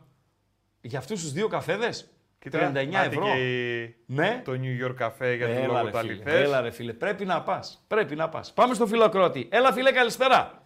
Για 0.81 0.99
αυτούς 0.99 1.21
τους 1.21 1.33
δύο 1.33 1.49
καφέδες, 1.49 2.14
Κοίτα, 2.45 2.59
39 2.59 2.97
άντε 2.97 3.07
ευρώ. 3.07 3.25
και 3.25 3.39
η- 3.83 3.97
Ναι. 4.07 4.43
Το 4.45 4.53
New 4.63 4.75
York 4.85 4.97
Cafe 5.07 5.37
για 5.37 5.47
το 5.47 5.53
Έλα 5.53 5.67
λόγο 5.67 5.85
ρε, 5.85 5.91
του 5.91 5.99
φίλε, 5.99 6.13
αληθές. 6.13 6.41
έλα 6.47 6.61
ρε 6.61 6.71
φίλε, 6.71 6.93
πρέπει 6.93 7.25
να 7.25 7.43
πας. 7.43 7.85
Πρέπει 7.89 8.15
να 8.17 8.29
πας. 8.29 8.53
Πάμε 8.53 8.75
στο 8.75 8.87
φίλο 8.87 9.05
ακροατή. 9.05 9.49
Έλα 9.53 9.73
φίλε, 9.73 9.91
καλησπέρα. 9.93 10.63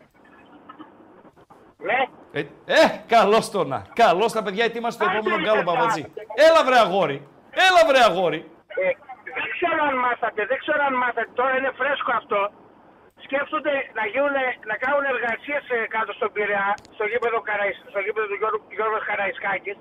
Ναι, 1.88 1.98
Ε, 2.32 2.40
ε 2.80 2.84
καλώς 3.14 3.50
το 3.54 3.60
να. 3.72 3.78
Καλώς 4.04 4.30
τα 4.36 4.42
παιδιά, 4.42 4.64
ετοίμαστε 4.70 5.04
το 5.04 5.10
επόμενο 5.14 5.36
γκάλο 5.44 5.62
παπατζή. 5.70 6.04
Έλα 6.46 6.60
βρε 6.68 6.78
αγόρι. 6.86 7.18
Έλα 7.66 7.80
βρε 7.88 8.00
αγόρι. 8.08 8.40
ε, 8.84 8.90
δεν 9.38 9.48
ξέρω 9.56 9.80
αν 9.90 9.96
μάθατε, 10.06 10.40
δεν 10.50 10.58
ξέρω 10.64 10.80
αν 10.88 10.94
μάθατε, 11.02 11.30
τώρα 11.38 11.52
είναι 11.58 11.70
φρέσκο 11.80 12.12
αυτό. 12.20 12.40
Σκέφτονται 13.26 13.74
να, 13.98 14.04
γίνουν, 14.12 14.36
να 14.70 14.76
κάνουν 14.84 15.04
εργασίες 15.14 15.64
ε, 15.76 15.78
κάτω 15.96 16.10
στον 16.18 16.30
Πειραιά, 16.34 16.68
στο 16.96 17.04
γήπεδο, 17.10 17.38
Καραϊς, 17.48 17.76
στο 17.92 18.00
γήπεδο 18.04 18.26
του 18.30 18.38
Γιώργου, 18.40 18.60
Γιώργου 18.76 19.00
Καραϊσκάκης, 19.10 19.76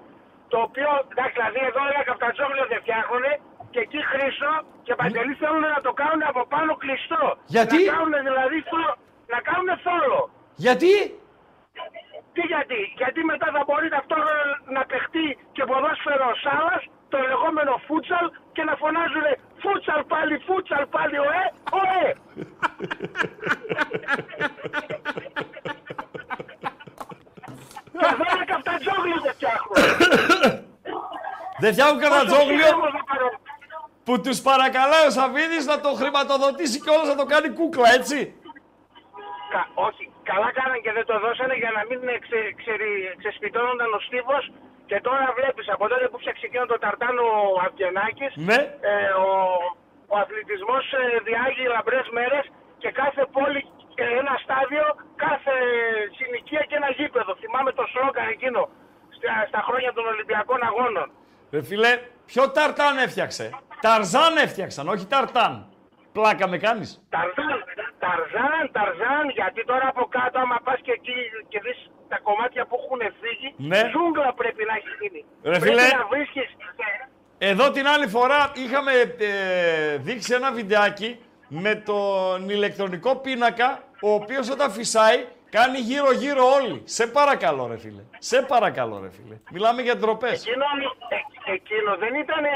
το 0.52 0.58
οποίο, 0.68 0.89
εντάξει, 1.12 1.36
δηλαδή 1.39 1.60
εδώ 1.70 1.82
ένα 1.93 2.04
καπτατζόγλιο 2.10 2.66
δεν 2.72 2.80
φτιάχνουν 2.84 3.26
και 3.74 3.80
εκεί 3.86 4.00
Χρήστο 4.12 4.52
και 4.86 4.93
Παντελή 5.00 5.34
θέλουν 5.41 5.66
να 5.78 5.82
το 5.88 5.91
κάνουν 6.02 6.22
από 6.32 6.41
πάνω 6.54 6.72
κλειστό. 6.84 7.24
Γιατί; 7.56 7.78
Να 7.86 7.91
κάνουν 7.95 8.16
δηλαδή 8.30 8.58
θο- 8.72 8.95
να 9.34 9.39
κάνουν 9.50 9.70
θόλο. 9.86 10.20
Γιατί; 10.66 10.93
Τι 12.36 12.41
γιατί, 12.54 12.80
γιατί 13.02 13.20
μετά 13.32 13.48
θα 13.56 13.62
μπορεί 13.68 13.88
ταυτόχρονα 13.95 14.45
να 14.78 14.82
παιχτεί 14.91 15.28
και 15.56 15.64
ποδόσφαιρο 15.70 16.30
σάλας, 16.43 16.84
το 17.12 17.18
λεγόμενο 17.30 17.74
φούτσαλ 17.88 18.26
και 18.56 18.64
να 18.70 18.74
φωνάζουν 18.82 19.28
φούτσαλ 19.64 20.02
πάλι, 20.14 20.34
φούτσαλ 20.48 20.84
πάλι, 20.95 21.16
ωε, 21.28 21.43
ωε. 21.80 22.06
Και 28.00 28.08
εδώ 28.14 28.26
είναι 28.36 28.45
καυτατζόγλιο 28.54 29.18
δεν 29.26 29.34
φτιάχνουν. 29.38 29.76
Δεν 31.64 31.72
φτιάχνουν 31.74 32.00
κανένα 32.04 32.22
Πόσο 32.24 32.32
τζόγλιο 32.34 32.58
ψυχραίμος 32.58 32.93
να 33.00 33.04
πάρω. 33.10 33.28
που 34.08 34.14
τους 34.26 34.39
παρακαλάει 34.50 35.06
ο 35.10 35.14
Σαββίδης 35.18 35.66
να 35.72 35.78
το 35.86 35.89
χρηματοδοτήσει 36.00 36.78
και 36.84 36.91
όλος 36.95 37.08
να 37.14 37.18
το 37.22 37.26
κάνει 37.34 37.48
κούκλα, 37.60 37.88
έτσι. 38.00 38.18
Κα- 39.54 39.70
όχι, 39.88 40.04
καλά 40.32 40.50
κάναν 40.60 40.80
και 40.86 40.91
δεν 40.98 41.06
το 41.10 41.16
δώσανε 41.26 41.56
για 41.64 41.72
να 41.78 41.82
μην 41.89 42.00
ξε, 42.24 42.39
ξερι- 42.62 43.12
ξεσπιτώνονταν 43.22 43.89
ο 43.98 44.00
στίβος 44.08 44.43
και 44.89 44.98
τώρα 45.08 45.26
βλέπεις 45.39 45.68
από 45.76 45.84
τότε 45.91 46.06
που 46.12 46.18
φτιάξει 46.22 46.43
εκείνο 46.50 46.66
το 46.72 46.78
ταρτάνο 46.84 47.24
ο 47.56 47.60
Αυγενάκης 47.66 48.34
Ναι. 48.50 48.60
ε, 48.91 48.93
ο, 49.26 49.30
ο 50.14 50.16
αθλητισμός 50.24 50.84
ε, 51.00 51.02
διάγει 51.28 51.66
λαμπρές 51.76 52.08
μέρες 52.18 52.45
και 52.82 52.89
κάθε 53.02 53.24
πόλη 53.36 53.62
ε, 53.68 53.77
ένα 54.22 54.34
στάδιο, 54.43 54.86
κάθε 55.26 55.56
συνοικία 56.18 56.64
και 56.70 56.76
ένα 56.76 56.89
γήπεδο. 56.98 57.32
Θυμάμαι 57.41 57.72
το 57.72 57.84
σλόγκαν 57.91 58.28
εκείνο 58.36 58.62
στα, 59.18 59.34
στα 59.50 59.62
χρόνια 59.68 59.91
των 59.93 60.06
Ολυμπιακών 60.14 60.60
Αγώνων. 60.70 61.08
Ρε 61.52 61.62
φίλε, 61.70 61.91
ποιο 62.26 62.43
ταρτάν 62.52 62.98
έφτιαξε; 62.98 63.45
Ταρζάν 63.82 64.38
έφτιαξαν, 64.45 64.88
όχι 64.93 65.06
ταρτάν. 65.08 65.54
Πλάκα 66.12 66.48
με 66.48 66.58
κάνεις. 66.58 66.89
Ταρζάν, 67.10 67.58
Ταρζάν, 68.04 68.64
Ταρζάν, 68.72 69.30
γιατί 69.30 69.66
τώρα 69.66 69.88
από 69.88 70.06
κάτω 70.18 70.39
άμα 70.39 70.58
πας 70.64 70.80
και 70.82 70.91
εκεί 70.91 71.18
και 71.48 71.60
δεις 71.66 71.91
τα 72.08 72.18
κομμάτια 72.28 72.66
που 72.66 72.76
έχουν 72.84 73.02
φύγει, 73.22 73.54
Ναι. 73.72 73.82
ζούγκλα 73.93 74.34
πρέπει 74.34 74.64
να 74.70 74.74
έχει 74.80 74.91
γίνει. 75.02 75.26
Ρε 75.43 75.50
πρέπει 75.60 75.66
φίλε. 75.66 75.82
να 75.82 76.06
βρίσκεις... 76.12 76.48
Εδώ 77.38 77.72
την 77.72 77.88
άλλη 77.88 78.08
φορά 78.08 78.52
είχαμε 78.56 78.91
ε, 79.20 79.98
δείξει 79.98 80.34
ένα 80.34 80.52
βιντεάκι 80.52 81.20
με 81.48 81.76
τον 81.76 82.50
ηλεκτρονικό 82.50 83.16
πίνακα, 83.16 83.84
ο 84.02 84.10
οποίος 84.14 84.50
όταν 84.50 84.72
φυσάει 84.72 85.26
κάνει 85.50 85.78
γύρω-γύρω 85.80 86.43
όλοι. 86.54 86.82
Σε 86.86 87.08
παρακαλώ 87.08 87.68
ρε 87.68 87.78
φίλε. 87.78 88.04
Σε 88.18 88.41
παρακαλώ 88.41 89.00
ρε 89.04 89.10
φίλε. 89.12 89.36
Μιλάμε 89.52 89.82
για 89.82 89.95
ντροπές. 89.98 90.45
Εκείνο, 90.45 90.66
ε, 91.10 91.52
εκείνο 91.54 91.95
δεν 91.98 92.14
ήταν 92.24 92.43
ε, 92.45 92.50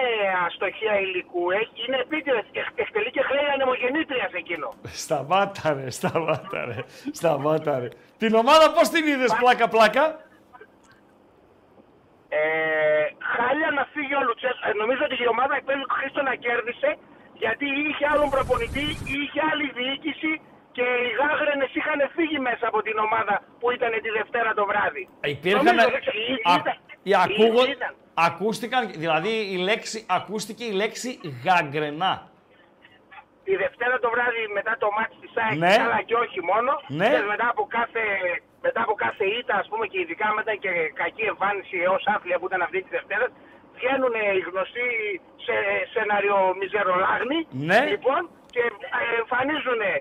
αστοχία 0.45 0.99
υλικού, 0.99 1.51
ε, 1.51 1.57
είναι 1.87 1.97
επίτηδες, 1.97 2.45
Εκ- 2.51 2.79
εκτελεί 2.79 3.11
και 3.11 3.21
χρέη 3.21 3.45
ανεμογεννήτριας 3.53 4.31
εκείνο. 4.33 4.73
Σταμάτα 5.03 5.73
ρε, 5.73 5.89
σταμάτα 5.89 6.65
ρε, 6.65 6.77
σταμάτα 7.11 7.79
ρε. 7.79 7.87
Την 8.17 8.35
ομάδα 8.35 8.71
πώς 8.71 8.89
την 8.89 9.07
είδες 9.07 9.35
πλάκα-πλάκα. 9.39 10.03
Ε, 12.29 12.41
χάλια 13.33 13.69
να 13.77 13.83
φύγει 13.93 14.15
ο 14.15 14.23
Λουτσέσκου. 14.27 14.67
Ε, 14.69 14.73
νομίζω 14.81 15.01
ότι 15.07 15.15
η 15.25 15.27
ομάδα 15.35 15.53
εκπαίδευση 15.59 15.87
του 15.89 15.95
Χρήστο 15.99 16.21
να 16.29 16.35
κέρδισε 16.45 16.89
γιατί 17.43 17.65
είχε 17.89 18.05
άλλον 18.13 18.29
προπονητή, 18.35 18.85
είχε 19.15 19.39
άλλη 19.51 19.67
διοίκηση 19.79 20.31
και 20.75 20.81
οι 21.03 21.09
γάγρενες 21.19 21.71
είχαν 21.77 21.99
φύγει 22.15 22.39
μέσα 22.39 22.65
από 22.71 22.79
την 22.81 22.97
ομάδα 23.07 23.35
που 23.59 23.71
ήταν 23.71 23.91
τη 24.05 24.09
Δευτέρα 24.19 24.53
το 24.59 24.65
βράδυ. 24.65 25.03
Υπήρχαν... 25.35 25.65
Νομίζω, 25.65 25.89
δεν 25.95 26.01
ξέρω, 26.03 26.17
ή- 26.33 26.41
Α- 26.51 26.55
ήταν- 26.59 26.79
οι 27.03 27.13
ακούγον- 27.25 27.67
ή- 27.67 27.71
ήταν. 27.77 27.91
Ακούστηκαν, 28.13 28.81
δηλαδή 29.03 29.33
η 29.55 29.57
λέξη, 29.69 29.97
ακούστηκε 30.17 30.63
η 30.71 30.73
λέξη 30.81 31.09
γαγκρενά. 31.45 32.13
Τη 33.45 33.53
Δευτέρα 33.63 33.95
το 33.99 34.09
βράδυ 34.15 34.43
μετά 34.57 34.73
το 34.83 34.87
μάτς 34.97 35.15
της 35.21 35.31
ΑΕΚ, 35.43 35.57
Ναι. 35.65 35.75
αλλά 35.85 35.99
και 36.09 36.15
όχι 36.25 36.39
μόνο, 36.51 36.71
Ναι. 36.99 37.09
και 37.13 37.21
μετά 37.33 37.47
από 37.53 37.63
κάθε, 37.77 38.03
μετά 38.65 38.81
από 38.85 38.93
κάθε 39.05 39.25
ήττα, 39.39 39.55
ας 39.61 39.67
πούμε, 39.69 39.85
και 39.91 39.99
ειδικά 40.03 40.27
μετά 40.39 40.53
και 40.63 40.71
κακή 41.01 41.23
εμφάνιση 41.33 41.77
έως 41.87 42.03
άθλια 42.15 42.37
που 42.39 42.45
ήταν 42.49 42.61
αυτή 42.67 42.77
της 42.83 42.91
Δευτέρας, 42.97 43.29
βγαίνουν 43.77 44.13
οι 44.37 44.39
γνωστοί 44.49 44.87
σε 45.45 45.55
σενάριο 45.93 46.37
μιζερολάγνη, 46.59 47.39
Ναι. 47.69 47.79
λοιπόν, 47.93 48.21
και 48.53 48.63
ε, 48.99 49.03
εμφανίζουν 49.21 49.81
ε, 49.89 49.93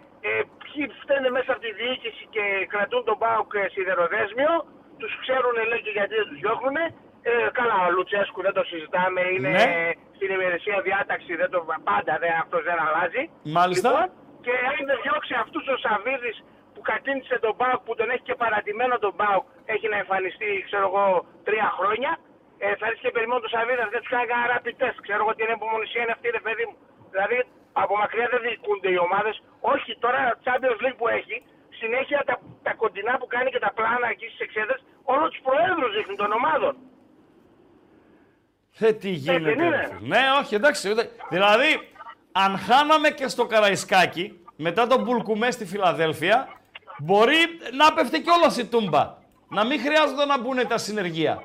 ποιοι 0.62 0.82
φταίνε 1.02 1.28
μέσα 1.36 1.50
από 1.54 1.62
τη 1.66 1.70
διοίκηση 1.80 2.24
και 2.34 2.44
κρατούν 2.72 3.02
τον 3.08 3.16
ΠΑΟΚ 3.22 3.50
ε, 3.62 3.64
σιδεροδέσμιο, 3.74 4.52
τους 5.00 5.12
ξέρουν 5.22 5.54
λέει 5.70 5.82
και 5.86 5.92
γιατί 5.98 6.12
δεν 6.20 6.26
τους 6.30 6.38
διώχνουν. 6.44 6.76
Ε, 7.30 7.32
καλά, 7.58 7.76
ο 7.86 7.90
Λουτσέσκου 7.96 8.40
δεν 8.46 8.54
το 8.58 8.62
συζητάμε, 8.70 9.20
είναι 9.34 9.50
Ναι. 9.58 9.90
στην 10.16 10.28
ημερησία 10.36 10.78
διάταξη, 10.88 11.32
δεν 11.40 11.50
το, 11.54 11.58
πάντα 11.90 12.14
δεν, 12.22 12.32
αυτός 12.42 12.62
δεν 12.68 12.78
αλλάζει. 12.86 13.22
Μάλιστα. 13.58 13.88
Λοιπόν, 13.90 14.06
και 14.44 14.52
αν 14.70 14.78
δεν 14.88 14.98
διώξει 15.04 15.34
αυτούς 15.44 15.64
ο 15.74 15.76
Σαββίδης 15.84 16.36
που 16.74 16.80
κατήνησε 16.92 17.36
τον 17.44 17.54
ΠΑΟΚ, 17.60 17.80
που 17.86 17.94
τον 18.00 18.08
έχει 18.14 18.24
και 18.28 18.36
παρατημένο 18.44 18.94
τον 19.04 19.14
ΠΑΟΚ, 19.20 19.44
έχει 19.74 19.86
να 19.92 19.96
εμφανιστεί, 20.02 20.50
ξέρω 20.68 20.86
εγώ, 20.90 21.04
τρία 21.48 21.68
χρόνια. 21.78 22.12
Ε, 22.64 22.66
θα 22.78 22.84
έρθει 22.88 23.00
και 23.06 23.12
περιμένω 23.16 23.40
τον 23.46 23.52
Σαββίδη, 23.54 23.80
δεν 23.94 24.00
τους 24.02 24.10
κάνει 24.14 24.26
κανένα 24.32 24.48
rapid 24.54 24.76
test. 24.82 24.98
Ξέρω 25.06 25.20
εγώ 25.24 25.32
τι 25.34 25.42
είναι 25.44 25.56
υπομονησία 25.60 26.00
είναι 26.04 26.14
αυτή, 26.16 26.26
ρε 26.38 26.42
παιδί 26.46 26.64
μου. 26.68 26.76
Δηλαδή, 27.14 27.36
από 27.72 27.96
μακριά 27.96 28.28
δεν 28.32 28.40
διοικούνται 28.46 28.90
οι 28.94 28.98
ομάδες. 29.06 29.34
Όχι, 29.60 29.90
τώρα 30.04 30.20
Champions 30.44 30.78
League 30.84 30.96
που 31.00 31.08
έχει, 31.08 31.36
συνέχεια 31.80 32.22
τα, 32.26 32.34
τα 32.62 32.72
κοντινά 32.74 33.14
που 33.18 33.26
κάνει 33.26 33.50
και 33.50 33.58
τα 33.66 33.72
πλάνα 33.76 34.08
εκεί 34.14 34.26
στις 34.26 34.40
εξέδρες, 34.46 34.80
όλο 35.12 35.28
τους 35.28 35.40
προέδρους 35.46 35.90
δείχνουν 35.96 36.16
των 36.16 36.32
ομάδων. 36.32 36.76
Ε, 38.78 38.92
τι 38.92 39.08
γίνεται. 39.10 39.40
δεν 39.54 39.58
είναι. 39.66 39.76
ρε 39.76 39.86
φίλε. 39.98 40.08
Ναι, 40.08 40.20
όχι, 40.40 40.54
εντάξει. 40.54 40.90
ούτε- 40.90 41.10
Δηλαδή, 41.28 41.70
αν 42.32 42.58
χάναμε 42.58 43.10
και 43.10 43.28
στο 43.28 43.46
Καραϊσκάκι, 43.46 44.40
μετά 44.56 44.86
τον 44.86 45.02
Μπουλκουμέ 45.02 45.50
στη 45.50 45.64
Φιλαδέλφια, 45.66 46.48
μπορεί 46.98 47.36
να 47.72 47.92
πέφτε 47.92 48.18
κιόλας 48.18 48.56
η 48.58 48.66
τούμπα. 48.66 49.18
Να 49.48 49.64
μην 49.64 49.80
χρειάζονται 49.80 50.24
να 50.24 50.40
μπουν 50.40 50.66
τα 50.68 50.78
συνεργεία. 50.78 51.42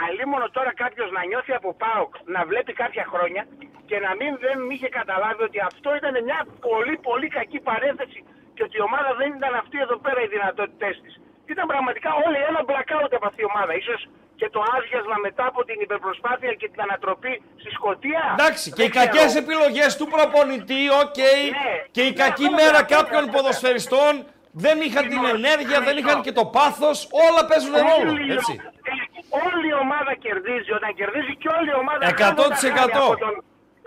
Ε, 0.00 0.04
αλίμονο 0.08 0.46
τώρα 0.56 0.72
κάποιος 0.82 1.08
να 1.16 1.20
νιώθει 1.30 1.52
από 1.60 1.68
ΠΑΟΚ 1.82 2.12
να 2.34 2.40
βλέπει 2.50 2.72
κάποια 2.82 3.04
χρόνια 3.12 3.42
και 3.88 3.96
να 4.06 4.10
μην 4.18 4.30
δεν 4.44 4.56
είχε 4.74 4.88
καταλάβει 4.98 5.42
ότι 5.48 5.58
αυτό 5.70 5.88
ήταν 6.00 6.14
μια 6.28 6.40
πολύ 6.68 6.94
πολύ 7.08 7.28
κακή 7.38 7.60
παρένθεση 7.70 8.20
και 8.54 8.62
ότι 8.66 8.74
η 8.80 8.82
ομάδα 8.88 9.10
δεν 9.20 9.28
ήταν 9.38 9.52
αυτή 9.62 9.76
εδώ 9.86 9.96
πέρα 10.04 10.20
οι 10.24 10.28
δυνατότητές 10.36 10.94
της. 11.04 11.12
Ήταν 11.52 11.66
πραγματικά 11.72 12.10
όλοι 12.26 12.38
ένα 12.50 12.60
blackout 12.70 13.12
από 13.18 13.26
αυτή 13.30 13.40
η 13.44 13.48
ομάδα. 13.52 13.72
Ίσως 13.82 14.00
και 14.40 14.48
το 14.54 14.60
άδειασμα 14.76 15.16
μετά 15.26 15.44
από 15.52 15.60
την 15.68 15.78
υπερπροσπάθεια 15.86 16.52
και 16.60 16.68
την 16.72 16.80
ανατροπή 16.86 17.32
στη 17.62 17.70
Σκωτία. 17.78 18.22
Εντάξει, 18.38 18.66
και 18.76 18.82
Δεν 18.82 18.86
οι 18.86 18.90
κακές 19.00 19.24
ξέρω. 19.30 19.44
επιλογές 19.44 19.90
του 19.98 20.06
προπονητή, 20.14 20.82
οκ. 21.02 21.16
Ναι. 21.16 21.72
Και 21.96 22.02
η 22.10 22.12
Ναι, 22.12 22.18
κακή 22.22 22.46
αυτό 22.46 22.56
μέρα 22.60 22.78
αυτό 22.82 22.94
κάποιων 22.96 23.22
αυτό. 23.24 23.32
ποδοσφαιριστών 23.36 24.12
δεν 24.64 24.76
είχαν 24.86 25.04
την 25.12 25.20
Λοιπόν, 25.22 25.34
ενέργεια, 25.44 25.78
δεν 25.88 25.94
αυτό. 25.96 26.00
είχαν 26.00 26.16
και 26.26 26.32
το 26.40 26.44
πάθος. 26.56 26.96
Όλα 27.26 27.42
παίζουν 27.50 27.74
ρόλο. 27.88 28.10
Όλη 28.12 28.26
η- 28.28 28.32
Έτσι. 28.36 28.54
Ε, 29.34 29.36
Όλη 29.48 29.66
η 29.74 29.76
ομάδα 29.84 30.12
κερδίζει 30.24 30.70
όταν 30.78 30.90
κερδίζει 31.00 31.32
και 31.42 31.48
όλη 31.58 31.68
η 31.74 31.78
ομάδα 31.84 32.02
100%. 32.06 32.14
χάνει 32.20 32.40
όταν 32.46 32.58
χάνει. 32.76 32.92
Από 33.08 33.16
τον, 33.24 33.34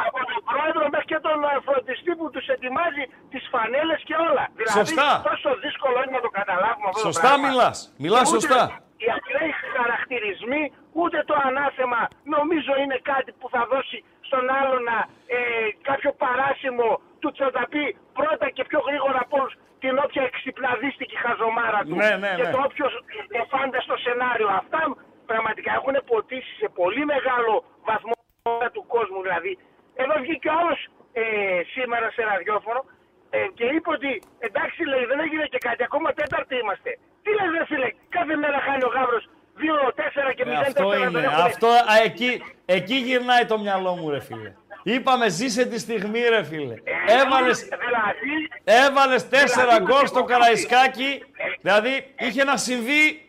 από 0.07 0.20
τον 0.32 0.40
πρόεδρο 0.49 0.84
μέχρι 0.94 1.07
και 1.11 1.20
τον 1.28 1.38
ε, 1.52 1.53
φροντιστή 1.68 2.11
που 2.20 2.26
τους 2.34 2.45
ετοιμάζει 2.56 3.03
τις 3.32 3.44
φανέλες 3.53 4.02
και 4.10 4.15
όλα. 4.28 4.44
Δηλαδή, 4.60 4.78
Σωστά. 4.80 5.10
τόσο 5.32 5.49
δύσκολο 5.65 5.98
είναι 6.03 6.15
να 6.20 6.24
το 6.28 6.32
καταλάβουμε 6.40 6.88
αυτό 6.91 7.02
Σωστά 7.07 7.22
το 7.22 7.28
πράγμα. 7.28 7.45
μιλάς. 7.48 7.78
Μιλάς 8.03 8.26
Ούτε 8.28 8.36
σωστά. 8.36 8.61
Οι 9.06 9.10
απλοί 9.18 9.48
χαρακτηρισμοί, 9.78 10.64
ούτε 11.02 11.18
το 11.30 11.36
ανάθεμα 11.48 12.02
νομίζω 12.36 12.72
είναι 12.84 12.98
κάτι 13.11 13.32
που 13.40 13.48
θα 13.53 13.61
δώσει 13.72 13.98
στον 14.30 14.44
άλλο 14.60 14.76
να, 14.90 14.98
ε, 15.36 15.40
κάποιο 15.90 16.11
παράσημο 16.26 16.88
του 17.22 17.30
Τσοταπή 17.36 17.86
πρώτα 18.20 18.48
και 18.56 18.64
πιο 18.70 18.80
γρήγορα 18.88 19.20
από 19.26 19.36
όλους 19.41 19.53
την 19.84 19.94
όποια 20.06 20.24
εξυπναδίστικη 20.32 21.15
χαζομάρα 21.24 21.80
του 21.88 21.95
Ναι, 22.02 22.11
ναι, 22.24 22.32
και 22.40 22.45
ναι. 22.48 22.53
το 22.56 22.60
όποιος 22.68 22.91
εφάνταστο 23.44 23.94
σενάριο. 24.06 24.49
Αυτά 24.61 24.80
πραγματικά 25.32 25.72
έχουν 25.80 25.95
ποτίσει 26.12 26.54
σε 26.62 26.68
πολύ 26.80 27.04
μεγάλο 27.14 27.54
βαθμό 27.90 28.14
του 28.76 28.84
κόσμου. 28.95 29.22
Δηλαδή, 29.28 29.52
εδώ 30.04 30.16
βγήκε 30.24 30.48
ο 30.50 30.56
άλλος 30.60 30.80
ε, 31.14 31.24
σήμερα 31.74 32.08
σε 32.16 32.22
ραδιόφωνο 32.32 32.82
ε, 33.30 33.38
και 33.58 33.66
είπε 33.76 33.90
ότι 33.98 34.12
εντάξει 34.48 34.80
λέει 34.91 35.06
δεν 35.12 35.20
έγινε 35.26 35.45
και 35.54 35.58
κάτι, 35.68 35.82
ακόμα 35.84 36.10
τέταρτη 36.20 36.56
είμαστε. 36.62 36.90
Τι 37.24 37.30
λες 37.38 37.50
ρε 37.58 37.66
φίλε, 37.66 37.90
κάθε 38.10 38.36
μέρα 38.36 38.60
χάνει 38.68 38.84
ο 38.84 38.91
Γάβρος 38.95 39.24
2-4 39.60 40.34
και 40.36 40.44
0-4 40.48 40.48
Ε, 40.48 40.56
αυτό 40.56 40.84
τον 40.84 40.94
είναι. 40.94 41.04
έχουνε. 41.04 41.28
Αυτό, 41.50 41.68
α, 41.68 41.94
εκεί, 42.04 42.44
εκεί 42.66 42.95
γυρνάει 42.95 43.45
το 43.45 43.60
μυαλό 43.60 43.95
μου, 43.95 44.10
ρε 44.10 44.20
φίλε. 44.22 44.54
Είπαμε 44.84 45.30
ζήσε 45.30 45.66
τη 45.66 45.80
στιγμή, 45.80 46.20
ρε 46.20 46.44
φίλε. 46.44 46.74
Ε, 46.74 47.22
Έβαλες, 47.22 47.60
Δηλαδή, 47.64 48.48
έβαλες 48.64 49.30
τέσσερα 49.30 49.68
Δηλαδή, 49.76 49.84
γκολ 49.94 50.06
στο 50.08 50.18
εγώ 50.18 50.28
κάτι- 50.28 50.40
Καραϊσκάκι. 50.41 51.24
Δηλαδή 51.62 52.14
είχε 52.20 52.44
να 52.44 52.58
συμβεί 52.58 53.23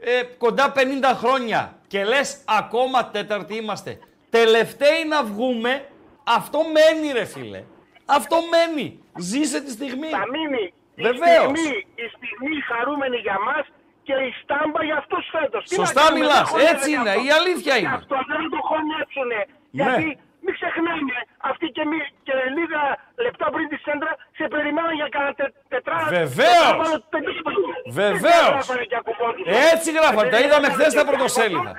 ε, 0.00 0.22
κοντά 0.38 0.72
50 0.76 0.78
χρόνια. 1.14 1.74
Και 1.86 2.04
λες 2.04 2.44
ακόμα 2.60 3.06
τέταρτη 3.10 3.54
είμαστε. 3.56 3.98
Τελευταίοι 4.30 5.04
να 5.08 5.24
βγούμε, 5.24 5.84
αυτό 6.24 6.58
μένει 6.74 7.12
ρε 7.12 7.24
φίλε. 7.24 7.62
Αυτό 8.06 8.36
μένει. 8.52 8.98
Ζήσε 9.18 9.60
τη 9.60 9.70
στιγμή. 9.70 10.08
θα 10.08 10.24
μείνει 10.34 10.72
η 10.94 11.02
Βεβαίως. 11.02 11.42
στιγμή, 11.58 11.70
η 11.94 12.06
στιγμή 12.16 12.60
χαρούμενη 12.70 13.16
για 13.16 13.38
μας 13.46 13.64
και 14.06 14.12
η 14.28 14.30
στάμπα 14.42 14.80
για 14.84 14.96
αυτούς 15.02 15.24
φέτος. 15.34 15.62
Τι 15.68 15.76
να 15.78 15.84
Σωστά 15.84 16.00
κάνουμε, 16.02 16.18
μιλάς. 16.20 16.36
δεν 16.38 16.46
χωνεύεται 16.46 16.76
Έτσι 16.76 16.90
είναι. 16.92 17.10
αυτό. 17.10 17.24
Η 17.26 17.30
αλήθεια 17.38 17.74
Και 17.74 17.80
είναι. 17.82 17.94
αυτό 18.00 18.16
δεν 18.32 18.42
το 18.54 18.58
χωνέψουνε. 18.70 19.40
Ναι. 19.46 19.82
Γιατί 19.82 20.06
μην 20.44 20.52
ξεχνάμε, 20.58 21.16
αυτοί 21.50 21.66
και, 21.76 21.84
μη, 21.90 21.98
και 22.26 22.34
λίγα 22.58 22.82
λεπτά 23.26 23.46
πριν 23.54 23.66
τη 23.72 23.76
σέντρα 23.86 24.12
σε 24.38 24.44
περιμέναν 24.54 24.94
για 25.00 25.08
κανένα 25.14 25.34
τε, 25.38 25.44
τετρά. 25.72 25.98
Βεβαίως. 26.18 26.64
τετράγωνο 26.66 26.96
πεντήκοντο. 27.12 27.70
Βεβαίως. 28.00 28.20
Δεν 28.20 28.52
γράφανε 28.56 28.84
και 28.90 28.96
ακουπόντουσαν. 29.02 29.52
Έτσι 29.72 29.88
γράφανε. 29.96 30.28
Τα 30.34 30.38
Ε, 30.40 30.44
είδαμε 30.44 30.66
δεν 30.66 30.74
χθες 30.74 30.90
στα 30.94 31.02
γράφανε 31.02 31.04
και 31.04 31.10
πρωτοσέλιδα. 31.10 31.72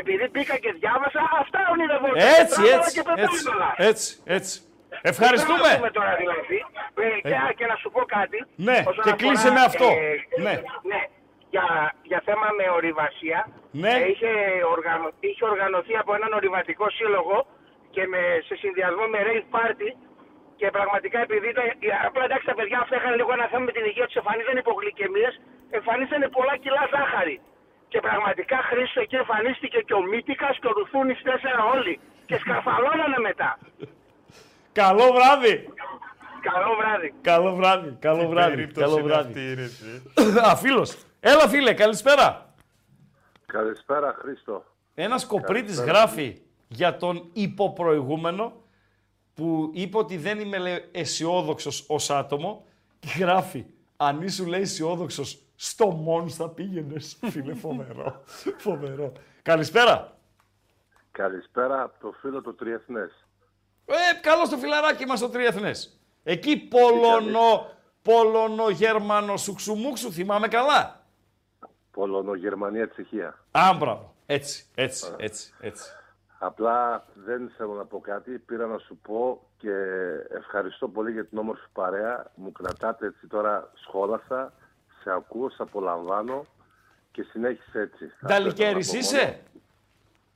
Επειδή 0.00 0.24
μπήκα 0.32 0.56
και 0.62 0.70
διάβασα, 0.80 1.20
αυτά 1.42 1.60
ονειρευόταν. 1.72 2.16
Έτσι, 2.40 2.60
Τετράγωνα 2.60 2.76
έτσι, 2.76 2.90
και 2.96 3.02
έτσι, 3.24 3.42
πεντάγωνα. 3.44 3.74
έτσι, 3.90 4.08
έτσι. 4.38 4.54
Πρέπει 4.62 5.02
να 5.04 5.10
Ευχαριστούμε. 5.12 5.70
πούμε 5.76 5.90
τώρα 5.98 6.12
δηλαδή. 6.22 6.56
Ε, 7.06 7.20
και, 7.28 7.36
και 7.58 7.66
να 7.66 7.76
σου 7.80 7.88
πω 7.94 8.00
κάτι. 8.16 8.38
Ναι, 8.68 8.78
όσον 8.90 9.04
και 9.04 9.10
αφορά, 9.10 9.16
κλείσε 9.16 9.50
με 9.56 9.60
αυτό. 9.68 9.84
ε, 9.84 10.42
Ναι. 10.46 10.54
ναι. 10.90 11.00
Για, 11.54 11.66
για 12.10 12.20
θέμα 12.28 12.48
με 12.58 12.66
ορειβασία. 12.78 13.38
Ναι. 13.82 13.92
ε, 14.00 14.08
είχε, 14.10 14.32
οργανω, 14.74 15.08
είχε 15.28 15.44
οργανωθεί 15.52 15.94
από 16.02 16.10
έναν 16.18 16.30
ορειβατικό 16.40 16.86
σύλλογο 16.98 17.36
και 17.94 18.02
με, 18.12 18.22
σε 18.46 18.54
συνδυασμό 18.62 19.04
με 19.14 19.20
rave 19.28 19.46
party 19.56 19.88
και 20.60 20.68
πραγματικά 20.76 21.18
επειδή 21.26 21.48
ήταν, 21.54 21.66
ε, 21.66 21.88
απλά 22.08 22.22
εντάξει 22.28 22.46
τα 22.50 22.54
παιδιά 22.58 22.78
αυτά 22.84 22.94
είχαν 22.98 23.14
λίγο 23.20 23.32
ένα 23.38 23.46
θέμα 23.50 23.64
με 23.68 23.72
την 23.76 23.84
υγεία 23.90 24.06
τους, 24.08 24.18
εμφανίζανε 24.22 24.60
υπογλυκαιμίες, 24.64 25.34
εμφανίσανε 25.78 26.26
πολλά 26.36 26.54
κιλά 26.62 26.84
ζάχαρη. 26.94 27.36
Και 27.92 28.00
πραγματικά 28.08 28.58
Χρήστο 28.68 29.00
εκεί 29.04 29.16
εμφανίστηκε 29.24 29.78
και 29.86 29.94
ο 30.00 30.02
Μύτικας 30.10 30.54
και 30.60 30.68
ο 30.70 30.72
Ρουθούνης 30.78 31.20
τέσσερα 31.28 31.62
όλοι. 31.74 31.94
Και 32.28 32.36
σκαρφαλώνανε 32.42 33.18
μετά. 33.28 33.50
Καλό 34.80 35.06
βράδυ. 35.16 35.54
Καλό 36.52 36.74
βράδυ. 36.78 37.14
Καλό 37.20 37.54
βράδυ. 37.54 37.96
Καλό 38.00 38.28
βράδυ. 38.28 38.54
Περίπτωση 38.54 38.86
Καλό 38.86 38.98
είναι 38.98 39.08
βράδυ. 39.12 39.28
αυτή, 39.28 39.54
ρε, 39.54 39.62
εσύ. 39.62 40.38
Α, 40.50 40.56
φίλος. 40.56 40.96
Έλα 41.20 41.48
φίλε, 41.48 41.74
καλησπέρα. 41.74 42.54
Καλησπέρα 43.46 44.14
Χρήστο. 44.18 44.64
Ένας 44.94 45.26
κοπρίτης 45.26 45.76
Καλησπέρα. 45.76 45.98
γράφει 45.98 46.40
για 46.68 46.96
τον 46.96 47.28
υποπροηγούμενο 47.32 48.52
που 49.34 49.70
είπε 49.74 49.98
ότι 49.98 50.16
δεν 50.16 50.40
είμαι 50.40 50.58
λέει, 50.58 50.88
αισιόδοξος 50.92 51.84
ως 51.88 52.10
άτομο 52.10 52.64
και 52.98 53.08
γράφει 53.18 53.64
αν 53.96 54.22
ήσουν 54.22 54.46
λέει 54.46 54.60
αισιόδοξος 54.60 55.38
στο 55.56 55.86
Μόνς 55.86 56.34
θα 56.34 56.48
πήγαινες. 56.48 57.18
Φίλε 57.30 57.54
φοβερό. 57.54 58.22
φοβερό. 58.56 59.12
Καλησπέρα. 59.42 60.16
Καλησπέρα 61.10 61.82
από 61.82 62.00
το 62.00 62.12
φίλο 62.20 62.40
του 62.40 62.54
Τριεθνές. 62.54 63.26
Ε, 63.86 63.94
καλό 64.20 64.44
στο 64.44 64.56
φιλαράκι 64.56 65.06
μας 65.06 65.20
το 65.20 65.28
Τριεθνές. 65.28 65.98
Εκεί 66.24 66.56
Πολωνο, 66.56 67.70
Πολωνο-Γερμανο 68.02 69.36
σουξουμούξου 69.36 70.12
θυμάμαι 70.12 70.48
καλά. 70.48 71.00
Πολωνο, 71.90 72.34
Γερμανία, 72.34 72.88
Τσεχία. 72.88 73.38
Α, 73.50 73.74
μπράβο. 73.78 74.14
Έτσι, 74.26 74.66
έτσι, 74.74 75.14
έτσι, 75.16 75.54
έτσι. 75.60 75.90
Απλά 76.38 77.06
δεν 77.14 77.52
θέλω 77.56 77.72
να 77.72 77.84
πω 77.84 78.00
κάτι. 78.00 78.30
Πήρα 78.38 78.66
να 78.66 78.78
σου 78.78 78.96
πω 78.96 79.46
και 79.56 79.72
ευχαριστώ 80.30 80.88
πολύ 80.88 81.12
για 81.12 81.24
την 81.24 81.38
όμορφη 81.38 81.66
παρέα. 81.72 82.30
Μου 82.34 82.52
κρατάτε 82.52 83.06
έτσι 83.06 83.26
τώρα 83.26 83.70
σχόλασα. 83.74 84.52
Σε 85.02 85.10
ακούω, 85.10 85.50
σε 85.50 85.62
απολαμβάνω 85.62 86.46
και 87.10 87.22
συνέχισε 87.22 87.80
έτσι. 87.80 88.04
Αυτό 88.04 88.26
Νταλικέρης 88.26 88.92
ήθελα 88.92 89.22
να 89.22 89.28
πω 89.28 89.36
είσαι; 89.36 89.42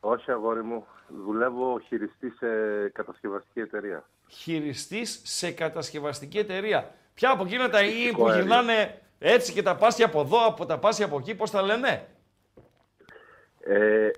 μόνο. 0.01 0.15
Όχι 0.15 0.31
αγόρι 0.31 0.63
μου. 0.63 0.87
Δουλεύω 1.25 1.79
χειριστή 1.79 2.31
σε 2.31 2.47
κατασκευαστική 2.89 3.61
εταιρεία. 3.61 4.05
Χειριστής 4.29 5.21
σε 5.25 5.51
κατασκευαστική 5.51 6.39
εταιρεία. 6.39 6.91
Ποια 7.15 7.31
από 7.31 7.45
εκείνα 7.45 7.69
τα 7.69 7.83
ή 7.83 7.91
Φυσικό 7.93 8.17
που 8.19 8.27
αέριο. 8.29 8.43
γυρνάνε 8.43 9.01
έτσι 9.19 9.53
και 9.53 9.63
τα 9.63 9.77
πάσια 9.77 10.07
από 10.07 10.21
εδώ, 10.21 10.47
από 10.47 10.67
τα 10.67 10.79
πάσια 10.79 11.05
από 11.05 11.17
εκεί, 11.19 11.35
πώς 11.35 11.51
τα 11.51 11.63
λένε; 11.63 12.07
Ε, 13.61 14.05
ε, 14.05 14.11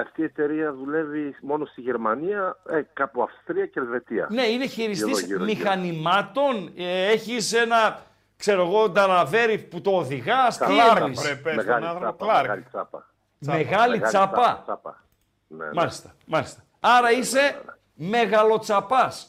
αυτή 0.00 0.20
η 0.20 0.24
εταιρεία 0.24 0.72
δουλεύει 0.72 1.36
μόνο 1.42 1.64
στη 1.64 1.80
Γερμανία, 1.80 2.56
ε, 2.68 2.80
κάπου 2.92 3.22
Αυστρία 3.22 3.66
και 3.66 3.78
Ελβετία. 3.80 4.26
Ναι, 4.30 4.42
είναι 4.46 4.66
χειριστής 4.66 5.20
Γύρω, 5.20 5.26
γύρω, 5.26 5.44
γύρω. 5.44 5.58
μηχανημάτων. 5.58 6.72
Ε, 6.76 7.06
έχεις 7.10 7.52
ένα, 7.52 8.00
ξέρω 8.36 8.62
εγώ, 8.66 8.88
νταναβέρι 8.88 9.58
που 9.58 9.80
το 9.80 9.90
οδηγάς. 9.90 10.58
Τι 10.58 10.64
Καλά, 10.64 10.92
εννοείς; 10.96 11.26
Ρε, 11.28 11.34
πες 11.34 11.54
τον 11.54 11.64
Μεγάλη 11.64 11.86
άνθρωπο 11.86 12.16
τσάπα, 12.16 12.32
Κλάρκ. 12.32 12.46
μεγάλη 12.46 12.62
τσάπα. 12.70 13.06
Μεγάλη 13.38 14.00
τσάπα. 14.00 14.60
τσάπα. 14.64 15.04
Ναι, 15.46 15.64
ναι. 15.64 15.70
Μάλιστα, 15.74 16.14
μάλιστα. 16.26 16.62
Άρα 16.80 17.10
είσαι 17.12 17.60
μεγαλοτσαπάς. 18.08 19.26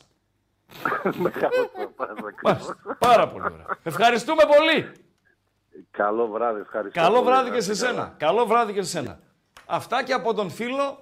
Μεγάλο 1.16 1.70
τσάπα, 1.74 2.04
ακριβώς. 2.04 2.34
Μάλιστα. 2.44 2.78
Πάρα 3.00 3.28
πολύ 3.28 3.44
ωραία. 3.46 3.66
Ευχαριστούμε 3.84 4.44
πολύ. 4.58 4.92
Καλό 5.92 6.28
βράδυ, 6.28 6.60
ευχαριστώ. 6.60 7.00
Καλό 7.00 7.14
πολύ, 7.16 7.26
βράδυ 7.26 7.50
να 7.50 7.56
και 7.56 7.62
σε 7.62 7.72
είστε 7.72 7.86
καλά. 7.86 7.98
σένα. 7.98 8.14
Καλό 8.18 8.46
βράδυ 8.46 8.74
και 8.74 8.82
σε 8.82 8.90
σένα. 8.90 9.20
Αυτά 9.66 10.04
και 10.04 10.14
από 10.14 10.34
τον 10.34 10.50
φίλο 10.50 11.00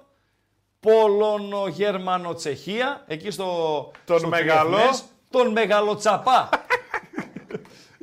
Πολωνογερμανοτσεχία, 0.80 3.02
εκεί 3.06 3.30
στο. 3.30 3.46
Τον 4.04 4.18
στο 4.18 4.28
μεγαλό. 4.28 4.70
Τριεθνές, 4.76 5.04
τον 5.30 5.52
μεγαλοτσαπά. 5.52 6.48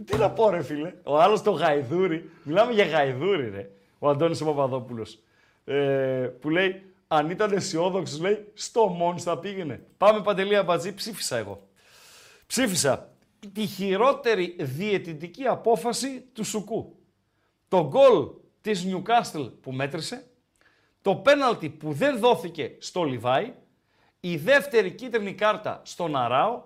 Τι 0.05 0.17
να 0.17 0.29
πω, 0.29 0.49
ρε 0.49 0.61
φίλε. 0.63 0.93
Ο 1.03 1.19
άλλος 1.19 1.41
το 1.41 1.51
γαϊδούρι. 1.51 2.29
Μιλάμε 2.43 2.71
για 2.71 2.85
γαϊδούρι, 2.85 3.49
ρε. 3.49 3.69
Ο 3.99 4.09
Αντώνης 4.09 4.41
ο 4.41 4.45
Παπαδόπουλος. 4.45 5.19
Ε, 5.65 5.75
που 6.41 6.49
λέει, 6.49 6.88
αν 7.11 7.29
ήταν 7.29 7.51
αισιόδοξος, 7.51 8.19
λέει, 8.19 8.51
στο 8.53 8.87
Μόνς 8.87 9.23
θα 9.23 9.39
πήγαινε. 9.39 9.85
Πάμε 9.97 10.21
παντελή 10.21 10.55
αμπατζή, 10.55 10.93
ψήφισα 10.93 11.37
εγώ. 11.37 11.67
Ψήφισα 12.47 13.13
τη 13.53 13.65
χειρότερη 13.65 14.55
διαιτητική 14.59 15.45
απόφαση 15.45 16.25
του 16.33 16.43
Σουκού. 16.43 16.95
Το 17.67 17.87
γκολ 17.87 18.27
της 18.61 18.83
Νιουκάστλ 18.83 19.41
που 19.41 19.71
μέτρησε, 19.71 20.27
το 21.01 21.15
πέναλτι 21.15 21.69
που 21.69 21.93
δεν 21.93 22.19
δόθηκε 22.19 22.75
στο 22.79 23.03
Λιβάι, 23.03 23.53
η 24.19 24.37
δεύτερη 24.37 24.91
κίτρινη 24.91 25.33
κάρτα 25.33 25.81
στον 25.83 26.15
Αράο, 26.15 26.63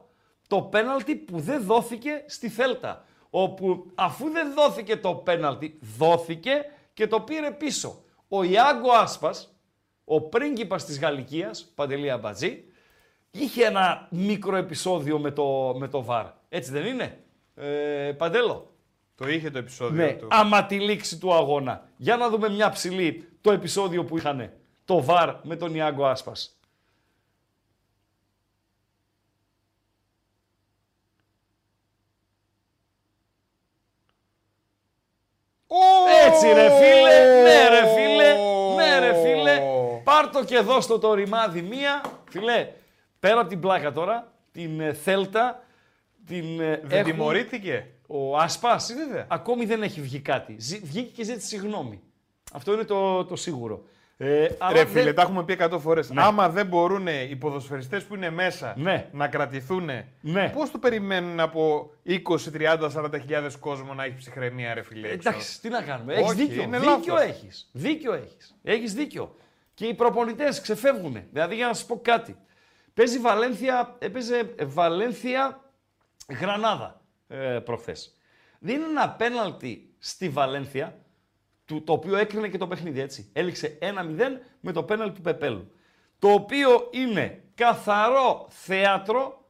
το 0.47 0.61
πέναλτι 0.61 1.15
που 1.15 1.39
δεν 1.39 1.63
δόθηκε 1.63 2.23
στη 2.27 2.49
Θέλτα, 2.49 3.05
όπου 3.29 3.91
αφού 3.95 4.29
δεν 4.29 4.53
δόθηκε 4.53 4.97
το 4.97 5.15
πέναλτι, 5.15 5.79
δόθηκε 5.97 6.65
και 6.93 7.07
το 7.07 7.19
πήρε 7.19 7.51
πίσω. 7.51 8.03
Ο 8.27 8.43
Ιάγκο 8.43 8.91
Άσπας, 8.91 9.52
ο 10.05 10.21
πρίγκιπας 10.21 10.85
της 10.85 10.99
Γαλλικίας, 10.99 11.71
Παντελή 11.75 12.11
Αμπατζή, 12.11 12.63
είχε 13.31 13.65
ένα 13.65 14.07
μικρό 14.11 14.55
επεισόδιο 14.55 15.19
με 15.19 15.31
το, 15.31 15.75
με 15.77 15.87
το 15.87 16.05
VAR. 16.09 16.25
Έτσι 16.49 16.71
δεν 16.71 16.85
είναι, 16.85 17.17
ε, 17.55 18.11
Παντέλο. 18.17 18.67
Το 19.15 19.27
είχε 19.29 19.49
το 19.49 19.57
επεισόδιο 19.57 20.05
Ναι, 20.05 20.13
του. 20.13 20.27
άμα 20.29 20.65
τη 20.65 20.79
λήξη 20.79 21.17
του 21.17 21.33
αγώνα. 21.33 21.89
Για 21.97 22.17
να 22.17 22.29
δούμε 22.29 22.49
μια 22.49 22.69
ψηλή 22.69 23.27
το 23.41 23.51
επεισόδιο 23.51 24.03
που 24.03 24.17
είχαν 24.17 24.51
το 24.85 25.05
VAR 25.07 25.35
με 25.43 25.55
τον 25.55 25.75
Ιάγκο 25.75 26.05
Άσπας. 26.05 26.57
Έτσι 36.27 36.47
ρε 36.53 36.69
φίλε, 36.69 37.41
ναι 37.43 37.69
Πάρ' 40.13 40.29
το 40.29 40.43
και 40.43 40.59
δώσ' 40.59 40.87
το 40.87 40.99
το 40.99 41.13
ρημάδι 41.13 41.61
μία. 41.61 42.01
Φίλε, 42.29 42.67
πέρα 43.19 43.39
από 43.39 43.49
την 43.49 43.59
πλάκα 43.59 43.91
τώρα, 43.91 44.31
την 44.51 44.79
ε, 44.79 44.93
Θέλτα, 44.93 45.63
την 46.27 46.59
ε, 46.59 46.79
Δεν 46.83 46.99
έχουν- 46.99 47.11
τιμωρήθηκε. 47.11 47.87
ο 48.07 48.37
Άσπας 48.37 48.93
βέβαια. 48.97 49.25
ακόμη 49.29 49.65
δεν 49.65 49.83
έχει 49.83 50.01
βγει 50.01 50.19
κάτι. 50.19 50.55
Ζη- 50.59 50.85
Βγήκε 50.85 51.11
και 51.11 51.23
ζήτησε 51.23 51.47
συγγνώμη. 51.47 52.01
Αυτό 52.53 52.73
είναι 52.73 52.83
το, 52.83 53.25
το 53.25 53.35
σίγουρο. 53.35 53.83
Ε, 54.17 54.47
αλλά 54.57 54.71
Ρε 54.73 54.83
δεν- 54.83 54.87
φίλε, 54.87 55.13
τα 55.13 55.21
έχουμε 55.21 55.43
πει 55.43 55.53
100 55.59 55.79
φορές. 55.79 56.11
Άμα 56.15 56.49
δεν 56.49 56.65
μπορούν 56.65 57.07
οι 57.07 57.35
ποδοσφαιριστές 57.35 58.03
που 58.03 58.15
είναι 58.15 58.29
μέσα 58.29 58.73
Ναι. 58.77 59.07
να 59.11 59.27
κρατηθούν, 59.27 59.89
Ναι. 60.21 60.49
πώς 60.55 60.71
το 60.71 60.77
περιμένουν 60.77 61.39
από 61.39 61.91
20, 62.03 62.51
30, 62.51 62.89
40 62.89 63.19
χιλιάδες 63.19 63.55
κόσμο 63.57 63.93
να 63.93 64.03
έχει 64.03 64.15
ψυχραιμία, 64.15 64.73
ρε 64.73 64.81
φίλε. 64.81 65.07
έξω; 65.07 65.29
Εντάξει, 65.29 65.61
τι 65.61 65.69
να 65.69 65.81
κάνουμε. 65.81 66.13
Έχεις 66.13 66.25
Όχι, 66.31 66.35
δίκιο. 66.45 66.61
είναι 66.61 66.77
δίκιο 66.79 67.13
λάθος. 67.13 67.21
έχεις. 67.29 67.69
Δίκιο 67.71 68.13
έχεις. 68.13 68.55
Έχεις 68.63 68.93
δίκιο. 68.93 69.35
Και 69.83 69.89
οι 69.89 69.93
προπονητές 69.93 70.61
ξεφεύγουν. 70.61 71.23
Δηλαδή, 71.31 71.55
για 71.55 71.67
να 71.67 71.73
σας 71.73 71.85
πω 71.85 71.99
κάτι. 72.01 72.37
Παίζει 72.93 73.19
Βαλένθια, 73.19 73.95
έπαιζε 73.99 74.55
Βαλένθια 74.63 75.63
Γρανάδα 76.39 77.01
ε, 77.27 77.59
προχθές. 77.59 78.17
Δίνει 78.59 78.83
ένα 78.83 79.09
πέναλτι 79.09 79.93
στη 79.99 80.29
Βαλένθια, 80.29 80.99
του, 81.65 81.83
το 81.83 81.93
οποίο 81.93 82.17
έκρινε 82.17 82.47
και 82.47 82.57
το 82.57 82.67
παιχνίδι 82.67 82.99
έτσι. 83.01 83.29
Έληξε 83.33 83.77
1-0 83.81 83.87
με 84.59 84.71
το 84.71 84.83
πέναλτι 84.83 85.15
του 85.15 85.21
Πεπέλου. 85.21 85.71
Το 86.19 86.29
οποίο 86.29 86.87
είναι 86.91 87.43
καθαρό 87.55 88.47
θέατρο 88.49 89.47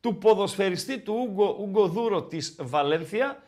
του 0.00 0.18
ποδοσφαιριστή 0.18 0.98
του 0.98 1.14
Ούγκο, 1.14 1.56
Ούγκο 1.60 1.86
Δούρο 1.86 2.22
της 2.22 2.56
Βαλένθια 2.60 3.42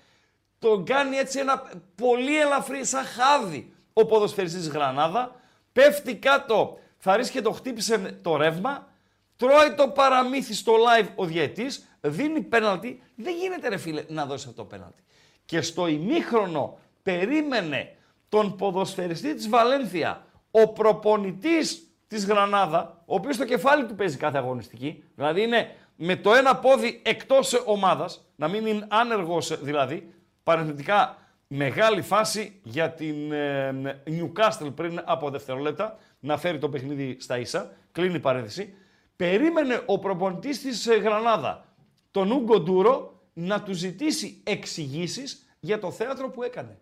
τον 0.59 0.85
κάνει 0.85 1.17
έτσι 1.17 1.39
ένα 1.39 1.71
πολύ 1.95 2.41
ελαφρύ, 2.41 2.85
σαν 2.85 3.05
χάδι 3.05 3.73
ο 3.93 4.07
ποδοσφαιριστής 4.07 4.69
Γρανάδα, 4.69 5.43
πέφτει 5.75 6.17
κάτω, 6.17 6.79
θα 6.99 7.17
ρίσκε 7.17 7.41
το 7.41 7.51
χτύπησε 7.51 8.19
το 8.23 8.37
ρεύμα, 8.37 8.89
τρώει 9.37 9.75
το 9.77 9.89
παραμύθι 9.89 10.55
στο 10.55 10.73
live 10.73 11.09
ο 11.15 11.25
διαιτής, 11.25 11.89
δίνει 12.01 12.41
πέναλτι, 12.41 13.03
δεν 13.15 13.35
γίνεται 13.37 13.69
ρε 13.69 13.77
φίλε 13.77 14.05
να 14.09 14.27
δώσει 14.27 14.47
αυτό 14.49 14.63
το 14.63 14.69
πέναλτι. 14.69 15.03
Και 15.45 15.61
στο 15.61 15.87
ημίχρονο 15.87 16.79
περίμενε 17.03 17.97
τον 18.29 18.57
ποδοσφαιριστή 18.57 19.35
της 19.35 19.49
Βαλένθια, 19.49 20.27
ο 20.51 20.69
προπονητής 20.69 21.89
της 22.07 22.27
Γρανάδα, 22.27 23.03
ο 23.07 23.15
οποίος 23.15 23.35
στο 23.35 23.45
κεφάλι 23.45 23.87
του 23.87 23.95
παίζει 23.95 24.17
κάθε 24.17 24.39
αγωνιστική, 24.39 25.05
δηλαδή 25.15 25.43
είναι 25.43 25.77
με 25.97 26.17
το 26.17 26.35
ένα 26.35 26.57
πόδι 26.57 27.03
εκτός 27.05 27.63
ομάδας, 27.65 28.25
να 28.37 28.49
μην 28.49 28.67
είναι 28.67 28.87
άνεργος 28.91 29.63
δηλαδή, 29.63 30.15
παρενθετικά 30.43 31.19
μεγάλη 31.47 32.03
φάση 32.03 32.61
για 32.63 32.93
την 32.93 33.33
ε, 33.33 34.03
Newcastle 34.07 34.73
πριν 34.75 35.01
από 35.05 35.31
δευτερόλεπτα, 35.31 35.99
να 36.21 36.37
φέρει 36.39 36.59
το 36.59 36.69
παιχνίδι 36.69 37.17
στα 37.21 37.39
ίσα, 37.39 37.73
κλείνει 37.93 38.15
η 38.15 38.21
παρένθεση, 38.21 38.75
περίμενε 39.17 39.83
ο 39.87 39.99
προπονητής 39.99 40.61
της 40.61 40.87
ε, 40.87 40.95
Γρανάδα, 40.95 41.65
τον 42.11 42.31
Ούγκο 42.31 42.61
Ντούρο, 42.61 43.23
να 43.33 43.63
του 43.63 43.73
ζητήσει 43.73 44.41
εξηγήσεις 44.45 45.47
για 45.61 45.79
το 45.79 45.91
θέατρο 45.91 46.31
που 46.31 46.43
έκανε. 46.43 46.79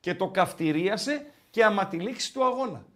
Και 0.00 0.14
το 0.14 0.28
καυτηρίασε 0.28 1.26
και 1.50 1.64
άμα 1.64 1.86
τη 1.86 1.96
λήξη 1.96 2.32
του 2.32 2.44
αγώνα. 2.44 2.86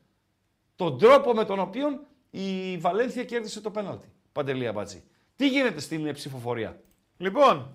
Τον 0.76 0.98
τρόπο 0.98 1.32
με 1.32 1.44
τον 1.44 1.58
οποίο 1.58 2.06
η 2.30 2.76
Βαλένθια 2.76 3.24
κέρδισε 3.24 3.60
το 3.60 3.70
πέναλτι. 3.70 4.12
Παντελή 4.32 4.66
Αμπατζή. 4.66 5.02
Τι 5.36 5.48
γίνεται 5.48 5.80
στην 5.80 6.06
ε, 6.06 6.12
ψηφοφορία; 6.12 6.80
Λοιπόν, 7.16 7.74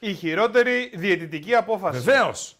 η 0.00 0.14
χειρότερη 0.14 0.92
διαιτητική 0.94 1.54
απόφαση. 1.54 2.00
Βεβαίως. 2.00 2.56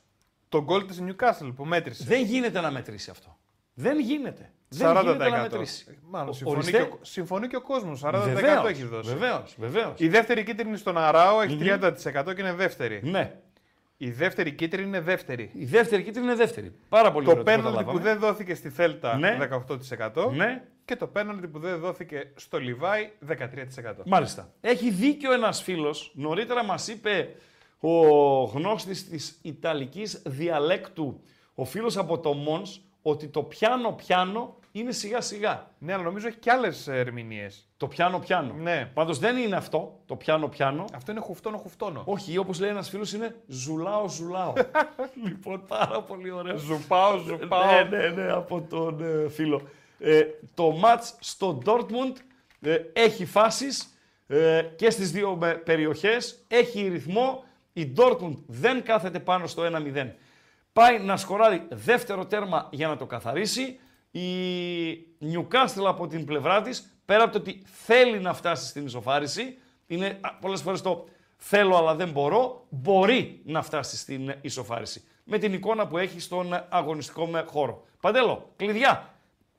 Το 0.52 0.62
γκολ 0.62 0.86
της 0.86 1.02
Newcastle 1.06 1.52
που 1.56 1.64
μέτρησε. 1.64 2.04
Δεν 2.06 2.24
γίνεται 2.24 2.60
να 2.60 2.70
μετρήσει 2.70 3.10
αυτό. 3.10 3.36
Δεν 3.74 4.00
γίνεται. 4.00 4.50
Δεν 4.68 4.88
40%. 4.96 5.00
γίνεται 5.02 5.28
να 5.28 5.40
μετρήσει. 5.40 5.98
Μάλλον 6.02 6.28
Ο- 6.28 6.32
συμφωνεί 6.32 6.56
ορίστε. 6.56 6.76
και, 6.76 6.82
ο, 6.82 6.98
συμφωνεί 7.00 7.46
και 7.48 7.56
ο 7.56 7.60
κόσμος. 7.62 8.00
40% 8.04 8.22
Βεβαίως, 8.34 8.68
έχεις 8.68 8.88
δώσει. 8.88 9.10
Βεβαίως, 9.10 9.54
βεβαίως. 9.58 9.94
Η 9.96 10.08
δεύτερη 10.08 10.44
κίτρινη 10.44 10.76
στον 10.76 10.98
Αράο 10.98 11.40
έχει 11.40 11.56
30% 11.60 12.34
και 12.34 12.40
είναι 12.40 12.52
δεύτερη. 12.52 13.00
Ναι. 13.04 13.34
Η 13.96 14.10
δεύτερη 14.10 14.52
κίτρινη 14.52 14.86
είναι 14.86 15.00
δεύτερη. 15.00 15.50
Η 15.54 15.64
δεύτερη 15.64 16.02
κίτρινη 16.02 16.26
είναι 16.26 16.34
δεύτερη. 16.36 16.72
Πάρα 16.88 17.12
πολύ 17.12 17.24
Το 17.24 17.30
ωραίο, 17.30 17.42
πέναλτι 17.42 17.68
που 17.70 17.74
καταλάβαμε. 17.76 18.02
δεν 18.04 18.18
δόθηκε 18.18 18.54
στη 18.54 18.68
Θέλτα 18.70 19.16
Ναι. 19.18 19.38
18% 19.38 20.30
Ναι. 20.34 20.62
και 20.84 20.96
το 20.96 21.06
πέναλτι 21.06 21.48
που 21.48 21.58
δεν 21.58 21.78
δόθηκε 21.78 22.30
στο 22.36 22.58
Λιβάι 22.58 23.10
13%. 23.28 24.02
Μάλιστα. 24.06 24.52
Έχει 24.60 24.90
δίκιο 24.90 25.32
ένας 25.32 25.62
φίλος. 25.62 26.12
Νωρίτερα 26.14 26.64
μας 26.64 26.88
είπε 26.88 27.34
ο 27.88 28.44
γνώστης 28.44 29.08
της 29.08 29.38
Ιταλικής 29.42 30.22
διαλέκτου, 30.26 31.20
ο 31.54 31.64
φίλος 31.64 31.96
από 31.96 32.18
το 32.18 32.32
Μόνς, 32.32 32.80
ότι 33.02 33.26
το 33.28 33.42
πιάνο 33.42 33.92
πιάνο 33.92 34.56
είναι 34.72 34.92
σιγά 34.92 35.20
σιγά. 35.20 35.70
Ναι, 35.78 35.92
αλλά 35.92 36.02
νομίζω 36.02 36.26
έχει 36.26 36.36
και 36.38 36.50
άλλες 36.50 36.88
ερμηνείες. 36.88 37.68
Το 37.76 37.86
πιάνο 37.86 38.18
πιάνο. 38.18 38.54
Ναι. 38.54 38.90
Πάντως 38.94 39.18
δεν 39.18 39.36
είναι 39.36 39.56
αυτό, 39.56 40.00
το 40.06 40.16
πιάνο 40.16 40.48
πιάνο. 40.48 40.84
Αυτό 40.94 41.10
είναι 41.10 41.20
χουφτώνο 41.20 41.56
χουφτώνο. 41.58 42.02
Όχι, 42.06 42.36
όπως 42.38 42.60
λέει 42.60 42.70
ένας 42.70 42.88
φίλος 42.88 43.12
είναι 43.12 43.36
ζουλάω 43.46 44.08
ζουλάω. 44.08 44.52
λοιπόν, 45.26 45.64
πάρα 45.68 46.02
πολύ 46.02 46.30
ωραίο. 46.30 46.56
Ζουπάω, 46.56 47.18
ζουπάω. 47.18 47.64
Ναι, 47.72 47.96
ναι, 47.96 48.08
ναι, 48.08 48.30
από 48.32 48.60
τον 48.70 49.02
ε, 49.02 49.28
φίλο. 49.28 49.62
Ε, 49.98 50.22
το 50.54 50.70
μάτς 50.70 51.14
στο 51.20 51.58
Dortmund 51.66 52.16
ε, 52.60 52.78
έχει 52.92 53.24
φάσεις 53.24 53.96
ε, 54.26 54.62
και 54.76 54.90
στις 54.90 55.10
δύο 55.12 55.36
με- 55.36 55.54
περιοχές, 55.54 56.44
έχει 56.48 56.88
ρυθμό. 56.88 57.44
Η 57.72 57.92
Dortmund 57.96 58.36
δεν 58.46 58.82
κάθεται 58.82 59.18
πάνω 59.18 59.46
στο 59.46 59.62
1-0. 59.62 60.10
Πάει 60.72 60.98
να 60.98 61.16
σκοράρει 61.16 61.66
δεύτερο 61.70 62.26
τέρμα 62.26 62.68
για 62.70 62.88
να 62.88 62.96
το 62.96 63.06
καθαρίσει. 63.06 63.78
Η 64.10 64.26
Newcastle 65.20 65.84
από 65.86 66.06
την 66.06 66.24
πλευρά 66.24 66.62
της, 66.62 66.98
πέρα 67.04 67.22
από 67.22 67.32
το 67.32 67.38
ότι 67.38 67.62
θέλει 67.64 68.18
να 68.20 68.34
φτάσει 68.34 68.68
στην 68.68 68.86
ισοφάριση, 68.86 69.58
είναι 69.86 70.18
α, 70.20 70.34
πολλές 70.34 70.62
φορές 70.62 70.82
το 70.82 71.08
θέλω 71.36 71.76
αλλά 71.76 71.94
δεν 71.94 72.10
μπορώ, 72.10 72.66
μπορεί 72.68 73.40
να 73.44 73.62
φτάσει 73.62 73.96
στην 73.96 74.34
ισοφάριση. 74.40 75.04
Με 75.24 75.38
την 75.38 75.52
εικόνα 75.52 75.86
που 75.86 75.98
έχει 75.98 76.20
στον 76.20 76.66
αγωνιστικό 76.68 77.26
με 77.26 77.44
χώρο. 77.48 77.84
Παντέλο, 78.00 78.52
κλειδιά. 78.56 79.11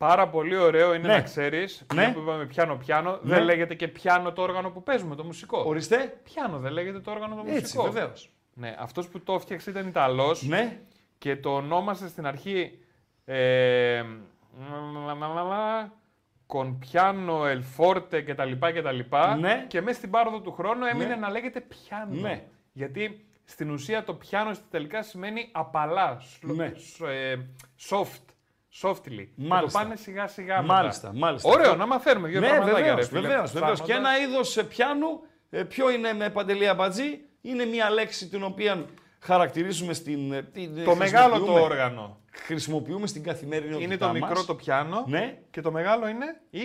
Πάρα 0.08 0.28
πολύ 0.30 0.56
ωραίο 0.58 0.94
είναι 0.94 1.08
Ναι. 1.08 1.14
να 1.14 1.22
ξέρεις. 1.22 1.86
Ναι. 1.94 2.12
που 2.14 2.20
είπαμε 2.20 2.46
πιάνο 2.46 2.76
πιάνο, 2.76 3.20
Ναι. 3.24 3.36
δεν 3.36 3.44
λέγεται 3.44 3.74
και 3.76 3.88
πιάνο 3.88 4.32
το 4.34 4.42
όργανο 4.42 4.70
που 4.70 4.84
παίζουμε, 4.84 5.16
το 5.16 5.24
μουσικό. 5.24 5.64
Ορίστε. 5.66 6.20
Πιάνο 6.24 6.58
δεν 6.60 6.72
λέγεται 6.72 7.00
το 7.00 7.12
όργανο 7.12 7.36
το 7.36 7.42
Έτσι, 7.46 7.60
μουσικό. 7.62 7.84
βεβαίως. 7.84 8.30
Ναι, 8.54 8.76
αυτός 8.80 9.08
που 9.08 9.20
το 9.24 9.34
έφτιαξε 9.34 9.70
ήταν 9.70 9.88
Ιταλός 9.88 10.42
Ναι. 10.48 10.80
και 11.18 11.36
το 11.36 11.50
ονόμασε 11.56 12.08
στην 12.08 12.26
αρχή. 12.26 12.80
Ε, 13.26 14.04
Κονπιάνο, 16.46 17.46
Ελφόρτε 17.46 18.22
κτλ. 18.22 18.52
κτλ. 18.60 19.00
Ναι. 19.40 19.66
Και 19.68 19.82
μέσα 19.82 19.98
στην 19.98 20.10
πάροδο 20.10 20.40
του 20.42 20.52
χρόνου 20.52 20.86
έμεινε 20.86 21.06
Ναι. 21.10 21.16
να 21.16 21.30
λέγεται 21.30 21.60
πιάνο. 21.62 22.22
Ναι. 22.22 22.44
Γιατί 22.74 23.26
στην 23.46 23.70
ουσία 23.72 24.04
το 24.04 24.14
πιάνο 24.14 24.54
στη 24.54 24.64
τελικά 24.70 25.04
σημαίνει 25.04 25.50
απαλά, 25.52 26.18
σλο- 26.20 26.56
Ναι. 26.56 26.72
σ- 26.76 27.02
ε, 27.02 27.36
soft, 27.90 28.33
softly. 28.82 29.02
Και 29.06 29.28
Μάλιστα. 29.36 29.80
το 29.80 29.84
πάνε 29.86 29.96
σιγά 29.96 30.28
σιγά 30.28 30.62
Μάλιστα, 30.62 31.08
μετά. 31.08 31.20
μάλιστα. 31.26 31.50
Ωραίο, 31.50 31.66
Αυτό- 31.66 31.78
να 31.78 31.86
μαθαίνουμε 31.88 32.28
δύο 32.28 32.40
Ναι, 32.40 32.48
πραγματάκια, 32.48 32.80
ρε 32.82 32.90
βεβαίως, 32.90 33.08
φίλε. 33.08 33.22
βεβαίως, 33.22 33.52
βεβαίως. 33.52 33.80
Και 33.82 33.84
Ψάχνοντας. 33.94 34.16
ένα 34.20 34.28
είδος 34.28 34.58
ε, 34.58 34.64
πιάνου, 34.64 35.08
ε, 35.50 35.64
ποιο 35.64 35.90
είναι 35.92 36.14
με 36.14 36.30
παντελή 36.30 36.68
αμπατζή, 36.68 37.20
είναι 37.42 37.66
μια 37.66 37.90
λέξη 37.90 38.28
την 38.30 38.44
οποία 38.44 38.86
χαρακτηρίζουμε 39.20 39.94
στην... 39.94 40.32
ε, 40.34 40.44
την, 40.44 40.78
ε, 40.78 40.84
Το 40.84 40.96
μεγάλο 40.96 41.28
το 41.30 41.36
χρησιμοποιούμε- 41.36 41.72
όργανο. 41.72 42.22
Χρησιμοποιούμε 42.32 43.08
στην 43.08 43.24
καθημερινότητά 43.24 43.84
Είναι 43.84 43.98
το 43.98 44.08
μας. 44.08 44.14
μικρό 44.20 44.46
το 44.46 44.56
πιάνο 44.56 45.06
Ναι. 45.08 45.38
και 45.52 45.62
το 45.62 45.72
μεγάλο 45.72 46.08
είναι 46.08 46.42
η... 46.50 46.60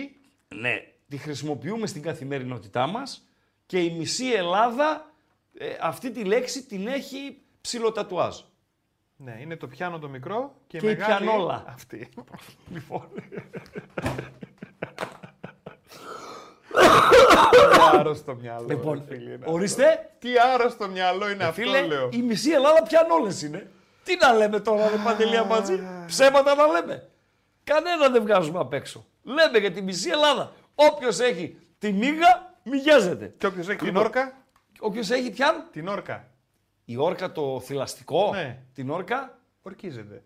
Ναι, 0.55 0.73
τη 1.07 1.17
χρησιμοποιούμε 1.17 1.87
στην 1.87 2.01
καθημερινότητά 2.01 2.87
μας 2.87 3.27
και 3.65 3.79
η 3.79 3.89
μισή 3.97 4.31
Ελλάδα 4.31 5.11
ε, 5.57 5.65
αυτή 5.81 6.11
τη 6.11 6.23
λέξη 6.23 6.65
την 6.65 6.87
έχει 6.87 7.41
ψηλοτατουάζ. 7.61 8.37
Ναι, 9.23 9.37
είναι 9.41 9.55
το 9.55 9.67
πιάνο 9.67 9.99
το 9.99 10.09
μικρό 10.09 10.55
και, 10.67 10.77
Και 10.77 10.85
η 10.85 10.89
μεγάλη 10.95 11.25
πιανόλα. 11.25 11.63
αυτή. 11.67 12.09
Λοιπόν, 12.73 13.07
Τι 17.51 17.97
άρρωστο 17.97 18.35
μυαλό, 18.35 18.65
λοιπόν 18.67 19.03
ρε 19.09 19.15
φίλε, 19.15 19.31
είναι 19.31 19.45
ορίστε, 19.45 19.87
αυτό. 19.87 20.01
Τι 20.19 20.29
άρρωστο 20.53 20.87
μυαλό 20.87 21.29
είναι 21.29 21.43
αυτό, 21.43 21.61
φίλε, 21.61 21.81
λέω. 21.81 22.09
η 22.11 22.21
μισή 22.21 22.51
Ελλάδα 22.51 22.83
πιαν 22.83 23.09
όλες 23.11 23.41
είναι. 23.41 23.71
Τι 24.03 24.15
να 24.21 24.33
λέμε 24.33 24.59
τώρα, 24.59 24.89
ρε 24.89 24.95
Παντελή 25.03 25.37
Αμπατζή, 25.37 25.79
ψέματα 26.05 26.55
να 26.55 26.67
λέμε. 26.67 27.09
Κανένα 27.63 28.09
δεν 28.09 28.21
βγάζουμε 28.21 28.59
απ' 28.59 28.73
έξω. 28.73 29.05
Λέμε 29.23 29.57
για 29.57 29.71
τη 29.71 29.81
μισή 29.81 30.09
Ελλάδα. 30.09 30.51
Όποιος 30.75 31.19
έχει 31.19 31.57
τη 31.79 31.91
μίγα, 31.91 32.55
μηγιάζεται. 32.63 33.33
Και 33.37 33.45
όποιος 33.45 33.67
έχει 33.67 33.77
την 33.77 33.87
Λοιπόν, 33.87 34.03
όρκα, 34.03 34.33
Όποιος 34.79 35.09
έχει 35.09 35.31
πιάν, 35.31 35.67
την 35.71 35.87
όρκα. 35.87 36.27
Η 36.91 36.97
όρκα 36.97 37.31
το 37.31 37.59
θηλαστικό, 37.59 38.29
Ναι. 38.33 38.57
την 38.73 38.89
όρκα. 38.89 39.37
Ορκίζεται. 39.61 40.21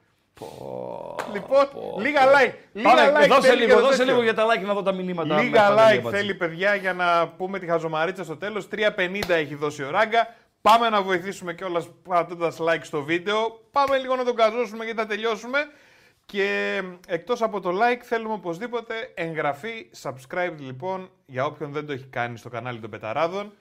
Λοιπόν, 1.33 1.67
λίγα 1.99 2.21
like. 2.25 2.53
Λίγα 2.73 2.89
Πάμε, 2.95 3.25
like 3.25 3.27
δώσε 3.27 3.47
θέλει 3.47 3.59
και 3.59 3.65
λίγο, 3.65 3.79
το 3.79 3.85
δώσε 3.85 3.97
τέτοιο. 3.97 4.11
λίγο 4.11 4.23
για 4.23 4.33
τα 4.33 4.45
like 4.45 4.65
να 4.65 4.73
δω 4.73 4.81
τα 4.81 4.91
μηνύματα. 4.91 5.41
Λίγα 5.41 5.69
με 5.69 5.75
Παντελή 5.75 5.95
like 5.95 5.99
Αμπατζή. 5.99 6.17
θέλει, 6.17 6.35
παιδιά, 6.35 6.75
για 6.75 6.93
να 6.93 7.27
πούμε 7.27 7.59
τη 7.59 7.65
χαζομαρίτσα 7.67 8.23
στο 8.23 8.37
τέλος. 8.37 8.67
3,50 8.67 9.29
έχει 9.29 9.55
δώσει 9.55 9.83
ο 9.83 9.89
Ράγκα. 9.89 10.35
Πάμε 10.61 10.89
να 10.89 11.01
βοηθήσουμε 11.01 11.53
κιόλας 11.53 11.87
πατώντας 12.03 12.57
like 12.59 12.81
στο 12.81 13.03
βίντεο. 13.03 13.59
Πάμε 13.71 13.97
λίγο 13.97 14.15
να 14.15 14.23
τον 14.23 14.35
καζώσουμε 14.35 14.83
γιατί 14.85 14.99
θα 14.99 15.05
τελειώσουμε. 15.05 15.59
Και 16.25 16.81
εκτός 17.07 17.41
από 17.41 17.59
το 17.59 17.69
like 17.69 18.01
θέλουμε 18.03 18.33
οπωσδήποτε 18.33 18.93
εγγραφή, 19.13 19.89
subscribe 20.01 20.53
λοιπόν 20.57 21.09
για 21.25 21.45
όποιον 21.45 21.71
δεν 21.71 21.85
το 21.85 21.93
έχει 21.93 22.05
κάνει 22.05 22.37
στο 22.37 22.49
κανάλι 22.49 22.79
των 22.79 22.89
Πεταράδων 22.89 23.53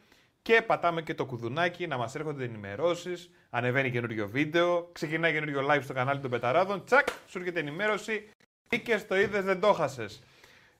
και 0.42 0.62
πατάμε 0.66 1.02
και 1.02 1.14
το 1.14 1.24
κουδουνάκι 1.24 1.86
να 1.86 1.96
μας 1.96 2.14
έρχονται 2.14 2.44
ενημερώσεις, 2.44 3.30
ανεβαίνει 3.50 3.90
καινούριο 3.90 4.28
βίντεο, 4.28 4.88
ξεκινάει 4.92 5.32
καινούριο 5.32 5.66
live 5.70 5.80
στο 5.82 5.92
κανάλι 5.92 6.20
των 6.20 6.30
Πεταράδων, 6.30 6.84
τσακ, 6.84 7.08
σου 7.26 7.38
έρχεται 7.38 7.60
ενημέρωση, 7.60 8.28
μπήκες, 8.68 9.06
το 9.06 9.16
είδες, 9.20 9.44
δεν 9.44 9.60
το 9.60 9.72
χάσες. 9.72 10.22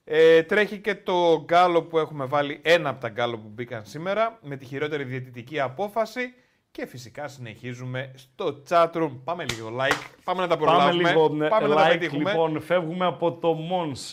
Ε, 0.04 0.42
τρέχει 0.42 0.78
και 0.78 0.94
το 0.94 1.42
γκάλο 1.44 1.82
που 1.82 1.98
έχουμε 1.98 2.24
βάλει, 2.24 2.60
ένα 2.62 2.88
από 2.88 3.00
τα 3.00 3.08
γκάλο 3.08 3.38
που 3.38 3.48
μπήκαν 3.48 3.84
σήμερα, 3.84 4.38
με 4.42 4.56
τη 4.56 4.64
χειρότερη 4.64 5.04
διαιτητική 5.04 5.60
απόφαση 5.60 6.34
και 6.70 6.86
φυσικά 6.86 7.28
συνεχίζουμε 7.28 8.12
στο 8.14 8.62
chatroom. 8.68 9.10
Πάμε 9.24 9.44
λίγο 9.56 9.76
like, 9.80 10.06
πάμε 10.24 10.40
να 10.40 10.46
τα 10.48 10.56
Πάμε 10.56 10.70
προλάβουμε, 10.70 11.08
λίγο 11.08 11.28
ναι, 11.28 11.48
πάμε 11.48 11.68
να 11.68 11.74
τα 11.74 11.86
like, 11.86 11.90
πετύχουμε. 11.92 12.30
λοιπόν, 12.30 12.60
φεύγουμε 12.60 13.06
από 13.06 13.32
το 13.32 13.52
Μόνς. 13.52 14.12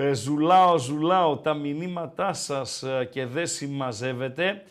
Ε, 0.00 0.12
ζουλάω, 0.14 0.78
ζουλάω 0.78 1.36
τα 1.36 1.54
μηνύματά 1.54 2.32
σας 2.32 2.82
ε, 2.82 3.08
και 3.10 3.26
δεν 3.26 3.46
συμμαζεύετε. 3.46 4.62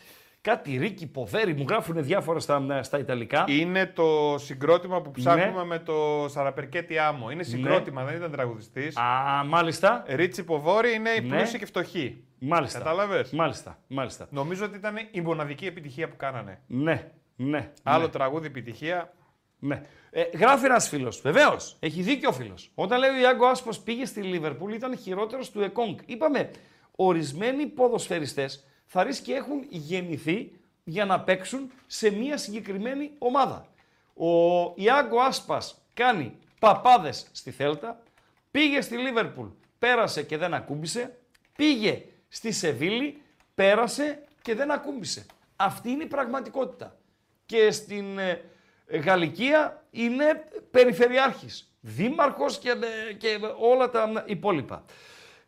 Κάτι 0.41 0.77
ρίκι 0.77 1.07
ποδέρι, 1.07 1.53
μου 1.53 1.65
γράφουν 1.69 2.03
διάφορα 2.03 2.39
στα, 2.39 2.65
ε, 2.71 2.83
στα 2.83 2.99
Ιταλικά. 2.99 3.45
Είναι 3.47 3.85
το 3.85 4.35
συγκρότημα 4.37 5.01
που 5.01 5.11
ψάχνουμε 5.11 5.59
Ναι. 5.61 5.65
με 5.65 5.79
το 5.79 6.25
Σαραπερκέτι 6.29 6.97
Άμμο. 6.97 7.29
Είναι 7.29 7.43
συγκρότημα, 7.43 8.03
δεν 8.03 8.15
ήταν 8.15 8.31
τραγουδιστής. 8.31 8.97
Α, 8.97 9.43
μάλιστα. 9.45 10.03
Ρίτσι 10.07 10.43
Ποβόρη 10.43 10.93
είναι 10.93 11.09
η 11.09 11.21
Ναι. 11.21 11.35
πλούσιοι 11.35 11.57
και 11.57 11.65
φτωχοί. 11.65 12.23
Μάλιστα. 12.39 12.77
Κατάλαβες; 12.77 13.31
Μάλιστα, 13.31 13.77
μάλιστα. 13.87 14.27
Νομίζω 14.29 14.65
ότι 14.65 14.77
ήταν 14.77 14.95
η 15.11 15.21
μοναδική 15.21 15.65
επιτυχία 15.65 16.09
που 16.09 16.15
κάνανε. 16.15 16.59
Ναι, 16.67 17.11
ναι. 17.35 17.71
Άλλο 17.83 18.03
ναι. 18.03 18.09
τραγούδι 18.09 18.47
επιτυχία. 18.47 19.13
Ναι. 19.59 19.81
Ε, 20.09 20.23
γράφει 20.33 20.65
ένας 20.65 20.87
φίλος. 20.87 21.21
Βεβαίως. 21.21 21.77
Έχει 21.79 22.01
δίκιο 22.01 22.29
ο 22.29 22.33
φίλος. 22.33 22.71
Όταν 22.75 22.99
λέει 22.99 23.09
ο 23.09 23.19
Ιάγκο 23.19 23.45
Άσπο 23.45 23.71
πήγε 23.83 24.05
στη 24.05 24.21
Λίβερπουλ, 24.21 24.73
ήταν 24.73 24.97
χειρότερος 24.97 25.51
του 25.51 25.61
Εκόνγκ. 25.61 25.97
Είπαμε, 26.05 26.51
ορισμένοι 26.95 27.65
ποδοσφαιριστές 27.65 28.65
θα 28.85 29.03
ρίσκει 29.03 29.25
και 29.25 29.33
έχουν 29.33 29.65
γεννηθεί 29.69 30.51
για 30.83 31.05
να 31.05 31.19
παίξουν 31.19 31.71
σε 31.87 32.09
μια 32.09 32.37
συγκεκριμένη 32.37 33.11
ομάδα. 33.17 33.67
Ο 34.13 34.27
Ιάγκο 34.75 35.19
Άσπας 35.19 35.81
κάνει 35.93 36.37
παπάδες 36.59 37.27
στη 37.31 37.51
Θέλτα, 37.51 38.03
πήγε 38.51 38.81
στη 38.81 38.97
Λίβερπουλ, 38.97 39.47
πέρασε 39.79 40.23
και 40.23 40.37
δεν 40.37 40.53
ακούμπησε, 40.53 41.17
πήγε 41.55 42.03
στη 42.29 42.51
Σεβίλη, 42.51 43.21
πέρασε 43.55 44.23
και 44.41 44.55
δεν 44.55 44.71
ακούμπησε. 44.71 45.25
Αυτή 45.55 45.89
είναι 45.89 46.03
η 46.03 46.07
πραγματικότητα. 46.07 46.97
Και 47.45 47.71
στην 47.71 48.17
ε, 48.17 48.41
Γαλλικία 48.87 49.85
είναι 49.91 50.43
περιφερειάρχης, 50.71 51.71
δήμαρχος 51.79 52.57
και, 52.57 52.69
ε, 53.09 53.13
και 53.13 53.39
όλα 53.59 53.89
τα 53.89 54.23
υπόλοιπα. 54.25 54.83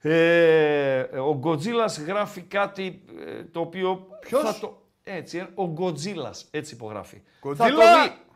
Ε, 0.02 1.02
ο 1.02 1.36
Γκοτζίλας 1.38 2.00
γράφει 2.00 2.42
κάτι 2.42 3.02
ε, 3.28 3.44
το 3.44 3.60
οποίο 3.60 4.08
Ποιος; 4.20 4.42
θα 4.42 4.60
το... 4.60 4.82
Έτσι, 5.04 5.38
ε, 5.38 5.48
ο 5.54 5.68
Γκοτζίλας, 5.68 6.48
έτσι 6.52 6.74
υπογράφει. 6.74 7.22
Γκοτζίλα! 7.42 7.68
Θα 7.68 7.76
το 7.76 8.04
δει. 8.04 8.28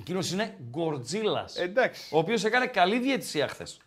Εκείνος 0.00 0.32
είναι 0.32 0.56
Γκορτζίλας, 0.70 1.56
Εντάξει. 1.56 2.14
ο 2.14 2.18
οποίος 2.18 2.44
έκανε 2.44 2.66
καλή 2.66 2.98
διαιτησία 2.98 3.48
χθες. 3.48 3.80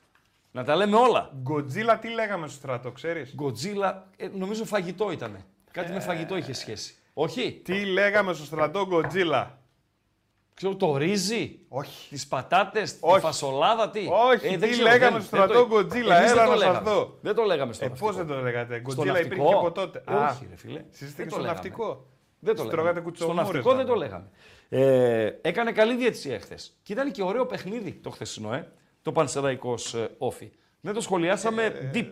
Να 0.51 0.63
τα 0.63 0.75
λέμε 0.75 0.95
όλα. 0.97 1.31
Γκοτζίλα 1.41 1.99
τι 1.99 2.09
λέγαμε 2.09 2.47
στο 2.47 2.55
στρατό, 2.57 2.91
ξέρεις; 2.91 3.33
Γκοτζίλα, 3.35 4.07
ε, 4.17 4.27
νομίζω 4.27 4.65
φαγητό 4.65 5.11
ήτανε. 5.11 5.45
Κάτι 5.71 5.91
με 5.91 5.99
φαγητό 5.99 6.37
είχε 6.37 6.53
σχέση. 6.53 6.95
Όχι; 7.13 7.61
Τι 7.63 7.85
λέγαμε 7.85 8.33
στο 8.33 8.45
στρατό 8.45 8.85
Γκοτζίλα; 8.87 9.59
Ξέρω 10.55 10.75
το 10.75 10.97
ρύζι, 10.97 11.59
Όχι. 11.67 12.09
τις 12.09 12.27
πατάτες, 12.27 12.91
τη 12.93 12.97
Όχι. 13.01 13.19
φασολάδα, 13.19 13.89
τι; 13.89 13.99
Όχι, 13.99 14.47
δεν 14.47 14.59
τι 14.59 14.69
ξέρω, 14.69 14.87
λέγαμε 14.89 15.11
δεν- 15.17 15.21
στο 15.27 15.37
δεν 15.37 15.45
στρατό 15.47 15.53
το- 15.53 15.67
Γκοτζίλα, 15.67 16.17
Εμείς 16.17 16.31
έλα 16.31 16.41
δεν 16.41 16.45
το 16.45 16.51
να 16.51 16.57
σας 16.57 16.67
λέγαμε. 16.67 16.89
δω. 16.89 17.17
Δεν 17.21 17.35
το 17.35 17.43
λέγαμε 17.43 17.73
στο 17.73 17.85
Ε, 17.85 17.87
ναυτικό. 17.87 18.07
πώς 18.07 18.17
δεν 18.17 18.27
το 18.27 18.41
λέγατε. 18.41 18.73
Στο 18.73 18.81
Γκοτζίλα 18.81 19.05
ναυτικό; 19.13 19.35
υπήρχε 19.35 19.53
από 19.53 19.71
τότε. 19.71 20.03
Όχι, 20.07 20.47
ρε 20.49 20.55
φίλε. 20.55 20.83
Συζήτηκε 20.89 21.15
Δεν 21.21 21.25
το 21.25 21.31
στο 21.31 21.39
λέγαμε. 21.41 21.47
ναυτικό. 21.47 22.05
Δεν 22.39 22.55
το 22.55 22.61
Στρώγατε 22.63 22.81
λέγαμε. 22.81 22.99
Στο 22.99 23.09
κουτσομούρες, 23.09 23.37
ναυτικό 23.41 23.73
δεν 23.75 23.85
δηλαδή. 23.85 23.99
το 23.99 24.05
λέγαμε. 24.05 24.29
Ε, 24.69 25.31
έκανε 25.41 25.71
καλή 25.71 25.95
διαιτησία 25.95 26.39
χθε. 26.39 26.57
Και 26.83 26.93
ήταν 26.93 27.11
και 27.11 27.23
ωραίο 27.23 27.45
παιχνίδι 27.45 27.91
το 27.93 28.09
χθεσινό, 28.09 28.53
ε, 28.53 28.71
το 29.01 29.11
Πανσεραϊκός 29.11 29.93
ε, 29.93 30.09
Όφι. 30.17 30.51
Δεν 30.81 30.93
το 30.93 31.01
σχολιάσαμε 31.01 31.91
deep. 31.93 32.09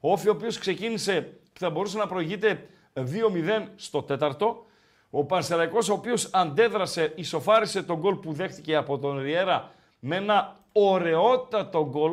Ο 0.00 0.12
Όφι, 0.12 0.28
ο 0.28 0.32
οποίος 0.32 0.58
ξεκίνησε 0.58 1.38
και 1.52 1.58
θα 1.58 1.70
μπορούσε 1.70 1.98
να 1.98 2.06
προηγείται 2.06 2.66
2-0 2.94 3.68
στο 3.76 4.02
τέταρτο. 4.02 4.65
Ο 5.10 5.24
Πανσεραϊκός, 5.24 5.88
ο 5.88 5.92
οποίος 5.92 6.30
αντέδρασε, 6.32 7.12
ισοφάρισε 7.16 7.82
τον 7.82 7.96
γκολ 7.96 8.14
που 8.14 8.32
δέχτηκε 8.32 8.76
από 8.76 8.98
τον 8.98 9.18
Ριέρα 9.18 9.70
με 9.98 10.16
ένα 10.16 10.56
ωραιότατο 10.72 11.88
γκολ. 11.90 12.12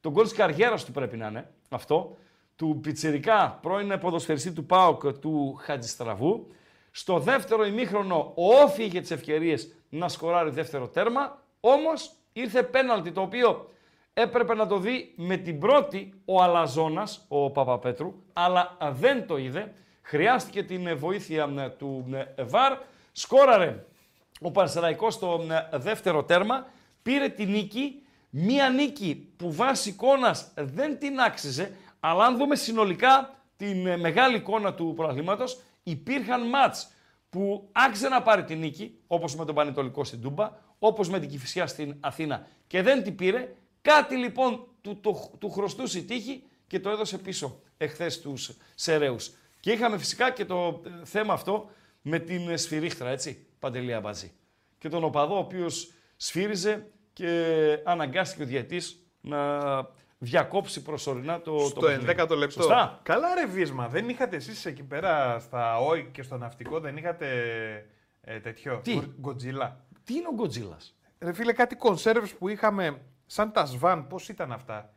Το 0.00 0.10
γκολ 0.10 0.24
της 0.24 0.32
καριέρας 0.32 0.84
του 0.84 0.92
πρέπει 0.92 1.16
να 1.16 1.26
είναι 1.26 1.50
αυτό. 1.68 2.16
Του 2.56 2.78
Πιτσιρικά, 2.82 3.58
πρώην 3.62 3.98
ποδοσφαιριστή 3.98 4.52
του 4.52 4.64
ΠΑΟΚ, 4.64 5.12
του 5.12 5.58
Χατζηστραβού. 5.60 6.46
Στο 6.90 7.18
δεύτερο 7.18 7.64
ημίχρονο 7.64 8.32
ο 8.34 8.54
Όφη 8.54 8.84
είχε 8.84 9.00
τις 9.00 9.10
ευκαιρίες 9.10 9.74
να 9.88 10.08
σκοράρει 10.08 10.50
δεύτερο 10.50 10.88
τέρμα. 10.88 11.42
Όμως 11.60 12.12
ήρθε 12.32 12.62
πέναλτι 12.62 13.12
το 13.12 13.20
οποίο 13.20 13.70
έπρεπε 14.14 14.54
να 14.54 14.66
το 14.66 14.78
δει 14.78 15.14
με 15.16 15.36
την 15.36 15.58
πρώτη 15.58 16.22
ο 16.24 16.42
Αλαζόνας, 16.42 17.24
ο 17.28 17.50
Παπαπέτρου, 17.50 18.14
αλλά 18.32 18.76
δεν 18.92 19.26
το 19.26 19.36
είδε. 19.36 19.74
Χρειάστηκε 20.02 20.62
την 20.62 20.86
ε, 20.86 20.94
βοήθεια 20.94 21.54
ε, 21.58 21.68
του 21.68 22.06
ε, 22.34 22.42
ΒΑΡ. 22.42 22.78
Σκόραρε 23.12 23.84
ο 24.40 24.50
Πανσεραϊκός 24.50 25.14
στο 25.14 25.46
ε, 25.72 25.78
δεύτερο 25.78 26.24
τέρμα. 26.24 26.66
Πήρε 27.02 27.28
τη 27.28 27.46
νίκη. 27.46 27.96
Μία 28.34 28.68
νίκη 28.68 29.32
που 29.36 29.52
βάσει 29.52 29.88
εικόνας 29.88 30.50
δεν 30.54 30.98
την 30.98 31.20
άξιζε. 31.20 31.76
Αλλά 32.00 32.24
αν 32.24 32.36
δούμε 32.36 32.56
συνολικά 32.56 33.34
την 33.56 33.86
ε, 33.86 33.96
μεγάλη 33.96 34.36
εικόνα 34.36 34.74
του 34.74 34.92
πρωταθλήματος, 34.96 35.60
υπήρχαν 35.82 36.48
μάτς 36.48 36.90
που 37.30 37.68
άξιζε 37.72 38.08
να 38.08 38.22
πάρει 38.22 38.44
τη 38.44 38.54
νίκη, 38.54 38.98
όπως 39.06 39.36
με 39.36 39.44
τον 39.44 39.54
Πανετολικό 39.54 40.04
στην 40.04 40.20
Τούμπα, 40.20 40.50
όπως 40.78 41.08
με 41.08 41.18
την 41.18 41.28
Κηφισιά 41.28 41.66
στην 41.66 41.96
Αθήνα 42.00 42.46
και 42.66 42.82
δεν 42.82 43.02
την 43.02 43.16
πήρε. 43.16 43.54
Κάτι 43.82 44.16
λοιπόν 44.16 44.66
του, 44.80 45.00
το, 45.00 45.30
του 45.38 45.50
χρωστούσε 45.50 45.98
η 45.98 46.02
τύχη 46.02 46.42
και 46.66 46.80
το 46.80 46.90
έδωσε 46.90 47.18
πίσω 47.18 47.60
εχθές 47.76 48.20
τους 48.20 48.50
Σεραίους. 48.74 49.32
Και 49.62 49.72
είχαμε 49.72 49.98
φυσικά 49.98 50.30
και 50.30 50.44
το 50.44 50.82
ε, 50.86 51.04
θέμα 51.04 51.32
αυτό 51.32 51.70
με 52.02 52.18
την 52.18 52.48
ε, 52.48 52.56
σφυρίχτρα, 52.56 53.08
έτσι, 53.10 53.46
Παντελία 53.58 54.00
Μπατζή. 54.00 54.32
Και 54.78 54.88
τον 54.88 55.04
οπαδό 55.04 55.34
ο 55.34 55.38
οποίος 55.38 55.92
σφύριζε 56.16 56.86
και 57.12 57.78
αναγκάστηκε 57.84 58.42
ο 58.42 58.46
διαιτής 58.46 59.06
να 59.20 59.58
διακόψει 60.18 60.82
προσωρινά 60.82 61.40
το, 61.40 61.56
το 61.56 61.64
Στο 61.66 61.80
παιχνίδι. 61.80 62.14
11ο 62.18 62.36
λεπτό. 62.36 62.62
Σωστά. 62.62 63.00
Καλά 63.02 63.34
ρε 63.34 63.46
Βίσμα, 63.46 63.88
δεν 63.88 64.08
είχατε 64.08 64.36
εσείς 64.36 64.66
εκεί 64.66 64.82
πέρα 64.82 65.38
στα 65.38 65.76
ΟΙ 65.96 66.08
και 66.12 66.22
στο 66.22 66.36
ναυτικό, 66.36 66.80
δεν 66.80 66.96
είχατε 66.96 67.26
ε, 68.20 68.40
τέτοιο. 68.40 68.80
Τι; 68.82 68.92
Γκο- 68.94 69.04
Γκοτζίλα. 69.20 69.84
Τι 70.04 70.14
είναι 70.14 70.28
ο 70.28 70.34
Γκοτζίλας. 70.34 70.96
Ρε 71.18 71.32
φίλε, 71.32 71.52
κάτι 71.52 71.76
κονσέρβες 71.76 72.34
που 72.34 72.48
είχαμε 72.48 73.00
σαν 73.26 73.52
τα 73.52 73.64
σβάν, 73.64 74.06
πώς 74.06 74.28
ήταν 74.28 74.52
αυτά; 74.52 74.92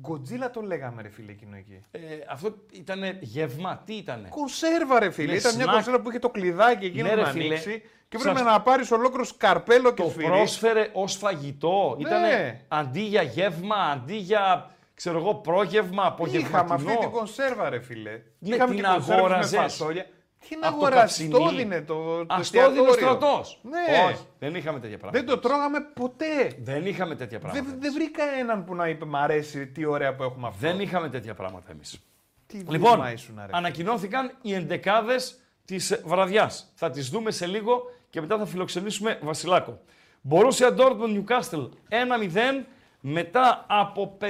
Γκοτζίλα 0.00 0.50
το 0.50 0.60
λέγαμε 0.60 1.02
ρε 1.02 1.08
φίλε 1.08 1.30
εκείνο 1.32 1.56
εκεί. 1.56 1.80
Ε, 1.90 1.98
αυτό 2.30 2.54
ήταν 2.72 3.02
γεύμα, 3.20 3.82
τι 3.86 3.94
ήτανε; 3.94 4.28
Κονσέρβα 4.28 4.98
ρε 4.98 5.10
φίλε, 5.10 5.32
Ναι, 5.32 5.38
ήταν 5.38 5.54
μια 5.54 5.62
σνακ. 5.62 5.74
κονσέρβα 5.74 6.00
που 6.00 6.08
είχε 6.10 6.18
το 6.18 6.28
κλειδάκι 6.30 6.86
εκείνο 6.86 7.08
Ναι, 7.08 7.14
ρε, 7.14 7.20
να 7.22 7.28
φίλε. 7.28 7.44
ανοίξει 7.44 7.82
και 8.08 8.18
Σας- 8.18 8.30
έπρεπε 8.30 8.50
να 8.50 8.60
πάρεις 8.60 8.90
ολόκληρο 8.90 9.24
σκαρπέλο 9.24 9.92
και 9.92 10.02
Το 10.02 10.08
σφυρίς. 10.08 10.28
πρόσφερε 10.28 10.90
ως 10.92 11.14
φαγητό. 11.16 11.96
Ναι. 12.00 12.08
Ήτανε 12.08 12.64
αντί 12.68 13.00
για 13.00 13.22
γεύμα, 13.22 13.76
αντί 13.76 14.16
για, 14.16 14.70
ξέρω 14.94 15.18
εγώ, 15.18 15.34
πρόγευμα, 15.34 16.06
απογευματινό. 16.06 16.58
Είχαμε 16.64 16.74
αυτή 16.92 16.98
την 16.98 17.10
κονσέρβα 17.10 17.68
ρε 17.68 17.80
φίλε. 17.80 18.10
Ναι, 18.38 18.54
Είχαμε 18.54 18.74
την 18.74 18.84
και 18.84 18.90
κονσέρβες 18.90 19.18
αγόραζες. 19.18 19.52
με 19.52 19.58
φασόλια. 19.58 20.06
Τι 20.48 20.56
να 20.56 20.68
Από 20.68 20.78
το 20.80 20.86
αγοράσει, 20.86 21.28
το 21.28 21.38
καψιμί. 21.38 21.60
έδινε 21.60 21.80
το, 21.82 21.94
το 21.94 22.20
Α, 22.20 22.26
το 22.26 22.34
έδινε 22.34 22.36
ο 22.36 22.40
εστιατόριο. 22.40 22.92
στρατός. 22.92 23.58
Ναι. 23.62 23.78
Όχι, 24.12 24.24
δεν 24.38 24.54
είχαμε 24.54 24.80
τέτοια 24.80 24.98
πράγματα. 24.98 25.24
Δεν 25.24 25.34
το 25.34 25.48
τρώγαμε 25.48 25.80
ποτέ. 25.94 26.56
Δεν 26.62 26.86
είχαμε 26.86 27.14
τέτοια 27.14 27.38
πράγματα. 27.38 27.64
Δεν, 27.70 27.80
δεν 27.80 27.92
βρήκα 27.92 28.24
έναν 28.38 28.64
που 28.64 28.74
να 28.74 28.88
είπε 28.88 29.04
Μ' 29.04 29.16
αρέσει 29.16 29.66
τι 29.66 29.84
ωραία 29.84 30.14
που 30.14 30.22
έχουμε 30.22 30.46
αυτό. 30.46 30.58
Δεν 30.66 30.80
είχαμε 30.80 31.08
τέτοια 31.08 31.34
πράγματα 31.34 31.70
εμείς. 31.70 31.98
Τι 32.46 32.56
Λοιπόν, 32.58 32.90
βίσμα 32.90 33.12
ήσουν, 33.12 33.34
ρε. 33.46 33.50
ανακοινώθηκαν 33.50 34.32
οι 34.42 34.54
εντεκάδες 34.54 35.38
της 35.64 36.00
βραδιάς. 36.04 36.72
Θα 36.74 36.90
τις 36.90 37.08
δούμε 37.08 37.30
σε 37.30 37.46
λίγο 37.46 37.82
και 38.10 38.20
μετά 38.20 38.38
θα 38.38 38.46
φιλοξενήσουμε 38.46 39.18
Βασιλάκο. 39.22 39.80
Μπορούσια 40.20 40.74
Dortmund 40.78 41.22
Newcastle 41.24 41.68
1-0. 41.88 42.64
μετά 43.00 43.64
από 43.68 44.18
57 44.20 44.26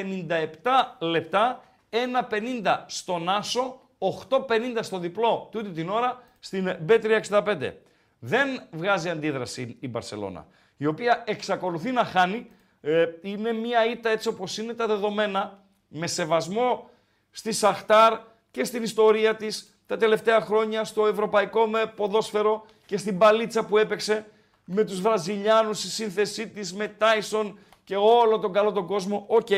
λεπτά 0.99 1.63
1.50 1.91 2.77
στον 2.87 3.29
Άσο, 3.29 3.81
8.50 4.29 4.41
στο 4.81 4.99
διπλό 4.99 5.49
τούτη 5.51 5.71
την 5.71 5.89
ώρα 5.89 6.23
στην 6.39 6.77
B365. 6.89 7.73
Δεν 8.19 8.63
βγάζει 8.71 9.09
αντίδραση 9.09 9.77
η 9.81 9.89
Μπαρσελώνα, 9.89 10.47
η 10.77 10.87
οποία 10.87 11.23
εξακολουθεί 11.27 11.91
να 11.91 12.05
χάνει. 12.05 12.51
Ε, 12.81 13.07
είναι 13.21 13.53
μια 13.53 13.91
ήττα 13.91 14.11
έτσι 14.11 14.29
όπως 14.29 14.59
είναι 14.59 14.75
τα 14.75 14.87
δεδομένα, 14.87 15.63
με 15.89 16.07
σεβασμό 16.07 16.91
στη 17.31 17.53
Σαχτάρ 17.53 18.19
και 18.51 18.65
στην 18.65 18.83
ιστορία 18.83 19.37
της 19.37 19.79
τα 19.87 19.97
τελευταία 19.97 20.41
χρόνια 20.41 20.85
στο 20.85 21.07
ευρωπαϊκό 21.07 21.67
με 21.67 21.93
ποδόσφαιρο 21.97 22.67
και 22.87 22.97
στην 22.97 23.19
μπαλίτσα 23.19 23.65
που 23.65 23.79
έπαιξε 23.79 24.27
με 24.65 24.85
τους 24.85 25.01
Βραζιλιάνους, 25.01 25.85
η 25.85 25.91
σύνθεσή 25.91 26.49
της 26.49 26.75
με 26.75 26.89
Τάισον 26.89 27.59
και 27.85 27.97
όλο 27.97 28.39
τον 28.39 28.53
καλό 28.53 28.73
τον 28.73 28.87
κόσμο. 28.87 29.25
Οκ, 29.29 29.49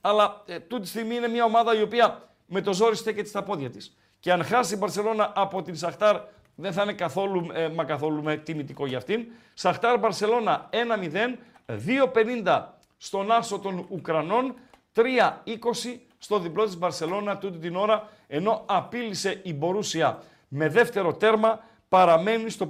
αλλά 0.00 0.42
ε, 0.46 0.58
τούτη 0.58 0.82
τη 0.82 0.88
στιγμή 0.88 1.14
είναι 1.14 1.28
μια 1.28 1.44
ομάδα 1.44 1.78
η 1.78 1.82
οποία 1.82 2.28
με 2.46 2.60
το 2.60 2.72
ζόρι 2.72 2.96
στέκεται 2.96 3.28
στα 3.28 3.42
πόδια 3.42 3.70
της. 3.70 3.96
Και 4.20 4.32
αν 4.32 4.44
χάσει 4.44 4.74
η 4.74 4.76
Μπαρσελόνα 4.80 5.32
από 5.34 5.62
την 5.62 5.76
Σαχτάρ 5.76 6.20
δεν 6.54 6.72
θα 6.72 6.82
είναι 6.82 6.92
καθόλου, 6.92 7.46
ε, 7.54 7.68
μα 7.68 7.84
καθόλου 7.84 8.22
με 8.22 8.36
τιμητικό 8.36 8.86
για 8.86 8.96
αυτήν. 8.96 9.26
Σαχτάρ 9.54 9.98
Μπαρσελόνα 9.98 10.68
1-0, 10.72 11.38
2-50 11.66 12.78
στον 12.96 13.32
άσο 13.32 13.58
των 13.58 13.86
Ουκρανών, 13.88 14.54
3-20 14.92 16.00
στο 16.18 16.38
διπλό 16.38 16.64
της 16.64 16.76
Μπαρσελόνα 16.76 17.38
τούτη 17.38 17.58
την 17.58 17.76
ώρα, 17.76 18.08
ενώ 18.26 18.62
απείλησε 18.66 19.40
η 19.42 19.54
Μπορούσια 19.54 20.22
με 20.48 20.68
δεύτερο 20.68 21.14
τέρμα, 21.14 21.60
παραμένει 21.88 22.50
στο 22.50 22.66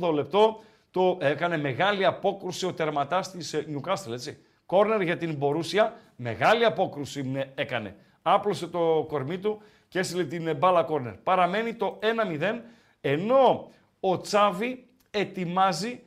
58 0.00 0.12
λεπτό, 0.12 0.60
το 0.90 1.18
έκανε 1.20 1.58
μεγάλη 1.58 2.04
απόκρουση 2.04 2.66
ο 2.66 2.72
τερματάς 2.72 3.30
της 3.30 3.64
Νιουκάστελ, 3.66 4.12
έτσι. 4.12 4.38
Κόρνερ 4.66 5.00
για 5.00 5.16
την 5.16 5.34
Μπορούσια, 5.34 5.94
μεγάλη 6.16 6.64
απόκρουση 6.64 7.50
έκανε. 7.54 7.96
Άπλωσε 8.28 8.66
το 8.66 9.04
κορμί 9.08 9.38
του 9.38 9.62
και 9.88 9.98
έστειλε 9.98 10.24
την 10.24 10.56
μπάλα 10.56 10.82
κόρνερ. 10.82 11.12
Παραμένει 11.12 11.74
το 11.74 11.98
1-0, 12.40 12.60
ενώ 13.00 13.70
ο 14.00 14.20
Τσάβη 14.20 14.88
ετοιμάζει 15.10 16.02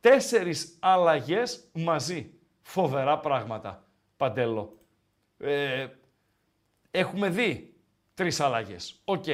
τέσσερις 0.00 0.76
αλλαγές 0.80 1.68
μαζί. 1.72 2.34
Φοβερά 2.62 3.18
πράγματα, 3.18 3.84
Παντέλο. 4.16 4.78
Ε, 5.38 5.86
έχουμε 6.90 7.28
δει 7.28 7.74
τρεις 8.14 8.40
αλλαγές, 8.40 9.00
οκ. 9.04 9.24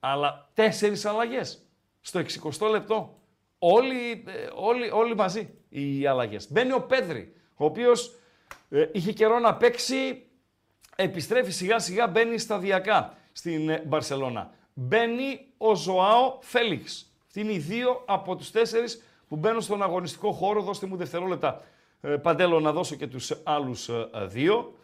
Αλλά 0.00 0.50
τέσσερις 0.54 1.04
αλλαγές 1.04 1.66
στο 2.00 2.20
60 2.58 2.70
λεπτό. 2.70 3.18
Όλοι, 3.58 4.24
ε, 4.26 4.48
όλοι, 4.54 4.90
όλοι 4.90 5.14
μαζί 5.14 5.54
οι 5.68 6.06
αλλαγές. 6.06 6.52
Μπαίνει 6.52 6.72
ο 6.72 6.82
Πέδρι, 6.82 7.32
ο 7.56 7.64
οποίος 7.64 8.14
ε, 8.70 8.88
είχε 8.92 9.12
καιρό 9.12 9.38
να 9.38 9.56
παίξει, 9.56 10.29
επιστρέφει 11.02 11.50
σιγά 11.50 11.78
σιγά, 11.78 12.06
μπαίνει 12.06 12.38
σταδιακά 12.38 13.14
στην 13.32 13.68
ε, 13.68 13.82
Μπαρσελώνα. 13.86 14.50
Μπαίνει 14.74 15.40
ο 15.56 15.74
Ζωάο 15.74 16.38
Φέλιξ. 16.40 17.12
Αυτή 17.26 17.40
είναι 17.40 17.52
οι 17.52 17.58
δύο 17.58 18.02
από 18.06 18.36
τους 18.36 18.50
τέσσερις 18.50 19.02
που 19.28 19.36
μπαίνουν 19.36 19.60
στον 19.60 19.82
αγωνιστικό 19.82 20.32
χώρο. 20.32 20.62
Δώστε 20.62 20.86
μου 20.86 20.96
δευτερόλεπτα, 20.96 21.62
ε, 22.00 22.08
Παντέλο, 22.08 22.60
να 22.60 22.72
δώσω 22.72 22.96
και 22.96 23.06
τους 23.06 23.40
άλλους 23.44 23.88
ε, 23.88 24.08
δύο. 24.26 24.74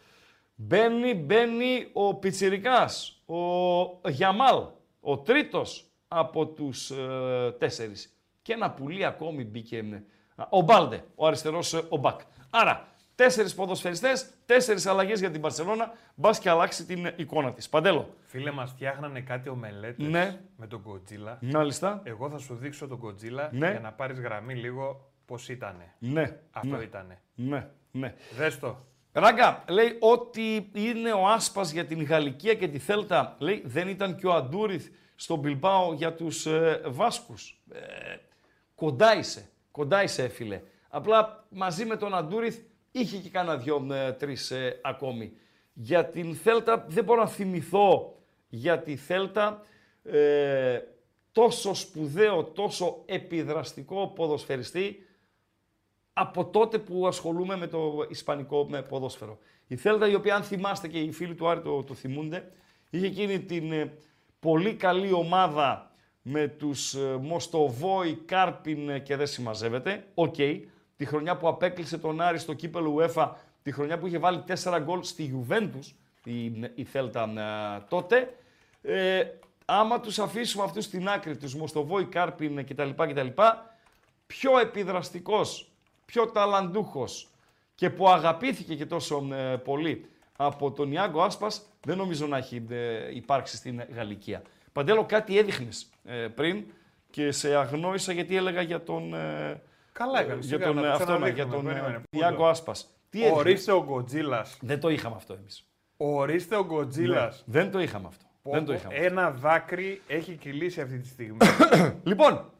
Μπαίνει, 0.55 1.13
μπαίνει 1.13 1.89
ο 1.93 2.15
Πιτσιρικάς, 2.15 3.21
ο 3.25 4.09
Γιαμάλ, 4.09 4.63
ο 4.99 5.17
τρίτος 5.17 5.85
από 6.07 6.45
τους 6.47 6.89
ε, 6.89 7.55
τέσσερις. 7.57 8.17
Και 8.41 8.53
ένα 8.53 8.71
πουλί 8.71 9.05
ακόμη 9.05 9.43
μπήκε, 9.43 10.03
ο 10.49 10.61
Μπάλντε, 10.61 11.03
ο 11.15 11.27
αριστερός 11.27 11.73
ε, 11.73 11.81
ο 11.89 11.97
Μπακ. 11.97 12.19
Άρα, 12.49 12.87
τέσσερις 13.17 13.55
ποδοσφαιριστές, 13.55 14.29
τέσσερις 14.45 14.85
αλλαγές 14.85 15.19
για 15.19 15.31
την 15.31 15.41
Παρσελώνα, 15.41 15.91
μπας 16.15 16.39
και 16.39 16.49
αλλάξει 16.49 16.85
την 16.85 17.13
εικόνα 17.15 17.53
της. 17.53 17.69
Παντέλο. 17.69 18.09
Φίλε, 18.25 18.51
μας 18.51 18.69
φτιάχνανε 18.71 19.21
κάτι 19.21 19.49
ομελέτες 19.49 20.07
Ναι. 20.07 20.39
με 20.57 20.67
τον 20.67 20.81
Κοτζίλα. 20.81 21.37
Μάλιστα. 21.41 22.01
Εγώ 22.03 22.29
θα 22.29 22.37
σου 22.37 22.55
δείξω 22.55 22.87
τον 22.87 22.99
Κοτζίλα 22.99 23.49
Ναι. 23.53 23.69
για 23.71 23.79
να 23.79 23.91
πάρεις 23.91 24.19
γραμμή 24.19 24.55
λίγο 24.55 25.11
πώς 25.25 25.49
ήτανε. 25.49 25.93
Ναι. 25.99 26.39
Αυτό 26.51 26.75
ναι. 26.75 26.83
ήτανε. 26.83 27.21
Ναι, 27.35 27.67
ναι. 27.91 28.13
Δες 28.37 28.59
το. 28.59 28.85
Ράγκα, 29.11 29.63
λέει 29.69 29.97
ότι 29.99 30.69
είναι 30.73 31.11
ο 31.11 31.27
Άσπας 31.27 31.71
για 31.71 31.85
την 31.85 32.03
Γαλλικία 32.03 32.53
και 32.53 32.67
τη 32.67 32.79
Θέλτα. 32.79 33.35
Λέει 33.39 33.63
δεν 33.65 33.87
ήταν 33.87 34.15
και 34.15 34.27
ο 34.27 34.33
Αντούριθ 34.33 34.87
στο 35.15 35.35
Μπιλμπάο 35.35 35.93
για 35.93 36.13
τους 36.13 36.45
ε, 36.45 36.81
Βάσκους. 36.85 37.61
Ε, 37.71 37.79
κοντά 38.75 39.17
είσαι, 39.17 39.49
κοντά 39.71 40.03
είσαι 40.03 40.27
φίλε. 40.27 40.61
Απλά 40.89 41.45
μαζί 41.49 41.85
με 41.85 41.95
τον 41.95 42.15
Αντούριθ 42.15 42.59
είχε 42.99 43.17
και 43.17 43.29
κάνα 43.29 43.57
δυο 43.57 43.87
ε, 43.91 44.11
τρεις 44.11 44.51
ε, 44.51 44.79
ακόμη. 44.83 45.33
Για 45.73 46.05
την 46.05 46.35
Θέλτα 46.35 46.85
δεν 46.89 47.03
μπορώ 47.03 47.21
να 47.21 47.27
θυμηθώ 47.27 48.17
για 48.49 48.79
τη 48.79 48.95
Θέλτα 48.95 49.61
ε, 50.03 50.79
τόσο 51.31 51.73
σπουδαίο, 51.73 52.43
τόσο 52.43 53.01
επιδραστικό 53.05 54.07
ποδοσφαιριστή 54.07 55.07
από 56.13 56.45
τότε 56.45 56.79
που 56.79 57.07
ασχολούμαι 57.07 57.57
με 57.57 57.67
το 57.67 58.05
ισπανικό 58.09 58.65
με 58.69 58.81
ποδόσφαιρο. 58.81 59.37
Η 59.67 59.75
Θέλτα 59.75 60.07
η 60.07 60.15
οποία 60.15 60.35
αν 60.35 60.43
θυμάστε 60.43 60.87
και 60.87 60.99
οι 60.99 61.11
φίλοι 61.11 61.35
του 61.35 61.47
Άρη 61.47 61.61
το, 61.61 61.83
το 61.83 61.93
θυμούνται, 61.93 62.51
είχε 62.89 63.05
εκείνη 63.05 63.39
την 63.39 63.71
ε, 63.71 63.93
πολύ 64.39 64.73
καλή 64.73 65.11
ομάδα 65.11 65.91
με 66.21 66.47
τους 66.47 66.93
ε, 66.93 67.17
Μοστοβόη, 67.21 68.15
Κάρπιν 68.15 68.89
ε, 68.89 68.99
και 68.99 69.15
δεν 69.15 69.27
συμμαζεύεται. 69.27 70.07
Οκ. 70.13 70.35
Τη 70.97 71.05
χρονιά 71.05 71.37
που 71.37 71.47
απέκλεισε 71.47 71.97
τον 71.97 72.21
Άρη 72.21 72.37
στο 72.37 72.53
κύπελλο 72.53 72.95
UEFA, 72.99 73.29
τη 73.63 73.71
χρονιά 73.71 73.97
που 73.97 74.07
είχε 74.07 74.17
βάλει 74.17 74.43
4 74.63 74.79
γκολ 74.83 75.03
στη 75.03 75.45
Juventus, 75.47 75.93
η, 76.23 76.45
η 76.75 76.83
Θέλτα 76.83 77.23
ε, 77.23 77.85
τότε. 77.89 78.35
Ε, 78.81 79.23
άμα 79.65 79.99
τους 79.99 80.19
αφήσουμε 80.19 80.63
αυτούς 80.63 80.83
στην 80.83 81.09
άκρη, 81.09 81.37
τους 81.37 81.55
Μοστοβόη, 81.55 82.05
Κάρπιν 82.05 82.65
κτλ. 82.65 82.89
κτλ 82.95 83.27
πιο 84.27 84.59
επιδραστικός, 84.59 85.71
πιο 86.05 86.27
ταλαντούχος 86.27 87.27
και 87.75 87.89
που 87.89 88.09
αγαπήθηκε 88.09 88.75
και 88.75 88.85
τόσο 88.85 89.27
ε, 89.33 89.55
πολύ 89.55 90.09
από 90.35 90.71
τον 90.71 90.91
Ιάγκο 90.91 91.21
Άσπας, 91.21 91.65
δεν 91.81 91.97
νομίζω 91.97 92.27
να 92.27 92.37
έχει 92.37 92.65
ε, 92.69 93.15
υπάρξει 93.15 93.55
στην 93.55 93.83
Γαλλικία. 93.95 94.41
Παντέλο, 94.73 95.05
κάτι 95.05 95.37
έδειχνες 95.37 95.89
ε, 96.05 96.13
πριν 96.13 96.63
και 97.09 97.31
σε 97.31 97.55
αγνόησα 97.55 98.11
γιατί 98.11 98.35
έλεγα 98.35 98.61
για 98.61 98.83
τον, 98.83 99.13
ε, 99.13 99.61
Καλά 99.97 100.19
έκανε. 100.19 100.39
για 100.41 100.59
τον, 100.59 100.83
ε, 100.83 100.89
αυτόν, 100.89 101.27
για 101.27 101.47
τον 101.47 101.69
ε, 101.69 102.01
Ιάγκο 102.09 102.47
Άσπας. 102.47 102.87
Τι 103.09 103.19
έδειχνες; 103.19 103.39
Ορίστε 103.39 103.71
ο 103.71 103.83
Γκοτζίλας. 103.83 104.57
Δεν 104.61 104.79
το 104.79 104.89
είχαμε 104.89 105.15
αυτό 105.15 105.33
εμείς. 105.33 105.67
Ορίστε 105.97 106.55
ο 106.55 106.65
Γκοτζίλας. 106.65 107.43
Ναι, 107.45 107.59
δεν 107.59 107.71
το 107.71 107.79
είχαμε 107.79 108.07
αυτό. 108.07 108.25
δεν 108.43 108.65
το 108.65 108.73
είχαμε. 108.73 108.95
Ένα 108.95 109.31
δάκρυ 109.31 110.01
έχει 110.07 110.35
κυλήσει 110.35 110.81
αυτή 110.81 110.97
τη 110.97 111.07
στιγμή. 111.07 111.37
Λοιπόν, 112.03 112.51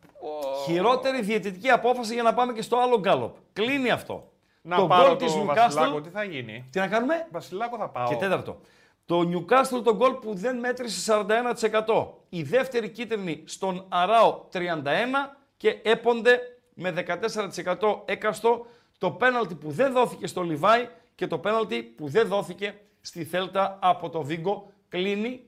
χειρότερη 0.66 1.22
διαιτητική 1.22 1.70
απόφαση 1.70 2.14
για 2.14 2.24
να 2.24 2.34
πάμε 2.34 2.54
και 2.54 2.62
στο 2.62 2.78
άλλο 2.78 3.00
γκάλοπ. 3.00 3.36
Κλείνει 3.54 3.90
αυτό. 3.90 4.32
να 4.62 4.76
το 4.76 4.88
πάρω 4.88 5.08
γκολ 5.08 5.18
το 5.18 5.26
της 5.26 5.34
Βασιλάκο, 5.34 5.98
Newcastle. 5.98 6.04
τι 6.04 6.10
θα 6.10 6.24
γίνει; 6.24 6.68
Τι 6.72 6.80
να 6.80 6.88
κάνουμε; 6.88 7.28
Βασιλάκο 7.32 7.78
θα 7.78 7.90
πάω. 7.90 8.08
Και 8.08 8.16
τέταρτο. 8.16 8.60
Το 9.06 9.20
Newcastle 9.20 9.84
το 9.84 9.96
γκολ 9.96 10.14
που 10.14 10.34
δεν 10.36 10.58
μέτρησε 10.58 11.14
41%. 11.86 12.08
Η 12.30 12.44
δεύτερη 12.44 12.90
κίτρινη 12.90 13.44
στον 13.46 13.86
Αράο 13.90 14.46
31 14.54 14.58
και 15.58 15.80
έπονται 15.84 16.40
με 16.80 16.94
14% 17.80 18.00
έκαστο 18.06 18.66
το 18.98 19.12
πέναλτι 19.12 19.56
που 19.56 19.72
δεν 19.72 19.92
δόθηκε 19.92 20.28
στο 20.28 20.42
Λιβάι 20.42 20.90
και 21.16 21.28
το 21.28 21.38
πέναλτι 21.38 21.84
που 21.84 22.08
δεν 22.08 22.28
δόθηκε 22.28 22.80
στη 23.02 23.24
Θέλτα 23.24 23.78
από 23.82 24.10
το 24.10 24.22
Βίγκο. 24.24 24.72
Κλείνει 24.90 25.42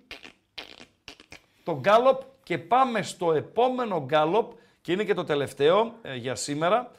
το 1.63 1.79
γκάλοπ 1.79 2.21
και 2.43 2.57
πάμε 2.57 3.01
στο 3.01 3.33
επόμενο 3.33 4.03
γκάλοπ 4.05 4.51
και 4.81 4.91
είναι 4.91 5.03
και 5.03 5.13
το 5.13 5.23
τελευταίο 5.23 5.93
ε, 6.01 6.15
για 6.15 6.35
σήμερα 6.35 6.91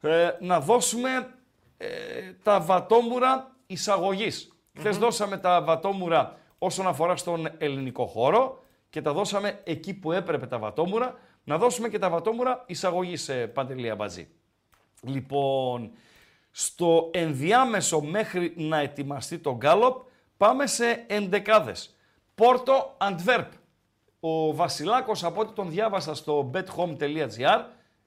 ε, 0.00 0.30
να 0.40 0.60
δώσουμε 0.60 1.34
ε, 1.76 1.86
τα 2.42 2.60
βατόμουρα 2.60 3.56
εισαγωγής. 3.66 4.52
Χθες 4.78 4.98
δώσαμε 4.98 5.38
τα 5.38 5.62
βατόμουρα 5.62 6.38
όσον 6.58 6.86
αφορά 6.86 7.16
στον 7.16 7.48
ελληνικό 7.58 8.06
χώρο 8.06 8.64
και 8.90 9.02
τα 9.02 9.12
δώσαμε 9.12 9.60
εκεί 9.64 9.94
που 9.94 10.12
έπρεπε 10.12 10.46
τα 10.46 10.58
βατόμουρα. 10.58 11.18
Να 11.48 11.58
δώσουμε 11.58 11.88
και 11.88 11.98
τα 11.98 12.10
βατόμουρα 12.10 12.64
εισαγωγής, 12.66 13.28
ε, 13.28 13.46
Παντελία 13.46 13.94
Μπατζή. 13.94 14.28
Λοιπόν, 15.02 15.90
στο 16.50 17.10
ενδιάμεσο 17.12 18.00
μέχρι 18.00 18.52
να 18.56 18.78
ετοιμαστεί 18.78 19.38
το 19.38 19.56
γκάλοπ, 19.56 20.02
πάμε 20.36 20.66
σε 20.66 21.04
εντεκάδες. 21.06 21.96
Πόρτο 22.34 22.94
Αντβέρπ. 22.98 23.52
Ο 24.20 24.54
Βασιλάκος, 24.54 25.24
από 25.24 25.40
ό,τι 25.40 25.52
τον 25.52 25.70
διάβασα 25.70 26.14
στο 26.14 26.50
bethome.gr, 26.54 27.64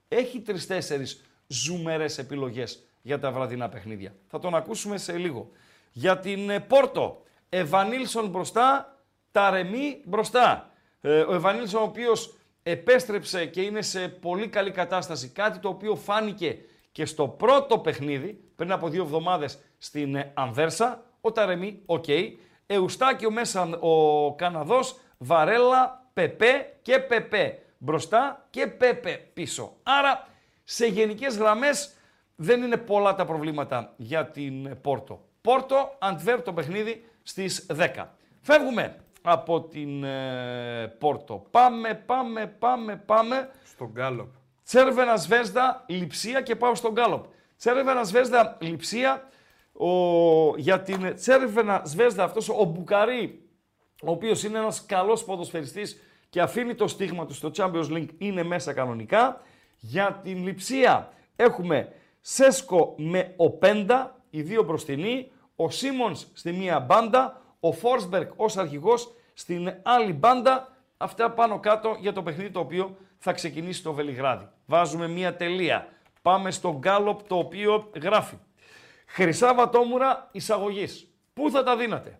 έχει 0.08 0.42
τρεις-τέσσερις 0.42 1.24
ζουμερές 1.48 2.18
επιλογές 2.18 2.88
για 3.02 3.20
τα 3.20 3.32
βραδινά 3.32 3.70
παιχνίδια. 3.70 4.14
Θα 4.28 4.40
τον 4.40 4.56
ακούσουμε 4.56 4.98
σε 4.98 5.18
λίγο. 5.18 5.50
Για 5.92 6.20
την 6.20 6.50
ε, 6.50 6.60
Πόρτο, 6.60 7.24
Ευανίλσον 7.50 8.30
μπροστά, 8.30 8.98
Ταρεμί 9.32 10.02
μπροστά. 10.06 10.70
Ε, 11.02 11.22
ο 11.22 11.34
Ευανίλσον 11.34 11.82
ο 11.82 11.86
οποίος 11.86 12.36
επέστρεψε 12.64 13.46
και 13.46 13.62
είναι 13.62 13.82
σε 13.82 14.08
πολύ 14.08 14.48
καλή 14.48 14.72
κατάσταση, 14.72 15.30
κάτι 15.30 15.60
το 15.60 15.70
οποίο 15.70 15.96
φάνηκε 15.96 16.58
και 16.92 17.06
στο 17.06 17.28
πρώτο 17.28 17.80
παιχνίδι, 17.80 18.44
πριν 18.56 18.72
από 18.72 18.90
δύο 18.90 19.04
εβδομάδες, 19.04 19.60
στην 19.78 20.16
ε, 20.16 20.32
Αμβέρσα. 20.34 21.04
Ο 21.22 21.32
Ταρεμί, 21.32 21.82
οκ. 21.86 22.06
Εουστάκιο 22.66 23.32
μέσα 23.32 23.80
ο 23.80 24.36
Καναδός, 24.36 25.00
Βαρέλα, 25.18 26.10
Πεπέ 26.14 26.78
και 26.82 27.00
Πεπέ 27.00 27.60
μπροστά 27.78 28.48
και 28.50 28.68
Πέπε 28.68 29.30
πίσω. 29.34 29.76
Άρα 29.84 30.28
σε 30.64 30.86
γενικές 30.86 31.38
γραμμές 31.38 31.94
δεν 32.36 32.62
είναι 32.62 32.78
πολλά 32.78 33.16
τα 33.16 33.26
προβλήματα 33.26 33.94
για 33.98 34.26
την 34.26 34.82
Πόρτο. 34.82 35.26
Πόρτο, 35.42 35.96
Αντβέρ 36.00 36.42
το 36.42 36.54
παιχνίδι 36.54 37.06
στις 37.24 37.66
10. 37.76 38.06
Φεύγουμε 38.42 38.96
από 39.22 39.62
την 39.62 40.04
ε, 40.04 40.96
Πόρτο. 41.00 41.46
Πάμε, 41.52 41.94
πάμε, 41.94 42.48
πάμε, 42.48 42.96
πάμε. 42.96 43.50
Στον 43.64 43.90
Γκάλοπ. 43.92 44.30
Τσέρβενα 44.64 45.16
Σβέσδα, 45.16 45.84
Λιψία 45.88 46.42
και 46.42 46.56
πάω 46.56 46.76
στον 46.76 46.92
Γκάλοπ. 46.92 47.26
Τσέρβενα 47.58 48.04
Σβέσδα, 48.04 48.58
Λιψία. 48.62 49.30
Ο, 49.74 50.58
για 50.58 50.82
την 50.82 51.16
Τσέρβενα 51.16 51.82
Σβέσδα 51.86 52.24
αυτός 52.24 52.50
ο 52.50 52.64
Μπουκαρί, 52.64 53.50
ο 54.04 54.12
οποίος 54.12 54.44
είναι 54.44 54.58
ένας 54.58 54.86
καλός 54.86 55.24
ποδοσφαιριστής 55.24 56.02
και 56.30 56.42
αφήνει 56.42 56.76
το 56.76 56.88
στίγμα 56.88 57.26
του 57.26 57.34
στο 57.34 57.52
Champions 57.56 57.90
League, 57.90 58.10
είναι 58.18 58.44
μέσα 58.44 58.74
κανονικά. 58.74 59.42
Για 59.80 60.20
την 60.24 60.44
Λιψία 60.44 61.14
έχουμε 61.36 61.94
Σέσκο 62.22 62.94
με 62.98 63.34
ο 63.38 63.50
Πέντα, 63.50 64.22
οι 64.30 64.42
δύο 64.42 64.64
μπροστινοί, 64.64 65.32
ο 65.56 65.70
Σίμονς 65.70 66.28
στη 66.34 66.52
μία 66.52 66.80
μπάντα, 66.80 67.41
ο 67.64 67.72
Φόρσμπερκ 67.72 68.32
ως 68.36 68.58
αρχηγός 68.58 69.14
στην 69.34 69.74
άλλη 69.84 70.14
μπάντα. 70.14 70.76
Αυτά 70.98 71.32
πάνω 71.32 71.60
κάτω 71.60 71.98
για 72.00 72.14
το 72.14 72.24
παιχνίδι 72.24 72.52
το 72.52 72.60
οποίο 72.60 72.98
θα 73.18 73.32
ξεκινήσει 73.34 73.84
το 73.84 73.94
Βελιγράδι. 73.94 74.48
Βάζουμε 74.66 75.08
μία 75.08 75.36
τελεία. 75.36 75.88
Πάμε 76.22 76.52
στο 76.52 76.78
γκάλοπ 76.78 77.28
το 77.28 77.38
οποίο 77.38 77.92
γράφει. 78.02 78.38
Χρυσά 79.06 79.54
βατόμουρα 79.54 80.30
εισαγωγής. 80.32 81.08
Πού 81.34 81.52
θα 81.52 81.64
τα 81.64 81.78
δίνατε; 81.78 82.20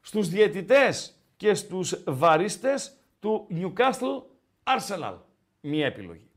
Στους 0.00 0.28
διαιτητές 0.28 1.14
και 1.36 1.54
στους 1.54 2.02
βαρίστες 2.06 2.96
του 3.20 3.46
Newcastle 3.50 4.22
Arsenal. 4.64 5.14
Μία 5.60 5.86
επιλογή. 5.86 6.30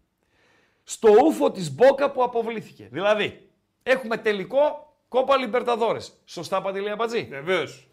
Στο 0.83 1.09
ούφο 1.23 1.51
της 1.51 1.75
Μπόκα 1.75 2.11
που 2.11 2.23
αποβλήθηκε. 2.23 2.87
Δηλαδή, 2.91 3.49
έχουμε 3.83 4.17
τελικό 4.17 4.93
Κόπα 5.07 5.37
Λιμπερταδόρες. 5.37 6.13
Σωστά, 6.25 6.61
Παντελή 6.61 6.89
Αμπατζή; 6.89 7.23
Βεβαίως. 7.23 7.87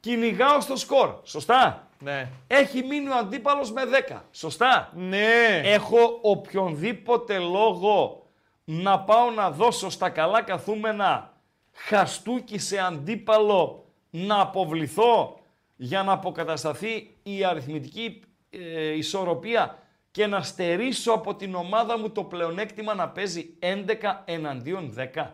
Κυνηγάω 0.00 0.60
στο 0.60 0.76
σκορ. 0.76 1.14
Σωστά; 1.22 1.88
Ναι. 1.98 2.30
Έχει 2.46 2.82
μείνει 2.82 3.08
ο 3.08 3.14
αντίπαλος 3.14 3.72
με 3.72 3.82
10. 4.08 4.22
Σωστά; 4.30 4.92
Ναι. 4.94 5.60
Έχω 5.64 6.18
οποιονδήποτε 6.22 7.38
λόγο 7.38 8.26
να 8.64 9.00
πάω 9.00 9.30
να 9.30 9.50
δώσω 9.50 9.90
στα 9.90 10.10
καλά 10.10 10.42
καθούμενα 10.42 11.32
χαστούκι 11.72 12.58
σε 12.58 12.78
αντίπαλο 12.78 13.84
να 14.10 14.40
αποβληθώ 14.40 15.38
για 15.76 16.02
να 16.02 16.12
αποκατασταθεί 16.12 17.16
η 17.22 17.44
αριθμητική 17.44 18.22
ε, 18.50 18.96
ισορροπία 18.96 19.78
και 20.10 20.26
να 20.26 20.42
στερήσω 20.42 21.12
από 21.12 21.34
την 21.34 21.54
ομάδα 21.54 21.98
μου 21.98 22.10
το 22.10 22.24
πλεονέκτημα 22.24 22.94
να 22.94 23.08
παίζει 23.08 23.54
11 23.60 23.94
εναντίον 24.24 24.94
10. 25.14 25.26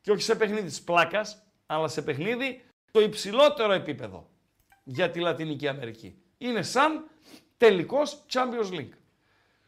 Και 0.00 0.10
όχι 0.10 0.22
σε 0.22 0.34
παιχνίδι 0.34 0.66
της 0.66 0.82
πλάκας, 0.82 1.42
αλλά 1.66 1.88
σε 1.88 2.02
παιχνίδι 2.02 2.64
το 2.90 3.00
υψηλότερο 3.00 3.72
επίπεδο 3.72 4.28
για 4.84 5.10
τη 5.10 5.20
Λατινική 5.20 5.68
Αμερική. 5.68 6.22
Είναι 6.38 6.62
σαν 6.62 7.10
τελικός 7.56 8.24
Champions 8.32 8.72
League. 8.72 8.92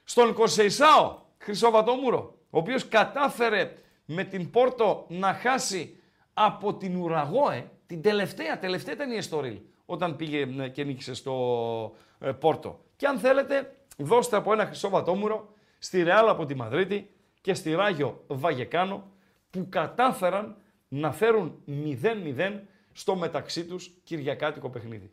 Στον 0.04 0.34
Κορσεϊσάο, 0.34 1.18
Χρυσοβατόμουρο, 1.38 2.38
ο 2.50 2.58
οποίος 2.58 2.88
κατάφερε 2.88 3.74
με 4.04 4.24
την 4.24 4.50
Πόρτο 4.50 5.06
να 5.08 5.34
χάσει 5.34 6.00
από 6.34 6.74
την 6.74 6.96
Ουραγόε, 6.96 7.70
την 7.86 8.02
τελευταία, 8.02 8.58
τελευταία 8.58 8.94
ήταν 8.94 9.10
η 9.10 9.16
Εστορίλ, 9.16 9.58
όταν 9.86 10.16
πήγε 10.16 10.46
ε, 10.58 10.68
και 10.68 10.84
νίκησε 10.84 11.14
στο 11.14 11.94
ε, 12.18 12.32
Πόρτο. 12.32 12.84
Και 12.96 13.06
αν 13.06 13.18
θέλετε, 13.18 13.76
δώστε 13.96 14.36
από 14.36 14.52
ένα 14.52 14.66
χρυσό 14.66 14.88
βατόμουρο 14.88 15.54
στη 15.78 16.02
Ρεάλ 16.02 16.28
από 16.28 16.44
τη 16.44 16.54
Μαδρίτη 16.54 17.10
και 17.40 17.54
στη 17.54 17.72
Ράγιο 17.72 18.24
Βαγεκάνο 18.26 19.10
που 19.50 19.66
κατάφεραν 19.68 20.56
να 20.88 21.12
φέρουν 21.12 21.62
0-0 21.68 22.60
στο 23.00 23.14
μεταξύ 23.16 23.64
τους 23.64 23.90
Κυριακάτικο 24.04 24.70
παιχνίδι. 24.70 25.10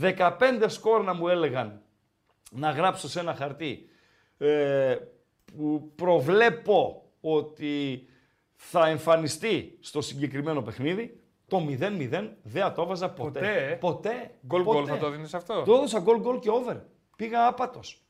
15 0.00 0.64
σκόρ 0.66 1.02
να 1.04 1.14
μου 1.14 1.28
έλεγαν 1.28 1.82
να 2.50 2.70
γράψω 2.70 3.08
σε 3.08 3.20
ένα 3.20 3.34
χαρτί 3.34 3.88
ε, 4.38 4.96
που 5.56 5.92
προβλέπω 5.96 7.10
ότι 7.20 8.06
θα 8.56 8.86
εμφανιστεί 8.88 9.78
στο 9.80 10.00
συγκεκριμένο 10.00 10.62
παιχνίδι, 10.62 11.20
το 11.46 11.66
0-0 11.68 12.28
δεν 12.42 12.74
το 12.74 12.82
έβαζα 12.82 13.10
ποτέ. 13.10 13.38
Ποτέ, 13.38 13.70
ε; 13.70 13.74
Ποτέ. 13.74 14.30
Γκολ 14.46 14.62
ποτέ. 14.62 14.78
γκολ 14.78 14.86
θα 14.88 14.98
το 14.98 15.10
δίνεις 15.10 15.34
αυτό; 15.34 15.62
Το 15.62 15.74
έδωσα 15.74 15.98
γκολ 16.00 16.20
γκολ 16.20 16.38
και 16.38 16.50
over. 16.50 16.76
Πήγα 17.16 17.46
άπατος. 17.46 18.02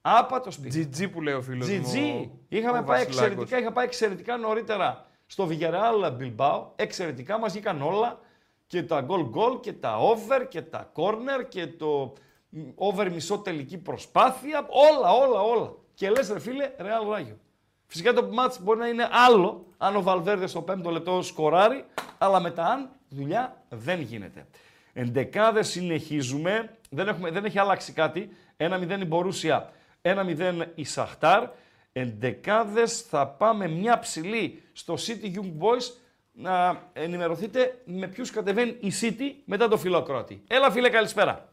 Άπατος 0.00 0.58
πήγα. 0.58 0.88
GG 0.92 1.10
που 1.10 1.20
λέει 1.22 1.34
ο 1.34 1.42
φίλος 1.42 1.68
μου. 1.70 1.82
GG. 1.92 1.96
ο- 2.24 2.38
Είχαμε 2.48 2.78
ο 2.78 2.82
πάει 2.82 2.98
Βασιλάκος. 3.04 3.16
εξαιρετικά, 3.16 3.58
είχα 3.58 3.72
πάει 3.72 3.84
εξαιρετικά 3.84 4.36
νωρίτερα 4.36 5.06
στο 5.26 5.48
Villarreal 5.50 6.16
Bilbao. 6.20 6.62
Εξαιρετικά 6.76 7.38
μας 7.38 7.52
βγήκαν 7.52 7.82
όλα 7.82 8.20
και 8.66 8.82
τα 8.82 9.06
goal 9.08 9.30
goal 9.30 9.60
και 9.60 9.72
τα 9.72 9.96
over 9.96 10.46
και 10.48 10.62
τα 10.62 10.92
corner 10.94 11.48
και 11.48 11.66
το 11.66 12.12
μ, 12.48 12.60
over 12.74 13.10
μισό 13.10 13.38
τελική 13.38 13.78
προσπάθεια. 13.78 14.66
Όλα, 14.68 15.12
όλα, 15.12 15.40
όλα. 15.40 15.74
Και 15.94 16.10
λες 16.10 16.28
ρε 16.28 16.38
φίλε, 16.38 16.70
Real 16.78 17.10
Ράγιο. 17.10 17.38
Φυσικά 17.86 18.12
το 18.12 18.28
μάτς 18.32 18.62
μπορεί 18.62 18.78
να 18.78 18.86
είναι 18.86 19.08
άλλο 19.10 19.66
αν 19.78 19.96
ο 19.96 20.02
Βαλβέρδε 20.02 20.46
στο 20.46 20.62
πέμπτο 20.62 20.90
λεπτό 20.90 21.22
σκοράρει, 21.22 21.84
αλλά 22.18 22.40
μετά 22.40 22.66
αν 22.66 22.90
δουλειά 23.08 23.62
δεν 23.68 24.00
γίνεται. 24.00 24.46
Εντεκάδες 24.92 25.68
συνεχίζουμε, 25.68 26.76
δεν, 26.90 27.08
έχουμε, 27.08 27.30
δεν 27.30 27.44
έχει 27.44 27.58
αλλάξει 27.58 27.92
κάτι. 27.92 28.36
1-0 28.56 29.00
η 29.00 29.04
Μπορούσια, 29.04 29.72
1-0 30.02 30.66
η 30.74 30.84
Σαχτάρ. 30.84 31.48
Εντεκάδες 31.92 33.00
θα 33.00 33.26
πάμε 33.26 33.68
μια 33.68 33.98
ψηλή 33.98 34.62
στο 34.72 34.94
City 34.94 35.34
Young 35.34 35.52
Boys 35.60 36.03
να 36.36 36.82
ενημερωθείτε 36.92 37.78
με 37.84 38.06
ποιους 38.08 38.30
κατεβαίνει 38.30 38.76
η 38.80 38.92
City 39.00 39.34
μετά 39.44 39.68
το 39.68 39.76
φιλοκρότη. 39.76 40.44
Έλα 40.48 40.70
φίλε 40.70 40.88
καλησπέρα. 40.90 41.48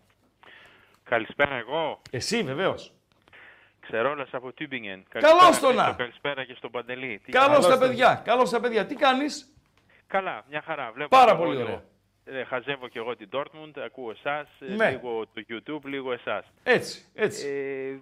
Καλησπέρα 1.03 1.55
εγώ. 1.55 2.01
Εσύ 2.11 2.43
βεβαίως. 2.43 2.91
Ξερόλα 3.79 4.27
από 4.31 4.51
Τούμπιγγεν. 4.53 5.03
Καλώς 5.09 5.59
το 5.59 5.71
να. 5.71 5.93
Καλησπέρα 5.93 6.43
και 6.45 6.53
στον 6.57 6.71
Παντελή. 6.71 7.21
Τι 7.25 7.31
Καλώς 7.31 7.65
κάνεις; 7.65 7.67
τα 7.67 7.77
παιδιά, 7.87 8.21
καλώς 8.25 8.49
τα 8.49 8.59
παιδιά. 8.59 8.85
Τι 8.85 8.95
κάνεις; 8.95 9.53
Καλά, 10.07 10.43
μια 10.49 10.61
χαρά. 10.65 10.91
Βλέπω 10.93 11.09
Πάρα 11.09 11.31
και 11.31 11.37
πολύ 11.37 11.51
εγώ 11.53 11.61
ωραία. 11.61 11.83
λίγο. 12.25 12.39
Ε, 12.39 12.43
χαζεύω 12.43 12.87
και 12.87 12.99
εγώ 12.99 13.15
την 13.15 13.29
Dortmund, 13.31 13.71
ακούω 13.85 14.11
εσάς, 14.11 14.47
Ναι. 14.59 14.89
λίγο 14.89 15.23
το 15.33 15.43
YouTube, 15.49 15.83
λίγο 15.85 16.11
εσάς. 16.13 16.45
Έτσι, 16.63 17.05
έτσι. 17.13 17.47
Ε, 17.47 17.99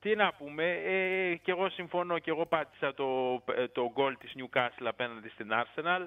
τι 0.00 0.14
να 0.16 0.32
πούμε, 0.32 0.64
ε, 0.64 1.34
και 1.34 1.50
εγώ 1.50 1.70
συμφωνώ 1.70 2.18
και 2.18 2.30
εγώ 2.30 2.46
πάτησα 2.46 2.94
το, 2.94 3.42
ε, 3.56 3.68
το 3.68 3.92
goal 3.96 4.12
της 4.18 4.32
Newcastle 4.36 4.84
απέναντι 4.86 5.28
στην 5.28 5.50
Arsenal. 5.52 6.06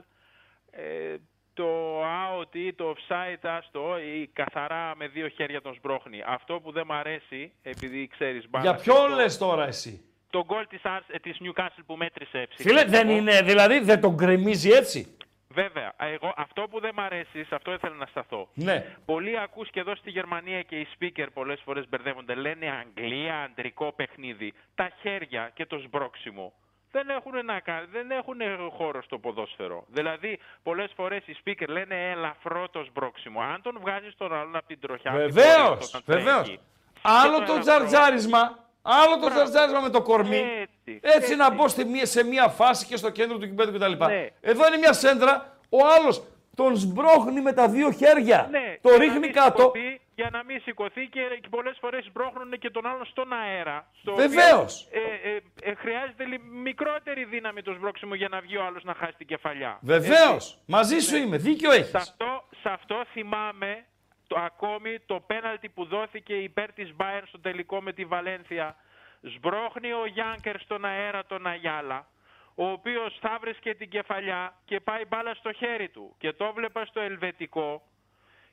Ε, 0.72 1.15
το 1.53 2.02
out 2.03 2.56
ή 2.56 2.74
το 2.74 2.95
offside 2.95 3.40
άστο 3.41 3.99
ή 3.99 4.28
καθαρά 4.34 4.94
με 4.95 5.07
δύο 5.07 5.28
χέρια 5.28 5.61
τον 5.61 5.74
σμπρώχνει. 5.74 6.24
Αυτό 6.26 6.60
που 6.60 6.72
δεν 6.72 6.86
μ' 6.86 6.91
αρέσει, 6.91 7.52
επειδή 7.64 8.07
ξέρεις 8.07 8.49
μπάλα... 8.49 8.64
Για 8.64 8.76
ποιο 8.76 9.07
λες 9.07 9.38
τώρα 9.38 9.68
εσύ; 9.68 10.02
Το 10.30 10.44
γκολ 10.45 10.68
της, 10.68 10.82
Ars- 10.84 11.07
ε, 11.07 11.20
της 11.20 11.38
Newcastle 11.41 11.84
που 11.86 11.95
μέτρησε. 11.95 12.48
Φίλε, 12.56 12.74
ψηφίζω 12.74 12.86
δεν 12.98 13.10
εγώ. 13.10 13.18
είναι, 13.18 13.41
δηλαδή 13.41 13.80
δεν 13.80 14.02
τον 14.02 14.14
γκρεμίζει 14.14 14.70
έτσι; 14.70 15.18
Βέβαια, 15.54 15.94
εγώ, 15.98 16.34
αυτό 16.38 16.62
που 16.62 16.80
δεν 16.80 16.92
μ' 16.96 17.00
αρέσει, 17.00 17.44
σε 17.44 17.56
αυτό 17.56 17.74
ήθελα 17.74 17.96
να 17.96 18.06
σταθώ. 18.06 18.48
Ναι. 18.54 18.86
Πολλοί 19.06 19.40
ακούς 19.40 19.70
και 19.70 19.80
εδώ 19.80 19.96
στη 19.96 20.10
Γερμανία 20.10 20.62
και 20.62 20.76
οι 20.80 20.88
speaker 21.00 21.26
πολλές 21.34 21.62
φορές 21.66 21.90
μπερδεύονται. 21.90 22.36
Λένε 22.36 22.70
Αγγλία, 22.86 23.42
αντρικό 23.42 23.92
παιχνίδι. 23.96 24.54
Τα 24.76 24.90
χέρια 25.02 25.52
και 25.54 25.66
το 25.66 25.78
σμπρόξιμο 25.78 26.54
δεν 26.92 27.10
έχουν, 27.10 27.46
να, 27.46 27.60
κα- 27.60 27.86
δεν 27.92 28.12
έχουν 28.12 28.38
χώρο 28.78 29.02
στο 29.02 29.18
ποδόσφαιρο. 29.18 29.84
Δηλαδή, 29.88 30.40
πολλές 30.64 30.92
φορές 30.96 31.24
οι 31.28 31.36
speaker 31.46 31.68
λένε 31.68 32.10
ελαφρό 32.12 32.70
το 32.70 32.84
σμπρόξιμο. 32.84 33.42
Αν 33.42 33.62
τον 33.62 33.78
βγάζεις 33.82 34.16
τον 34.18 34.34
άλλον 34.34 34.56
από 34.56 34.68
την 34.68 34.80
τροχιά... 34.80 35.12
από 35.12 35.20
την 35.20 35.34
Βεβαίως, 35.34 35.56
πορεία 35.58 35.78
του 35.78 35.88
όταν 35.94 36.02
βεβαίως. 36.06 36.44
τρέχει, 36.44 36.60
Άλλο 37.02 37.40
και 37.40 37.46
το 37.46 37.52
ελαφρό- 37.54 37.60
τζαρτζάρισμα, 37.60 38.60
άλλο 38.82 39.14
το 39.14 39.20
Μπράβο. 39.20 39.34
τζαρτζάρισμα 39.34 39.80
με 39.80 39.90
το 39.90 40.02
κορμί. 40.02 40.66
Έτσι, 40.92 41.00
Έτσι 41.18 41.36
να 41.36 41.46
έτσι. 41.46 41.56
μπω 41.58 41.68
στη 41.68 41.86
μία- 41.86 42.06
σε 42.06 42.24
μία 42.24 42.48
φάση 42.48 42.86
και 42.86 42.96
στο 42.98 43.10
κέντρο 43.10 43.38
του 43.38 43.48
κυπέδου 43.48 43.72
κτλ. 43.78 44.06
Ναι. 44.06 44.28
Εδώ 44.42 44.68
είναι 44.68 44.78
μια 44.78 44.94
σέντρα, 44.94 45.58
ο 45.70 45.78
άλλος 46.00 46.24
τον 46.56 46.76
σμπρώχνει 46.78 47.42
με 47.42 47.54
τα 47.54 47.68
δύο 47.70 47.92
χέρια. 47.92 48.48
Ναι, 48.52 48.78
το 48.82 48.90
για 48.90 48.98
να 48.98 49.04
ρίχνει 49.04 49.20
μην 49.20 49.34
κάτω. 49.34 49.58
σηκωθεί, 49.62 50.02
για 50.16 50.30
να 50.32 50.44
μην 50.44 50.62
σηκωθεί 50.62 51.08
και, 51.08 51.22
και 51.42 51.48
πολλές 51.50 51.78
φορές 51.82 52.10
μπρώχνουν 52.14 52.52
και 52.60 52.70
τον 52.70 52.86
άλλον 52.86 53.06
στον 53.06 53.34
αέρα. 53.34 53.88
στο 54.02 54.12
οποίο, 54.12 54.28
Βεβαίως. 54.28 54.88
Ε, 54.92 55.30
ε, 55.30 55.42
ε, 55.72 55.76
χρειάζεται 55.76 56.24
λι- 56.26 56.42
μικρότερη 56.64 57.24
δύναμη 57.26 57.62
το 57.62 57.74
σμπρώξιμο 57.74 58.16
για 58.16 58.28
να 58.30 58.40
βγει 58.42 58.58
ο 58.58 58.64
άλλος 58.66 58.84
να 58.84 58.94
χάσει 58.94 59.14
την 59.18 59.28
κεφαλιά. 59.28 59.78
Βεβαίως. 59.82 60.34
Έτσι. 60.52 60.58
Μαζί 60.66 61.00
σου 61.00 61.16
είμαι. 61.16 61.38
Δίκιο 61.38 61.72
Σε 61.72 61.78
έχει. 61.80 61.96
αυτό, 61.98 62.44
σε 62.62 62.70
αυτό 62.70 63.06
θυμάμαι 63.14 63.86
το, 64.28 64.40
ακόμη 64.40 65.00
το 65.06 65.20
πέναλτι 65.28 65.70
που 65.70 65.86
δόθηκε 65.86 66.34
υπέρ 66.34 66.74
της 66.74 66.94
Bayern 67.00 67.24
στο 67.28 67.40
τελικό 67.40 67.82
με 67.82 67.94
τη 67.94 68.06
Βαλένθια. 68.06 68.76
Σμπρώχνει 69.24 69.94
ο 69.94 70.06
Γιάνκερ 70.06 70.60
στον 70.60 70.86
αέρα 70.86 71.26
τον 71.26 71.48
Αγιάλα. 71.48 72.08
ο 72.56 72.68
οποίος 72.70 73.18
θα 73.22 73.38
βρίσκε 73.41 73.74
την 73.74 73.90
κεφαλιά 73.90 74.54
και 74.66 74.80
πάει 74.80 75.06
μπάλα 75.06 75.34
στο 75.34 75.54
χέρι 75.54 75.90
του. 75.90 76.16
Και 76.18 76.34
το 76.34 76.54
βλέπα 76.54 76.86
στο 76.86 77.00
ελβετικό 77.00 77.82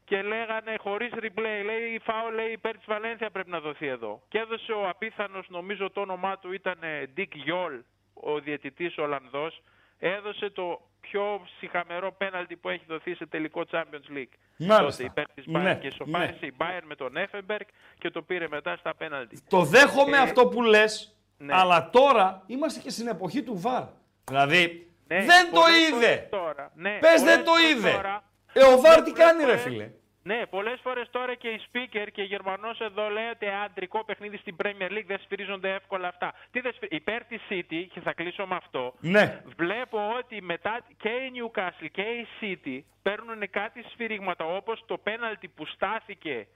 και 0.04 0.22
λέγανε 0.22 0.76
χωρίς 0.78 1.12
replay, 1.14 1.62
λέει 1.64 1.92
η 1.94 1.98
φάουλ 1.98 2.34
λέει 2.34 2.52
υπέρ 2.52 2.76
της 2.76 2.86
Βαλένθια 2.86 3.30
πρέπει 3.30 3.50
να 3.50 3.60
δοθεί 3.60 3.86
εδώ. 3.86 4.22
Και 4.28 4.38
έδωσε 4.38 4.72
ο 4.72 4.88
απίθανος, 4.88 5.48
νομίζω 5.48 5.90
το 5.90 6.00
όνομά 6.00 6.38
του 6.38 6.52
ήταν 6.52 6.78
ε, 6.80 7.12
Dick 7.16 7.32
Yol, 7.48 7.80
ο 8.14 8.40
διαιτητής 8.40 8.98
Ολλανδός, 8.98 9.62
έδωσε 10.00 10.50
το 10.50 10.80
πιο 11.00 11.40
συχαμερό 11.58 12.12
πέναλτι 12.12 12.56
που 12.56 12.68
έχει 12.68 12.84
δοθεί 12.88 13.14
σε 13.14 13.26
τελικό 13.26 13.64
Champions 13.70 14.16
League. 14.16 14.32
Μάλιστα. 14.56 15.02
Τότε 15.02 15.04
υπέρ 15.04 15.24
της 15.34 15.46
Ναι, 15.46 15.72
Bayern 15.74 15.78
και 15.80 15.86
ισοφάρισε 15.86 16.36
ναι. 16.40 16.46
η 16.46 16.52
Bayern 16.58 16.82
με 16.84 16.94
τον 16.94 17.12
Effenberg 17.16 17.64
και 17.98 18.10
το 18.10 18.22
πήρε 18.22 18.46
μετά 18.48 18.76
στα 18.76 18.94
πέναλτι. 18.94 19.40
Το 19.48 19.62
δέχομαι 19.64 20.16
Ε, 20.16 20.20
αυτό 20.20 20.46
που 20.46 20.62
λες, 20.62 21.16
ναι. 21.38 21.54
αλλά 21.56 21.90
τώρα 21.90 22.42
είμαστε 22.46 22.80
και 22.80 22.90
στην 22.90 23.06
εποχή 23.06 23.42
του 23.42 23.60
VAR. 23.64 23.86
Δηλαδή, 24.24 24.90
Ναι, 25.06 25.24
δεν 25.24 25.50
το 25.52 25.60
πολλές 25.60 25.88
είδε. 25.88 25.96
φορές 26.06 26.28
Τώρα, 26.30 26.70
ναι, 26.74 26.90
Πες 27.00 27.10
πολλές 27.20 27.22
δεν 27.22 27.44
το 27.44 27.50
φορές 27.50 27.70
είδε. 27.70 27.90
τώρα- 27.90 28.24
Ε, 28.52 28.62
ο 28.64 28.80
VAR 28.80 28.96
Ναι, 28.96 29.02
τι 29.02 29.10
πολλές 29.10 29.12
κάνει 29.26 29.44
ρε 29.44 29.56
φορές- 29.56 29.62
φίλε; 29.62 29.90
Ναι, 30.22 30.46
πολλές 30.46 30.80
φορές 30.82 31.10
τώρα 31.10 31.34
και 31.34 31.48
οι 31.48 31.60
speaker 31.72 32.06
και 32.12 32.22
οι 32.22 32.24
Γερμανός 32.24 32.80
εδώ 32.80 33.08
λέει 33.08 33.26
ότι 33.28 33.46
αντρικό 33.64 34.04
παιχνίδι 34.04 34.36
στην 34.36 34.56
Premier 34.64 34.90
League 34.90 35.04
δεν 35.06 35.18
σφυρίζονται 35.20 35.74
εύκολα 35.74 36.08
αυτά. 36.08 36.34
Τι 36.50 36.60
δεν 36.60 36.72
σφυ- 36.72 36.92
Υπέρ 36.92 37.24
της 37.24 37.40
City, 37.50 37.86
και 37.92 38.00
θα 38.00 38.12
κλείσω 38.12 38.46
με 38.46 38.54
αυτό, 38.54 38.94
Ναι. 39.00 39.42
βλέπω 39.56 40.14
ότι 40.18 40.42
μετά 40.42 40.80
και 40.96 41.08
η 41.08 41.30
Newcastle 41.34 41.86
και 41.92 42.02
η 42.02 42.26
City 42.40 42.80
παίρνουν 43.02 43.50
κάτι 43.50 43.82
σφυρίγματα 43.92 44.44
όπως 44.44 44.84
το 44.86 44.98
πέναλτι 44.98 45.48
που 45.48 45.66
στάθηκε 45.66 46.46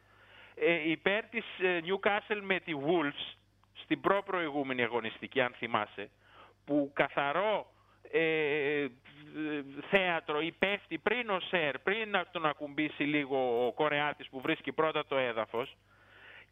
ε, 0.55 0.91
υπέρ 0.91 1.25
της 1.25 1.45
ε, 1.59 1.81
Newcastle 1.85 2.41
με 2.43 2.61
τη 2.61 2.73
Wolves 2.87 3.37
στην 3.83 4.01
προ-προηγούμενη 4.01 4.83
αγωνιστική 4.83 5.41
αν 5.41 5.53
θυμάσαι 5.57 6.11
που 6.65 6.91
καθαρό 6.95 7.73
ε, 8.19 8.83
ε, 8.83 8.89
θέατρο 9.91 10.41
ή 10.41 10.53
πέφτει 10.59 10.99
πριν 10.99 11.31
ο 11.31 11.41
Σερ, 11.41 11.79
πριν 11.79 12.11
να 12.11 12.25
τον 12.33 12.47
ακουμπήσει 12.47 13.03
λίγο 13.03 13.67
ο 13.67 13.73
Κορεάτης 13.73 14.29
που 14.29 14.41
βρίσκει 14.41 14.73
πρώτα 14.73 15.07
το 15.07 15.17
έδαφος 15.17 15.77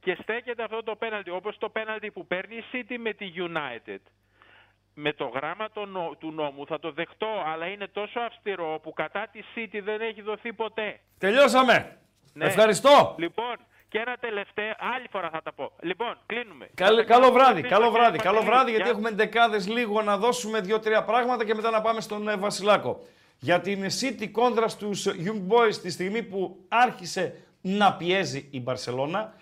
και 0.01 0.18
στέκεται 0.22 0.62
αυτό 0.62 0.82
το 0.82 0.97
πέναλτι 0.97 1.30
όπως 1.30 1.59
το 1.59 1.68
πέναλτι 1.68 2.10
που 2.10 2.26
παίρνει 2.26 2.56
η 2.56 2.64
City 2.72 2.97
με 2.98 3.12
τη 3.12 3.32
United. 3.36 3.98
Με 4.94 5.12
το 5.12 5.24
γράμμα 5.26 5.70
το 5.70 5.84
νο- 5.86 6.16
του 6.18 6.32
νόμου 6.32 6.66
θα 6.66 6.78
το 6.78 6.93
δεχτώ, 6.93 7.43
αλλά 7.47 7.66
είναι 7.66 7.86
τόσο 7.86 8.20
αυστηρό 8.20 8.80
που 8.82 8.93
κατά 8.93 9.28
τη 9.32 9.40
City 9.55 9.80
δεν 9.82 10.01
έχει 10.01 10.22
δοθεί 10.22 10.52
ποτέ. 10.52 11.01
Τελειώσαμε. 11.18 11.98
Ναι. 12.32 12.44
Ευχαριστώ. 12.44 13.14
Λοιπόν, 13.18 13.56
και 13.93 13.98
ένα 13.98 14.16
τελευταίο, 14.20 14.73
άλλη 14.97 15.06
φορά 15.10 15.31
θα 15.31 15.43
τα 15.43 15.52
πω. 15.52 15.73
Λοιπόν, 15.81 16.19
κλείνουμε. 16.27 16.69
Καλ- 16.74 16.90
Θα 16.90 16.97
τα 16.97 17.05
καλό 17.12 17.20
κάνω 17.23 17.32
βράδυ, 17.32 17.60
πίσω, 17.60 17.74
καλό 17.74 17.85
κύριε 17.86 18.01
βράδυ, 18.01 18.19
καλό 18.19 18.35
Παντελή. 18.39 18.52
βράδυ, 18.55 18.70
γιατί 18.70 18.85
Γεια. 18.89 18.93
έχουμε 18.93 19.10
δεκάδες 19.10 19.69
λίγο 19.69 20.02
να 20.02 20.16
δώσουμε 20.16 20.60
δύο-τρία 20.60 21.05
πράγματα 21.05 21.44
και 21.44 21.55
μετά 21.55 21.70
να 21.70 21.81
πάμε 21.81 22.01
στον 22.01 22.28
ε, 22.28 22.36
Βασιλάκο. 22.36 23.01
Για 23.39 23.60
την 23.60 23.85
City 24.01 24.28
κόντρα 24.31 24.69
στους 24.69 25.06
Young 25.06 25.43
Boys 25.48 25.74
τη 25.82 25.90
στιγμή 25.90 26.23
που 26.23 26.64
άρχισε 26.69 27.35
να 27.60 27.93
πιέζει 27.94 28.48
η 28.51 28.60
Μπαρσελώνα. 28.60 29.35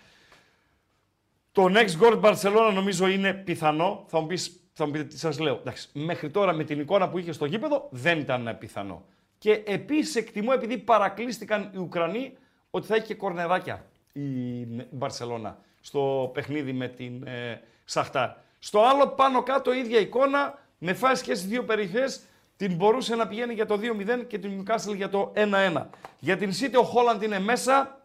Το 1.51 1.65
next 1.73 2.01
goal 2.01 2.21
Barcelona 2.21 2.71
νομίζω 2.73 3.07
είναι 3.07 3.33
πιθανό. 3.33 4.05
Θα 4.07 4.19
μου, 4.19 4.27
πεις, 4.27 4.59
θα 4.73 4.85
μου 4.85 4.91
πείτε 4.91 5.03
τι 5.03 5.17
σας 5.19 5.39
λέω. 5.39 5.55
Εντάξει, 5.55 5.89
μέχρι 5.93 6.29
τώρα 6.29 6.53
με 6.53 6.63
την 6.63 6.79
εικόνα 6.79 7.09
που 7.09 7.17
είχε 7.17 7.31
στο 7.31 7.45
γήπεδο 7.45 7.87
δεν 7.91 8.19
ήταν 8.19 8.47
ε, 8.47 8.53
πιθανό. 8.53 9.05
Και 9.37 9.51
επίσης 9.65 10.15
εκτιμώ 10.15 10.51
επειδή 10.53 10.77
παρακλείστηκαν 10.77 11.71
οι 11.73 11.77
Ουκρανοί 11.77 12.37
ότι 12.69 12.87
θα 12.87 12.95
έχει 12.95 13.05
και 13.05 13.15
κορνεδάκια 13.15 13.85
η 14.13 14.65
Μπαρσελώνα 14.89 15.57
στο 15.81 16.31
παιχνίδι 16.33 16.73
με 16.73 16.87
την 16.87 17.27
ε, 17.27 17.61
Σαχτάρ. 17.85 18.29
Στο 18.59 18.81
άλλο 18.85 19.07
πάνω 19.07 19.43
κάτω 19.43 19.73
ίδια 19.73 19.99
εικόνα 19.99 20.59
με 20.77 20.93
φάσεις 20.93 21.25
και 21.25 21.35
στις 21.35 21.47
δύο 21.49 21.63
περιοχές 21.63 22.21
την 22.57 22.75
μπορούσε 22.75 23.15
να 23.15 23.27
πηγαίνει 23.27 23.53
για 23.53 23.65
το 23.65 23.79
2-0 23.81 24.25
και 24.27 24.37
την 24.37 24.65
Newcastle 24.65 24.95
για 24.95 25.09
το 25.09 25.33
1-1. 25.35 25.85
Για 26.19 26.37
την 26.37 26.51
City 26.51 26.79
ο 26.79 26.83
Χόλαντ 26.83 27.23
είναι 27.23 27.39
μέσα, 27.39 28.01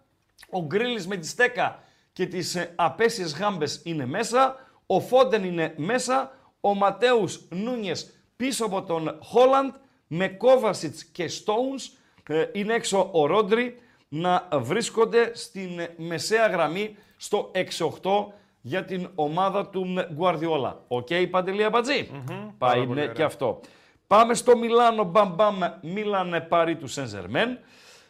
ο 0.51 0.63
Γκρίλης 0.63 1.07
με 1.07 1.17
τη 1.17 1.27
στέκα 1.27 1.83
και 2.13 2.27
τις 2.27 2.55
ε, 2.55 2.73
απέσιες 2.75 3.35
γάμπες 3.35 3.81
είναι 3.85 4.07
μέσα, 4.07 4.67
ο 4.87 5.01
Φόντεν 5.01 5.45
είναι 5.45 5.75
μέσα, 5.77 6.39
ο 6.61 6.75
Ματέους 6.75 7.41
Νούνιες 7.51 8.15
πίσω 8.37 8.65
από 8.65 8.83
τον 8.83 9.19
Χόλαντ, 9.23 9.75
με 10.07 10.29
Κόβασιτς 10.29 11.05
και 11.05 11.31
Stones, 11.31 11.99
ε, 12.29 12.45
είναι 12.53 12.75
έξω 12.75 13.09
ο 13.13 13.27
Ρόντρι, 13.27 13.79
να 14.17 14.49
βρίσκονται 14.53 15.31
στην 15.35 15.79
ε, 15.79 15.95
μεσαία 15.97 16.47
γραμμή 16.47 16.97
στο 17.17 17.51
6-8 18.03 18.33
για 18.61 18.85
την 18.85 19.09
ομάδα 19.15 19.69
του 19.69 19.87
Γκουαρδιόλα. 20.13 20.85
Οκ, 20.89 21.09
Παντελή 21.31 21.65
Αμπατζή. 21.65 22.05
πάρα 22.05 22.55
Πάει 22.59 22.75
πολύ 22.75 22.95
ναι, 22.95 23.01
ωραία. 23.01 23.13
και 23.13 23.23
αυτό. 23.23 23.61
Πάμε 24.07 24.35
στο 24.35 24.57
Μιλάνο 24.57 25.05
Μπαμ 25.05 25.35
Μπαμ 25.35 25.59
Μίλαν 25.83 26.47
Παρί 26.49 26.77
του 26.77 26.87
Σενζερμέν. 26.87 27.59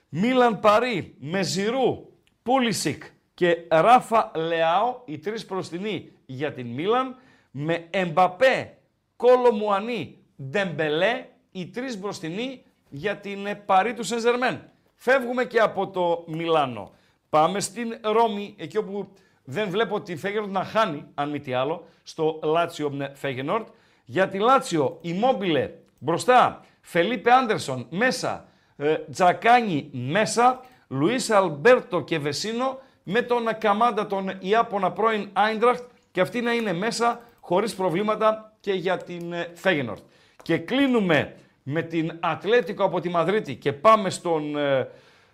Μίλαν 0.08 0.60
Παρί 0.60 1.14
με 1.18 1.42
Ζιρού, 1.42 2.08
Πούλισικ 2.42 3.02
και 3.34 3.56
Ράφα 3.68 4.30
Λεάο, 4.34 5.00
οι 5.04 5.18
τρεις 5.18 5.46
μπροστινοί 5.46 6.12
για 6.26 6.52
την 6.52 6.66
Μίλαν, 6.66 7.16
με 7.50 7.86
Εμπαπέ, 7.90 8.78
Κόλο 9.16 9.52
Μουανί, 9.52 10.18
Ντεμπελέ, 10.42 11.26
οι 11.50 11.66
τρεις 11.66 11.98
μπροστινοί 11.98 12.64
για 12.88 13.16
την 13.16 13.46
ε, 13.46 13.54
Παρί 13.54 13.94
του 13.94 14.02
Σενζερμέν. 14.02 14.70
Φεύγουμε 14.96 15.44
και 15.44 15.58
από 15.58 15.88
το 15.88 16.24
Μιλάνο. 16.26 16.90
Πάμε 17.30 17.60
στην 17.60 17.98
Ρώμη, 18.02 18.54
εκεί 18.58 18.76
όπου 18.76 19.08
δεν 19.44 19.70
βλέπω 19.70 20.00
τη 20.00 20.16
Φέγενορντ 20.16 20.52
να 20.52 20.64
χάνει, 20.64 21.04
αν 21.14 21.30
μη 21.30 21.40
τι 21.40 21.52
άλλο, 21.52 21.86
στο 22.02 22.40
Λάτσιο 22.42 23.10
Φέγενορντ. 23.14 23.66
Για 24.04 24.28
τη 24.28 24.38
Λάτσιο, 24.38 24.98
Ιμόμπιλε 25.00 25.70
μπροστά, 25.98 26.64
Φελίπε 26.80 27.32
Άντερσον 27.32 27.86
μέσα, 27.90 28.48
ε, 28.76 28.94
Τζακάνι 29.10 29.90
μέσα, 29.92 30.60
Λουίς 30.88 31.30
Αλμπέρτο 31.30 32.00
και 32.00 32.18
Βεσίνο 32.18 32.78
με 33.02 33.22
τον 33.22 33.44
Καμάντα 33.58 34.06
τον 34.06 34.32
Ιάπωνα 34.38 34.92
πρώην 34.92 35.28
Άιντραχτ 35.32 35.82
και 36.12 36.20
αυτή 36.20 36.40
να 36.40 36.52
είναι 36.52 36.72
μέσα 36.72 37.20
χωρίς 37.40 37.74
προβλήματα 37.74 38.52
και 38.60 38.72
για 38.72 38.96
την 38.96 39.32
ε, 39.32 39.50
Φέγενορντ. 39.54 40.00
Και 40.42 40.58
κλείνουμε 40.58 41.34
με 41.68 41.82
την 41.82 42.18
Ατλέτικο 42.20 42.84
από 42.84 43.00
τη 43.00 43.08
Μαδρίτη 43.08 43.56
και 43.56 43.72
πάμε 43.72 44.10
στον, 44.10 44.56
ε, 44.56 44.88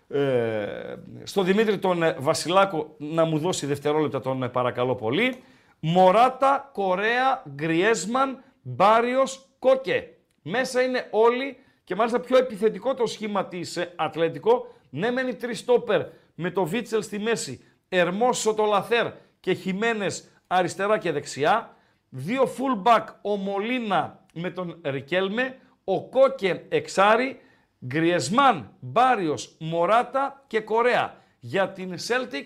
ε, 0.09 0.95
στο 1.23 1.43
Δημήτρη 1.43 1.79
τον 1.79 2.03
ε, 2.03 2.17
Βασιλάκο 2.19 2.95
να 2.99 3.25
μου 3.25 3.39
δώσει 3.39 3.67
δευτερόλεπτα 3.67 4.21
τον 4.21 4.43
ε, 4.43 4.49
παρακαλώ 4.49 4.95
πολύ. 4.95 5.43
Μωράτα, 5.81 6.71
Κορέα, 6.73 7.43
Γκριέσμαν, 7.55 8.43
Μπάριος, 8.63 9.49
Κόκε. 9.59 10.09
Μέσα 10.43 10.83
είναι 10.83 11.09
όλοι 11.11 11.57
και 11.85 11.95
μάλιστα 11.95 12.21
πιο 12.21 12.37
επιθετικό 12.37 12.95
το 12.95 13.07
σχήμα 13.07 13.47
της 13.47 13.77
ε, 13.77 13.93
Ατλέτικο. 13.97 14.67
Ναι 14.91 15.11
μένει 15.11 15.35
τρεις 15.35 15.59
στόπερ 15.59 16.03
με 16.35 16.51
το 16.51 16.65
Βίτσελ 16.65 17.03
στη 17.03 17.19
μέση, 17.19 17.65
Ερμός 17.89 18.39
Σοτολαθέρ 18.39 19.07
και 19.41 19.53
Χιμένες 19.53 20.29
αριστερά 20.47 20.99
και 20.99 21.13
δεξιά. 21.13 21.77
Δύο 22.09 22.43
fullback, 22.43 23.05
ο 23.23 23.37
Μολίνα 23.37 24.25
με 24.35 24.51
τον 24.51 24.81
Ρικέλμε, 24.83 25.57
ο 25.85 26.09
Κόκε 26.09 26.65
εξάρι, 26.69 27.41
Γκριεσμάν, 27.87 28.77
Μπάριος, 28.81 29.57
Μωράτα 29.59 30.45
και 30.47 30.61
Κορέα. 30.61 31.17
Για 31.41 31.71
την 31.71 31.95
Celtic, 32.09 32.45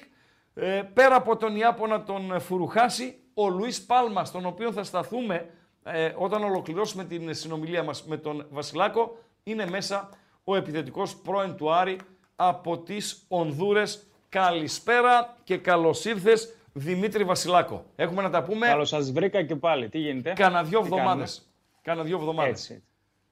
ε, 0.55 0.83
πέρα 0.95 1.15
από 1.15 1.37
τον 1.37 1.57
Ιάπωνα 1.57 2.03
τον 2.03 2.41
Φουρουχάση, 2.41 3.19
ο 3.35 3.49
Λουίς 3.49 3.85
Πάλμα, 3.85 4.25
στον 4.25 4.47
οποίο 4.47 4.73
θα 4.73 4.83
σταθούμε 4.85 5.51
ε, 5.83 6.13
όταν 6.17 6.45
ολοκληρώσουμε 6.45 7.05
την 7.05 7.35
συνομιλία 7.35 7.83
μας 7.83 8.05
με 8.05 8.17
τον 8.17 8.47
Βασιλάκο, 8.51 9.19
είναι 9.43 9.67
μέσα 9.71 10.09
ο 10.45 10.57
επιθετικός 10.57 11.17
πρώην 11.17 11.57
του 11.57 11.73
Άρη 11.73 11.99
από 12.37 12.79
τις 12.79 13.25
Ονδούρες. 13.29 14.07
Καλησπέρα 14.29 15.37
και 15.45 15.57
καλώς 15.57 16.05
ήρθες 16.05 16.55
Δημήτρη 16.73 17.25
Βασιλάκο. 17.25 17.85
Έχουμε 17.97 18.23
να 18.23 18.31
τα 18.31 18.43
πούμε 18.43 18.67
Καλώς 18.67 18.89
σας 18.89 19.13
βρήκα 19.13 19.43
και 19.43 19.57
πάλι. 19.57 19.89
Τι 19.89 19.99
γίνεται; 19.99 20.33
κάνα 20.33 20.63
δύο 20.63 20.79
Τι 20.79 20.85
εβδομάδες. 20.85 21.51
Κάνα 21.83 22.03
δύο 22.03 22.17
εβδομάδες. 22.17 22.71
Έτσι. 22.71 22.83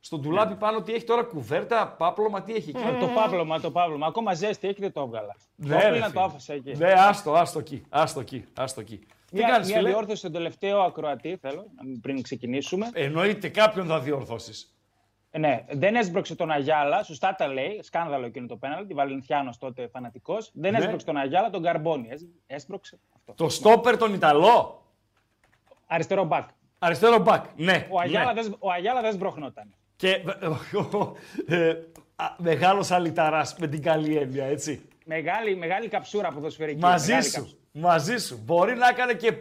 Στο 0.07 0.19
ντουλάπι 0.19 0.55
πάνω 0.55 0.83
τι 0.83 0.93
έχει 0.95 1.05
τώρα, 1.05 1.23
κουβέρτα, 1.23 1.89
πάπλωμα, 1.99 2.43
τι 2.43 2.55
έχει 2.55 2.71
εκεί; 2.71 2.83
Ε, 2.89 2.99
το 3.01 3.07
πάπλωμα, 3.07 3.61
το 3.61 3.71
πάπλωμα. 3.71 4.07
Ακόμα 4.07 4.35
ζέστη 4.35 4.69
έχει, 4.69 4.81
δεν 4.81 4.93
το 4.93 5.01
έβγαλα. 5.01 5.37
Ναι, 5.57 5.69
το 5.75 5.81
ρε 5.81 5.87
έπλυνα, 5.87 6.05
φίλε. 6.07 6.15
το 6.21 6.23
άφησα 6.23 6.55
εκεί. 6.55 6.77
Ναι, 6.77 6.93
άστο, 6.93 7.33
άστο 7.33 7.59
εκεί, 7.59 7.83
άστο 7.89 8.21
εκεί, 8.21 8.45
άστο 8.59 8.81
εκεί. 8.81 8.99
Τι 8.99 9.37
Μια, 9.37 9.49
κάνεις 9.49 9.69
μια 9.69 9.77
φίλε; 9.77 9.89
διόρθωση 9.89 10.17
στον 10.17 10.33
τελευταίο 10.33 10.81
ακροατή 10.81 11.37
θέλω, 11.41 11.67
πριν 12.01 12.23
ξεκινήσουμε. 12.23 12.91
Εννοείται 12.93 13.49
κάποιον 13.49 13.87
θα 13.87 14.01
διορθώσεις. 14.01 14.75
Ε, 15.31 15.39
ναι, 15.39 15.65
δεν 15.71 15.95
έσπρωξε 15.95 16.35
τον 16.35 16.51
Αγιάλα, 16.51 17.03
σωστά 17.03 17.35
τα 17.35 17.47
λέει. 17.49 17.81
Σκάνδαλο 17.83 18.27
εκείνο 18.27 18.47
το 18.47 18.57
πέναλτι. 18.57 18.95
Βαλενθιάνος 18.95 19.59
τότε 19.59 19.89
φανατικός. 19.89 20.51
Δεν 20.55 20.73
Ναι. 20.73 20.79
έσπρωξε 20.79 21.07
τον 21.07 21.17
Αγιάλα, 21.17 21.51
τον 21.51 21.63
Καρμπόνι. 21.63 22.09
Έσ- 22.11 22.25
Έσπρωξε 22.47 22.99
αυτό. 23.17 23.33
Το 23.33 23.49
στόπερ 23.49 23.97
τον 23.97 24.15
Ιταλό; 24.15 24.83
Αριστερό 25.87 26.25
μπακ. 26.25 26.49
Αριστερό 26.79 27.19
μπακ, 27.19 27.45
ναι. 27.57 27.87
Ο 27.91 28.01
Αγιάλα, 28.01 28.33
ναι. 28.33 28.43
δεν, 28.43 28.57
ο 28.59 28.71
Αγιάλα 28.71 29.01
δεν 29.01 29.13
σμπροχνόταν. 29.13 29.75
Και 29.97 30.09
ε, 31.47 31.69
α, 32.17 32.27
μεγάλος 32.39 32.91
αλυταράς 32.91 33.55
με 33.59 33.67
την 33.67 33.83
καλή 33.83 34.17
έννοια, 34.17 34.45
έτσι. 34.45 34.89
Μεγάλη, 35.05 35.57
μεγάλη 35.57 35.89
καψούρα 35.89 36.29
ποδοσφαιρική. 36.31 36.81
Μαζί 36.81 37.07
μεγάλη 37.09 37.27
σου, 37.29 37.33
καψούρα. 37.33 37.59
μαζί 37.73 38.17
σου. 38.17 38.41
Μπορεί 38.45 38.75
να 38.77 38.89
έκανε 38.89 39.13
και 39.13 39.33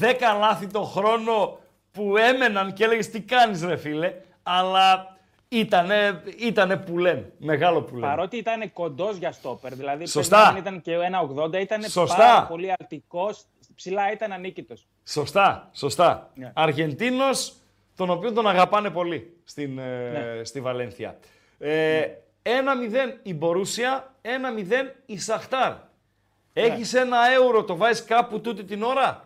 10 0.00 0.04
λάθη 0.38 0.66
το 0.66 0.82
χρόνο 0.82 1.58
που 1.92 2.16
έμεναν 2.16 2.72
και 2.72 2.84
έλεγες 2.84 3.10
τι 3.10 3.20
κάνεις 3.20 3.62
ρε 3.64 3.76
φίλε, 3.76 4.14
αλλά 4.42 5.16
ήτανε, 5.48 6.22
ήτανε 6.38 6.76
που 6.76 6.98
λένε, 6.98 7.32
μεγάλο 7.38 7.82
που 7.82 7.94
λένε. 7.94 8.06
Παρότι 8.06 8.36
ήταν 8.36 8.72
κοντός 8.72 9.16
για 9.16 9.32
στόπερ, 9.32 9.74
δηλαδή 9.74 10.06
Σωστά. 10.06 10.50
δεν 10.52 10.56
ήταν 10.56 10.80
και 10.80 10.96
1,80, 11.36 11.60
ήταν 11.60 11.82
Σωστά. 11.82 12.16
πάρα 12.16 12.46
πολύ 12.46 12.72
αρτικός. 12.78 13.44
Ψηλά 13.74 14.12
ήταν 14.12 14.32
ανίκητος. 14.32 14.86
Σωστά, 15.04 15.70
σωστά. 15.72 16.30
Ναι. 16.34 16.52
Αργεντίνος, 16.54 17.54
τον 17.96 18.10
οποίο 18.10 18.32
τον 18.32 18.48
αγαπάνε 18.48 18.90
πολύ 18.90 19.36
στην, 19.44 19.78
ε, 19.78 20.10
Ναι. 20.10 20.44
στη 20.44 20.60
Βαλένθια. 20.60 21.18
Ε, 21.58 22.04
1-0 22.42 23.18
η 23.22 23.34
Μπορούσια, 23.34 24.14
1-0 24.22 24.94
η 25.06 25.18
Σαχτάρ. 25.18 25.70
Ναι. 25.72 26.62
Έχεις 26.62 26.94
ένα 26.94 27.18
ευρώ, 27.30 27.64
το 27.64 27.76
βάζεις 27.76 28.04
κάπου 28.04 28.40
τούτη 28.40 28.64
την 28.64 28.82
ώρα; 28.82 29.24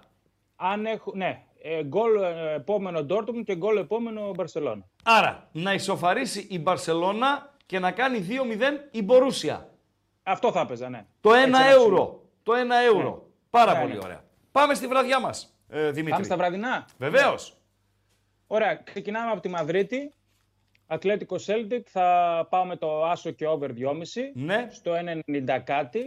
Αν 0.57 0.87
έχω, 0.87 1.13
ναι, 1.15 1.43
ε, 1.63 1.85
γκολ 1.85 2.23
ε, 2.23 2.55
επόμενο 2.55 3.03
Ντόρτμουντ 3.03 3.45
και 3.45 3.55
γκολ 3.57 3.77
επόμενο 3.77 4.31
Μπαρσελόνα. 4.35 4.85
Άρα, 5.05 5.49
να 5.53 5.73
ισοφαρίσει 5.73 6.47
η 6.51 6.59
Μπαρσελώνα 6.59 7.55
και 7.67 7.79
να 7.79 7.91
κάνει 7.91 8.27
2-0 8.29 8.89
η 8.91 9.03
Μπορούσια. 9.03 9.69
Αυτό 10.23 10.53
θα 10.53 10.61
έπαιζα, 10.61 10.89
ναι. 10.89 11.07
Το 11.21 11.31
1 11.31 11.33
Έτσι, 11.35 11.49
ένα 11.49 11.65
ευρώ. 11.65 11.81
ψηλό. 11.83 12.23
Το 12.43 12.53
1 12.53 12.57
ευρώ. 12.97 13.11
Ναι. 13.11 13.17
Πάρα 13.51 13.73
Ναι, 13.75 13.81
πολύ 13.81 13.93
ναι. 13.93 13.99
ωραία. 14.05 14.25
Πάμε 14.53 14.75
στη 14.75 14.87
βραδιά 14.87 15.21
μας, 15.21 15.57
ε, 15.69 15.85
Δημήτρη. 15.91 16.11
Πάμε 16.11 16.25
στα 16.25 16.37
βραδινά. 16.37 16.87
Βεβαίως. 16.99 17.58
Ωραία, 18.51 18.75
ξεκινάμε 18.75 19.31
από 19.31 19.41
τη 19.41 19.49
Μαδρίτη. 19.49 20.13
Ατλέτικο 20.87 21.37
Celtic, 21.47 21.81
θα 21.85 22.47
πάω 22.51 22.65
με 22.65 22.77
το 22.77 23.05
άσο 23.05 23.31
και 23.31 23.47
over 23.47 23.69
2,5 23.71 24.33
Ναι. 24.35 24.69
στο 24.71 24.93
1,90 24.95 25.59
κάτι. 25.65 26.01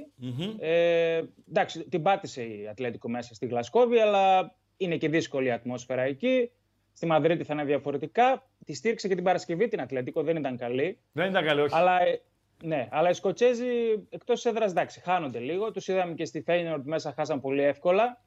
Ε, 0.59 1.21
εντάξει, 1.49 1.83
την 1.89 2.01
πάτησε 2.01 2.43
η 2.43 2.67
Ατλέτικο 2.69 3.09
μέσα 3.09 3.33
στη 3.33 3.45
Γλασκόβη, 3.45 3.99
αλλά 3.99 4.55
είναι 4.77 4.97
και 4.97 5.09
δύσκολη 5.09 5.47
η 5.47 5.51
ατμόσφαιρα 5.51 6.01
εκεί. 6.01 6.51
Στη 6.93 7.05
Μαδρίτη 7.05 7.43
θα 7.43 7.53
είναι 7.53 7.63
διαφορετικά. 7.63 8.49
Τη 8.65 8.73
στήριξε 8.73 9.07
και 9.07 9.15
την 9.15 9.23
Παρασκευή 9.23 9.67
την 9.67 9.81
Ατλέτικο, 9.81 10.23
δεν 10.23 10.35
ήταν 10.35 10.57
καλή. 10.57 10.99
Δεν 11.11 11.29
ήταν 11.29 11.45
καλή, 11.45 11.61
όχι. 11.61 11.75
Αλλά, 11.75 12.01
ε, 12.01 12.21
ναι, 12.63 12.87
αλλά 12.91 13.09
οι 13.09 13.13
Σκοτσέζοι 13.13 13.65
εκτός 14.09 14.45
έδρας 14.45 14.71
εντάξει, 14.71 14.99
χάνονται 14.99 15.39
λίγο. 15.39 15.71
Τους 15.71 15.87
είδαμε 15.87 16.13
και 16.13 16.25
στη 16.25 16.41
Φέινορντ 16.41 16.87
μέσα, 16.87 17.13
χάσαν 17.15 17.41
πολύ 17.41 17.61
εύκολα. 17.61 18.21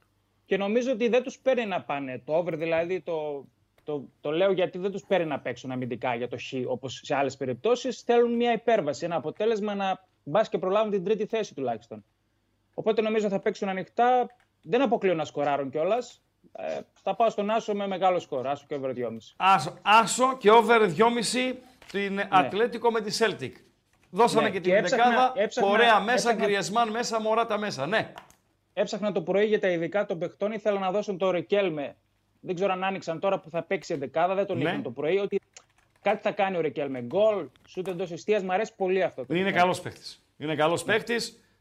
Και 0.44 0.56
νομίζω 0.56 0.92
ότι 0.92 1.08
δεν 1.08 1.22
τους 1.22 1.38
παίρνει 1.38 1.66
να 1.66 1.82
πάνε 1.82 2.22
το 2.24 2.36
over, 2.36 2.52
δηλαδή 2.56 3.00
το, 3.00 3.46
το, 3.84 4.08
το 4.20 4.30
λέω 4.30 4.52
γιατί 4.52 4.78
δεν 4.78 4.90
τους 4.90 5.04
παίρνει 5.04 5.26
να 5.26 5.40
παίξουν 5.40 5.70
αμυντικά 5.70 6.14
για 6.14 6.28
το 6.28 6.36
χ 6.36 6.52
όπως 6.66 7.00
σε 7.04 7.14
άλλες 7.14 7.36
περιπτώσεις. 7.36 8.00
Θέλουν 8.00 8.34
μια 8.34 8.52
υπέρβαση, 8.52 9.04
ένα 9.04 9.16
αποτέλεσμα 9.16 9.74
να 9.74 10.04
μπας 10.24 10.48
και 10.48 10.58
προλάβουν 10.58 10.90
την 10.90 11.04
τρίτη 11.04 11.26
θέση 11.26 11.54
τουλάχιστον. 11.54 12.04
Οπότε 12.74 13.02
νομίζω 13.02 13.28
θα 13.28 13.38
παίξουν 13.40 13.68
ανοιχτά. 13.68 14.26
Δεν 14.62 14.82
αποκλείω 14.82 15.14
να 15.14 15.24
σκοράρουν 15.24 15.70
κιόλας. 15.70 16.22
Ε, 16.52 16.78
θα 17.02 17.14
πάω 17.14 17.30
στον 17.30 17.50
Άσο 17.50 17.74
με 17.74 17.86
μεγάλο 17.86 18.18
σκορ. 18.18 18.46
Άσο 18.46 18.64
και 18.68 18.74
over 18.74 18.92
2,5. 18.94 19.34
Άσο, 19.36 19.78
άσο 19.82 20.36
και 20.38 20.50
over 20.50 20.80
2,5 20.96 21.54
την 21.90 22.20
Ατλέτικο 22.30 22.90
με 22.90 23.00
τη 23.00 23.16
Celtic. 23.20 23.52
Δώσαμε 24.10 24.42
Ναι, 24.42 24.50
και 24.50 24.60
και 24.60 24.60
την 24.60 24.72
έψαχνα- 24.74 25.04
δεκάδα. 25.08 25.32
έψαχνα- 25.36 25.70
Κορέα 25.70 26.00
μέσα, 26.00 26.12
έψαχνα- 26.12 26.44
Γκριεσμάν 26.44 26.90
μέσα, 26.90 27.20
Μωράτα 27.20 27.58
μέσα. 27.58 27.86
Ναι. 27.86 28.12
Έψαχνα 28.72 29.12
το 29.12 29.22
πρωί 29.22 29.46
για 29.46 29.60
τα 29.60 29.68
ειδικά 29.68 30.04
των 30.06 30.18
παιχτών. 30.18 30.52
Ήθελα 30.52 30.78
να 30.78 30.90
δώσουν 30.90 31.18
το 31.18 31.30
Ρεκέλμε. 31.30 31.96
Δεν 32.46 32.54
ξέρω 32.54 32.72
αν 32.72 32.84
άνοιξαν 32.84 33.20
τώρα 33.20 33.38
που 33.40 33.50
θα 33.50 33.62
παίξει 33.62 33.92
η 33.94 33.96
δεκάδα. 33.96 34.34
Δεν 34.34 34.46
τον 34.46 34.56
Ναι. 34.58 34.62
είχαν 34.62 34.82
το 34.82 34.90
πρωί. 34.90 35.18
Ότι 35.18 35.40
κάτι 36.02 36.22
θα 36.22 36.30
κάνει 36.30 36.56
ο 36.56 36.60
Ρεκέλμε. 36.60 37.00
Γκολ, 37.00 37.46
σούτ 37.68 37.88
εντός 37.88 38.10
εστία. 38.12 38.42
Μ' 38.44 38.50
αρέσει 38.50 38.72
πολύ 38.76 39.02
αυτό. 39.02 39.20
Το 39.26 39.34
Είναι 39.34 39.38
παιχνίδι. 39.42 39.58
καλός 39.60 39.80
παίχτη. 39.80 40.00
Είναι 40.38 40.54
καλός 40.54 40.84
παίχτη. 40.84 41.14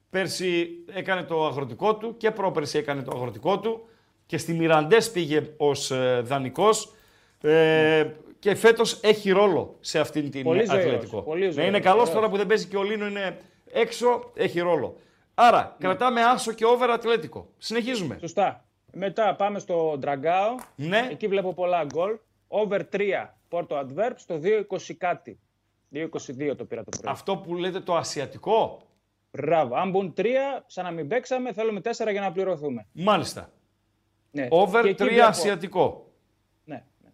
Πέρσι 0.10 0.70
έκανε 0.94 1.24
το 1.24 1.46
αγροτικό 1.46 1.96
του 1.96 2.18
και 2.18 2.32
πρόπερσι 2.32 2.78
έκανε 2.78 3.02
το 3.02 3.12
αγροτικό 3.16 3.60
του. 3.60 3.88
Και 4.26 4.38
στη 4.38 4.54
Μιραντές 4.54 5.12
πήγε 5.12 5.50
ως 5.58 5.92
ε, 5.92 6.22
δανεικός. 6.24 6.94
Ε, 7.42 8.06
και 8.40 8.56
φέτος 8.56 9.00
έχει 9.04 9.32
ρόλο 9.32 9.78
σε 9.80 10.00
αυτήν 10.00 10.32
την 10.32 10.44
Πολύ 10.44 10.66
ζωηρός, 10.66 10.86
Ατλέτικο. 10.86 11.22
πολύ 11.22 11.46
Ναι, 11.46 11.52
ζωηρός, 11.52 11.68
είναι 11.70 11.80
καλός 11.80 11.98
βεβαίως. 11.98 12.16
τώρα 12.16 12.30
που 12.30 12.38
δεν 12.38 12.48
παίζει 12.48 12.68
και 12.68 12.78
ο 12.78 12.84
Λίνο 12.84 13.08
είναι 13.08 13.38
έξω, 13.72 14.32
έχει 14.36 14.60
ρόλο. 14.60 14.96
Άρα, 15.34 15.76
κρατάμε 15.80 16.22
άσο 16.24 16.52
και 16.54 16.66
over 16.66 16.90
Ατλέτικο. 16.90 17.48
Συνεχίζουμε. 17.58 18.18
Σωστά. 18.20 18.66
Μετά 18.96 19.36
πάμε 19.36 19.60
στο 19.60 19.96
Ντραγκάο. 20.00 20.56
Ναι. 20.76 21.08
Εκεί 21.12 21.28
βλέπω 21.28 21.54
πολλά 21.54 21.84
γκολ. 21.86 22.18
Over 22.48 22.82
3 22.92 23.28
Πόρτο 23.48 23.80
Adverb 23.80 24.12
στο 24.16 24.40
2-20 24.44 24.94
κάτι. 24.98 25.40
2-22 25.94 26.54
το 26.58 26.66
πήρα 26.66 26.84
το 26.84 26.90
πρωί. 27.02 27.12
Αυτό 27.12 27.38
που 27.38 27.56
λέτε 27.56 27.80
το 27.80 27.96
ασιατικό; 27.96 28.82
Μπράβο. 29.32 29.76
Αν 29.76 29.90
μπουν 29.90 30.14
3, 30.18 30.26
σαν 30.66 30.84
να 30.84 30.92
μην 30.92 31.08
παίξαμε, 31.08 31.54
θέλουμε 31.54 31.82
4 31.84 32.12
για 32.12 32.22
να 32.22 32.32
πληρωθούμε. 32.32 32.88
Μάλιστα. 32.92 33.50
Ναι. 34.32 34.48
Over 34.52 34.82
Και 34.84 34.90
3 34.90 34.92
εκεί 34.92 35.04
βλέπω- 35.04 35.28
ασιατικό. 35.30 36.12
Ναι, 36.64 36.84
ναι. 37.02 37.10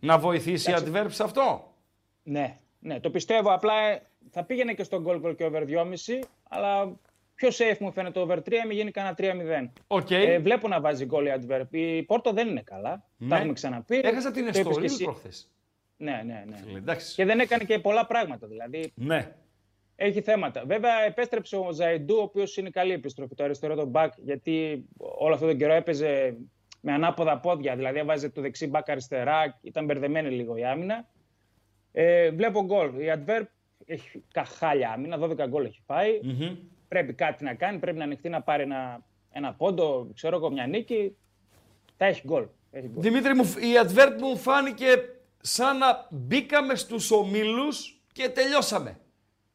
Να 0.00 0.18
βοηθήσει 0.18 0.70
η 0.70 0.74
Εντάξει. 0.74 0.92
Αντβέρπ 0.94 1.10
σε 1.10 1.22
αυτό; 1.22 1.74
Ναι, 2.22 2.58
ναι, 2.78 3.00
το 3.00 3.10
πιστεύω. 3.10 3.52
Απλά 3.52 3.74
ε, 3.80 4.02
θα 4.30 4.44
πήγαινε 4.44 4.74
και 4.74 4.82
στον 4.82 5.04
goal 5.06 5.22
goal 5.24 5.36
και 5.36 5.44
over 5.44 5.64
2,5, 5.66 6.22
αλλά 6.48 6.92
πιο 7.34 7.48
safe 7.48 7.78
μου 7.80 7.92
φαίνεται 7.92 8.12
το 8.12 8.20
over 8.20 8.36
3, 8.38 8.42
μην 8.68 8.76
γίνει 8.76 8.90
κανένα 8.90 9.14
3-0. 9.66 9.70
Οκ. 9.86 10.10
Ε, 10.10 10.38
βλέπω 10.38 10.68
να 10.68 10.80
βάζει 10.80 11.06
goal 11.10 11.24
η 11.26 11.40
Αντβέρπ. 11.40 11.66
Η 11.70 12.02
Πόρτο 12.02 12.32
δεν 12.32 12.48
είναι 12.48 12.62
καλά. 12.62 13.04
Ναι. 13.16 13.28
Τα 13.28 13.36
έχουμε 13.36 13.52
ξαναπεί. 13.52 14.00
Έχασα 14.04 14.30
την 14.30 14.42
Το 14.42 14.48
είπες 14.48 14.54
και 14.62 14.68
Εστορίλ 14.68 14.84
εσύ. 14.84 15.04
προχθές. 15.04 15.48
Ναι, 15.96 16.22
ναι, 16.24 16.44
ναι. 16.48 16.76
Εντάξει. 16.78 17.14
Και 17.14 17.24
δεν 17.24 17.40
έκανε 17.40 17.64
και 17.64 17.78
πολλά 17.78 18.06
πράγματα. 18.06 18.46
Δηλαδή 18.46 18.92
Ναι. 18.94 19.32
έχει 19.96 20.20
θέματα. 20.20 20.64
Βέβαια, 20.66 21.00
επέστρεψε 21.02 21.56
ο 21.56 21.72
Ζαϊντού, 21.72 22.16
ο 22.18 22.22
οποίος 22.22 22.56
είναι 22.56 22.70
καλή 22.70 22.92
επιστροφή, 22.92 23.34
το 23.34 23.44
αριστερό 23.44 23.74
τον 23.74 23.90
back, 23.94 24.08
γιατί 24.16 24.84
όλο 24.96 25.34
αυτόν 25.34 25.48
τον 25.48 25.58
καιρό 25.58 25.72
έπαιζε 25.72 26.36
με 26.80 26.92
ανάποδα 26.92 27.38
πόδια. 27.38 27.76
Δηλαδή, 27.76 27.98
έβαζε 27.98 28.28
το 28.30 28.40
δεξί 28.40 28.70
back 28.74 28.82
αριστερά, 28.86 29.58
ήταν 29.62 29.84
μπερδεμένη 29.84 30.30
λίγο 30.30 30.56
η 30.56 30.64
άμυνα. 30.64 31.08
Ε, 31.92 32.30
βλέπω 32.30 32.64
γκολ. 32.64 33.00
Η 33.00 33.12
Adverb 33.14 33.44
έχει 33.86 34.22
καχάλια 34.32 34.90
άμυνα, 34.90 35.18
12 35.18 35.46
γκολ 35.48 35.64
έχει 35.64 35.80
φάει. 35.86 36.20
Μμμ. 36.22 36.56
Πρέπει 36.88 37.12
κάτι 37.12 37.44
να 37.44 37.54
κάνει, 37.54 37.78
πρέπει 37.78 37.98
να 37.98 38.04
ανοιχτεί 38.04 38.28
να 38.28 38.40
πάρει 38.42 38.62
ένα, 38.62 39.02
ένα 39.32 39.52
πόντο, 39.54 40.08
ξέρω 40.14 40.36
εγώ, 40.36 40.50
μια 40.50 40.66
νίκη. 40.66 41.16
Θα 41.96 42.04
έχει 42.06 42.22
γκολ. 42.26 42.46
Έχει 42.70 42.86
γκολ. 42.88 43.02
Δημήτρη, 43.02 43.34
μου, 43.34 43.42
η 43.42 43.86
Αντβέρπ 43.86 44.16
μου 44.20 44.36
φάνηκε 44.36 44.86
σαν 45.40 45.78
να 45.78 46.06
μπήκαμε 46.10 46.74
στους 46.74 47.10
ομίλους 47.10 48.00
και 48.12 48.28
τελειώσαμε. 48.28 48.98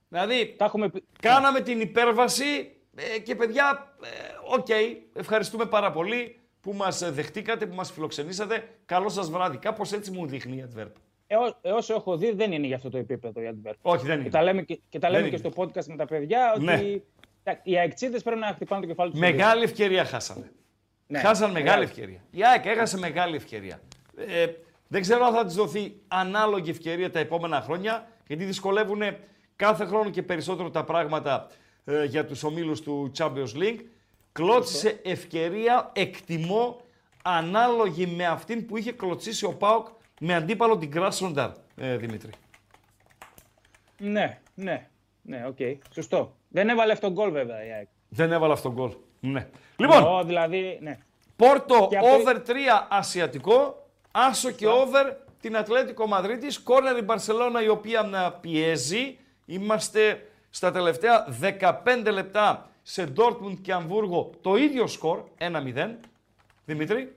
Δηλαδή, 0.09 0.55
Τα 0.57 0.65
έχουμε 0.65 0.89
πει- 0.89 1.03
κάναμε 1.21 1.61
την 1.61 1.79
υπέρβαση 1.81 2.75
ε, 3.15 3.19
και 3.19 3.35
παιδιά, 3.35 3.95
ε, 4.03 4.07
οκ, 4.57 4.67
ευχαριστούμε 5.13 5.65
πάρα 5.65 5.91
πολύ 5.91 6.39
που 6.61 6.73
μας 6.73 7.11
δεχτήκατε, 7.13 7.65
που 7.65 7.75
μας 7.75 7.91
φιλοξενήσατε. 7.91 8.67
Καλό 8.85 9.09
σας 9.09 9.29
βράδυ. 9.29 9.57
Κάπως 9.57 9.91
έτσι 9.91 10.11
μου 10.11 10.25
δείχνει 10.27 10.55
η 10.57 10.65
Αντβέρπ. 10.75 10.91
Έω- 11.27 11.55
Έως 11.61 11.89
έχω 11.89 12.17
δει, 12.17 12.31
δεν 12.31 12.51
είναι 12.51 12.67
για 12.67 12.75
αυτό 12.75 12.89
το 12.89 12.97
επίπεδο 12.97 13.41
η 13.41 13.49
Αντβέρπ. 13.53 13.73
Όχι, 13.81 14.05
δεν 14.05 14.13
είναι. 14.15 14.23
Και 14.23 14.29
τα 14.29 14.43
λέμε 14.43 14.61
και, 14.61 14.79
και, 14.89 14.99
τα 14.99 15.09
λέμε 15.09 15.21
Δεν 15.21 15.31
και 15.31 15.35
είναι. 15.43 15.53
στο 15.53 15.63
podcast 15.63 15.85
με 15.85 15.95
τα 15.95 16.05
παιδιά 16.05 16.53
ότι 16.55 16.63
Ναι. 16.63 16.81
Τα- 17.53 17.59
οι 17.63 17.77
αεξίδες 17.79 18.23
πρέπει 18.23 18.39
να 18.39 18.47
χτυπάνε 18.47 18.81
το 18.81 18.87
κεφάλι 18.87 19.11
τους. 19.11 19.19
Μεγάλη 19.19 19.63
ευκαιρία 19.63 20.05
χάσανε. 20.05 20.51
Ναι, 21.07 21.19
Χάσαν 21.19 21.51
μεγάλη 21.51 21.63
μεγάλη. 21.65 21.83
ευκαιρία. 21.83 22.19
Η 22.31 22.43
ΑΕΚ 22.45 22.65
έχασε 22.65 22.97
μεγάλη 22.97 23.35
ευκαιρία. 23.35 23.81
Ε, 24.17 24.45
δεν 24.87 25.01
ξέρω 25.01 25.25
αν 25.25 25.33
θα 25.33 25.45
της 25.45 25.55
δοθεί 25.55 25.95
ανάλογη 26.07 26.69
ευκαιρία 26.69 27.11
τα 27.11 27.19
επόμενα 27.19 27.61
χρόνια, 27.61 28.07
γιατί 28.27 28.43
δυσκολεύουν 28.43 29.01
κάθε 29.55 29.85
χρόνο 29.85 30.09
και 30.09 30.23
περισσότερο 30.23 30.69
τα 30.69 30.83
πράγματα 30.83 31.47
ε, 31.85 32.03
για 32.05 32.25
τους 32.25 32.43
ομίλους 32.43 32.81
του 32.81 33.11
Champions 33.17 33.53
League. 33.55 33.79
Κλώτσισε 34.31 34.99
ευκαιρία, 35.03 35.89
εκτιμώ, 35.93 36.81
ανάλογη 37.23 38.05
με 38.07 38.25
αυτήν 38.25 38.65
που 38.65 38.77
είχε 38.77 38.91
κλωτσίσει 38.91 39.45
ο 39.45 39.53
ΠΑΟΚ 39.53 39.87
με 40.19 40.33
αντίπαλο 40.35 40.77
την 40.77 40.91
Κράσονταρ, 40.91 41.51
ε, 41.77 41.97
Δημήτρη. 41.97 42.29
Ναι, 43.97 44.39
ναι, 44.55 44.88
ναι, 45.29 45.45
οκ. 45.47 45.57
Σωστό. 45.93 46.35
Δεν 46.47 46.69
έβαλε 46.69 46.91
αυτογκόλ 46.91 47.31
βέβαια 47.31 47.65
η 47.65 47.71
ΑΕΚ. 47.71 47.87
Δεν 48.09 48.31
έβαλε 48.31 48.53
αυτογκόλ. 48.53 48.91
Ναι. 49.19 49.47
Λοιπόν, 49.77 50.03
Ω, 50.03 50.23
δηλαδή, 50.23 50.77
ναι. 50.81 50.97
Πόρτο 51.35 51.87
Και 51.89 51.97
αυτό- 51.97 52.09
over 52.15 52.41
3 52.47 52.51
ασιατικό, 52.89 53.87
άσο 54.11 54.51
και 54.51 54.67
over 54.67 55.15
την 55.41 55.57
Ατλέτικο 55.57 56.07
Μαδρίτης, 56.07 56.59
κόρνερ 56.59 56.97
η 56.97 57.01
Μπαρσελώνα 57.01 57.63
η 57.63 57.67
οποία 57.67 58.01
να 58.01 58.31
πιέζει. 58.31 59.17
Είμαστε 59.45 60.27
στα 60.49 60.71
τελευταία 60.71 61.25
15 61.41 62.11
λεπτά 62.11 62.69
σε 62.83 63.03
Ντόρτμουντ 63.05 63.57
και 63.61 63.73
Αμβούργο 63.73 64.29
το 64.41 64.55
ίδιο 64.55 64.87
σκορ, 64.87 65.23
1-0. 65.37 65.95
Δημήτρη. 66.65 67.15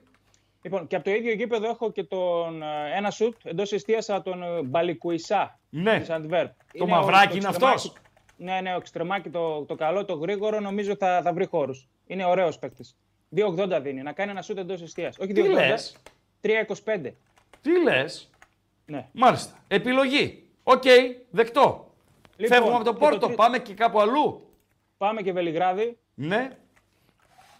Λοιπόν, 0.62 0.86
και 0.86 0.97
από 0.97 1.05
το 1.05 1.10
ίδιο 1.10 1.32
γήπεδο 1.32 1.68
έχω 1.68 1.93
και 1.93 2.05
τον, 2.05 2.62
ε, 2.62 2.66
ένα 2.97 3.10
σουτ 3.10 3.34
εντός 3.44 3.72
εστίας 3.72 4.22
τον 4.22 4.43
ε, 4.43 4.62
Μπαλικουισά 4.62 5.59
Ναι. 5.68 5.98
της 5.98 6.10
Αντβέρπ. 6.10 6.51
Το 6.78 6.86
μαυράκι 6.86 7.36
είναι 7.36 7.48
αυτός; 7.48 7.93
Ναι, 8.36 8.60
ναι, 8.60 8.72
ο 8.72 8.76
εξτρεμάκι 8.76 9.30
το, 9.30 9.62
το 9.64 9.74
καλό, 9.74 10.05
το 10.05 10.14
γρήγορο, 10.14 10.60
νομίζω 10.60 10.97
θα, 10.97 11.20
θα 11.24 11.32
βρει 11.32 11.47
χώρους. 11.47 11.89
Είναι 12.06 12.24
ωραίος 12.24 12.59
παίκτης. 12.59 12.97
2,80 13.36 13.80
δίνει, 13.82 14.02
να 14.02 14.12
κάνει 14.12 14.30
ένα 14.30 14.43
σουτ 14.43 14.59
εντός 14.59 14.82
εστία. 14.82 15.12
Όχι 15.18 15.32
2,80. 15.36 15.43
Τι 15.43 15.48
λες; 15.48 15.97
3,25. 16.40 17.14
Τι 17.60 17.82
λες; 17.82 18.30
Ναι. 18.86 19.09
Μάλιστα. 19.12 19.59
Επιλογή. 19.68 20.47
Οκ, 20.62 20.82
δεκτό. 21.30 21.94
Λοιπόν, 22.36 22.56
Φεύγουμε 22.56 22.74
από 22.76 22.84
το 22.84 22.93
και 22.93 22.98
το 22.98 23.05
Πόρτο, 23.05 23.26
τρί- 23.26 23.36
πάμε 23.39 23.59
και 23.59 23.74
κάπου 23.74 24.01
αλλού. 24.01 24.48
Πάμε 24.97 25.22
και 25.22 25.32
Βελιγράδι. 25.32 25.98
Ναι. 26.14 26.48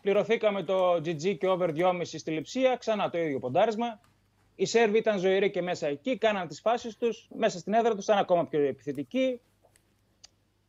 Πληρωθήκαμε 0.03 0.63
το 0.63 0.93
GG 0.95 1.37
και 1.39 1.49
over 1.49 1.69
2,5 1.77 2.01
στη 2.03 2.31
λειψία. 2.31 2.77
Ξανά 2.77 3.11
το 3.11 3.19
ίδιο 3.19 3.39
ποντάρισμα. 3.39 4.01
Οι 4.55 4.65
Σέρβοι 4.67 4.99
ήταν 4.99 5.19
ζωηροί 5.19 5.51
και 5.51 5.63
μέσα 5.63 5.87
εκεί, 5.87 6.19
κάναν 6.19 6.49
τις 6.49 6.61
φάσεις 6.61 6.97
τους. 6.97 7.29
Μέσα 7.37 7.59
στην 7.59 7.73
έδρα 7.73 7.95
τους 7.95 8.05
ήταν 8.05 8.19
ακόμα 8.19 8.47
πιο 8.47 8.61
επιθετικοί. 8.61 9.41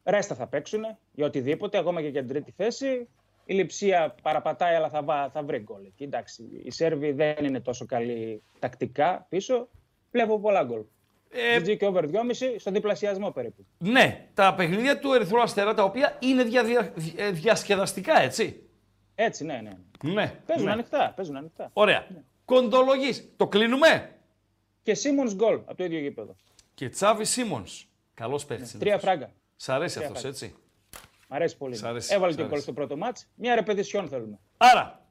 Ρέστα 0.03 0.35
θα 0.35 0.47
παίξουν 0.47 0.81
για 1.11 1.25
οτιδήποτε, 1.25 1.77
ακόμα 1.77 2.01
και 2.01 2.07
για 2.07 2.19
την 2.19 2.29
τρίτη 2.29 2.53
θέση. 2.57 3.07
Η 3.45 3.53
Λιψία 3.53 4.15
παραπατάει, 4.21 4.75
αλλά 4.75 4.89
θα, 4.89 5.03
βα- 5.03 5.29
θα 5.29 5.43
βρει 5.43 5.59
γκολ. 5.59 5.85
εκεί. 5.85 6.03
εντάξει, 6.03 6.43
οι 6.63 6.71
Σέρβοι 6.71 7.11
δεν 7.11 7.45
είναι 7.45 7.59
τόσο 7.59 7.85
καλοί 7.85 8.41
τακτικά 8.59 9.25
πίσω. 9.29 9.67
Βλέπω 10.11 10.39
πολλά 10.39 10.63
γκολ. 10.63 10.81
Ε, 11.29 11.57
GG 11.59 11.77
και 11.77 11.85
over 11.85 12.03
2,5 12.03 12.55
στο 12.57 12.71
διπλασιασμό 12.71 13.31
περίπου. 13.31 13.65
Ναι, 13.77 14.27
τα 14.33 14.53
παιχνίδια 14.55 14.99
του 14.99 15.13
Ερυθρού 15.13 15.41
Αστέρα 15.41 15.73
τα 15.73 15.83
οποία 15.83 16.17
είναι 16.19 16.43
δια, 16.43 16.63
δια- 16.63 16.93
ε, 17.15 17.31
διασκεδαστικά, 17.31 18.21
έτσι. 18.21 18.62
Έτσι, 19.15 19.45
ναι, 19.45 19.61
ναι. 19.61 19.71
Ναι. 20.13 20.39
Παίζουν 20.45 20.65
ναι. 20.65 20.71
ανοιχτά. 20.71 21.13
Παίζουν 21.15 21.35
ανοιχτά. 21.35 21.69
Ωραία. 21.73 22.07
Κοντολογής. 22.45 23.29
Το 23.37 23.47
κλείνουμε; 23.47 24.15
Και 24.83 24.93
Σίμον 24.93 25.33
γκολ 25.35 25.55
από 25.55 25.75
το 25.75 25.83
ίδιο 25.83 25.99
γήπεδο. 25.99 26.35
Και 26.73 26.89
Τσάβη 26.89 27.25
Σίμον. 27.25 27.65
Καλός 28.13 28.45
παίχτη. 28.45 28.73
Ναι, 28.73 28.79
Τρία 28.79 28.99
φράγκα. 28.99 29.31
Σ' 29.55 29.69
αρέσει 29.69 29.95
Τρία 29.95 30.07
αυτός, 30.07 30.21
φράγκα. 30.21 30.37
έτσι; 30.37 30.55
Μ' 31.27 31.33
αρέσει 31.33 31.57
πολύ. 31.57 31.75
Σ' 31.75 31.81
ναι. 31.81 31.87
αρέσει, 31.87 32.13
Έβαλε 32.13 32.31
σ' 32.31 32.35
και 32.35 32.41
γκολ 32.41 32.51
αρέσει. 32.51 32.63
στο 32.63 32.73
πρώτο 32.73 32.97
μάτς. 32.97 33.27
Μια 33.35 33.55
ρεπεδισιόν 33.55 34.07
θέλουμε. 34.07 34.39
Άρα, 34.57 35.05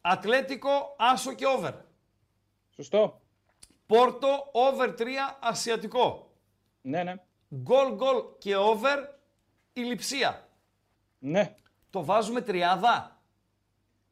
Ατλέτικο, 0.00 0.94
Άσο 0.98 1.32
και 1.32 1.46
Over. 1.46 1.72
Σωστό. 2.74 3.20
Πόρτο, 3.86 4.48
Over 4.52 4.94
3, 4.98 5.04
Ασιατικό. 5.40 6.30
Ναι, 6.80 7.02
ναι. 7.02 7.14
Γκολ, 7.54 7.94
γκολ 7.94 8.22
και 8.38 8.56
Over, 8.56 9.18
η 9.72 9.80
Λιψία. 9.80 10.48
Ναι. 11.18 11.56
Το 11.90 12.04
βάζουμε 12.04 12.40
τριάδα. 12.40 13.18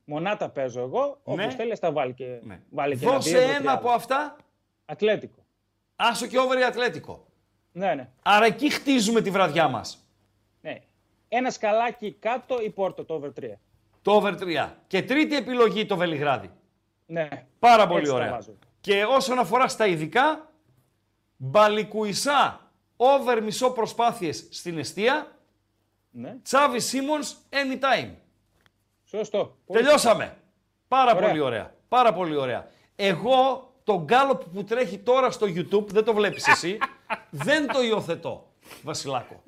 Μονάτα 0.05 0.49
παίζω 0.49 0.81
εγώ. 0.81 1.21
Όποιο 1.23 1.47
Ναι. 1.47 1.53
θέλεις 1.53 1.79
θα 1.79 1.93
βάλει 1.93 2.15
και, 2.15 2.39
Ναι. 2.43 2.61
βάλει 2.71 2.97
και 2.99 3.07
Δώσε 3.07 3.29
ένα, 3.31 3.39
δύο, 3.39 3.49
ένα 3.49 3.57
τριάδα. 3.59 3.79
από 3.79 3.91
αυτά, 3.91 4.37
Ατλέτικο. 4.85 5.45
Άσο 5.97 6.27
και 6.27 6.39
Over 6.39 6.59
ή 6.59 6.65
Ατλέτικο. 6.65 7.27
Ναι, 7.73 7.95
ναι. 7.95 8.09
Άρα 8.23 8.45
εκεί 8.45 8.71
χτίζουμε 8.71 9.21
τη 9.21 9.31
βραδιά 9.31 9.69
μας. 9.69 10.07
ναι. 10.61 10.79
Ένα 11.29 11.51
σκαλάκι 11.51 12.13
κάτω 12.13 12.61
ή 12.63 12.71
πόρτο 12.71 13.05
το 13.05 13.15
over 13.15 13.31
3. 13.41 13.59
Το 14.03 14.13
Over 14.13 14.35
3. 14.41 14.75
Και 14.87 15.03
τρίτη 15.03 15.37
επιλογή 15.37 15.87
το 15.87 15.97
Βελιγράδι. 15.97 16.51
Ναι. 17.07 17.29
Πάρα 17.59 17.87
πολύ 17.87 17.99
Έτσι 18.01 18.11
τα 18.11 18.17
ωραία. 18.17 18.31
βάζω. 18.31 18.55
Και 18.81 19.05
όσον 19.05 19.39
αφορά 19.39 19.69
στα 19.69 19.87
ειδικά, 19.87 20.51
Μπαλικουισά, 21.37 22.71
over 22.97 23.43
μισό 23.43 23.71
προσπάθειες 23.71 24.47
στην 24.51 24.79
αιστεία, 24.79 25.38
Ναι. 26.21 26.35
Τσάβη 26.43 26.81
Σίμονς, 26.81 27.35
anytime. 27.51 28.11
Σωστό. 29.05 29.57
Πολύ 29.67 29.81
Τελειώσαμε. 29.83 30.37
Πάρα 30.89 31.15
Ωραία. 31.15 31.29
πολύ 31.29 31.41
ωραία. 31.41 31.75
Πάρα 31.89 32.13
πολύ 32.13 32.37
ωραία. 32.37 32.69
Εγώ 32.97 33.73
τον 33.85 34.05
γκάλοπ 34.05 34.43
που 34.45 34.65
τρέχει 34.65 34.99
τώρα 34.99 35.31
στο 35.31 35.47
YouTube, 35.47 35.87
δεν 35.87 36.05
το 36.05 36.15
βλέπεις 36.15 36.47
εσύ, 36.55 36.79
δεν 37.31 37.67
το 37.67 37.83
υιοθετώ, 37.83 38.53
Βασιλάκο. 38.83 39.43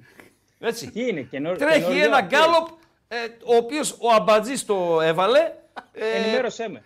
Έτσι. 0.59 0.91
Τι 0.91 1.09
είναι, 1.09 1.21
καινο... 1.23 1.53
Τρέχει 1.53 1.81
καινούριο 1.81 2.05
ένα 2.05 2.17
αυτό. 2.17 2.37
γκάλοπ, 2.37 2.69
ε, 3.09 3.17
ο 3.45 3.57
οποίος 3.57 3.97
ο 4.01 4.11
Αμπατζής 4.13 4.65
το 4.65 5.01
έβαλε. 5.01 5.53
ε, 5.93 6.11
Ενημέρωσέ 6.11 6.69
με. 6.69 6.83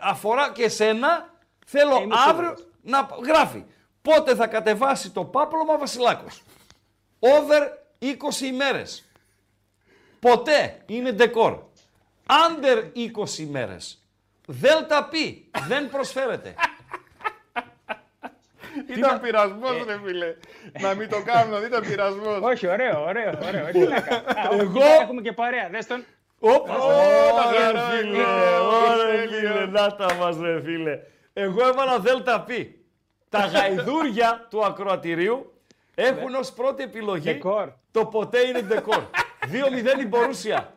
αφορά 0.00 0.52
και 0.52 0.68
σένα. 0.68 1.30
Θέλω 1.66 2.00
είμαι 2.00 2.14
αύριο 2.28 2.56
σίγουρος. 2.56 2.66
να 2.82 3.08
γράφει. 3.24 3.64
Πότε 4.02 4.34
θα 4.34 4.46
κατεβάσει 4.46 5.10
το 5.10 5.24
πάπλωμα 5.24 5.78
Βασιλάκος; 5.78 6.42
Over 7.18 7.68
20 7.98 8.40
ημέρες. 8.44 9.06
Ποτέ 10.26 10.76
είναι 10.86 11.12
ντεκόρ. 11.12 11.58
Under 12.26 12.84
20 12.94 13.38
ημέρες. 13.38 14.02
Δέλτα 14.46 15.08
πι. 15.08 15.50
Δεν 15.68 15.90
προσφέρεται. 15.90 16.54
Ήταν 18.96 19.20
πειρασμός, 19.20 19.70
Ε. 19.70 19.84
ρε 19.86 19.98
φίλε. 20.06 20.34
Να 20.80 20.94
μην 20.94 21.08
το 21.08 21.22
κάνω, 21.24 21.58
δεν 21.58 21.68
ήταν 21.68 21.82
πειρασμός. 21.88 22.38
Όχι, 22.42 22.66
ωραίο, 22.68 23.04
ωραίο, 23.04 23.32
ωραίο. 23.46 23.66
Τι 23.72 23.78
να 23.78 24.00
κάνω. 24.00 24.22
Α, 24.26 24.48
όχι, 24.50 24.60
Εγώ- 24.60 24.72
κοιτά, 24.72 24.86
Έχουμε 25.02 25.20
και 25.20 25.32
παρέα. 25.32 25.68
Δες 25.68 25.86
τον. 25.86 26.04
Όπα, 26.38 26.78
Ωραία, 26.78 27.32
ωραία 27.46 27.82
φίλε, 27.88 28.18
ωραία, 28.18 28.60
ωραία 28.62 29.06
τέλειο. 29.06 29.38
φίλε, 29.52 29.66
να 29.66 29.94
τα 29.96 30.14
μας 30.14 30.36
ρε 30.40 30.62
φίλε. 30.62 30.98
Εγώ 31.32 31.66
έβαλα 31.68 31.98
δέλτα 31.98 32.40
πι. 32.40 32.84
Τα 33.28 33.38
γαϊδούρια 33.54 34.46
του 34.50 34.64
ακροατηρίου 34.64 35.52
έχουν 35.94 36.34
ως 36.34 36.52
πρώτη 36.52 36.82
επιλογή 36.82 37.32
Ντεκόρ. 37.32 37.68
το 37.90 38.06
ποτέ 38.06 38.38
είναι 38.46 38.60
ντεκόρ. 38.62 39.02
2-0 39.50 40.00
η 40.00 40.06
Μπορούσια. 40.06 40.74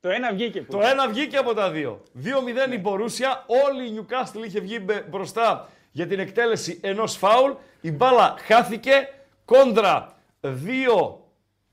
Το 0.00 0.08
ένα 0.08 0.32
βγήκε. 0.32 0.60
που. 0.62 0.72
Το 0.72 0.80
ένα 0.82 1.08
βγήκε 1.08 1.36
από 1.36 1.54
τα 1.54 1.70
δύο. 1.70 2.02
2-0 2.24 2.72
η 2.72 2.78
Μπορούσια. 2.78 3.44
Όλη 3.46 3.86
η 3.86 3.98
Newcastle 4.00 4.44
είχε 4.46 4.60
βγει 4.60 4.78
μπε- 4.82 5.08
μπροστά 5.08 5.68
για 5.90 6.06
την 6.06 6.18
εκτέλεση 6.18 6.80
ενός 6.82 7.16
φάουλ. 7.16 7.52
Η 7.80 7.90
μπάλα 7.92 8.34
χάθηκε 8.38 9.08
κόντρα 9.44 10.16
δύο 10.40 11.26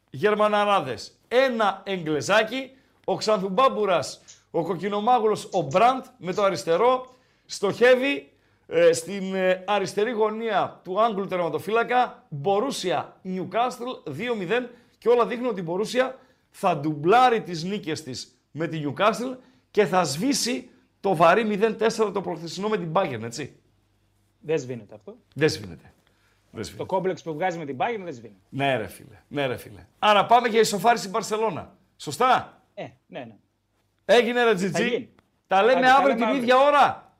Γερμαναράδες. 0.09 1.17
Ένα 1.27 1.81
Εγγλεζάκι. 1.85 2.71
Ο 3.05 3.15
Ξανθουμπάμπουρας, 3.15 4.21
ο 4.51 4.63
κοκκινομάγουλος, 4.63 5.49
ο 5.51 5.61
Μπραντ 5.61 6.05
με 6.17 6.33
το 6.33 6.43
αριστερό. 6.43 7.15
Στοχεύει 7.45 8.31
ε, 8.67 8.93
στην 8.93 9.35
ε, 9.35 9.63
αριστερή 9.67 10.11
γωνία 10.11 10.79
του 10.83 11.01
Άγγλου 11.01 11.27
τερματοφύλακα. 11.27 12.23
Μπορούσια 12.29 13.15
Newcastle 13.25 14.11
2-0 14.49 14.65
και 14.99 15.09
όλα 15.09 15.25
δείχνουν 15.25 15.47
ότι 15.49 15.59
η 15.59 15.63
Μπορούσια 15.65 16.17
θα 16.49 16.77
ντουμπλάρει 16.77 17.41
τις 17.41 17.63
νίκες 17.63 18.03
της 18.03 18.37
με 18.51 18.67
τη 18.67 18.81
Newcastle 18.85 19.37
και 19.71 19.85
θα 19.85 20.03
σβήσει 20.03 20.69
το 20.99 21.15
βαρύ 21.15 21.59
0-4 21.79 22.11
το 22.13 22.21
προχθεσινό 22.21 22.67
με 22.67 22.77
την 22.77 22.91
Bayern, 22.93 23.21
έτσι. 23.23 23.59
Δεν 24.39 24.59
σβήνεται 24.59 24.95
αυτό. 24.95 25.17
Δεν 25.33 25.49
σβήνεται. 25.49 25.93
Δεν 26.51 26.61
Το 26.61 26.63
σβήνεται. 26.63 26.85
κόμπλεξ 26.85 27.21
που 27.21 27.33
βγάζει 27.33 27.57
με 27.57 27.65
την 27.65 27.77
Bayern 27.79 28.01
δεν 28.03 28.13
σβήνεται. 28.13 28.39
Ναι 28.49 28.77
ρε 28.77 28.87
φίλε, 28.87 29.21
ναι 29.27 29.45
ρε 29.45 29.57
φίλε. 29.57 29.85
Άρα 29.99 30.25
πάμε 30.25 30.47
για 30.47 30.59
ισοφάριση 30.59 30.99
στην 31.01 31.11
Μπαρσελώνα. 31.11 31.75
Σωστά; 31.97 32.61
Ε, 32.73 32.83
ναι, 33.07 33.19
ναι. 33.19 33.35
Έγινε 34.05 34.43
ρε 34.43 34.49
Θα 34.49 34.55
Τζιτζί. 34.55 34.87
γίνει. 34.89 35.09
Τα 35.47 35.63
λέμε 35.63 35.77
Άντε, 35.79 35.87
τα 35.87 35.93
αύριο 35.93 36.07
λέμε 36.07 36.15
την 36.19 36.25
αύριο. 36.25 36.41
ίδια 36.41 36.57
ώρα. 36.57 37.13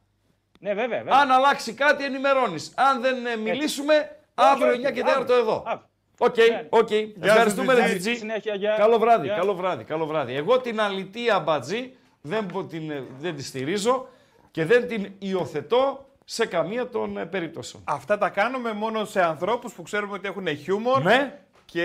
Ναι, 0.60 0.74
βέβαια. 0.74 0.98
βέβαια. 0.98 1.20
Αν 1.20 1.32
αλλάξει 1.32 1.74
κάτι 1.74 2.04
ενημερώνεις. 2.06 2.72
Αν 2.76 3.02
δεν 3.02 3.26
ε, 3.26 3.36
μιλήσουμε, 3.36 4.18
αύριο 4.34 4.68
όχι, 4.72 4.80
9 4.88 4.92
και 4.94 5.02
αύριο. 5.02 5.36
4 5.36 5.40
εδώ. 5.40 5.64
Αύριο. 5.68 5.89
Οκ, 6.22 6.38
Ναι. 6.38 6.66
οκ. 6.70 6.90
Ευχαριστούμε 7.22 7.74
ρε 7.74 7.82
Τζιτζί. 7.82 7.98
Τζιτζί. 8.00 8.20
Συνέχεια, 8.20 8.56
γεια. 8.56 8.76
Καλό 8.78 8.98
βράδυ, 9.00 9.26
Γεια. 9.26 9.36
καλό 9.36 9.54
βράδυ, 9.56 9.84
καλό 9.84 10.06
βράδυ. 10.06 10.36
Εγώ 10.36 10.60
Παντελή 10.60 11.40
Αμπατζή 11.40 11.94
δεν, 12.22 12.44
μπο- 12.44 12.64
την, 12.64 12.92
ε, 12.92 13.04
δεν 13.20 13.36
τη 13.36 13.44
στηρίζω 13.44 14.08
και 14.52 14.66
δεν 14.66 14.88
την 14.88 15.12
υιοθετώ 15.20 16.06
σε 16.26 16.46
καμία 16.46 16.88
των 16.90 17.18
ε, 17.18 17.26
περιπτώσεων. 17.26 17.84
Αυτά 17.88 18.18
τα 18.18 18.30
κάνουμε 18.30 18.74
μόνο 18.74 19.06
σε 19.06 19.22
ανθρώπους 19.24 19.74
που 19.74 19.82
ξέρουμε 19.82 20.14
ότι 20.14 20.28
έχουν 20.28 20.48
χιούμορ. 20.58 21.02
Ναι. 21.04 21.40
Και 21.66 21.84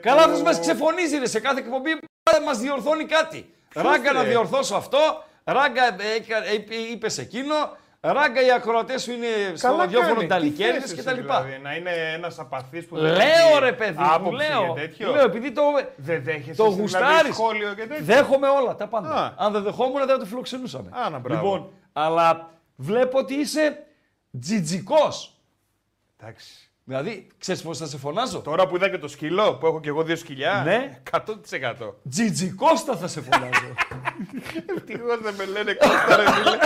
Καλά, 0.00 0.16
που- 0.16 0.28
αυτός 0.30 0.42
μας 0.42 0.60
ξεφωνίζει 0.60 1.18
ρε, 1.18 1.26
σε 1.26 1.40
κάθε 1.40 1.60
εκπομπή. 1.60 1.90
Μας 2.46 2.58
διορθώνει 2.58 3.04
κάτι. 3.04 3.54
Ράγκα 3.74 4.12
να 4.12 4.22
ρε; 4.22 4.28
διορθώσω 4.28 4.74
αυτό. 4.74 5.24
Ράγκα 5.44 5.84
ε, 5.86 6.14
έκα- 6.16 6.44
ε, 6.46 6.64
είπες 6.92 7.18
εκείνο. 7.18 7.54
Ράγκα 8.02 8.44
οι 8.46 8.50
ακροατές 8.50 9.02
σου 9.02 9.12
είναι 9.12 9.26
στο 9.54 9.66
Καλά 9.66 9.78
ραδιόφωνο 9.82 10.10
κάνει. 10.12 10.20
Τι 10.22 10.26
ταλικέριδε 10.28 10.80
θες 10.80 10.92
εσύ, 10.92 11.02
κτλ. 11.02 11.20
Δηλαδή, 11.20 11.58
να 11.62 11.74
είναι 11.76 11.90
ένας 12.14 12.38
απαθής 12.38 12.84
που 12.86 12.96
δεν 12.98 13.04
Λέω 13.12 13.16
έχει 13.20 13.58
ρε 13.60 13.72
παιδί 13.72 13.98
μου, 13.98 14.12
άποψη 14.12 14.46
λέω. 14.48 14.74
και 14.74 14.80
τέτοιο; 14.80 15.10
Λέω 15.12 15.24
επειδή 15.24 15.52
το, 15.52 15.62
Δεν 15.96 16.22
δέχεσαι 16.22 16.54
το 16.56 16.64
εσύ, 16.64 16.74
δηλαδή, 16.74 16.80
γουστάρεις. 16.80 17.34
σχόλιο 17.34 17.74
και 17.74 17.86
τέτοιο; 17.86 18.04
Δέχομαι 18.04 18.48
όλα 18.48 18.76
τα 18.76 18.86
πάντα. 18.88 19.08
Α. 19.08 19.32
Αν 19.36 19.52
δεν 19.52 19.62
δεχόμουν 19.62 20.06
δεν 20.06 20.18
το 20.18 20.24
φιλοξενούσαμε. 20.24 20.90
Α, 20.92 21.10
να, 21.10 21.18
μπράβο. 21.18 21.42
λοιπόν, 21.42 21.70
αλλά 21.92 22.50
βλέπω 22.76 23.18
ότι 23.18 23.34
είσαι 23.34 23.82
τζιτζικός. 24.40 25.34
Εντάξει. 26.20 26.69
Δηλαδή, 26.90 27.26
ξέρεις 27.38 27.62
πώς 27.62 27.78
θα 27.78 27.86
σε 27.86 27.98
φωνάζω; 27.98 28.40
Τώρα 28.40 28.66
που 28.66 28.76
είδα 28.76 28.88
και 28.90 28.98
το 28.98 29.08
σκύλο, 29.08 29.54
που 29.54 29.66
έχω 29.66 29.80
και 29.80 29.88
εγώ 29.88 30.02
δύο 30.02 30.16
σκυλιά, 30.16 30.62
Ναι. 30.64 31.00
100%. 31.10 31.94
Τζιτζικώστα 32.10 32.96
θα 32.96 33.06
σε 33.06 33.20
φωνάζω. 33.20 33.74
Ευτυχώς 34.76 35.20
δεν 35.22 35.34
με 35.34 35.44
λένε 35.44 35.72
Κώστα 35.74 36.16
ρε 36.16 36.24
φίλε. 36.32 36.56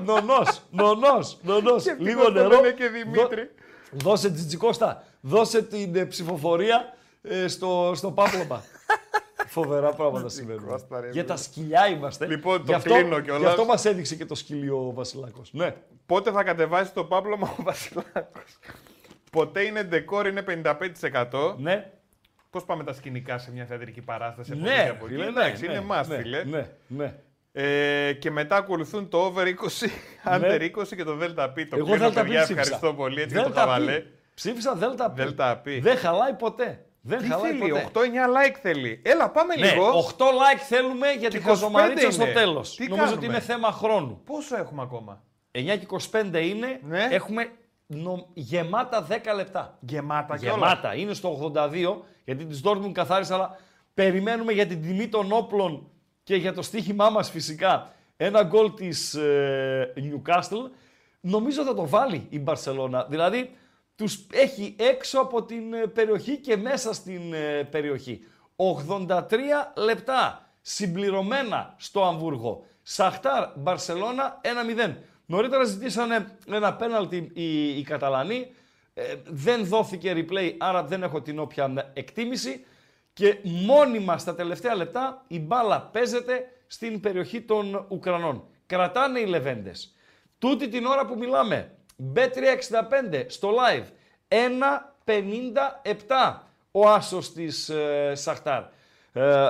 νονός, 0.04 0.62
νονός, 0.70 1.38
νονός. 1.42 1.84
Λίγο 1.86 1.90
Ευτυχώς 2.00 2.32
δεν 2.32 2.42
νερό. 2.48 2.48
λένε 2.60 2.70
και 2.70 2.88
Δημήτρη. 2.88 3.50
Δώ- 3.92 4.10
Δώσε 4.10 4.30
Τζιτζικώστα, 4.30 5.04
δώσε 5.20 5.62
την 5.62 5.96
ε, 5.96 6.04
ψηφοφορία 6.04 6.94
ε, 7.22 7.48
στο, 7.48 7.92
στο 7.94 8.10
πάπλωμα. 8.10 8.62
Φοβερά 9.46 9.90
πράγματα 9.92 10.28
συμβαίνουν. 10.28 10.66
Κώστα, 10.66 11.00
ρε, 11.00 11.04
Για 11.10 11.12
φίλε. 11.12 11.24
τα 11.24 11.36
σκυλιά 11.36 11.88
είμαστε. 11.88 12.26
Λοιπόν, 12.26 12.56
το 12.58 12.62
Γι' 12.66 12.72
αυτό, 12.74 12.94
κλείνω 12.94 13.20
κιόλας. 13.20 13.40
Γι' 13.42 13.46
αυτό 13.46 13.64
μας 13.64 13.84
έδειξε 13.84 14.14
και 14.14 14.26
το 14.26 14.34
σκυλίο 14.34 14.86
ο 14.86 14.92
Βασιλάκος. 14.92 15.50
Ναι. 15.52 15.74
Πότε 16.10 16.30
θα 16.30 16.42
κατεβάσει 16.42 16.92
το 16.92 17.04
πάπλωμα 17.04 17.54
ο 17.58 17.62
Βασιλάκος; 17.62 18.58
Ποτέ 19.32 19.62
είναι 19.62 19.82
ντεκόρ, 19.82 20.26
είναι 20.26 20.44
55%. 20.46 21.54
Ναι. 21.56 21.90
Πώς 22.50 22.64
πάμε 22.64 22.84
τα 22.84 22.92
σκηνικά 22.92 23.38
σε 23.38 23.52
μια 23.52 23.64
θεατρική 23.64 24.00
παράσταση. 24.00 24.52
από 24.52 24.60
Ναι, 24.60 24.74
εκεί, 24.74 24.88
από 24.88 25.04
εκεί; 25.06 25.14
φίλε, 25.14 25.26
Εντάξει, 25.26 25.66
ναι, 25.66 25.72
είναι 25.72 25.80
ναι, 25.80 26.00
must, 26.00 26.06
ναι, 26.08 26.16
φίλε. 26.16 26.44
Ναι, 26.44 26.68
ναι. 26.86 27.14
Ε, 27.52 28.12
και 28.12 28.30
μετά 28.30 28.56
ακολουθούν 28.56 29.08
το 29.08 29.18
over 29.18 29.46
20, 29.46 30.32
under 30.34 30.60
20 30.76 30.86
και 30.96 31.04
το 31.04 31.18
delta 31.20 31.44
P. 31.44 31.66
Το 31.70 31.76
Εγώ 31.76 31.84
κλείνω, 31.84 31.98
Δέλτα 31.98 32.10
Π 32.10 32.14
παιδιά, 32.24 32.42
ψήφισα. 32.42 32.60
ευχαριστώ 32.60 32.94
πολύ. 32.94 33.20
Έτσι 33.20 33.34
και 33.36 33.40
το 33.40 33.46
Δέλτα 33.48 33.60
Π. 33.64 33.66
χαβαλέ. 33.68 34.02
Ψήφισα 34.34 34.74
Δέλτα 34.74 35.10
Π. 35.10 35.16
Δέλτα 35.16 35.56
Π. 35.56 35.68
Δεν 35.80 35.96
χαλάει 35.96 36.32
ποτέ. 36.34 36.84
Δεν 37.00 37.18
Τι 37.18 37.26
χαλάει 37.26 37.50
θέλει, 37.52 37.70
ποτέ. 37.70 37.88
8-9 37.92 38.00
like 38.04 38.56
θέλει. 38.62 39.02
Έλα, 39.04 39.30
πάμε 39.30 39.54
Ναι, 39.56 39.66
λίγο. 39.70 40.06
8 40.18 40.24
like 40.24 40.60
θέλουμε 40.68 41.10
για 41.12 41.30
τη 41.30 41.38
25 41.38 41.42
χαζομαρίτσα 41.44 42.10
στο 42.10 42.22
είναι. 42.24 42.32
τέλος. 42.32 42.74
Τι 42.76 42.88
Νομίζω 42.88 43.04
ότι 43.04 43.14
κάνουμε; 43.14 43.32
είναι 43.36 43.40
θέμα 43.44 43.72
χρόνου. 43.72 44.20
Πόσο 44.24 44.56
έχουμε 44.56 44.82
ακόμα; 44.82 45.22
9 45.52 45.76
και 45.78 45.86
25 46.12 46.34
είναι. 46.48 46.80
Ναι. 46.82 47.08
Έχουμε 47.10 47.50
νο- 47.86 48.28
γεμάτα 48.34 49.06
10 49.10 49.34
λεπτά. 49.34 49.78
Γεμάτα 49.80 50.38
και 50.38 50.46
όλα. 50.46 50.54
Γεμάτα. 50.54 50.94
Είναι 50.94 51.14
στο 51.14 51.52
82 51.54 52.02
γιατί 52.24 52.44
της 52.46 52.60
Dortmund 52.64 52.92
καθάρισα, 52.92 53.34
αλλά 53.34 53.58
περιμένουμε 53.94 54.52
για 54.52 54.66
την 54.66 54.82
τιμή 54.82 55.08
των 55.08 55.32
όπλων 55.32 55.90
και 56.22 56.36
για 56.36 56.52
το 56.52 56.62
στοίχημά 56.62 57.10
μας 57.10 57.30
φυσικά 57.30 57.92
ένα 58.16 58.42
γκολ 58.42 58.74
της 58.74 59.14
ε, 59.14 59.92
Newcastle. 59.96 60.70
Νομίζω 61.20 61.62
θα 61.64 61.74
το 61.74 61.88
βάλει 61.88 62.26
η 62.30 62.38
Μπαρσελόνα. 62.38 63.06
Δηλαδή 63.08 63.56
τους 63.96 64.26
έχει 64.32 64.76
έξω 64.78 65.20
από 65.20 65.42
την 65.44 65.72
ε, 65.74 65.86
περιοχή 65.86 66.36
και 66.36 66.56
μέσα 66.56 66.92
στην 66.94 67.32
ε, 67.34 67.62
περιοχή. 67.70 68.20
83 68.56 69.16
λεπτά 69.76 70.50
συμπληρωμένα 70.60 71.74
στο 71.78 72.04
Αμβούργο. 72.04 72.64
Σαχτάρ, 72.82 73.48
Μπαρσελόνα 73.56 74.40
1-0. 74.86 74.94
Νωρίτερα 75.30 75.64
ζητήσανε 75.64 76.36
ένα 76.48 76.74
πέναλτι 76.74 77.30
οι, 77.34 77.78
οι 77.78 77.82
Καταλανοί. 77.82 78.54
Ε, 78.94 79.14
δεν 79.24 79.64
δόθηκε 79.64 80.12
replay, 80.16 80.54
άρα 80.58 80.84
δεν 80.84 81.02
έχω 81.02 81.22
την 81.22 81.38
όποια 81.38 81.90
εκτίμηση. 81.92 82.64
Και 83.12 83.38
μόνιμα 83.42 84.18
στα 84.18 84.34
τελευταία 84.34 84.74
λεπτά 84.74 85.24
η 85.26 85.38
μπάλα 85.38 85.80
παίζεται 85.80 86.52
στην 86.66 87.00
περιοχή 87.00 87.40
των 87.40 87.86
Ουκρανών. 87.88 88.44
Κρατάνε 88.66 89.20
οι 89.20 89.26
Λεβέντες. 89.26 89.94
Τούτη 90.38 90.68
την 90.68 90.86
ώρα 90.86 91.06
που 91.06 91.16
μιλάμε, 91.18 91.74
B365 92.14 93.24
στο 93.26 93.50
live, 93.50 93.86
1.57 95.04 96.34
ο 96.70 96.88
άσος 96.88 97.32
της 97.32 97.68
ε, 97.68 98.12
Σαχτάρ. 98.14 98.62
Ε, 99.12 99.48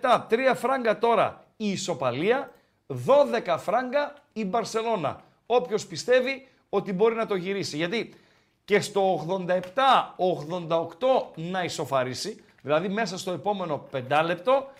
2.87, 0.00 0.20
3 0.30 0.52
φράγκα 0.54 0.98
τώρα 0.98 1.44
η 1.56 1.70
ισοπαλία, 1.70 2.52
12 3.46 3.56
φράγκα 3.58 4.14
η 4.32 4.44
Μπαρσελώνα. 4.44 5.20
Όποιος 5.46 5.86
πιστεύει 5.86 6.48
ότι 6.68 6.92
μπορεί 6.92 7.14
να 7.14 7.26
το 7.26 7.34
γυρίσει. 7.34 7.76
Γιατί 7.76 8.14
και 8.64 8.80
στο 8.80 9.26
87-88 10.16 10.76
να 11.34 11.64
ισοφαρίσει, 11.64 12.44
δηλαδή 12.62 12.88
μέσα 12.88 13.18
στο 13.18 13.32
επόμενο 13.32 13.78
πεντάλεπτο, 13.90 14.70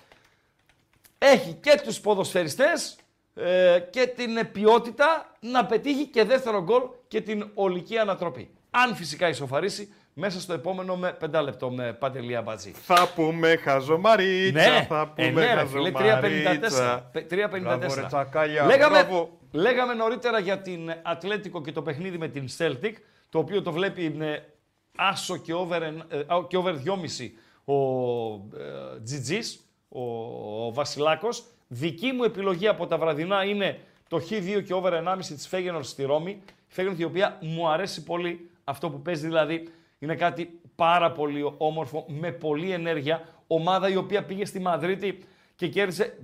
έχει 1.19 1.53
και 1.53 1.81
τους 1.85 2.01
ποδοσφαιριστές 2.01 2.97
ε, 3.35 3.79
και 3.91 4.07
την 4.07 4.49
ποιότητα 4.53 5.37
να 5.41 5.67
πετύχει 5.67 6.07
και 6.07 6.25
δεύτερο 6.25 6.63
γκολ 6.63 6.83
και 7.09 7.21
την 7.21 7.51
ολική 7.55 7.99
ανατροπή. 7.99 8.51
Αν 8.71 8.95
φυσικά 8.95 9.29
ισοφαρίσει 9.29 9.95
μέσα 10.21 10.41
στο 10.41 10.53
επόμενο 10.53 10.97
με 10.97 11.13
πεντάλεπτο 11.13 11.71
με 11.71 11.93
Παντελία 11.93 12.43
Μπατζή. 12.43 12.71
Θα 12.71 13.09
πούμε 13.15 13.57
χαζομαρίτσα, 13.57 14.71
Ναι, 14.71 14.87
θα 14.89 15.13
ε, 15.17 15.23
πούμε 15.29 15.45
ναι, 15.47 15.55
ρε 15.55 15.67
φίλε, 15.67 15.91
3.54. 15.95 15.99
χαζομαρίτσα. 15.99 17.09
Πε- 17.13 17.33
3.54. 17.33 17.61
Μπράβο, 17.61 17.95
ρε 17.95 18.03
τσακάλια, 18.07 18.65
Λέγαμε, 18.67 18.99
μπράβο. 19.05 19.39
λέγαμε 19.53 19.95
νωρίτερα 19.95 20.39
για 20.39 20.59
την 20.59 20.91
Ατλέτικο 21.03 21.63
και 21.63 21.73
το 21.73 21.83
παιχνίδι 21.83 22.19
με 22.19 22.29
την 22.29 22.47
Celtic, 22.59 22.93
το 23.29 23.39
οποίο 23.39 23.63
το 23.63 23.73
βλέπει 23.73 24.11
με 24.17 24.45
άσο 24.97 25.37
και 25.37 25.53
over, 25.55 25.81
εν- 25.83 26.05
ε, 26.09 26.19
α, 26.19 26.45
και 26.49 26.57
over 26.57 26.75
2,5 26.75 27.31
ο 27.65 27.75
ε, 28.35 29.01
Τζιτζής, 29.05 29.65
ο, 29.89 30.03
ο 30.67 30.73
Βασιλάκος. 30.73 31.45
Δική 31.69 32.13
μου 32.13 32.25
επιλογή 32.25 32.69
από 32.69 32.87
τα 32.87 32.99
βραδινά 32.99 33.45
είναι 33.45 33.79
το 34.09 34.17
Χ2 34.31 34.63
και 34.67 34.75
over 34.75 34.93
1,5 34.93 35.19
της 35.19 35.49
Φέγενορ 35.49 35.85
στη 35.85 36.05
Ρώμη. 36.05 36.31
Η 36.31 36.43
Φέγενορ 36.69 36.99
η 37.01 37.05
οποία 37.05 37.37
μου 37.41 37.69
αρέσει 37.69 38.03
πολύ 38.03 38.51
αυτό 38.65 38.91
που 38.91 39.03
παίζει 39.03 39.27
δηλαδή 39.27 39.69
είναι 39.99 40.15
κάτι 40.15 40.61
πάρα 40.75 41.13
πολύ 41.13 41.55
όμορφο, 41.57 42.05
με 42.09 42.33
πολλή 42.33 42.71
ενέργεια. 42.71 43.29
Ομάδα 43.47 43.89
η 43.89 43.97
οποία 43.97 44.25
πήγε 44.25 44.45
στη 44.45 44.59
Μαδρίτη 44.61 45.25
και 45.55 45.69
κέρδισε 45.69 46.19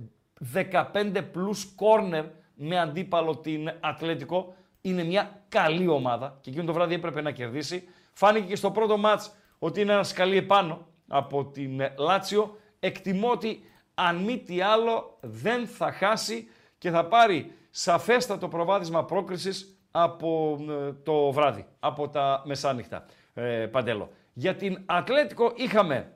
15 0.53 0.71
plus 1.15 1.57
corner 1.79 2.23
με 2.55 2.79
αντίπαλο 2.79 3.37
την 3.37 3.71
Ατλέτικο. 3.79 4.55
Είναι 4.81 5.03
μια 5.03 5.43
καλή 5.49 5.87
ομάδα 5.87 6.37
και 6.41 6.49
εκείνο 6.49 6.65
το 6.65 6.73
βράδυ 6.73 6.93
έπρεπε 6.93 7.21
να 7.21 7.31
κερδίσει. 7.31 7.87
Φάνηκε 8.13 8.47
και 8.47 8.55
στο 8.55 8.71
πρώτο 8.71 8.97
μάτς 8.97 9.31
ότι 9.59 9.81
είναι 9.81 9.91
ένας 9.93 10.07
σκαλί 10.07 10.37
επάνω 10.37 10.87
από 11.07 11.45
την 11.45 11.81
Λάτσιο. 11.97 12.57
Εκτιμώ 12.79 13.29
ότι 13.31 13.63
αν 13.93 14.15
μη 14.15 14.37
τι 14.37 14.61
άλλο 14.61 15.17
δεν 15.21 15.67
θα 15.67 15.91
χάσει 15.91 16.47
και 16.77 16.89
θα 16.89 17.05
πάρει 17.05 17.51
σαφέστατο 17.69 18.47
προβάδισμα 18.47 19.05
πρόκρισης 19.05 19.79
από 19.91 20.59
ε, 20.69 20.93
το 21.03 21.31
βράδυ, 21.31 21.65
από 21.79 22.09
τα 22.09 22.41
μεσάνυχτα, 22.45 23.05
ε, 23.35 23.65
Παντέλο. 23.65 24.11
Για 24.33 24.55
την 24.55 24.81
Ατλέτικο 24.85 25.53
είχαμε 25.55 26.11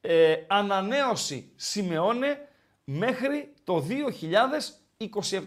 ε, 0.00 0.36
ανανέωση 0.46 1.52
Σιμεώνε 1.56 2.48
μέχρι 2.84 3.52
το 3.64 3.84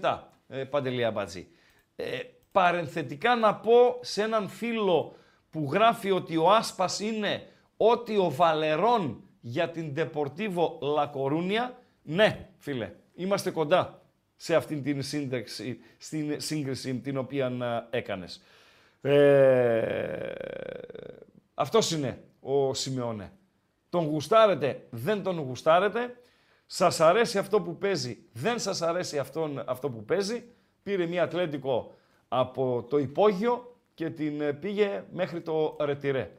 2027, 0.01 0.19
ε, 0.47 0.63
Παντελή 0.63 1.05
Αμπατζή. 1.05 1.47
Ε, 1.95 2.19
παρενθετικά 2.51 3.35
να 3.35 3.55
πω 3.55 3.99
σε 4.01 4.23
έναν 4.23 4.49
φίλο 4.49 5.15
που 5.49 5.69
γράφει 5.71 6.11
ότι 6.11 6.37
ο 6.37 6.51
Άσπας 6.51 6.99
είναι 6.99 7.47
ότι 7.77 8.17
ο 8.17 8.31
Βαλερών 8.31 9.23
για 9.41 9.69
την 9.69 9.93
Deportivo 9.97 10.67
La 10.97 11.11
Coruña. 11.13 11.71
Ναι, 12.01 12.49
φίλε, 12.57 12.93
είμαστε 13.15 13.51
κοντά 13.51 14.01
σε 14.35 14.55
αυτήν 14.55 14.83
την 14.83 15.03
σύνταξη, 15.03 15.79
στην 15.97 16.41
σύγκριση 16.41 16.95
την 16.95 17.17
οποία 17.17 17.45
ε, 17.91 17.97
έκανες. 17.97 18.43
Ε, 19.01 20.31
αυτός 21.53 21.91
είναι 21.91 22.23
ο 22.39 22.73
Σιμεώνε. 22.73 23.31
Τον 23.89 24.05
γουστάρετε, 24.05 24.87
δεν 24.89 25.23
τον 25.23 25.39
γουστάρετε. 25.39 26.19
Σας 26.65 26.99
αρέσει 26.99 27.37
αυτό 27.37 27.61
που 27.61 27.77
παίζει, 27.77 28.23
δεν 28.33 28.59
σας 28.59 28.81
αρέσει 28.81 29.17
αυτόν, 29.17 29.63
αυτό 29.65 29.89
που 29.89 30.05
παίζει. 30.05 30.43
Πήρε 30.83 31.05
μια 31.05 31.23
Ατλέτικο 31.23 31.93
από 32.27 32.85
το 32.89 32.97
υπόγειο 32.97 33.75
και 33.93 34.09
την 34.09 34.41
ε, 34.41 34.53
πήγε 34.53 35.03
μέχρι 35.11 35.41
το 35.41 35.75
ρετυρέ. 35.79 36.31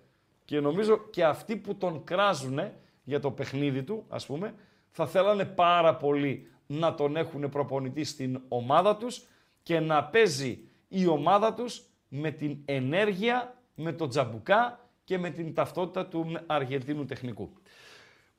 Και 0.45 0.61
νομίζω 0.61 0.99
και 0.99 1.25
αυτοί 1.25 1.57
που 1.57 1.75
τον 1.75 2.05
κράζουνε 2.05 2.75
για 3.05 3.21
το 3.21 3.31
παιχνίδι 3.31 3.83
του, 3.83 4.05
ας 4.09 4.27
πούμε, 4.27 4.55
θα 4.91 5.07
θέλανε 5.07 5.45
πάρα 5.45 5.97
πολύ 5.97 6.51
να 6.67 6.95
τον 6.95 7.17
έχουν 7.17 7.49
προπονητή 7.49 8.05
στην 8.05 8.41
ομάδα 8.49 8.97
τους 8.97 9.27
και 9.63 9.81
να 9.81 10.05
παίζει 10.05 10.69
η 10.89 11.07
ομάδα 11.07 11.55
τους 11.55 11.83
με 12.09 12.31
την 12.31 12.59
ενέργεια, 12.65 13.55
με 13.75 13.93
το 13.93 14.09
τζαμπουκά 14.09 14.81
και 15.05 15.19
με 15.19 15.31
την 15.31 15.55
ταυτότητα 15.55 16.07
του 16.07 16.39
Αργεντίνου 16.47 17.05
τεχνικού. 17.05 17.53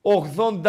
86 0.02 0.62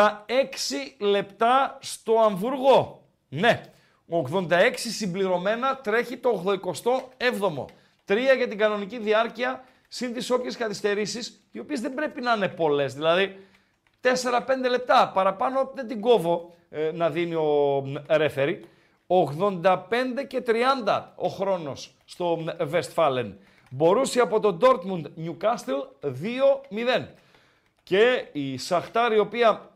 λεπτά 0.99 1.77
στο 1.81 2.19
Αμβούργο. 2.19 3.03
Ναι, 3.29 3.61
86 4.09 4.71
συμπληρωμένα 4.75 5.77
τρέχει 5.77 6.17
το 6.17 6.43
87ο. 6.45 7.65
Τρία 8.05 8.33
για 8.33 8.47
την 8.47 8.57
κανονική 8.57 8.99
διάρκεια, 8.99 9.63
συν 9.87 10.13
τις 10.13 10.29
όποιες 10.29 10.57
καθυστερήσεις, 10.57 11.47
οι 11.51 11.59
οποίες 11.59 11.81
δεν 11.81 11.93
πρέπει 11.93 12.21
να 12.21 12.33
είναι 12.33 12.47
πολλές. 12.47 12.93
Δηλαδή, 12.93 13.39
4-5 14.01 14.69
λεπτά 14.69 15.11
παραπάνω 15.13 15.71
δεν 15.75 15.87
την 15.87 16.01
κόβω 16.01 16.55
ε, 16.69 16.91
να 16.93 17.09
δίνει 17.09 17.35
ο 17.35 17.83
ρέφερη. 18.07 18.65
85 19.11 19.75
και 20.27 20.43
30 20.47 21.03
ο 21.15 21.27
χρόνος 21.27 21.91
στο 22.05 22.39
Westfalen. 22.71 23.33
Μπορούσε 23.69 24.19
από 24.19 24.39
το 24.39 24.57
Dortmund 24.61 25.03
Newcastle 25.25 26.07
2-0. 26.07 27.05
Και 27.83 28.25
η 28.31 28.57
Σαχτάρ 28.57 29.13
η 29.13 29.19
οποία 29.19 29.69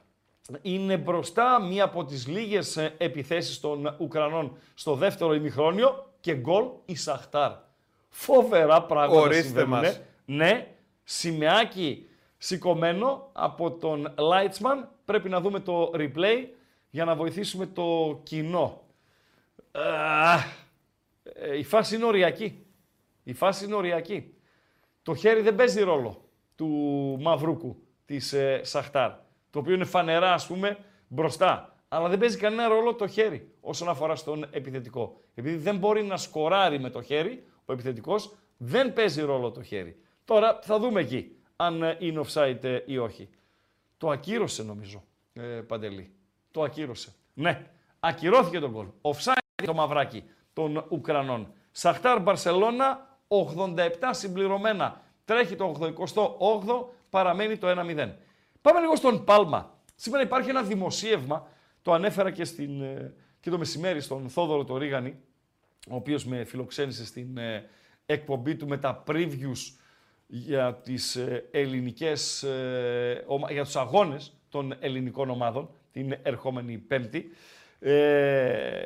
είναι 0.62 0.98
μπροστά 0.98 1.62
μία 1.62 1.84
από 1.84 2.06
τις 2.06 2.28
λίγες 2.28 2.78
ε, 2.78 2.94
επιθέσεις 2.98 3.60
των 3.60 3.96
Ουκρανών 4.00 4.58
στο 4.74 4.96
δεύτερο 4.96 5.34
ημιχρόνιο 5.34 6.12
και 6.20 6.36
γκολ 6.36 6.66
η 6.86 6.96
Σαχτάρ. 6.96 7.52
Φοβερά 8.10 8.84
πράγματα 8.84 9.20
Ορίστε 9.20 9.42
συμβαίνουνε. 9.44 9.76
μας. 9.88 10.02
Ναι, 10.26 10.68
σημαίακι 11.04 12.08
σηκωμένο 12.38 13.30
από 13.32 13.72
τον 13.72 14.14
Lightsman. 14.18 14.88
Πρέπει 15.06 15.30
να 15.30 15.42
δούμε 15.42 15.60
το 15.60 15.92
replay 15.96 16.46
για 16.90 17.06
να 17.06 17.16
βοηθήσουμε 17.16 17.66
το 17.66 18.20
κοινό. 18.24 18.85
Α, 19.80 20.36
ε, 21.24 21.58
η 21.58 21.64
φάση 21.64 21.96
είναι 21.96 22.06
οριακή. 22.06 22.66
Η 23.24 23.34
φάση 23.34 23.66
είναι 23.66 23.76
οριακή. 23.76 24.34
Το 25.04 25.16
χέρι 25.16 25.42
δεν 25.42 25.56
παίζει 25.56 25.82
ρόλο 25.82 26.30
του 26.56 26.68
Μαυρούκου 27.22 27.84
της 28.06 28.34
ε, 28.34 28.62
Σαχτάρ. 28.64 29.12
Το 29.50 29.60
οποίο 29.60 29.74
είναι 29.74 29.86
φανερά, 29.86 30.34
ας 30.34 30.48
πούμε, 30.48 30.78
μπροστά. 31.08 31.76
Αλλά 31.88 32.10
δεν 32.10 32.20
παίζει 32.20 32.38
κανένα 32.38 32.68
ρόλο 32.68 32.94
το 32.94 33.08
χέρι 33.08 33.54
όσον 33.62 33.90
αφορά 33.90 34.16
στον 34.16 34.48
επιθετικό. 34.52 35.22
Επειδή 35.36 35.56
δεν 35.56 35.78
μπορεί 35.78 36.04
να 36.04 36.18
σκοράρει 36.18 36.80
με 36.80 36.90
το 36.90 37.02
χέρι, 37.02 37.44
ο 37.66 37.74
επιθετικός 37.74 38.36
δεν 38.58 38.94
παίζει 38.94 39.22
ρόλο 39.22 39.52
το 39.52 39.62
χέρι. 39.62 40.00
Τώρα 40.26 40.60
θα 40.62 40.80
δούμε 40.80 41.02
εκεί 41.02 41.36
αν 41.56 41.84
ε, 41.84 41.98
είναι 42.00 42.22
offside 42.26 42.64
ε, 42.64 42.84
ή 42.86 42.98
όχι. 42.98 43.30
Το 43.98 44.10
ακύρωσε 44.10 44.64
νομίζω, 44.64 45.04
ε, 45.34 45.42
Παντελή. 45.42 46.12
Το 46.52 46.64
ακύρωσε. 46.64 47.14
Ναι, 47.34 47.72
ακυρώθηκε 48.00 48.60
τον 48.60 48.72
γκολ. 48.72 48.88
Offside 49.02 49.45
το 49.64 49.74
μαυράκι 49.74 50.24
των 50.54 50.86
Ουκρανών. 50.90 51.54
Σαχτάρ 51.72 52.20
Μπαρσελώνα, 52.22 53.18
87 53.28 53.90
συμπληρωμένα. 54.12 55.02
Τρέχει 55.26 55.56
το 55.56 55.94
88ο, 55.98 56.86
παραμένει 57.10 57.58
το 57.58 57.68
1-0. 57.70 58.10
Πάμε 58.62 58.80
λίγο 58.80 58.96
στον 58.96 59.24
Πάλμα. 59.24 59.80
Σήμερα 59.96 60.24
υπάρχει 60.24 60.50
ένα 60.50 60.64
δημοσίευμα, 60.64 61.48
το 61.82 61.94
ανέφερα 61.94 62.32
και, 62.32 62.46
στην, 62.46 62.82
ε, 62.82 63.14
και 63.40 63.50
το 63.50 63.58
μεσημέρι 63.58 64.02
στον 64.02 64.30
Θόδωρο 64.30 64.64
το 64.64 64.78
Ρίγανη, 64.78 65.16
ο 65.90 65.96
οποίος 65.96 66.26
με 66.26 66.44
φιλοξένησε 66.44 67.06
στην 67.06 67.38
ε, 67.38 67.70
εκπομπή 68.06 68.56
του 68.56 68.68
με 68.68 68.78
τα 68.78 69.04
previews 69.08 69.74
για 70.28 70.74
τις 70.76 71.16
ε, 71.16 71.48
ελληνικές, 71.52 72.44
ε, 72.44 73.24
ομα- 73.28 73.52
για 73.52 73.64
τους 73.64 73.76
αγώνες 73.76 74.34
των 74.50 74.76
ελληνικών 74.80 75.30
ομάδων 75.30 75.70
την 75.92 76.16
ερχόμενη 76.22 76.78
Πέμπτη. 76.78 77.30
Ε, 77.80 78.86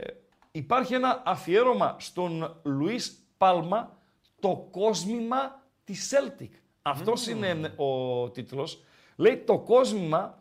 υπάρχει 0.51 0.93
ένα 0.93 1.21
αφιέρωμα 1.25 1.95
στον 1.99 2.59
Λουίς 2.63 3.27
Πάλμα, 3.37 3.97
το 4.39 4.67
κόσμημα 4.71 5.63
της 5.83 6.13
Celtic. 6.13 6.49
Αυτός 6.81 7.27
είναι 7.27 7.73
ο 7.75 8.29
τίτλος. 8.29 8.83
Λέει 9.15 9.37
το 9.37 9.59
κόσμημα 9.59 10.37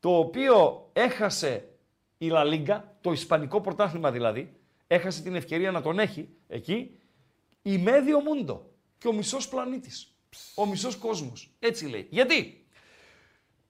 το 0.00 0.18
οποίο 0.18 0.88
έχασε 0.92 1.68
η 2.18 2.28
Λα 2.28 2.44
Λίγκα, 2.44 2.96
το 3.00 3.12
ισπανικό 3.12 3.60
πρωτάθλημα 3.60 4.10
δηλαδή, 4.10 4.56
έχασε 4.86 5.22
την 5.22 5.34
ευκαιρία 5.34 5.70
να 5.70 5.82
τον 5.82 5.98
έχει 5.98 6.28
εκεί, 6.48 6.98
η 7.62 7.78
Μέδιο 7.78 8.20
Μούντο 8.20 8.70
και 8.98 9.08
ο 9.08 9.12
μισός 9.12 9.48
πλανήτης. 9.48 10.14
Ο 10.54 10.66
μισός 10.66 10.96
κόσμος. 10.96 11.50
Έτσι 11.58 11.86
λέει. 11.86 12.06
Γιατί; 12.10 12.66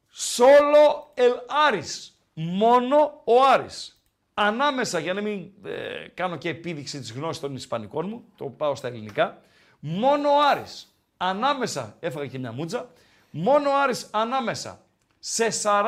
Σόλο 0.09 1.10
ελ 1.14 1.32
Άρης. 1.66 2.16
Μόνο 2.35 3.23
ο 3.24 3.43
Άρης. 3.52 4.02
Ανάμεσα, 4.35 4.99
για 4.99 5.13
να 5.13 5.21
μην 5.21 5.51
ε, 5.65 6.09
κάνω 6.15 6.37
και 6.37 6.49
επίδειξη 6.49 6.99
της 7.01 7.13
γνώσης 7.13 7.41
των 7.41 7.55
Ισπανικών 7.55 8.09
μου, 8.09 8.25
το 8.37 8.45
πάω 8.45 8.75
στα 8.75 8.89
ελληνικά, 8.89 9.41
μόνο 9.81 10.29
ο 10.29 10.43
Άρης. 10.51 10.97
Ανάμεσα, 11.17 11.97
έφαγα 12.01 12.27
και 12.27 12.39
μια 12.39 12.53
μούτζα, 12.53 12.91
μόνο 13.31 13.71
ο 13.71 13.81
Άρης 13.83 14.09
ανάμεσα 14.13 14.85
σε 15.19 15.49
40 15.63 15.85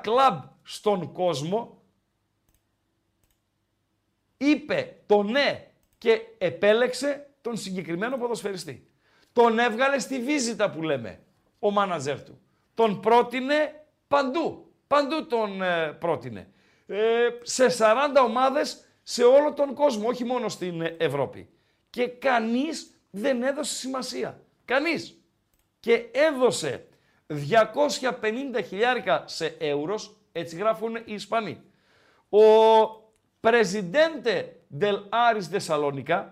κλαμπ 0.00 0.42
στον 0.62 1.12
κόσμο, 1.12 1.82
είπε 4.36 4.96
το 5.06 5.22
ναι 5.22 5.70
και 5.98 6.20
επέλεξε 6.38 7.30
τον 7.40 7.56
συγκεκριμένο 7.56 8.16
ποδοσφαιριστή. 8.16 8.86
Τον 9.32 9.58
έβγαλε 9.58 9.98
στη 9.98 10.20
βίζιτα 10.20 10.70
που 10.70 10.82
λέμε 10.82 11.20
ο 11.58 11.70
μάνατζερ 11.70 12.22
του. 12.22 12.40
Τον 12.74 13.00
πρότεινε 13.00 13.86
παντού. 14.08 14.72
Παντού 14.86 15.26
τον 15.26 15.62
ε, 15.62 15.92
πρότεινε. 15.92 16.52
Ε, 16.90 17.28
σε 17.42 17.66
40 17.78 18.24
ομάδες 18.24 18.88
σε 19.02 19.24
όλο 19.24 19.52
τον 19.52 19.74
κόσμο, 19.74 20.08
όχι 20.08 20.24
μόνο 20.24 20.48
στην 20.48 20.80
ε, 20.80 20.96
Ευρώπη. 20.98 21.48
Και 21.90 22.06
κανείς 22.06 23.00
δεν 23.10 23.42
έδωσε 23.42 23.74
σημασία. 23.74 24.40
Κανείς. 24.64 25.22
Και 25.80 26.08
έδωσε 26.12 26.86
250 27.26 28.64
χιλιάρικα 28.66 29.24
σε 29.26 29.46
εύρος, 29.58 30.16
έτσι 30.32 30.56
γράφουν 30.56 30.96
οι 30.96 31.12
Ισπανοί. 31.12 31.62
Ο 32.28 32.38
Presidente 33.40 34.44
del 34.80 35.08
Aris 35.10 35.56
Thessalonica, 35.56 36.24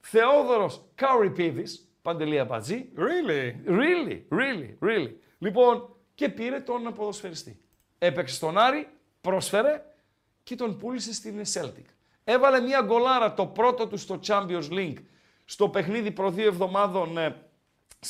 Θεόδωρος 0.00 0.84
Καουριπίδης, 0.94 1.92
Παντελία 2.02 2.44
Μπατζή. 2.44 2.88
Really? 2.96 3.68
Really, 3.68 4.22
really, 4.30 4.88
really. 4.88 5.14
Λοιπόν, 5.38 5.96
και 6.14 6.28
πήρε 6.28 6.60
τον 6.60 6.94
ποδοσφαιριστή. 6.94 7.60
Έπαιξε 7.98 8.34
στον 8.34 8.58
Άρη, 8.58 8.88
πρόσφερε 9.28 9.82
και 10.42 10.54
τον 10.54 10.78
πούλησε 10.78 11.12
στην 11.12 11.42
Celtic. 11.52 11.84
Έβαλε 12.24 12.60
μια 12.60 12.80
γκολάρα 12.80 13.34
το 13.34 13.46
πρώτο 13.46 13.86
του 13.86 13.96
στο 13.96 14.20
Champions 14.26 14.68
League 14.70 15.02
στο 15.44 15.68
παιχνίδι 15.68 16.10
προ 16.10 16.30
δύο 16.30 16.46
εβδομάδων 16.46 17.18
ε, 17.18 17.36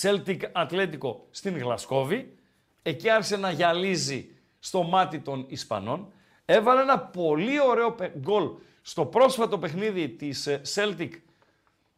Celtic 0.01 0.39
Ατλέτικο 0.53 1.27
στην 1.31 1.59
Γλασκόβη. 1.59 2.39
Εκεί 2.83 3.11
άρχισε 3.11 3.37
να 3.37 3.51
γυαλίζει 3.51 4.31
στο 4.59 4.83
μάτι 4.83 5.19
των 5.19 5.45
Ισπανών. 5.49 6.13
Έβαλε 6.45 6.81
ένα 6.81 6.99
πολύ 6.99 7.61
ωραίο 7.61 7.93
πε- 7.93 8.19
γκολ 8.19 8.51
στο 8.83 9.07
πρόσφατο 9.07 9.59
παιχνίδι 9.59 10.09
της 10.09 10.47
ε, 10.47 10.61
Celtic 10.75 11.11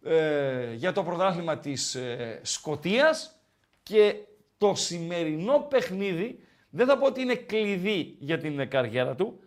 ε, 0.03 0.75
για 0.75 0.93
το 0.93 1.03
πρωτάθλημα 1.03 1.59
της 1.59 1.95
ε, 1.95 2.41
Σκοτίας 2.43 3.41
και 3.83 4.17
το 4.59 4.75
σημερινό 4.75 5.59
παιχνίδι 5.59 6.45
δεν 6.71 6.87
θα 6.87 6.99
πω 6.99 7.07
ότι 7.07 7.21
είναι 7.21 7.35
κλειδί 7.35 8.17
για 8.19 8.39
την 8.39 8.61
ε, 8.61 8.65
καριέρα 8.65 9.15
του 9.15 9.41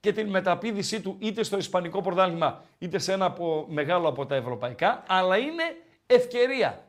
και 0.00 0.12
την 0.12 0.28
μεταπίδησή 0.28 1.00
του 1.00 1.16
είτε 1.18 1.42
στο 1.42 1.56
Ισπανικό 1.56 2.00
πρωτάθλημα 2.00 2.62
είτε 2.78 2.98
σε 2.98 3.12
ένα 3.12 3.24
από, 3.24 3.66
μεγάλο 3.68 4.08
από 4.08 4.26
τα 4.26 4.34
ευρωπαϊκά, 4.34 5.02
αλλά 5.06 5.36
είναι 5.36 5.62
ευκαιρία. 6.06 6.84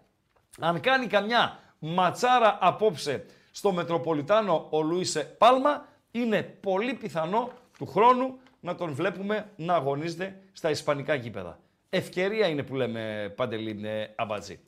Αν 0.59 0.79
κάνει 0.79 1.07
καμιά 1.07 1.59
ματσάρα 1.79 2.57
απόψε 2.61 3.25
στο 3.51 3.71
Μετροπολιτάνο 3.71 4.67
ο 4.69 4.81
Λουίσε 4.81 5.35
Πάλμα, 5.37 5.87
είναι 6.11 6.41
πολύ 6.43 6.93
πιθανό 6.93 7.51
του 7.77 7.85
χρόνου 7.85 8.39
να 8.59 8.75
τον 8.75 8.93
βλέπουμε 8.93 9.49
να 9.55 9.75
αγωνίζεται 9.75 10.41
στα 10.51 10.69
ισπανικά 10.69 11.13
γήπεδα. 11.13 11.59
Ευκαιρία 11.89 12.47
είναι 12.47 12.63
που 12.63 12.75
λέμε 12.75 13.33
Παντελή 13.35 13.87
ε, 13.87 14.05
Αμπατζή. 14.15 14.59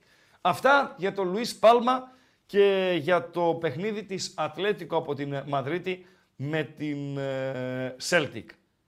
Αυτά 0.42 0.96
για 0.98 1.14
τον 1.14 1.32
Λουίς 1.32 1.60
Πάλμα 1.60 2.12
και 2.52 2.98
για 3.00 3.30
το 3.30 3.58
παιχνίδι 3.60 4.04
της 4.04 4.34
Ατλέτικο 4.36 4.96
από 4.98 5.14
την 5.14 5.44
Μαδρίτη 5.48 6.06
με 6.36 6.64
την 6.64 7.18
ε, 7.18 7.96
Celtic. 8.10 8.44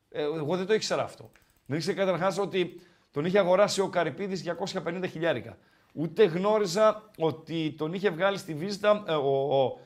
Ε, 0.10 0.22
εγώ 0.22 0.57
δεν 0.57 0.65
το 0.65 0.73
ήξερα 0.73 1.03
αυτό. 1.03 1.31
Δεν 1.65 1.77
ήξερα 1.77 1.98
καταρχάς 1.98 2.38
ότι 2.38 2.81
τον 3.11 3.26
είχε 3.26 3.40
αγοράσει 3.40 3.81
ο 3.81 3.90
Καρυπίδης 3.90 4.44
250 4.85 5.03
χιλιάρικα. 5.10 5.57
Ούτε 5.94 6.23
γνώριζα 6.23 7.10
ότι 7.18 7.76
τον 7.77 7.94
είχε 7.94 8.10
βγάλει 8.10 8.38
στη 8.38 8.53
βίζα 8.53 9.03
ε, 9.07 9.14
ο, 9.14 9.64
ο 9.64 9.80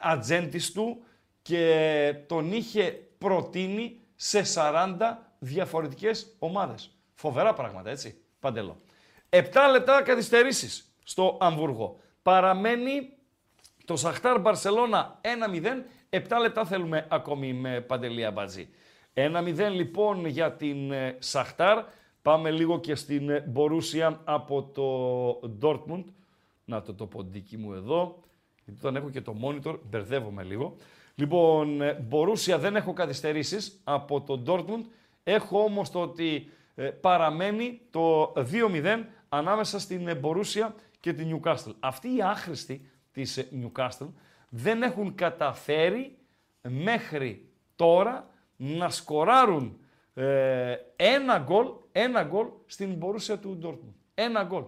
ατζέντης 0.00 0.72
του 0.72 1.02
και 1.42 2.14
τον 2.26 2.52
είχε 2.52 3.08
προτείνει 3.18 4.00
σε 4.14 4.42
40 4.54 4.96
διαφορετικές 5.38 6.36
ομάδες. 6.38 6.90
Φοβερά 7.14 7.52
πράγματα, 7.52 7.90
έτσι, 7.90 8.20
Παντελό. 8.40 8.80
7 9.30 9.42
λεπτά 9.72 10.02
καθυστερήσεις 10.02 10.94
στο 11.04 11.36
Αμβούργο. 11.40 12.00
Παραμένει 12.22 13.18
το 13.90 13.96
Σαχτάρ 13.96 14.40
Μπαρσελώνα 14.40 15.20
1-0. 16.10 16.16
7 16.16 16.20
λεπτά 16.40 16.64
θέλουμε 16.64 17.06
ακόμη 17.10 17.52
με 17.52 17.80
Παντελία 17.80 18.30
Μπατζή. 18.30 18.68
1-0 19.14 19.70
λοιπόν 19.72 20.26
για 20.26 20.52
την 20.52 20.92
ε, 20.92 21.16
Σαχτάρ. 21.18 21.84
Πάμε 22.22 22.50
λίγο 22.50 22.80
και 22.80 22.94
στην 22.94 23.30
ε, 23.30 23.40
Μπορούσια 23.48 24.20
από 24.24 24.62
το 24.62 25.58
Dortmund. 25.62 26.04
Να 26.64 26.82
το 26.82 26.94
το 26.94 27.06
ποντίκι 27.06 27.56
μου 27.56 27.72
εδώ. 27.72 28.22
Γιατί 28.64 28.80
όταν 28.80 28.96
έχω 28.96 29.10
και 29.10 29.20
το 29.20 29.34
monitor 29.44 29.78
μπερδεύομαι 29.90 30.42
λίγο. 30.42 30.76
Λοιπόν, 31.14 31.82
ε, 31.82 31.92
Μπορούσια 32.08 32.58
δεν 32.58 32.76
έχω 32.76 32.92
καθυστερήσεις 32.92 33.80
από 33.84 34.20
το 34.20 34.42
Dortmund. 34.46 34.84
Έχω 35.24 35.62
όμως 35.62 35.90
το 35.90 36.00
ότι 36.00 36.48
ε, 36.74 36.84
παραμένει 36.84 37.80
το 37.90 38.32
2-0 38.36 39.04
ανάμεσα 39.28 39.78
στην 39.78 40.08
ε, 40.08 40.14
Μπορούσια 40.14 40.74
και 41.00 41.12
την 41.12 41.40
Newcastle. 41.42 41.74
Αυτοί 41.80 42.16
οι 42.16 42.22
άχρηστοι 42.22 42.89
της 43.12 43.36
ε, 43.36 43.48
Newcastle 43.52 44.08
δεν 44.48 44.82
έχουν 44.82 45.14
καταφέρει 45.14 46.18
μέχρι 46.62 47.48
τώρα 47.76 48.30
να 48.56 48.90
σκοράρουν 48.90 49.80
ε, 50.14 50.76
ένα 50.96 51.38
γκολ, 51.38 51.66
ένα 51.92 52.22
γκολ 52.22 52.46
στην 52.66 52.94
Μπορούσια 52.94 53.38
του 53.38 53.58
Dortmund. 53.62 53.94
Ένα 54.14 54.42
γκολ. 54.44 54.64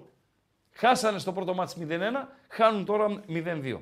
Χάσανε 0.71 1.19
στο 1.19 1.33
πρώτο 1.33 1.55
μάτς 1.55 1.77
0-1, 1.81 2.01
χάνουν 2.49 2.85
τώρα 2.85 3.23
0-2. 3.29 3.79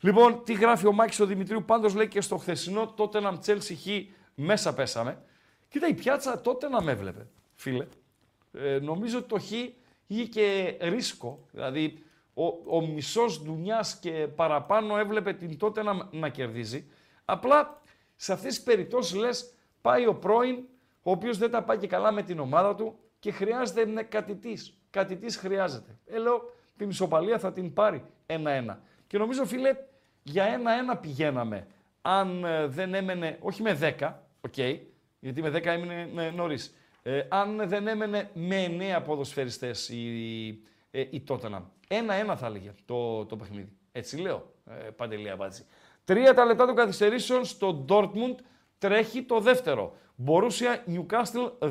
Λοιπόν, 0.00 0.44
τι 0.44 0.52
γράφει 0.52 0.86
ο 0.86 0.92
Μάκης 0.92 1.20
ο 1.20 1.26
Δημητρίου, 1.26 1.64
πάντως 1.64 1.94
λέει 1.94 2.08
και 2.08 2.20
στο 2.20 2.36
χθεσινό 2.36 2.86
τότε 2.86 3.20
να 3.20 3.38
Chelsea 3.46 3.74
χ 3.74 3.86
μέσα 4.34 4.74
πέσαμε. 4.74 5.22
Κοίτα, 5.68 5.88
η 5.88 5.94
πιάτσα 5.94 6.40
τότε 6.40 6.68
να 6.68 6.82
με 6.82 6.92
έβλεπε, 6.92 7.26
φίλε. 7.54 7.86
Ε, 8.52 8.78
νομίζω 8.78 9.18
ότι 9.18 9.28
το 9.28 9.38
χ 9.38 9.50
είχε 10.06 10.24
και 10.24 10.76
ρίσκο. 10.80 11.46
Δηλαδή, 11.50 12.02
ο, 12.38 12.76
ο 12.76 12.86
μισός 12.86 13.42
Ντουνιάς 13.42 13.98
και 13.98 14.10
παραπάνω 14.10 14.98
έβλεπε 14.98 15.32
την 15.32 15.58
τότε 15.58 15.82
να, 15.82 16.08
να 16.10 16.28
κερδίζει. 16.28 16.90
Απλά, 17.24 17.82
σε 18.16 18.32
αυτές 18.32 18.54
τις 18.54 18.62
περιπτώσεις 18.62 19.14
λες, 19.14 19.54
πάει 19.80 20.06
ο 20.06 20.14
πρώην, 20.14 20.56
ο 21.02 21.10
οποίος 21.10 21.38
δεν 21.38 21.50
τα 21.50 21.62
πάει 21.62 21.78
και 21.78 21.86
καλά 21.86 22.12
με 22.12 22.22
την 22.22 22.38
ομάδα 22.38 22.74
του 22.74 22.98
και 23.18 23.32
χρειάζεται 23.32 23.80
ένα 23.80 24.02
κάτι 24.02 24.40
τις. 24.40 24.78
Κάτι 24.90 25.16
τις 25.16 25.36
χρειάζεται. 25.36 25.98
Ε, 26.06 26.18
λέω, 26.18 26.52
την 26.76 26.88
ισοπαλία 26.88 27.38
θα 27.38 27.52
την 27.52 27.72
πάρει 27.72 28.04
ένα-ένα. 28.26 28.82
Και 29.06 29.18
νομίζω, 29.18 29.44
φίλε, 29.44 29.76
για 30.22 30.44
ένα-ένα 30.44 30.96
πηγαίναμε. 30.96 31.66
Αν 32.02 32.44
ε, 32.44 32.66
δεν 32.66 32.94
έμενε, 32.94 33.38
όχι 33.40 33.62
με 33.62 33.96
10, 33.98 34.12
οκ, 34.40 34.58
γιατί 35.20 35.42
με 35.42 35.48
10 35.48 35.64
έμεινε 35.64 36.10
ε, 36.16 36.30
νωρίς. 36.30 36.74
Ε, 37.02 37.22
αν 37.28 37.68
δεν 37.68 37.86
έμενε 37.86 38.30
με 38.34 38.76
9 38.98 39.02
ποδοσφαιριστές 39.04 39.88
η, 39.88 40.62
ε, 40.90 41.00
η 41.00 41.24
Tottenham. 41.28 41.62
Ένα-ένα 41.88 42.36
θα 42.36 42.46
έληγε 42.46 42.74
το, 42.84 43.26
το 43.26 43.36
παιχνίδι. 43.36 43.72
Έτσι 43.92 44.16
λέω, 44.16 44.52
ε, 44.66 44.72
Παντελή 44.72 45.36
Αμπατζή. 45.36 45.64
Τρία 46.04 46.34
τα 46.34 46.44
λεπτά 46.44 46.66
των 46.66 46.74
καθυστερήσεων 46.74 47.44
στο 47.44 47.84
Dortmund 47.88 48.34
τρέχει 48.78 49.22
το 49.22 49.40
δεύτερο. 49.40 49.96
Μπορούσια 50.14 50.84
Newcastle 50.86 51.68